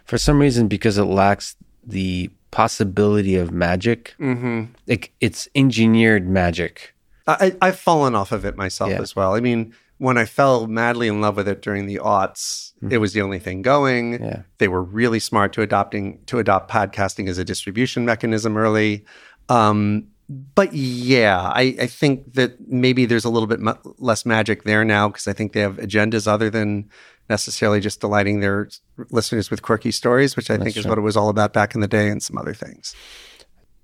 [0.04, 4.72] for some reason, because it lacks the possibility of magic, mm-hmm.
[4.86, 6.92] like it's engineered magic
[7.26, 9.00] I, I've fallen off of it myself yeah.
[9.00, 9.34] as well.
[9.34, 12.92] I mean, when I fell madly in love with it during the aughts, mm-hmm.
[12.92, 14.22] it was the only thing going.
[14.22, 14.42] Yeah.
[14.58, 19.04] They were really smart to adopting to adopt podcasting as a distribution mechanism early.
[19.48, 20.08] Um,
[20.54, 24.84] but yeah, I, I, think that maybe there's a little bit mu- less magic there
[24.84, 26.88] now because I think they have agendas other than
[27.28, 28.68] necessarily just delighting their
[29.10, 30.90] listeners with quirky stories, which I That's think is true.
[30.90, 32.94] what it was all about back in the day, and some other things.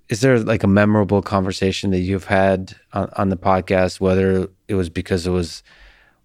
[0.09, 4.75] is there like a memorable conversation that you've had on, on the podcast, whether it
[4.75, 5.63] was because it was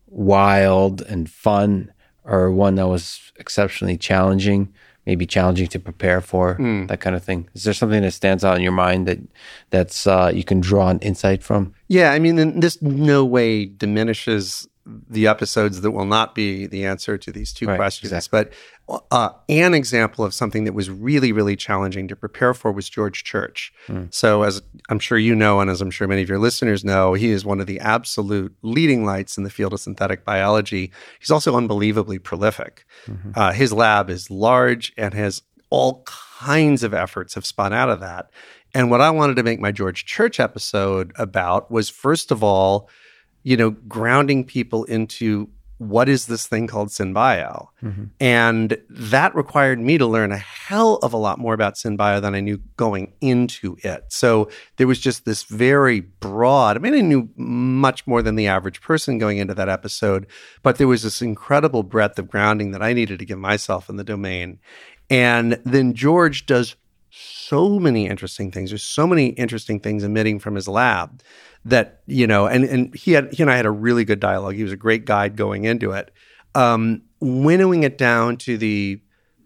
[0.08, 1.92] wild and fun
[2.24, 4.74] or one that was exceptionally challenging,
[5.06, 6.88] maybe challenging to prepare for, Mm.
[6.88, 7.48] that kind of thing?
[7.54, 9.20] Is there something that stands out in your mind that
[9.70, 11.74] that's uh, you can draw an insight from?
[11.90, 17.18] Yeah, I mean, this no way diminishes the episodes that will not be the answer
[17.18, 18.12] to these two Right, questions.
[18.12, 18.52] exactly.
[18.88, 22.90] But uh, an example of something that was really, really challenging to prepare for was
[22.90, 23.72] George Church.
[24.10, 27.14] So, as I'm sure you know, and as I'm sure many of your listeners know,
[27.14, 30.92] he is one of the absolute leading lights in the field of synthetic biology.
[31.20, 32.86] He's also unbelievably prolific.
[33.36, 38.02] Uh, his lab is large and has all kinds of efforts have spun out of
[38.02, 38.30] that.
[38.76, 42.90] And what I wanted to make my George Church episode about was first of all,
[43.44, 45.50] you know, grounding people into
[45.90, 47.68] what is this thing called synbio?
[47.84, 48.06] Mm-hmm.
[48.20, 52.36] And that required me to learn a hell of a lot more about synbio than
[52.36, 54.06] I knew going into it.
[54.08, 58.48] So there was just this very broad, I mean, I knew much more than the
[58.48, 60.28] average person going into that episode,
[60.62, 63.98] but there was this incredible breadth of grounding that I needed to give myself in
[63.98, 64.60] the domain.
[65.10, 66.76] And then George does
[67.10, 68.72] so many interesting things.
[68.72, 71.22] There's so many interesting things emitting from his lab
[71.66, 74.56] that, you know, and, and he had, he and I had a really good dialogue.
[74.56, 76.12] He was a great guide going into it.
[76.56, 79.02] Um, winnowing it down to the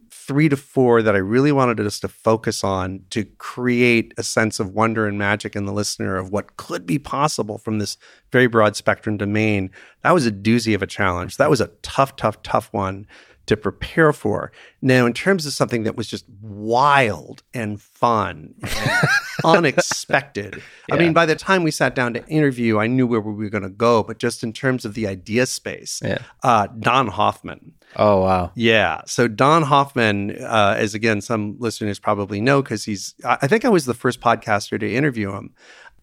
[0.09, 4.59] three to four that I really wanted us to focus on to create a sense
[4.59, 7.95] of wonder and magic in the listener of what could be possible from this
[8.31, 9.71] very broad spectrum domain.
[10.03, 11.37] That was a doozy of a challenge.
[11.37, 13.07] That was a tough, tough, tough one
[13.47, 14.51] to prepare for.
[14.81, 19.09] Now, in terms of something that was just wild and fun and
[19.43, 20.61] unexpected,
[20.91, 23.49] I mean, by the time we sat down to interview, I knew where we were
[23.49, 24.03] going to go.
[24.03, 26.19] But just in terms of the idea space, Yeah.
[26.43, 27.73] uh, Don Hoffman.
[27.95, 28.51] Oh wow.
[28.55, 29.01] Yeah.
[29.05, 33.63] So Don Hoffman, uh, as again, some listeners probably know because he's, I I think
[33.65, 35.53] I was the first podcaster to interview him.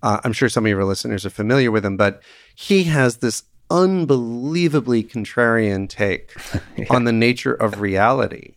[0.03, 2.23] Uh, I'm sure some of your listeners are familiar with him, but
[2.55, 6.33] he has this unbelievably contrarian take
[6.91, 8.55] on the nature of reality.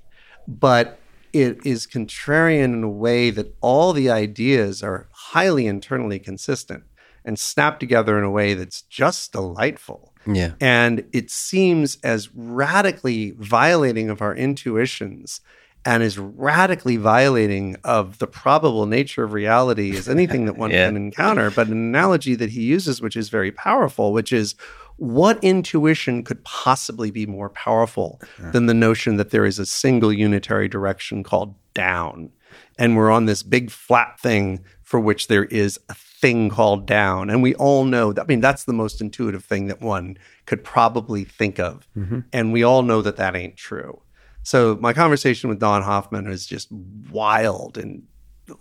[0.47, 0.99] But
[1.33, 6.83] it is contrarian in a way that all the ideas are highly internally consistent
[7.25, 10.13] and snap together in a way that's just delightful.
[10.25, 10.53] Yeah.
[10.61, 15.41] And it seems as radically violating of our intuitions
[15.85, 20.87] and as radically violating of the probable nature of reality as anything that one Yeah.
[20.87, 21.49] can encounter.
[21.51, 24.55] But an analogy that he uses, which is very powerful, which is
[24.97, 30.11] what intuition could possibly be more powerful than the notion that there is a single
[30.11, 32.31] unitary direction called down?
[32.79, 37.29] And we're on this big flat thing for which there is a thing called down.
[37.29, 40.63] And we all know that, I mean, that's the most intuitive thing that one could
[40.63, 41.87] probably think of.
[41.95, 42.19] Mm-hmm.
[42.33, 44.01] And we all know that that ain't true.
[44.43, 46.71] So my conversation with Don Hoffman is just
[47.11, 48.03] wild and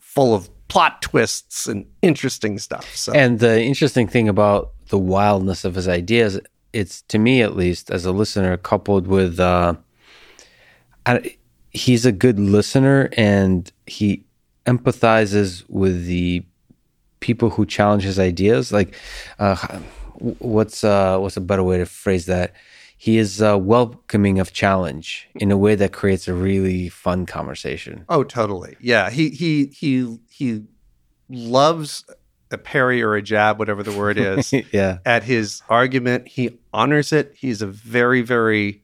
[0.01, 2.97] full of plot twists and interesting stuff.
[2.97, 6.41] So And the interesting thing about the wildness of his ideas,
[6.73, 9.75] it's to me at least, as a listener, coupled with uh,
[11.07, 11.37] I,
[11.71, 14.25] he's a good listener and he
[14.67, 16.45] empathizes with the
[17.21, 18.73] people who challenge his ideas.
[18.73, 18.95] Like,
[19.39, 19.57] uh,
[20.19, 22.55] what's uh, what's a better way to phrase that?
[22.99, 28.05] He is uh, welcoming of challenge in a way that creates a really fun conversation.
[28.09, 28.77] Oh, totally.
[28.81, 29.11] Yeah.
[29.11, 30.63] He he he he
[31.29, 32.05] loves
[32.51, 36.29] a parry or a jab, whatever the word is, yeah, at his argument.
[36.29, 37.35] He honors it.
[37.37, 38.83] He's a very, very,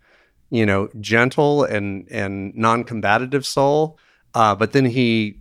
[0.50, 3.98] you know, gentle and and non-combative soul.
[4.34, 5.38] Uh, but then he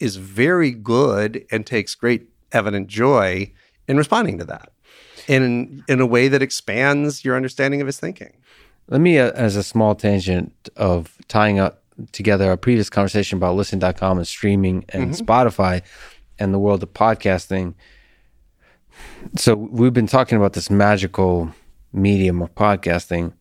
[0.00, 3.50] is very good and takes great evident joy
[3.86, 4.72] in responding to that
[5.28, 8.32] in in a way that expands your understanding of his thinking.
[8.88, 13.54] Let me, uh, as a small tangent of tying up together our previous conversation about
[13.54, 15.82] listen.com and streaming and Spotify
[16.42, 17.74] and the world of podcasting.
[19.36, 21.54] So, we've been talking about this magical
[21.92, 23.32] medium of podcasting.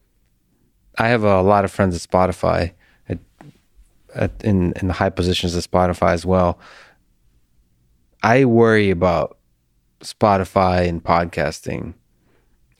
[0.97, 2.73] I have a lot of friends at Spotify,
[3.09, 3.19] at,
[4.13, 6.59] at, in, in the high positions at Spotify as well.
[8.21, 9.37] I worry about
[10.01, 11.95] Spotify and podcasting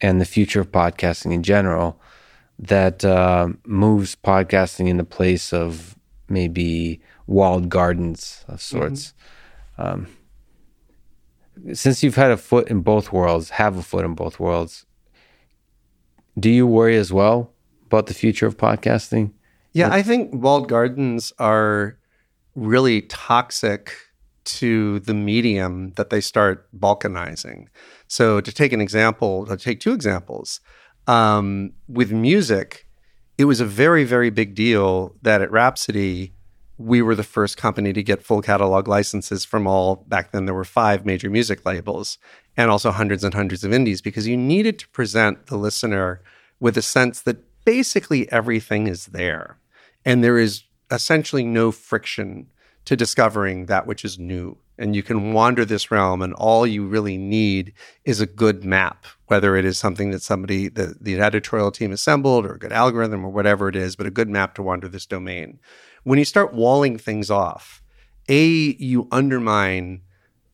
[0.01, 1.99] and the future of podcasting in general
[2.59, 5.95] that uh, moves podcasting in the place of
[6.29, 9.13] maybe walled gardens of sorts.
[9.81, 10.07] Um,
[11.73, 14.85] since you've had a foot in both worlds, have a foot in both worlds,
[16.39, 17.53] do you worry as well
[17.85, 19.33] about the future of podcasting?
[19.73, 21.97] Yeah, I think walled gardens are
[22.55, 23.93] really toxic
[24.43, 27.67] to the medium that they start balkanizing.
[28.07, 30.59] So, to take an example, to take two examples,
[31.07, 32.85] um, with music,
[33.37, 36.33] it was a very, very big deal that at Rhapsody
[36.81, 40.55] we were the first company to get full catalog licenses from all back then there
[40.55, 42.17] were five major music labels
[42.57, 46.21] and also hundreds and hundreds of indies because you needed to present the listener
[46.59, 49.57] with a sense that basically everything is there
[50.05, 52.47] and there is essentially no friction
[52.85, 56.85] to discovering that which is new and you can wander this realm and all you
[56.87, 57.71] really need
[58.03, 62.45] is a good map whether it is something that somebody the, the editorial team assembled
[62.45, 65.05] or a good algorithm or whatever it is but a good map to wander this
[65.05, 65.59] domain
[66.03, 67.81] when you start walling things off
[68.29, 70.01] a you undermine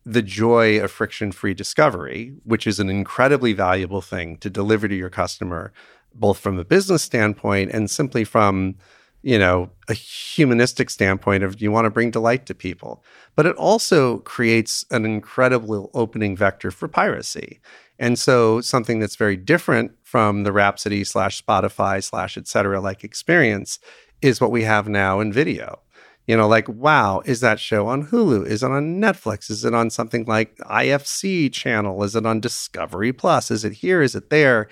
[0.06, 4.96] the joy of friction free discovery which is an incredibly valuable thing to deliver to
[4.96, 5.72] your customer
[6.14, 8.76] both from a business standpoint and simply from
[9.28, 13.04] you know, a humanistic standpoint of you want to bring delight to people.
[13.36, 17.60] But it also creates an incredible opening vector for piracy.
[18.00, 23.04] And so something that's very different from the Rhapsody slash Spotify slash et cetera like
[23.04, 23.80] experience
[24.22, 25.82] is what we have now in video.
[26.28, 28.46] You know, like, wow, is that show on Hulu?
[28.46, 29.50] Is it on Netflix?
[29.50, 32.04] Is it on something like IFC channel?
[32.04, 33.50] Is it on Discovery Plus?
[33.50, 34.02] Is it here?
[34.02, 34.68] Is it there?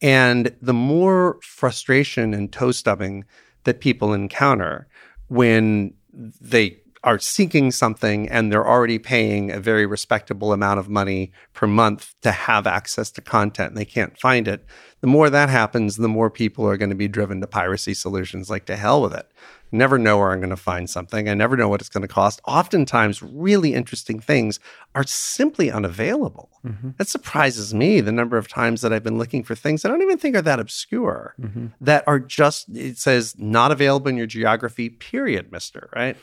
[0.00, 3.24] And the more frustration and toe stubbing
[3.64, 4.86] that people encounter
[5.26, 11.32] when they are seeking something and they're already paying a very respectable amount of money
[11.54, 14.64] per month to have access to content and they can't find it.
[15.00, 18.50] The more that happens, the more people are going to be driven to piracy solutions
[18.50, 19.30] like to hell with it.
[19.72, 21.28] Never know where I'm going to find something.
[21.28, 22.40] I never know what it's going to cost.
[22.44, 24.58] Oftentimes, really interesting things
[24.94, 26.50] are simply unavailable.
[26.66, 26.90] Mm-hmm.
[26.98, 30.02] That surprises me the number of times that I've been looking for things I don't
[30.02, 31.68] even think are that obscure mm-hmm.
[31.80, 36.16] that are just, it says not available in your geography, period, mister, right?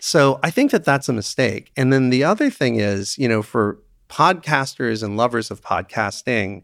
[0.00, 1.72] So I think that that's a mistake.
[1.76, 6.62] And then the other thing is, you know, for podcasters and lovers of podcasting,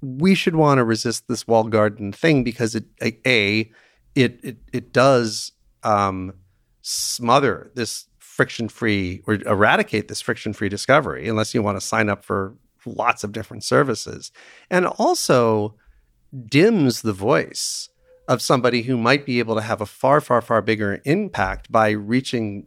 [0.00, 3.70] we should want to resist this walled garden thing because it, a,
[4.14, 5.52] it, it, it does
[5.82, 6.32] um,
[6.82, 12.08] smother this friction free or eradicate this friction free discovery unless you want to sign
[12.08, 14.30] up for lots of different services.
[14.70, 15.74] And also
[16.48, 17.88] dims the voice
[18.28, 21.90] of somebody who might be able to have a far, far, far bigger impact by
[21.90, 22.66] reaching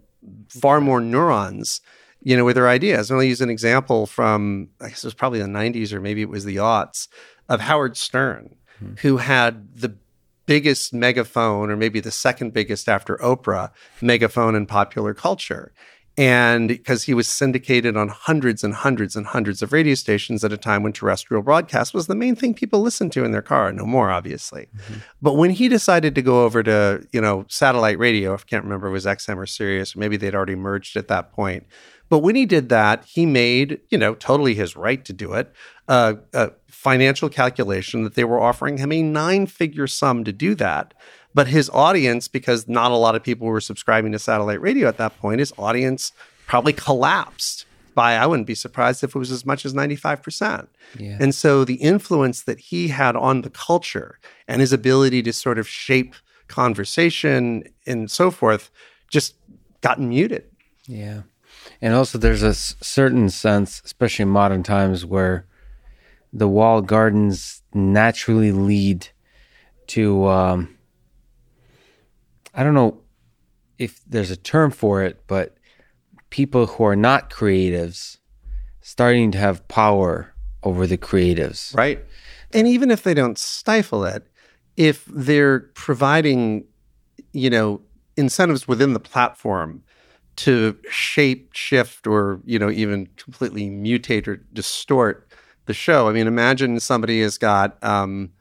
[0.49, 1.81] far more neurons,
[2.21, 3.09] you know, with their ideas.
[3.09, 6.21] And I'll use an example from, I guess it was probably the 90s or maybe
[6.21, 7.07] it was the aughts
[7.47, 8.95] of Howard Stern, hmm.
[9.01, 9.95] who had the
[10.45, 13.69] biggest megaphone, or maybe the second biggest after Oprah,
[14.01, 15.71] megaphone in popular culture.
[16.17, 20.51] And because he was syndicated on hundreds and hundreds and hundreds of radio stations at
[20.51, 23.71] a time when terrestrial broadcast was the main thing people listened to in their car,
[23.71, 24.67] no more, obviously.
[24.75, 24.99] Mm-hmm.
[25.21, 28.87] But when he decided to go over to, you know, satellite radio, I can't remember
[28.87, 31.67] if it was XM or Sirius, or maybe they'd already merged at that point.
[32.09, 35.53] But when he did that, he made, you know, totally his right to do it,
[35.87, 40.55] uh, a financial calculation that they were offering him a nine figure sum to do
[40.55, 40.93] that.
[41.33, 44.97] But his audience, because not a lot of people were subscribing to satellite radio at
[44.97, 46.11] that point, his audience
[46.47, 50.67] probably collapsed by, I wouldn't be surprised if it was as much as 95%.
[50.97, 51.17] Yeah.
[51.19, 55.59] And so the influence that he had on the culture and his ability to sort
[55.59, 56.15] of shape
[56.47, 58.71] conversation and so forth
[59.11, 59.35] just
[59.81, 60.45] got muted.
[60.87, 61.21] Yeah.
[61.81, 65.45] And also, there's a certain sense, especially in modern times, where
[66.33, 69.07] the walled gardens naturally lead
[69.87, 70.77] to, um,
[72.53, 73.01] I don't know
[73.77, 75.55] if there's a term for it, but
[76.29, 78.17] people who are not creatives
[78.81, 80.33] starting to have power
[80.63, 81.75] over the creatives.
[81.75, 82.03] Right.
[82.53, 84.27] And even if they don't stifle it,
[84.75, 86.65] if they're providing,
[87.31, 87.81] you know,
[88.17, 89.83] incentives within the platform
[90.39, 95.27] to shape, shift, or you know even completely mutate or distort
[95.65, 96.07] the show.
[96.07, 98.31] I mean, imagine somebody has got um,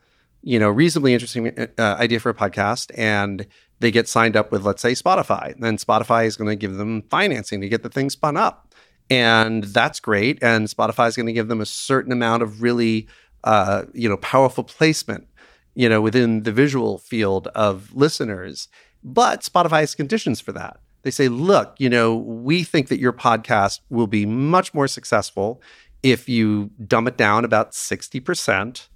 [0.42, 3.46] you know reasonably interesting uh, idea for a podcast, and
[3.80, 5.58] they get signed up with let's say Spotify.
[5.58, 8.72] Then Spotify is going to give them financing to get the thing spun up,
[9.10, 10.38] and that's great.
[10.40, 13.08] And Spotify is going to give them a certain amount of really
[13.42, 15.26] uh, you know powerful placement
[15.74, 18.68] you know within the visual field of listeners.
[19.02, 20.78] But Spotify has conditions for that
[21.08, 25.62] they say, look, you know, we think that your podcast will be much more successful
[26.02, 28.88] if you dumb it down about 60%,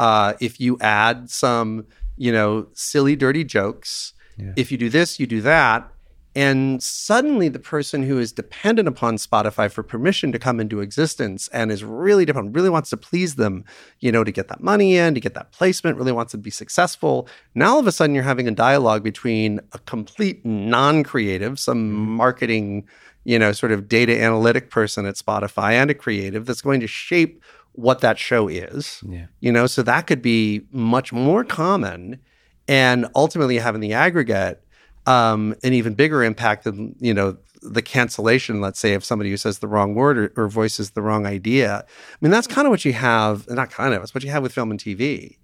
[0.00, 4.52] uh, if you add some, you know, silly, dirty jokes, yeah.
[4.56, 5.88] if you do this, you do that.
[6.36, 11.48] And suddenly, the person who is dependent upon Spotify for permission to come into existence
[11.48, 13.64] and is really dependent, really wants to please them,
[13.98, 16.50] you know, to get that money in, to get that placement, really wants to be
[16.50, 17.28] successful.
[17.56, 21.78] Now, all of a sudden, you're having a dialogue between a complete non creative, some
[21.78, 22.10] mm-hmm.
[22.12, 22.86] marketing,
[23.24, 26.86] you know, sort of data analytic person at Spotify and a creative that's going to
[26.86, 27.42] shape
[27.72, 29.02] what that show is.
[29.08, 29.26] Yeah.
[29.40, 32.20] You know, so that could be much more common.
[32.68, 34.62] And ultimately, having the aggregate
[35.06, 39.36] um, an even bigger impact than you know the cancellation, let's say, of somebody who
[39.36, 41.84] says the wrong word or, or voices the wrong idea.
[41.86, 44.42] I mean, that's kind of what you have, not kind of, it's what you have
[44.42, 45.36] with film and TV,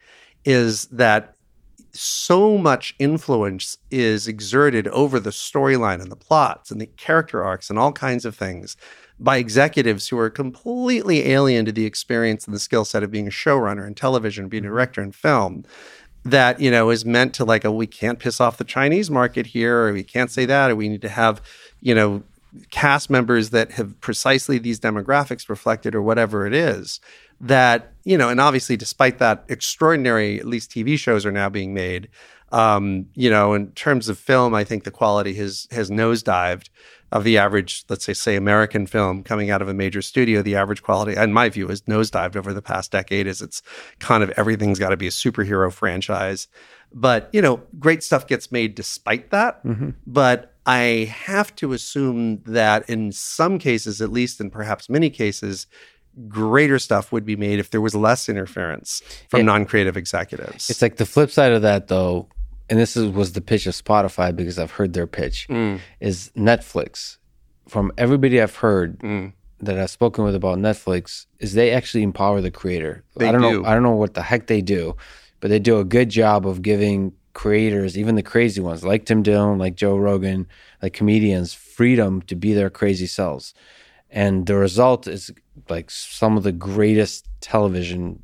[0.45, 1.37] is that
[1.93, 7.71] so much influence is exerted over the storyline and the plots and the character arcs
[7.71, 8.77] and all kinds of things
[9.19, 13.27] by executives who are completely alien to the experience and the skill set of being
[13.27, 15.65] a showrunner in television, being a director in film.
[16.27, 19.47] That you know is meant to like, oh, we can't piss off the Chinese market
[19.47, 21.41] here, or we can't say that, or we need to have,
[21.81, 22.23] you know,
[22.71, 27.01] cast members that have precisely these demographics reflected, or whatever it is
[27.41, 31.75] that you know and obviously despite that extraordinary at least tv shows are now being
[31.75, 32.09] made.
[32.53, 36.69] Um, you know in terms of film i think the quality has has nosedived
[37.13, 40.57] of the average let's say say american film coming out of a major studio the
[40.57, 43.63] average quality in my view has nosedived over the past decade Is it's
[43.99, 46.49] kind of everything's got to be a superhero franchise
[46.93, 49.91] but you know great stuff gets made despite that mm-hmm.
[50.07, 55.67] but i have to assume that in some cases at least and perhaps many cases
[56.29, 60.71] greater stuff would be made if there was less interference from non-creative executives.
[60.71, 62.29] It's like the flip side of that though,
[62.69, 65.81] and this is, was the pitch of Spotify because I've heard their pitch, mm.
[66.01, 67.19] is Netflix.
[67.69, 69.33] From everybody I've heard mm.
[69.61, 73.05] that I've spoken with about Netflix, is they actually empower the creator.
[73.17, 73.63] They I don't do.
[73.63, 74.97] know I don't know what the heck they do,
[75.41, 79.23] but they do a good job of giving creators, even the crazy ones like Tim
[79.23, 80.47] Dillon, like Joe Rogan,
[80.83, 83.53] like comedians, freedom to be their crazy selves.
[84.11, 85.31] And the result is
[85.69, 88.23] like some of the greatest television,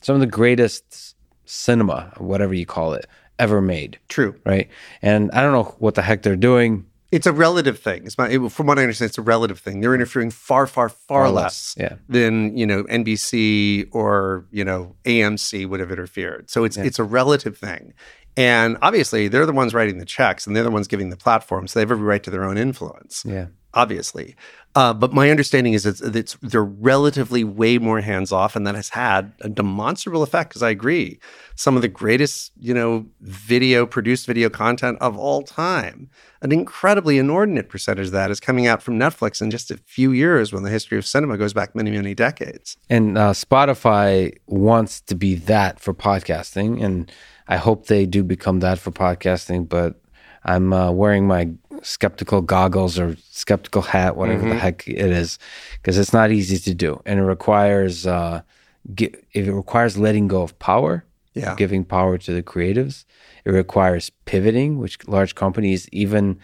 [0.00, 1.14] some of the greatest
[1.44, 3.06] cinema, whatever you call it,
[3.38, 3.98] ever made.
[4.08, 4.34] True.
[4.44, 4.68] Right.
[5.02, 6.86] And I don't know what the heck they're doing.
[7.12, 8.06] It's a relative thing.
[8.06, 9.80] It's my, from what I understand, it's a relative thing.
[9.80, 11.96] They're interfering far, far, far, less, less, yeah.
[12.08, 16.50] than you know NBC or you know AMC would have interfered.
[16.50, 16.82] So it's yeah.
[16.82, 17.94] it's a relative thing,
[18.36, 21.68] and obviously they're the ones writing the checks and they're the ones giving the platform,
[21.68, 23.22] so they have every right to their own influence.
[23.24, 24.36] Yeah, obviously.
[24.76, 28.74] Uh, but my understanding is it's, it's they're relatively way more hands off, and that
[28.74, 30.50] has had a demonstrable effect.
[30.50, 31.20] Because I agree,
[31.54, 36.10] some of the greatest you know video produced video content of all time,
[36.42, 40.10] an incredibly inordinate percentage of that is coming out from Netflix in just a few
[40.10, 42.76] years, when the history of cinema goes back many many decades.
[42.90, 47.12] And uh, Spotify wants to be that for podcasting, and
[47.46, 49.68] I hope they do become that for podcasting.
[49.68, 50.00] But
[50.44, 51.50] I'm uh, wearing my
[51.82, 54.50] skeptical goggles or skeptical hat, whatever mm-hmm.
[54.50, 55.38] the heck it is,
[55.74, 58.42] because it's not easy to do, and it requires uh,
[58.98, 63.04] it requires letting go of power, yeah, giving power to the creatives.
[63.44, 66.38] It requires pivoting, which large companies, even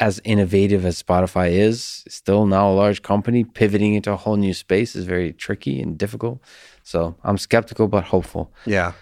[0.00, 4.54] as innovative as Spotify is, still now a large company, pivoting into a whole new
[4.54, 6.40] space is very tricky and difficult.
[6.82, 8.52] So I'm skeptical but hopeful.
[8.66, 8.92] Yeah.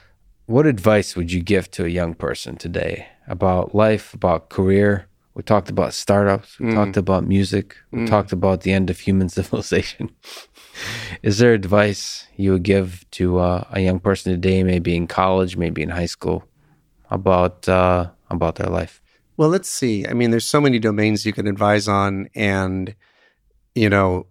[0.50, 5.44] What advice would you give to a young person today about life, about career, we
[5.44, 6.58] talked about startups.
[6.58, 6.74] We mm.
[6.74, 7.76] talked about music.
[7.92, 8.08] We mm.
[8.08, 10.10] talked about the end of human civilization.
[11.22, 15.56] Is there advice you would give to uh, a young person today, maybe in college,
[15.56, 16.42] maybe in high school,
[17.12, 19.00] about uh, about their life?
[19.36, 20.04] Well, let's see.
[20.04, 22.96] I mean, there's so many domains you can advise on, and
[23.76, 24.26] you know,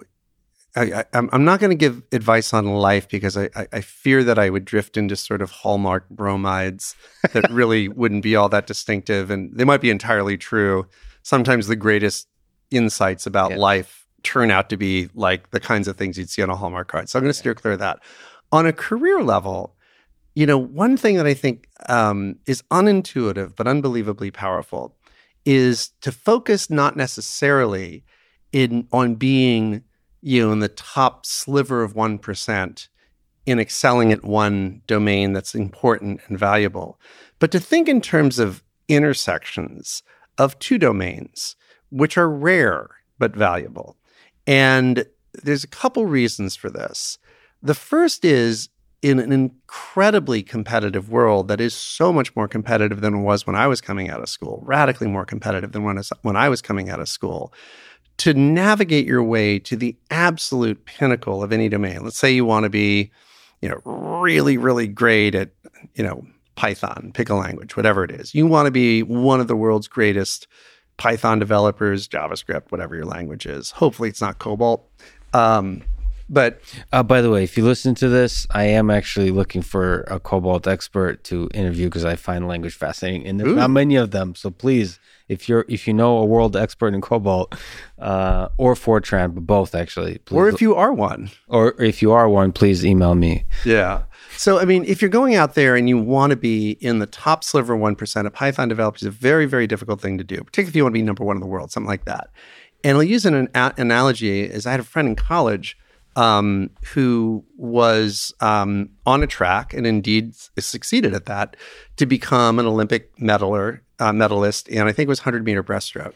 [0.75, 4.38] I, am not going to give advice on life because I, I, I, fear that
[4.38, 6.95] I would drift into sort of hallmark bromides
[7.33, 10.88] that really wouldn't be all that distinctive, and they might be entirely true.
[11.23, 12.27] Sometimes the greatest
[12.72, 13.57] insights about yeah.
[13.57, 16.88] life turn out to be like the kinds of things you'd see on a hallmark
[16.88, 17.09] card.
[17.09, 17.99] So I'm going to steer clear of that.
[18.51, 19.75] On a career level,
[20.35, 24.95] you know, one thing that I think um, is unintuitive but unbelievably powerful
[25.45, 28.03] is to focus not necessarily
[28.51, 29.83] in on being
[30.22, 32.88] you know, in the top sliver of 1%
[33.45, 36.99] in excelling at one domain that's important and valuable.
[37.39, 40.03] But to think in terms of intersections
[40.38, 41.56] of two domains,
[41.89, 43.98] which are rare but valuable.
[44.48, 47.17] And there's a couple reasons for this.
[47.61, 48.69] The first is
[49.01, 53.56] in an incredibly competitive world that is so much more competitive than it was when
[53.56, 56.49] I was coming out of school, radically more competitive than when I was, when I
[56.49, 57.53] was coming out of school
[58.19, 62.03] to navigate your way to the absolute pinnacle of any domain.
[62.03, 63.11] Let's say you want to be,
[63.61, 65.51] you know, really, really great at,
[65.95, 66.25] you know,
[66.56, 68.35] Python, pick a language, whatever it is.
[68.35, 70.48] You want to be one of the world's greatest
[70.98, 73.72] Python developers, JavaScript, whatever your language is.
[73.72, 74.81] Hopefully, it's not COBOL.
[75.33, 75.81] Um,
[76.30, 76.59] but
[76.91, 80.19] uh, by the way, if you listen to this, I am actually looking for a
[80.19, 83.56] COBOL expert to interview because I find language fascinating, and there's Ooh.
[83.56, 84.35] not many of them.
[84.35, 84.99] So please,
[85.30, 87.53] if you're if you know a world expert in COBOL
[87.99, 92.27] uh, or Fortran, but both actually, or if you are one, or if you are
[92.27, 93.45] one, please email me.
[93.64, 94.03] Yeah.
[94.35, 97.06] So, I mean, if you're going out there and you want to be in the
[97.06, 100.69] top sliver 1% of Python developers, it's a very, very difficult thing to do, particularly
[100.69, 102.30] if you want to be number one in the world, something like that.
[102.83, 105.77] And I'll use an, an analogy is I had a friend in college
[106.16, 111.56] um, who was um, on a track and indeed succeeded at that
[111.98, 116.14] to become an Olympic medaler, uh, medalist, and I think it was 100 meter breaststroke.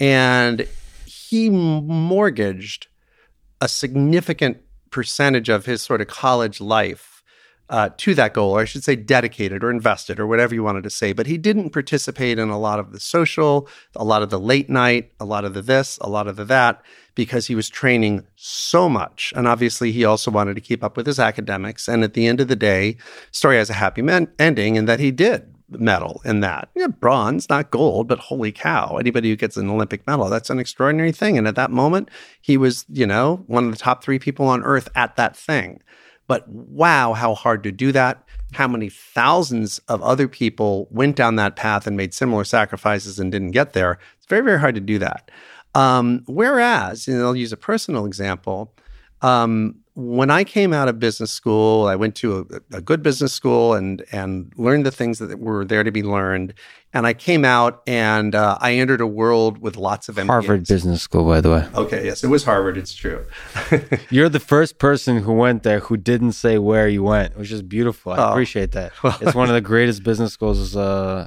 [0.00, 0.66] And
[1.06, 2.86] he mortgaged
[3.60, 4.58] a significant
[4.90, 7.22] percentage of his sort of college life
[7.70, 10.84] uh, to that goal, or I should say dedicated or invested or whatever you wanted
[10.84, 11.12] to say.
[11.12, 14.70] But he didn't participate in a lot of the social, a lot of the late
[14.70, 16.82] night, a lot of the this, a lot of the that,
[17.14, 19.34] because he was training so much.
[19.36, 21.88] And obviously, he also wanted to keep up with his academics.
[21.88, 22.96] And at the end of the day,
[23.32, 24.02] story has a happy
[24.38, 26.68] ending in that he did medal in that.
[26.74, 30.58] Yeah, bronze, not gold, but holy cow, anybody who gets an Olympic medal, that's an
[30.58, 31.36] extraordinary thing.
[31.36, 34.62] And at that moment, he was, you know, one of the top three people on
[34.64, 35.82] earth at that thing.
[36.26, 38.22] But wow, how hard to do that.
[38.52, 43.30] How many thousands of other people went down that path and made similar sacrifices and
[43.32, 43.98] didn't get there.
[44.16, 45.30] It's very, very hard to do that.
[45.74, 48.74] Um, whereas, and I'll use a personal example.
[49.20, 53.32] Um, when I came out of business school, I went to a, a, good business
[53.32, 56.54] school and and learned the things that were there to be learned.
[56.94, 60.26] And I came out and uh, I entered a world with lots of MBAs.
[60.26, 61.68] Harvard Business School, by the way.
[61.74, 62.78] Okay, yes, it was Harvard.
[62.78, 63.26] It's true.
[64.10, 67.60] You're the first person who went there who didn't say where you went, which is
[67.60, 68.12] beautiful.
[68.12, 68.30] I oh.
[68.30, 68.92] appreciate that.
[69.20, 71.26] it's one of the greatest business schools uh,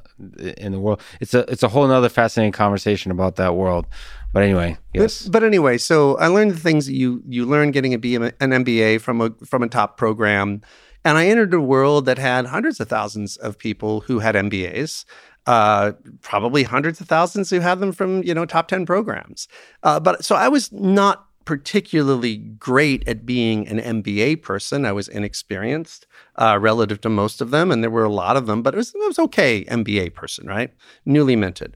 [0.58, 1.02] in the world.
[1.20, 3.86] It's a it's a whole other fascinating conversation about that world.
[4.34, 5.24] But anyway, yes.
[5.24, 8.16] But, but, anyway, so I learned the things that you you learn getting a B,
[8.16, 10.62] an MBA from a from a top program,
[11.04, 15.06] and I entered a world that had hundreds of thousands of people who had MBAs
[15.48, 19.48] uh, probably hundreds of thousands who had them from you know top 10 programs.
[19.84, 24.86] Uh, but so i was not particularly great at being an mba person.
[24.86, 28.46] I was inexperienced uh, relative to most of them and there were a lot of
[28.46, 30.72] them but it was, it was okay mba person right?
[31.06, 31.76] Newly minted.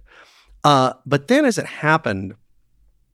[0.63, 2.35] Uh, but then as it happened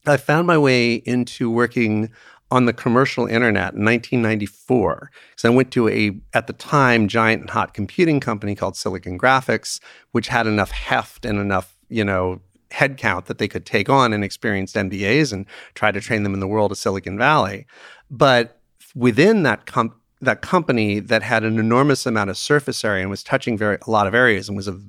[0.06, 2.09] i found my way into working
[2.52, 7.42] on the commercial internet in 1994 because I went to a at the time giant
[7.42, 9.80] and hot computing company called Silicon Graphics,
[10.12, 14.76] which had enough heft and enough you know headcount that they could take on inexperienced
[14.76, 17.66] MBAs and try to train them in the world of Silicon Valley.
[18.10, 18.60] But
[18.96, 23.24] within that com- that company that had an enormous amount of surface area and was
[23.24, 24.80] touching very a lot of areas and was a,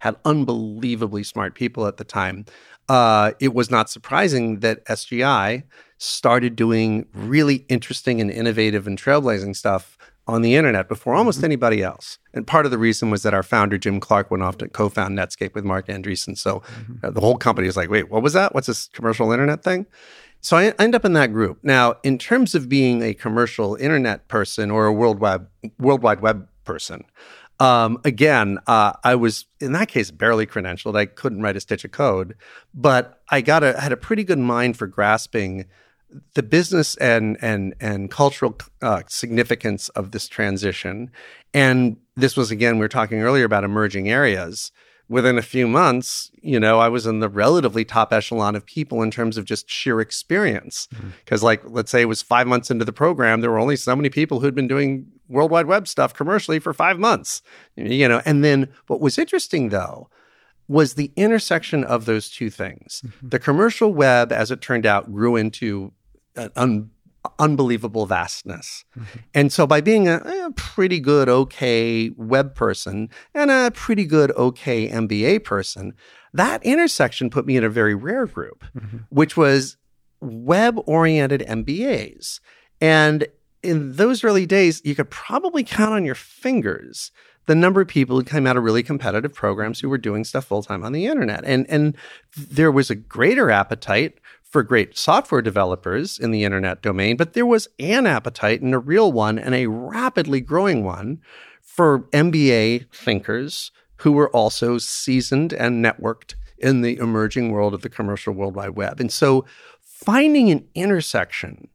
[0.00, 2.44] had unbelievably smart people at the time.
[2.88, 5.62] Uh, it was not surprising that SGI
[5.98, 9.96] started doing really interesting and innovative and trailblazing stuff
[10.26, 11.46] on the internet before almost mm-hmm.
[11.46, 12.18] anybody else.
[12.32, 14.88] And part of the reason was that our founder, Jim Clark, went off to co
[14.88, 16.38] found Netscape with Marc Andreessen.
[16.38, 17.04] So mm-hmm.
[17.04, 18.54] uh, the whole company was like, wait, what was that?
[18.54, 19.86] What's this commercial internet thing?
[20.40, 21.58] So I end up in that group.
[21.62, 26.20] Now, in terms of being a commercial internet person or a world web, World Wide
[26.20, 27.04] Web person,
[27.60, 30.96] um, again, uh, I was in that case barely credentialed.
[30.96, 32.34] I couldn't write a stitch of code,
[32.72, 35.66] but I got a had a pretty good mind for grasping
[36.34, 41.10] the business and and and cultural uh, significance of this transition,
[41.52, 44.72] and this was again we were talking earlier about emerging areas.
[45.10, 49.02] Within a few months, you know, I was in the relatively top echelon of people
[49.02, 50.88] in terms of just sheer experience.
[51.24, 51.46] Because, mm-hmm.
[51.46, 54.08] like, let's say it was five months into the program, there were only so many
[54.08, 57.42] people who'd been doing World Wide Web stuff commercially for five months.
[57.74, 60.08] You know, and then what was interesting though
[60.68, 63.02] was the intersection of those two things.
[63.04, 63.28] Mm-hmm.
[63.30, 65.92] The commercial web, as it turned out, grew into
[66.36, 66.90] an
[67.38, 68.84] unbelievable vastness.
[68.98, 69.18] Mm-hmm.
[69.34, 74.30] And so by being a, a, pretty good, okay web person and a pretty good,
[74.32, 75.94] okay MBA person,
[76.32, 78.98] that intersection put me in a very rare group, mm-hmm.
[79.10, 79.76] which was
[80.20, 82.40] web oriented MBAs.
[82.80, 83.26] And
[83.62, 87.10] in those early days, you could probably count on your fingers
[87.46, 90.44] the number of people who came out of really competitive programs who were doing stuff
[90.44, 91.44] full time on the internet.
[91.44, 91.96] And, and
[92.36, 94.18] there was a greater appetite
[94.50, 98.78] for great software developers in the internet domain, but there was an appetite and a
[98.78, 101.20] real one and a rapidly growing one
[101.62, 107.88] for MBA thinkers who were also seasoned and networked in the emerging world of the
[107.88, 108.98] commercial World Wide Web.
[108.98, 109.44] And so
[109.80, 111.68] finding an intersection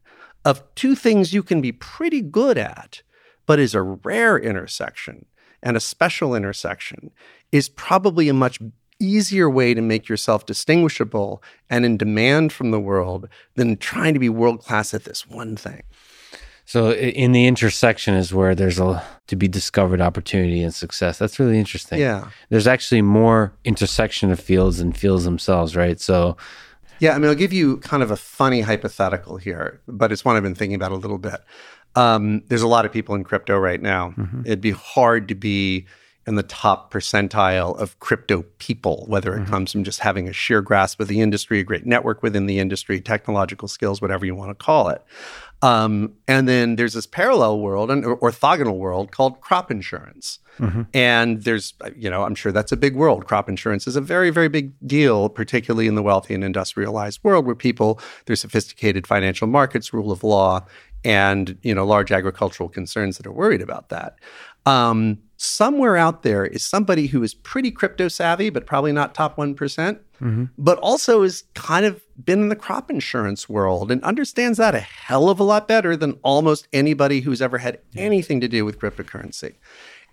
[0.44, 3.02] of two things you can be pretty good at,
[3.46, 5.26] but is a rare intersection
[5.64, 7.10] and a special intersection
[7.52, 8.60] is probably a much
[9.00, 14.20] easier way to make yourself distinguishable and in demand from the world than trying to
[14.20, 15.84] be world class at this one thing.
[16.66, 21.20] So in the intersection is where there's a to be discovered opportunity and success.
[21.20, 22.00] That's really interesting.
[22.00, 22.30] Yeah.
[22.50, 26.00] There's actually more intersection of fields than fields themselves, right?
[26.00, 26.38] So
[27.00, 30.36] Yeah, I mean I'll give you kind of a funny hypothetical here, but it's one
[30.36, 31.40] I've been thinking about a little bit.
[31.96, 34.10] Um, there's a lot of people in crypto right now.
[34.18, 34.42] Mm-hmm.
[34.46, 35.86] It'd be hard to be
[36.28, 39.52] in the top percentile of crypto people, whether it Mm-hmm.
[39.52, 42.60] comes from just having a sheer grasp of the industry, a great network within the
[42.60, 45.04] industry, technological skills, whatever you want to call it.
[45.62, 50.40] Um, and then there's this parallel world, an orthogonal world called crop insurance.
[50.60, 50.84] Mm-hmm.
[50.94, 53.26] And there's, you know, I'm sure that's a big world.
[53.26, 57.46] Crop insurance is a very, very big deal, particularly in the wealthy and industrialized world
[57.46, 60.66] where people, there's sophisticated financial markets, rule of law,
[61.04, 64.18] and, you know, large agricultural concerns that are worried about that.
[64.66, 69.38] Um, somewhere out there is somebody who is pretty crypto savvy, but probably not top
[69.38, 70.00] 1%,
[70.58, 74.80] but also has kind of been in the crop insurance world and understands that a
[74.80, 78.80] hell of a lot better than almost anybody who's ever had anything to do with
[78.80, 79.56] cryptocurrency.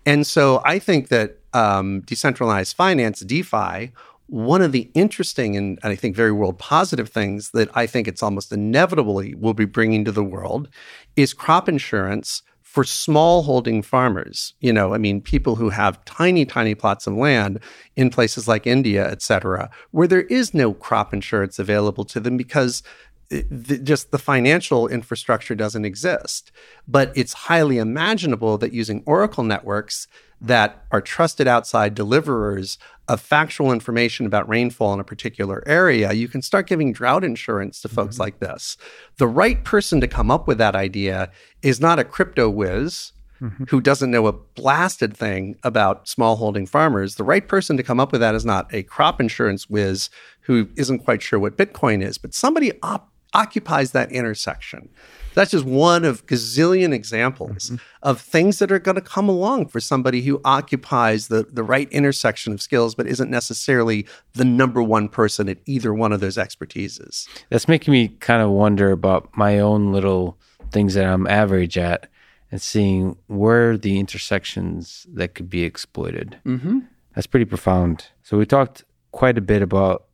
[0.05, 3.93] And so I think that um, decentralized finance, DeFi,
[4.27, 8.07] one of the interesting and, and I think very world positive things that I think
[8.07, 10.69] it's almost inevitably will be bringing to the world
[11.15, 12.41] is crop insurance
[12.73, 14.55] for small holding farmers.
[14.59, 17.59] You know, I mean, people who have tiny, tiny plots of land
[17.95, 22.35] in places like India, et cetera, where there is no crop insurance available to them
[22.35, 22.81] because
[23.29, 26.51] eh, the, just the financial infrastructure doesn't exist.
[26.87, 30.07] But it's highly imaginable that using Oracle networks
[30.43, 36.27] that are trusted outside deliverers of factual information about rainfall in a particular area, you
[36.27, 38.23] can start giving drought insurance to folks mm-hmm.
[38.23, 38.77] like this.
[39.17, 41.31] The right person to come up with that idea
[41.61, 43.65] is not a crypto whiz mm-hmm.
[43.69, 47.15] who doesn't know a blasted thing about small holding farmers.
[47.15, 50.09] The right person to come up with that is not a crop insurance whiz
[50.41, 54.89] who isn't quite sure what Bitcoin is, but somebody op- occupies that intersection.
[55.33, 57.71] That's just one of gazillion examples
[58.01, 61.91] of things that are going to come along for somebody who occupies the, the right
[61.91, 66.37] intersection of skills, but isn't necessarily the number one person at either one of those
[66.37, 67.27] expertises.
[67.49, 70.37] That's making me kind of wonder about my own little
[70.71, 72.07] things that I'm average at
[72.51, 76.39] and seeing where the intersections that could be exploited.
[76.45, 76.79] Mm-hmm.
[77.15, 78.07] That's pretty profound.
[78.21, 80.05] So we talked quite a bit about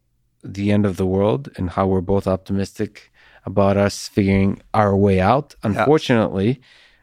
[0.43, 3.11] the end of the world and how we're both optimistic
[3.49, 5.55] about us figuring our way out.
[5.63, 6.61] Unfortunately,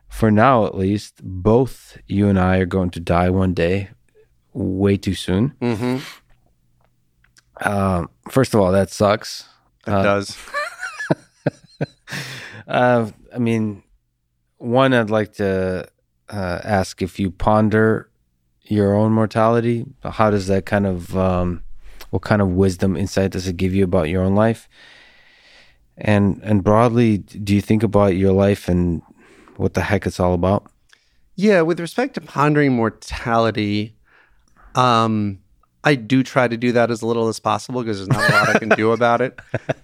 [0.08, 3.90] for now at least, both you and I are going to die one day,
[4.52, 5.54] way too soon.
[5.60, 5.98] Mm-hmm.
[7.68, 9.44] Um, first of all, that sucks.
[9.86, 10.36] It does.
[12.66, 13.84] Uh, I mean,
[14.58, 15.88] one, I'd like to
[16.28, 18.10] uh, ask if you ponder
[18.62, 19.86] your own mortality.
[20.02, 21.62] How does that kind of, um,
[22.10, 24.68] what kind of wisdom, insight does it give you about your own life?
[25.98, 29.02] And and broadly, do you think about your life and
[29.56, 30.70] what the heck it's all about?
[31.36, 33.94] Yeah, with respect to pondering mortality,
[34.74, 35.38] um,
[35.84, 38.56] I do try to do that as little as possible because there's not a lot
[38.56, 39.38] I can do about it.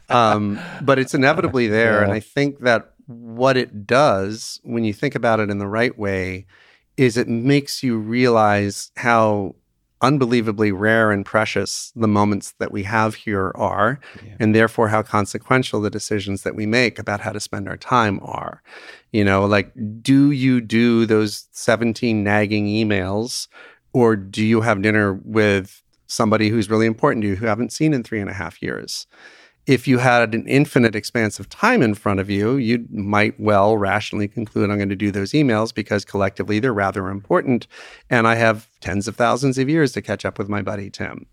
[0.08, 2.02] Um, but it's inevitably there.
[2.02, 5.97] And I think that what it does, when you think about it in the right
[5.97, 6.47] way,
[6.97, 9.55] is it makes you realize how
[10.02, 14.34] unbelievably rare and precious the moments that we have here are, Yeah.
[14.40, 18.18] and therefore how consequential the decisions that we make about how to spend our time
[18.22, 18.62] are.
[19.12, 19.72] You know, like,
[20.02, 23.48] do you do those 17 nagging emails,
[23.92, 27.94] or do you have dinner with somebody who's really important to you who haven't seen
[27.94, 29.06] in three and a half years?
[29.66, 33.76] If you had an infinite expanse of time in front of you, you might well
[33.76, 37.68] rationally conclude I'm going to do those emails because collectively they're rather important.
[38.10, 41.26] And I have tens of thousands of years to catch up with my buddy Tim.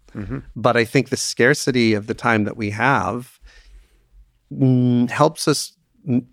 [0.55, 3.39] But I think the scarcity of the time that we have
[4.53, 5.73] mm, helps us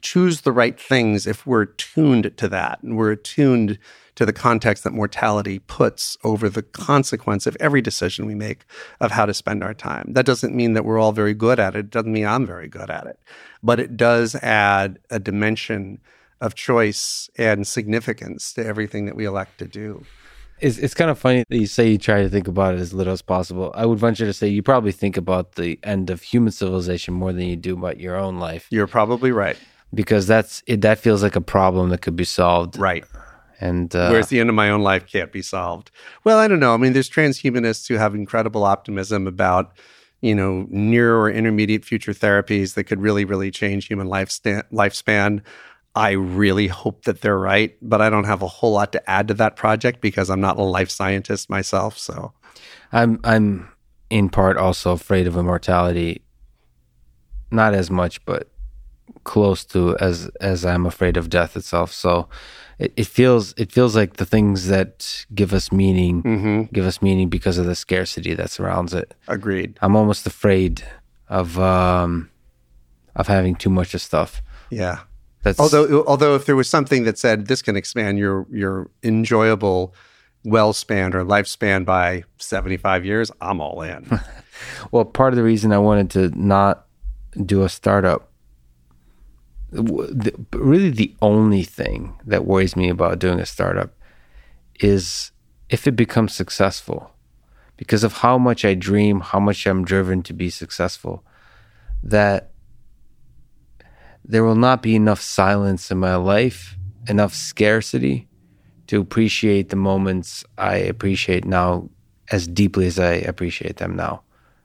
[0.00, 3.78] choose the right things if we're tuned to that and we're attuned
[4.16, 8.64] to the context that mortality puts over the consequence of every decision we make
[9.00, 10.12] of how to spend our time.
[10.12, 11.80] That doesn't mean that we're all very good at it.
[11.80, 13.18] It doesn't mean I'm very good at it.
[13.62, 16.00] But it does add a dimension
[16.40, 20.04] of choice and significance to everything that we elect to do.
[20.58, 22.94] It's it's kind of funny that you say you try to think about it as
[22.94, 23.72] little as possible.
[23.74, 27.32] I would venture to say you probably think about the end of human civilization more
[27.34, 29.58] than you do about your own life You're probably right.
[29.92, 30.80] because that's it.
[30.80, 32.78] That feels like a problem that could be solved.
[32.78, 33.04] Right.
[33.60, 35.90] And uh, Whereas the end of my own life can't be solved.
[36.24, 36.74] Well, I don't know.
[36.74, 39.78] I mean, there's transhumanists who have incredible optimism about,
[40.20, 44.62] you know, near or intermediate future therapies that could really, really change human lifespan.
[44.72, 45.42] lifespan.
[45.94, 49.28] I really hope that they're right, but I don't have a whole lot to add
[49.28, 51.96] to that project because I'm not a life scientist myself.
[51.96, 52.32] So,
[52.92, 53.70] I'm I'm
[54.10, 56.22] in part also afraid of immortality.
[57.50, 58.50] Not as much, but
[59.24, 61.92] close to as as I'm afraid of death itself.
[61.92, 62.28] So
[62.78, 67.00] it, it feels it feels like the things that give us meaning mhm, give us
[67.02, 69.14] meaning because of the scarcity that surrounds it.
[69.28, 69.78] agreed.
[69.82, 70.82] I'm almost afraid
[71.28, 72.30] of um
[73.14, 74.42] of having too much of stuff.
[74.70, 75.00] Yeah.
[75.42, 79.94] That's Although, although if there was something that said this can expand your your enjoyable
[80.44, 84.20] well span or lifespan by seventy five years, I'm all in.
[84.90, 86.86] well, part of the reason I wanted to not
[87.44, 88.30] do a startup,
[89.70, 93.92] the, really the only thing that worries me about doing a startup
[94.80, 95.32] is
[95.68, 97.10] if it becomes successful,
[97.76, 101.24] because of how much I dream, how much I'm driven to be successful,
[102.02, 102.50] that
[104.24, 106.76] there will not be enough silence in my life,
[107.08, 108.28] enough scarcity
[108.86, 111.88] to appreciate the moments I appreciate now
[112.30, 114.22] as deeply as I appreciate them now.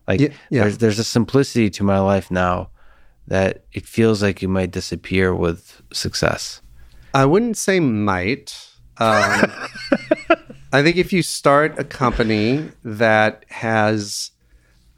[0.08, 0.62] Like Yeah, yeah.
[0.64, 2.70] there's there's a simplicity to my life now
[3.28, 6.62] that it feels like you might disappear with success.
[7.14, 8.68] I wouldn't say might.
[8.98, 9.52] Um,
[10.74, 14.32] I think if you start a company that has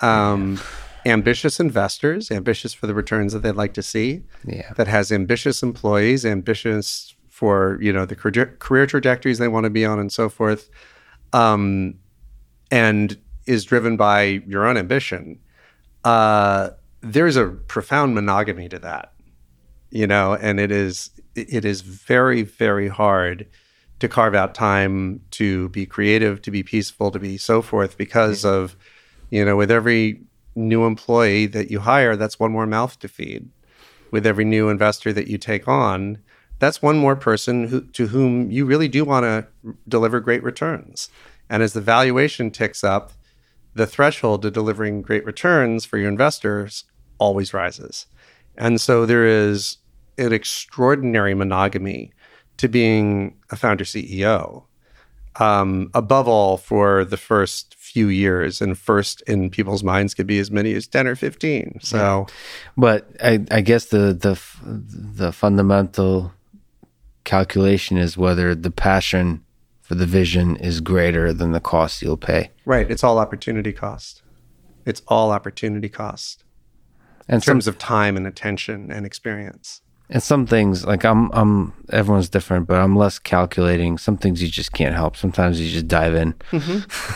[0.02, 0.60] um,
[1.06, 4.72] ambitious investors, ambitious for the returns that they'd like to see, Yeah.
[4.78, 9.70] that has ambitious employees, ambitious for you know the career, career trajectories they want to
[9.70, 10.70] be on, and so forth,
[11.34, 11.96] um,
[12.72, 15.40] and is driven by your own ambition.
[16.04, 16.70] Uh,
[17.04, 19.14] there's a profound monogamy to that,
[19.92, 23.48] you know, and it is it is very very hard
[24.00, 28.44] to carve out time to be creative, to be peaceful, to be so forth, because
[28.44, 28.56] mm-hmm.
[28.56, 28.76] of
[29.30, 30.22] you know with every
[30.56, 33.50] new employee that you hire, that's one more mouth to feed
[34.12, 36.20] with every new investor that you take on,
[36.60, 39.48] that's one more person who, to whom you really do want to
[39.88, 41.10] deliver great returns.
[41.50, 43.14] And as the valuation ticks up,
[43.74, 46.86] the threshold to delivering great returns for your investors
[47.24, 48.06] always rises.
[48.58, 49.78] And so there is
[50.18, 52.12] an extraordinary monogamy
[52.58, 54.66] to being a founder CEO.
[55.38, 60.38] Um, above all, for the first few years, and first in people's minds could be
[60.38, 61.80] as many as 10 or 15.
[61.82, 62.28] So,
[62.78, 66.32] But I, I guess the the the fundamental
[67.24, 69.44] calculation is whether the passion
[69.82, 72.52] for the vision is greater than the cost you'll pay.
[72.66, 72.92] Right.
[72.92, 74.22] It's all opportunity cost.
[74.86, 76.43] It's all opportunity cost
[77.30, 79.82] in some terms of time and attention and experience.
[80.10, 83.98] and some things like I'm I'm everyone's different, but I'm less calculating.
[83.98, 85.16] Some things you just can't help.
[85.16, 86.36] Sometimes you just dive in.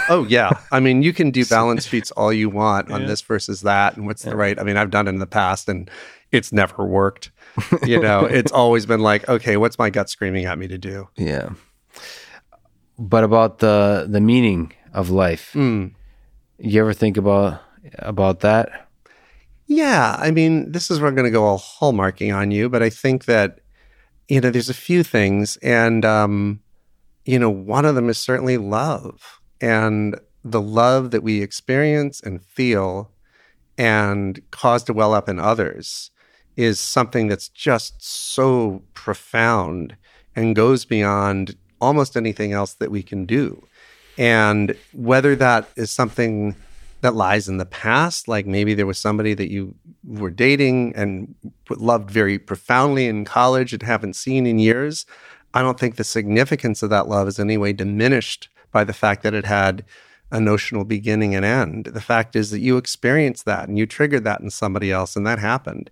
[0.09, 0.51] Oh yeah.
[0.71, 4.05] I mean, you can do balance sheets all you want on this versus that and
[4.05, 4.57] what's the right.
[4.59, 5.89] I mean, I've done it in the past and
[6.31, 7.31] it's never worked.
[7.85, 11.07] You know, it's always been like, okay, what's my gut screaming at me to do?
[11.17, 11.49] Yeah.
[12.99, 15.93] But about the the meaning of life, Mm.
[16.57, 17.61] you ever think about
[17.99, 18.86] about that?
[19.67, 22.81] Yeah, I mean, this is where I'm going to go all hallmarking on you, but
[22.81, 23.59] I think that
[24.27, 26.59] you know, there's a few things, and um,
[27.25, 32.43] you know, one of them is certainly love, and the love that we experience and
[32.43, 33.11] feel,
[33.77, 36.11] and cause to well up in others,
[36.57, 39.95] is something that's just so profound
[40.35, 43.65] and goes beyond almost anything else that we can do.
[44.17, 46.55] And whether that is something
[47.01, 51.35] that lies in the past, like maybe there was somebody that you were dating and
[51.69, 55.05] loved very profoundly in college and haven't seen in years,
[55.53, 58.93] I don't think the significance of that love is in any way diminished by the
[58.93, 59.85] fact that it had
[60.31, 61.85] a notional beginning and end.
[61.85, 65.25] The fact is that you experienced that and you triggered that in somebody else and
[65.25, 65.89] that happened.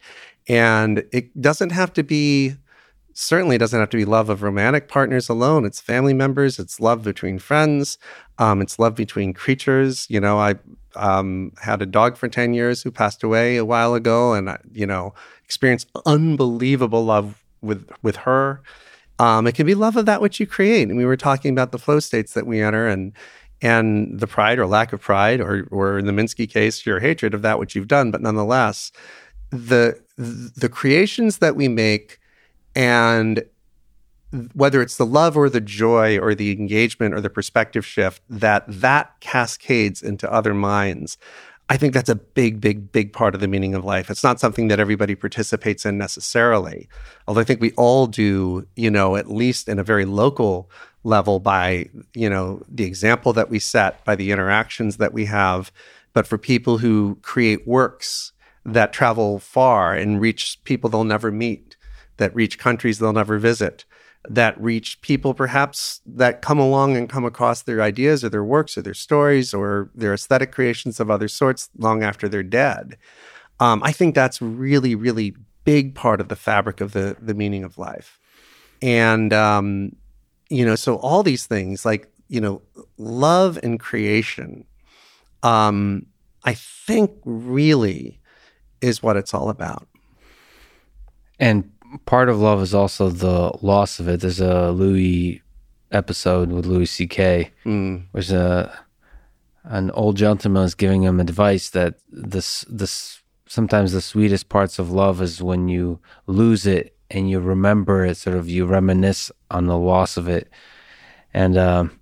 [0.48, 2.56] And it doesn't have to be
[3.18, 5.66] certainly doesn't have to be love of romantic partners alone.
[5.66, 6.60] It's family members.
[6.60, 7.98] It's love between friends.
[8.38, 10.06] Um, it's love between creatures.
[10.10, 10.56] You know, I
[10.96, 14.60] um, had a dog for ten years who passed away a while ago, and I,
[14.72, 18.62] you know, experienced unbelievable love with with her.
[19.18, 21.72] Um, it can be love of that which you create, and we were talking about
[21.72, 23.14] the flow states that we enter, and
[23.62, 27.34] and the pride or lack of pride, or or in the Minsky case, your hatred
[27.34, 28.12] of that which you've done.
[28.12, 28.92] But nonetheless,
[29.52, 32.20] the the creations that we make
[32.76, 33.44] and
[34.54, 38.64] whether it's the love or the joy or the engagement or the perspective shift that
[38.68, 41.18] that cascades into other minds
[41.70, 44.10] i think that's a big big big part of the meaning of life.
[44.10, 46.90] It's not something that everybody participates in necessarily
[47.28, 50.70] although i think we all do you know at least in a very local
[51.06, 55.72] level by you know the example that we set by the interactions that we have.
[56.14, 58.34] But for people who create works
[58.66, 61.78] that travel far and reach people they'll never meet
[62.18, 63.86] that reach countries they'll never visit,
[64.30, 68.78] that reach people perhaps that come along and come across their ideas or their works
[68.78, 72.98] or their stories or their aesthetic creations of other sorts long after they're dead.
[73.60, 77.64] Um, I think that's really, really big part of the fabric of the the meaning
[77.64, 78.20] of life.
[78.82, 79.96] And um,
[80.50, 82.62] you know, so all these things like you know,
[82.98, 84.66] love and creation,
[85.44, 86.06] um,
[86.44, 88.20] I think really
[88.82, 89.88] is what it's all about.
[91.40, 91.72] And
[92.06, 94.22] part of love is also the loss of it.
[94.22, 95.42] There's a Louis
[95.92, 97.52] episode with Louis C.K.
[97.66, 98.06] Mm.
[98.32, 98.86] A
[99.68, 104.92] an old gentleman is giving him advice that this this sometimes the sweetest parts of
[104.92, 109.68] love is when you lose it and you remember it, sort of you reminisce on
[109.68, 110.50] the loss of it,
[111.34, 112.00] and um,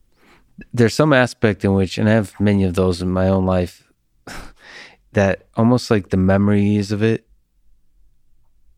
[0.73, 3.91] there's some aspect in which, and I have many of those in my own life,
[5.13, 7.27] that almost like the memories of it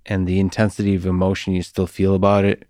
[0.05, 2.67] and the intensity of emotion you still feel about it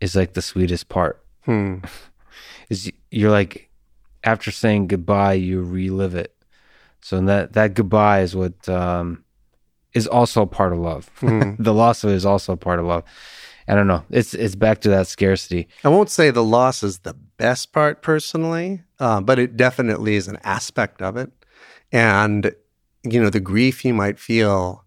[0.00, 1.22] is like the sweetest part.
[1.44, 1.78] Hmm.
[2.68, 3.68] Is you're like
[4.22, 6.32] after saying goodbye, you relive it.
[7.00, 9.24] So that that goodbye is what um,
[9.92, 11.10] is also part of love.
[11.20, 13.02] the loss of it is also a part of love.
[13.66, 14.04] I don't know.
[14.10, 15.68] It's it's back to that scarcity.
[15.82, 20.28] I won't say the loss is the best part personally, uh, but it definitely is
[20.28, 21.32] an aspect of it.
[21.92, 22.54] And,
[23.02, 24.84] you know, the grief you might feel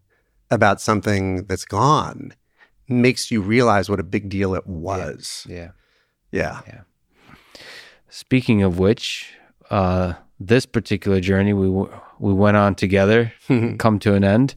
[0.53, 2.33] about something that's gone
[2.88, 5.45] makes you realize what a big deal it was.
[5.49, 5.72] Yeah.
[6.32, 6.61] Yeah.
[8.09, 9.33] Speaking of which,
[9.69, 13.33] uh, this particular journey we w- we went on together
[13.77, 14.56] come to an end.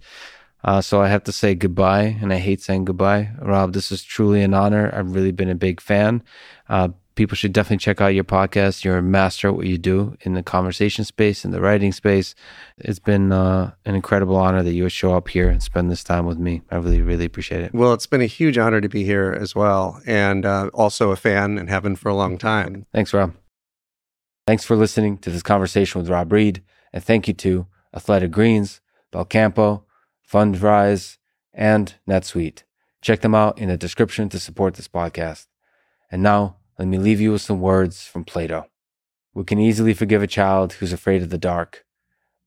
[0.65, 3.31] Uh, so I have to say goodbye, and I hate saying goodbye.
[3.41, 4.92] Rob, this is truly an honor.
[4.92, 6.23] I've really been a big fan.
[6.68, 8.85] Uh, people should definitely check out your podcast.
[8.85, 12.35] You're a master at what you do in the conversation space, in the writing space.
[12.78, 16.05] It's been uh, an incredible honor that you would show up here and spend this
[16.05, 16.62] time with me.
[16.70, 17.75] I really, really appreciate it.
[17.75, 21.17] Well, it's been a huge honor to be here as well, and uh, also a
[21.17, 22.86] fan and have been for a long time.
[22.93, 23.35] Thanks, Rob.
[24.47, 26.62] Thanks for listening to this conversation with Rob Reid,
[26.93, 28.81] and thank you to Athletic Greens,
[29.12, 29.83] Belcampo,
[30.31, 31.17] Fundrise,
[31.53, 32.62] and NetSuite.
[33.01, 35.47] Check them out in the description to support this podcast.
[36.11, 38.67] And now, let me leave you with some words from Plato.
[39.35, 41.85] We can easily forgive a child who's afraid of the dark.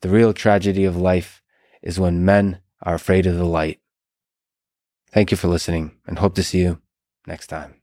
[0.01, 1.41] The real tragedy of life
[1.82, 3.80] is when men are afraid of the light.
[5.11, 6.82] Thank you for listening and hope to see you
[7.25, 7.78] next time.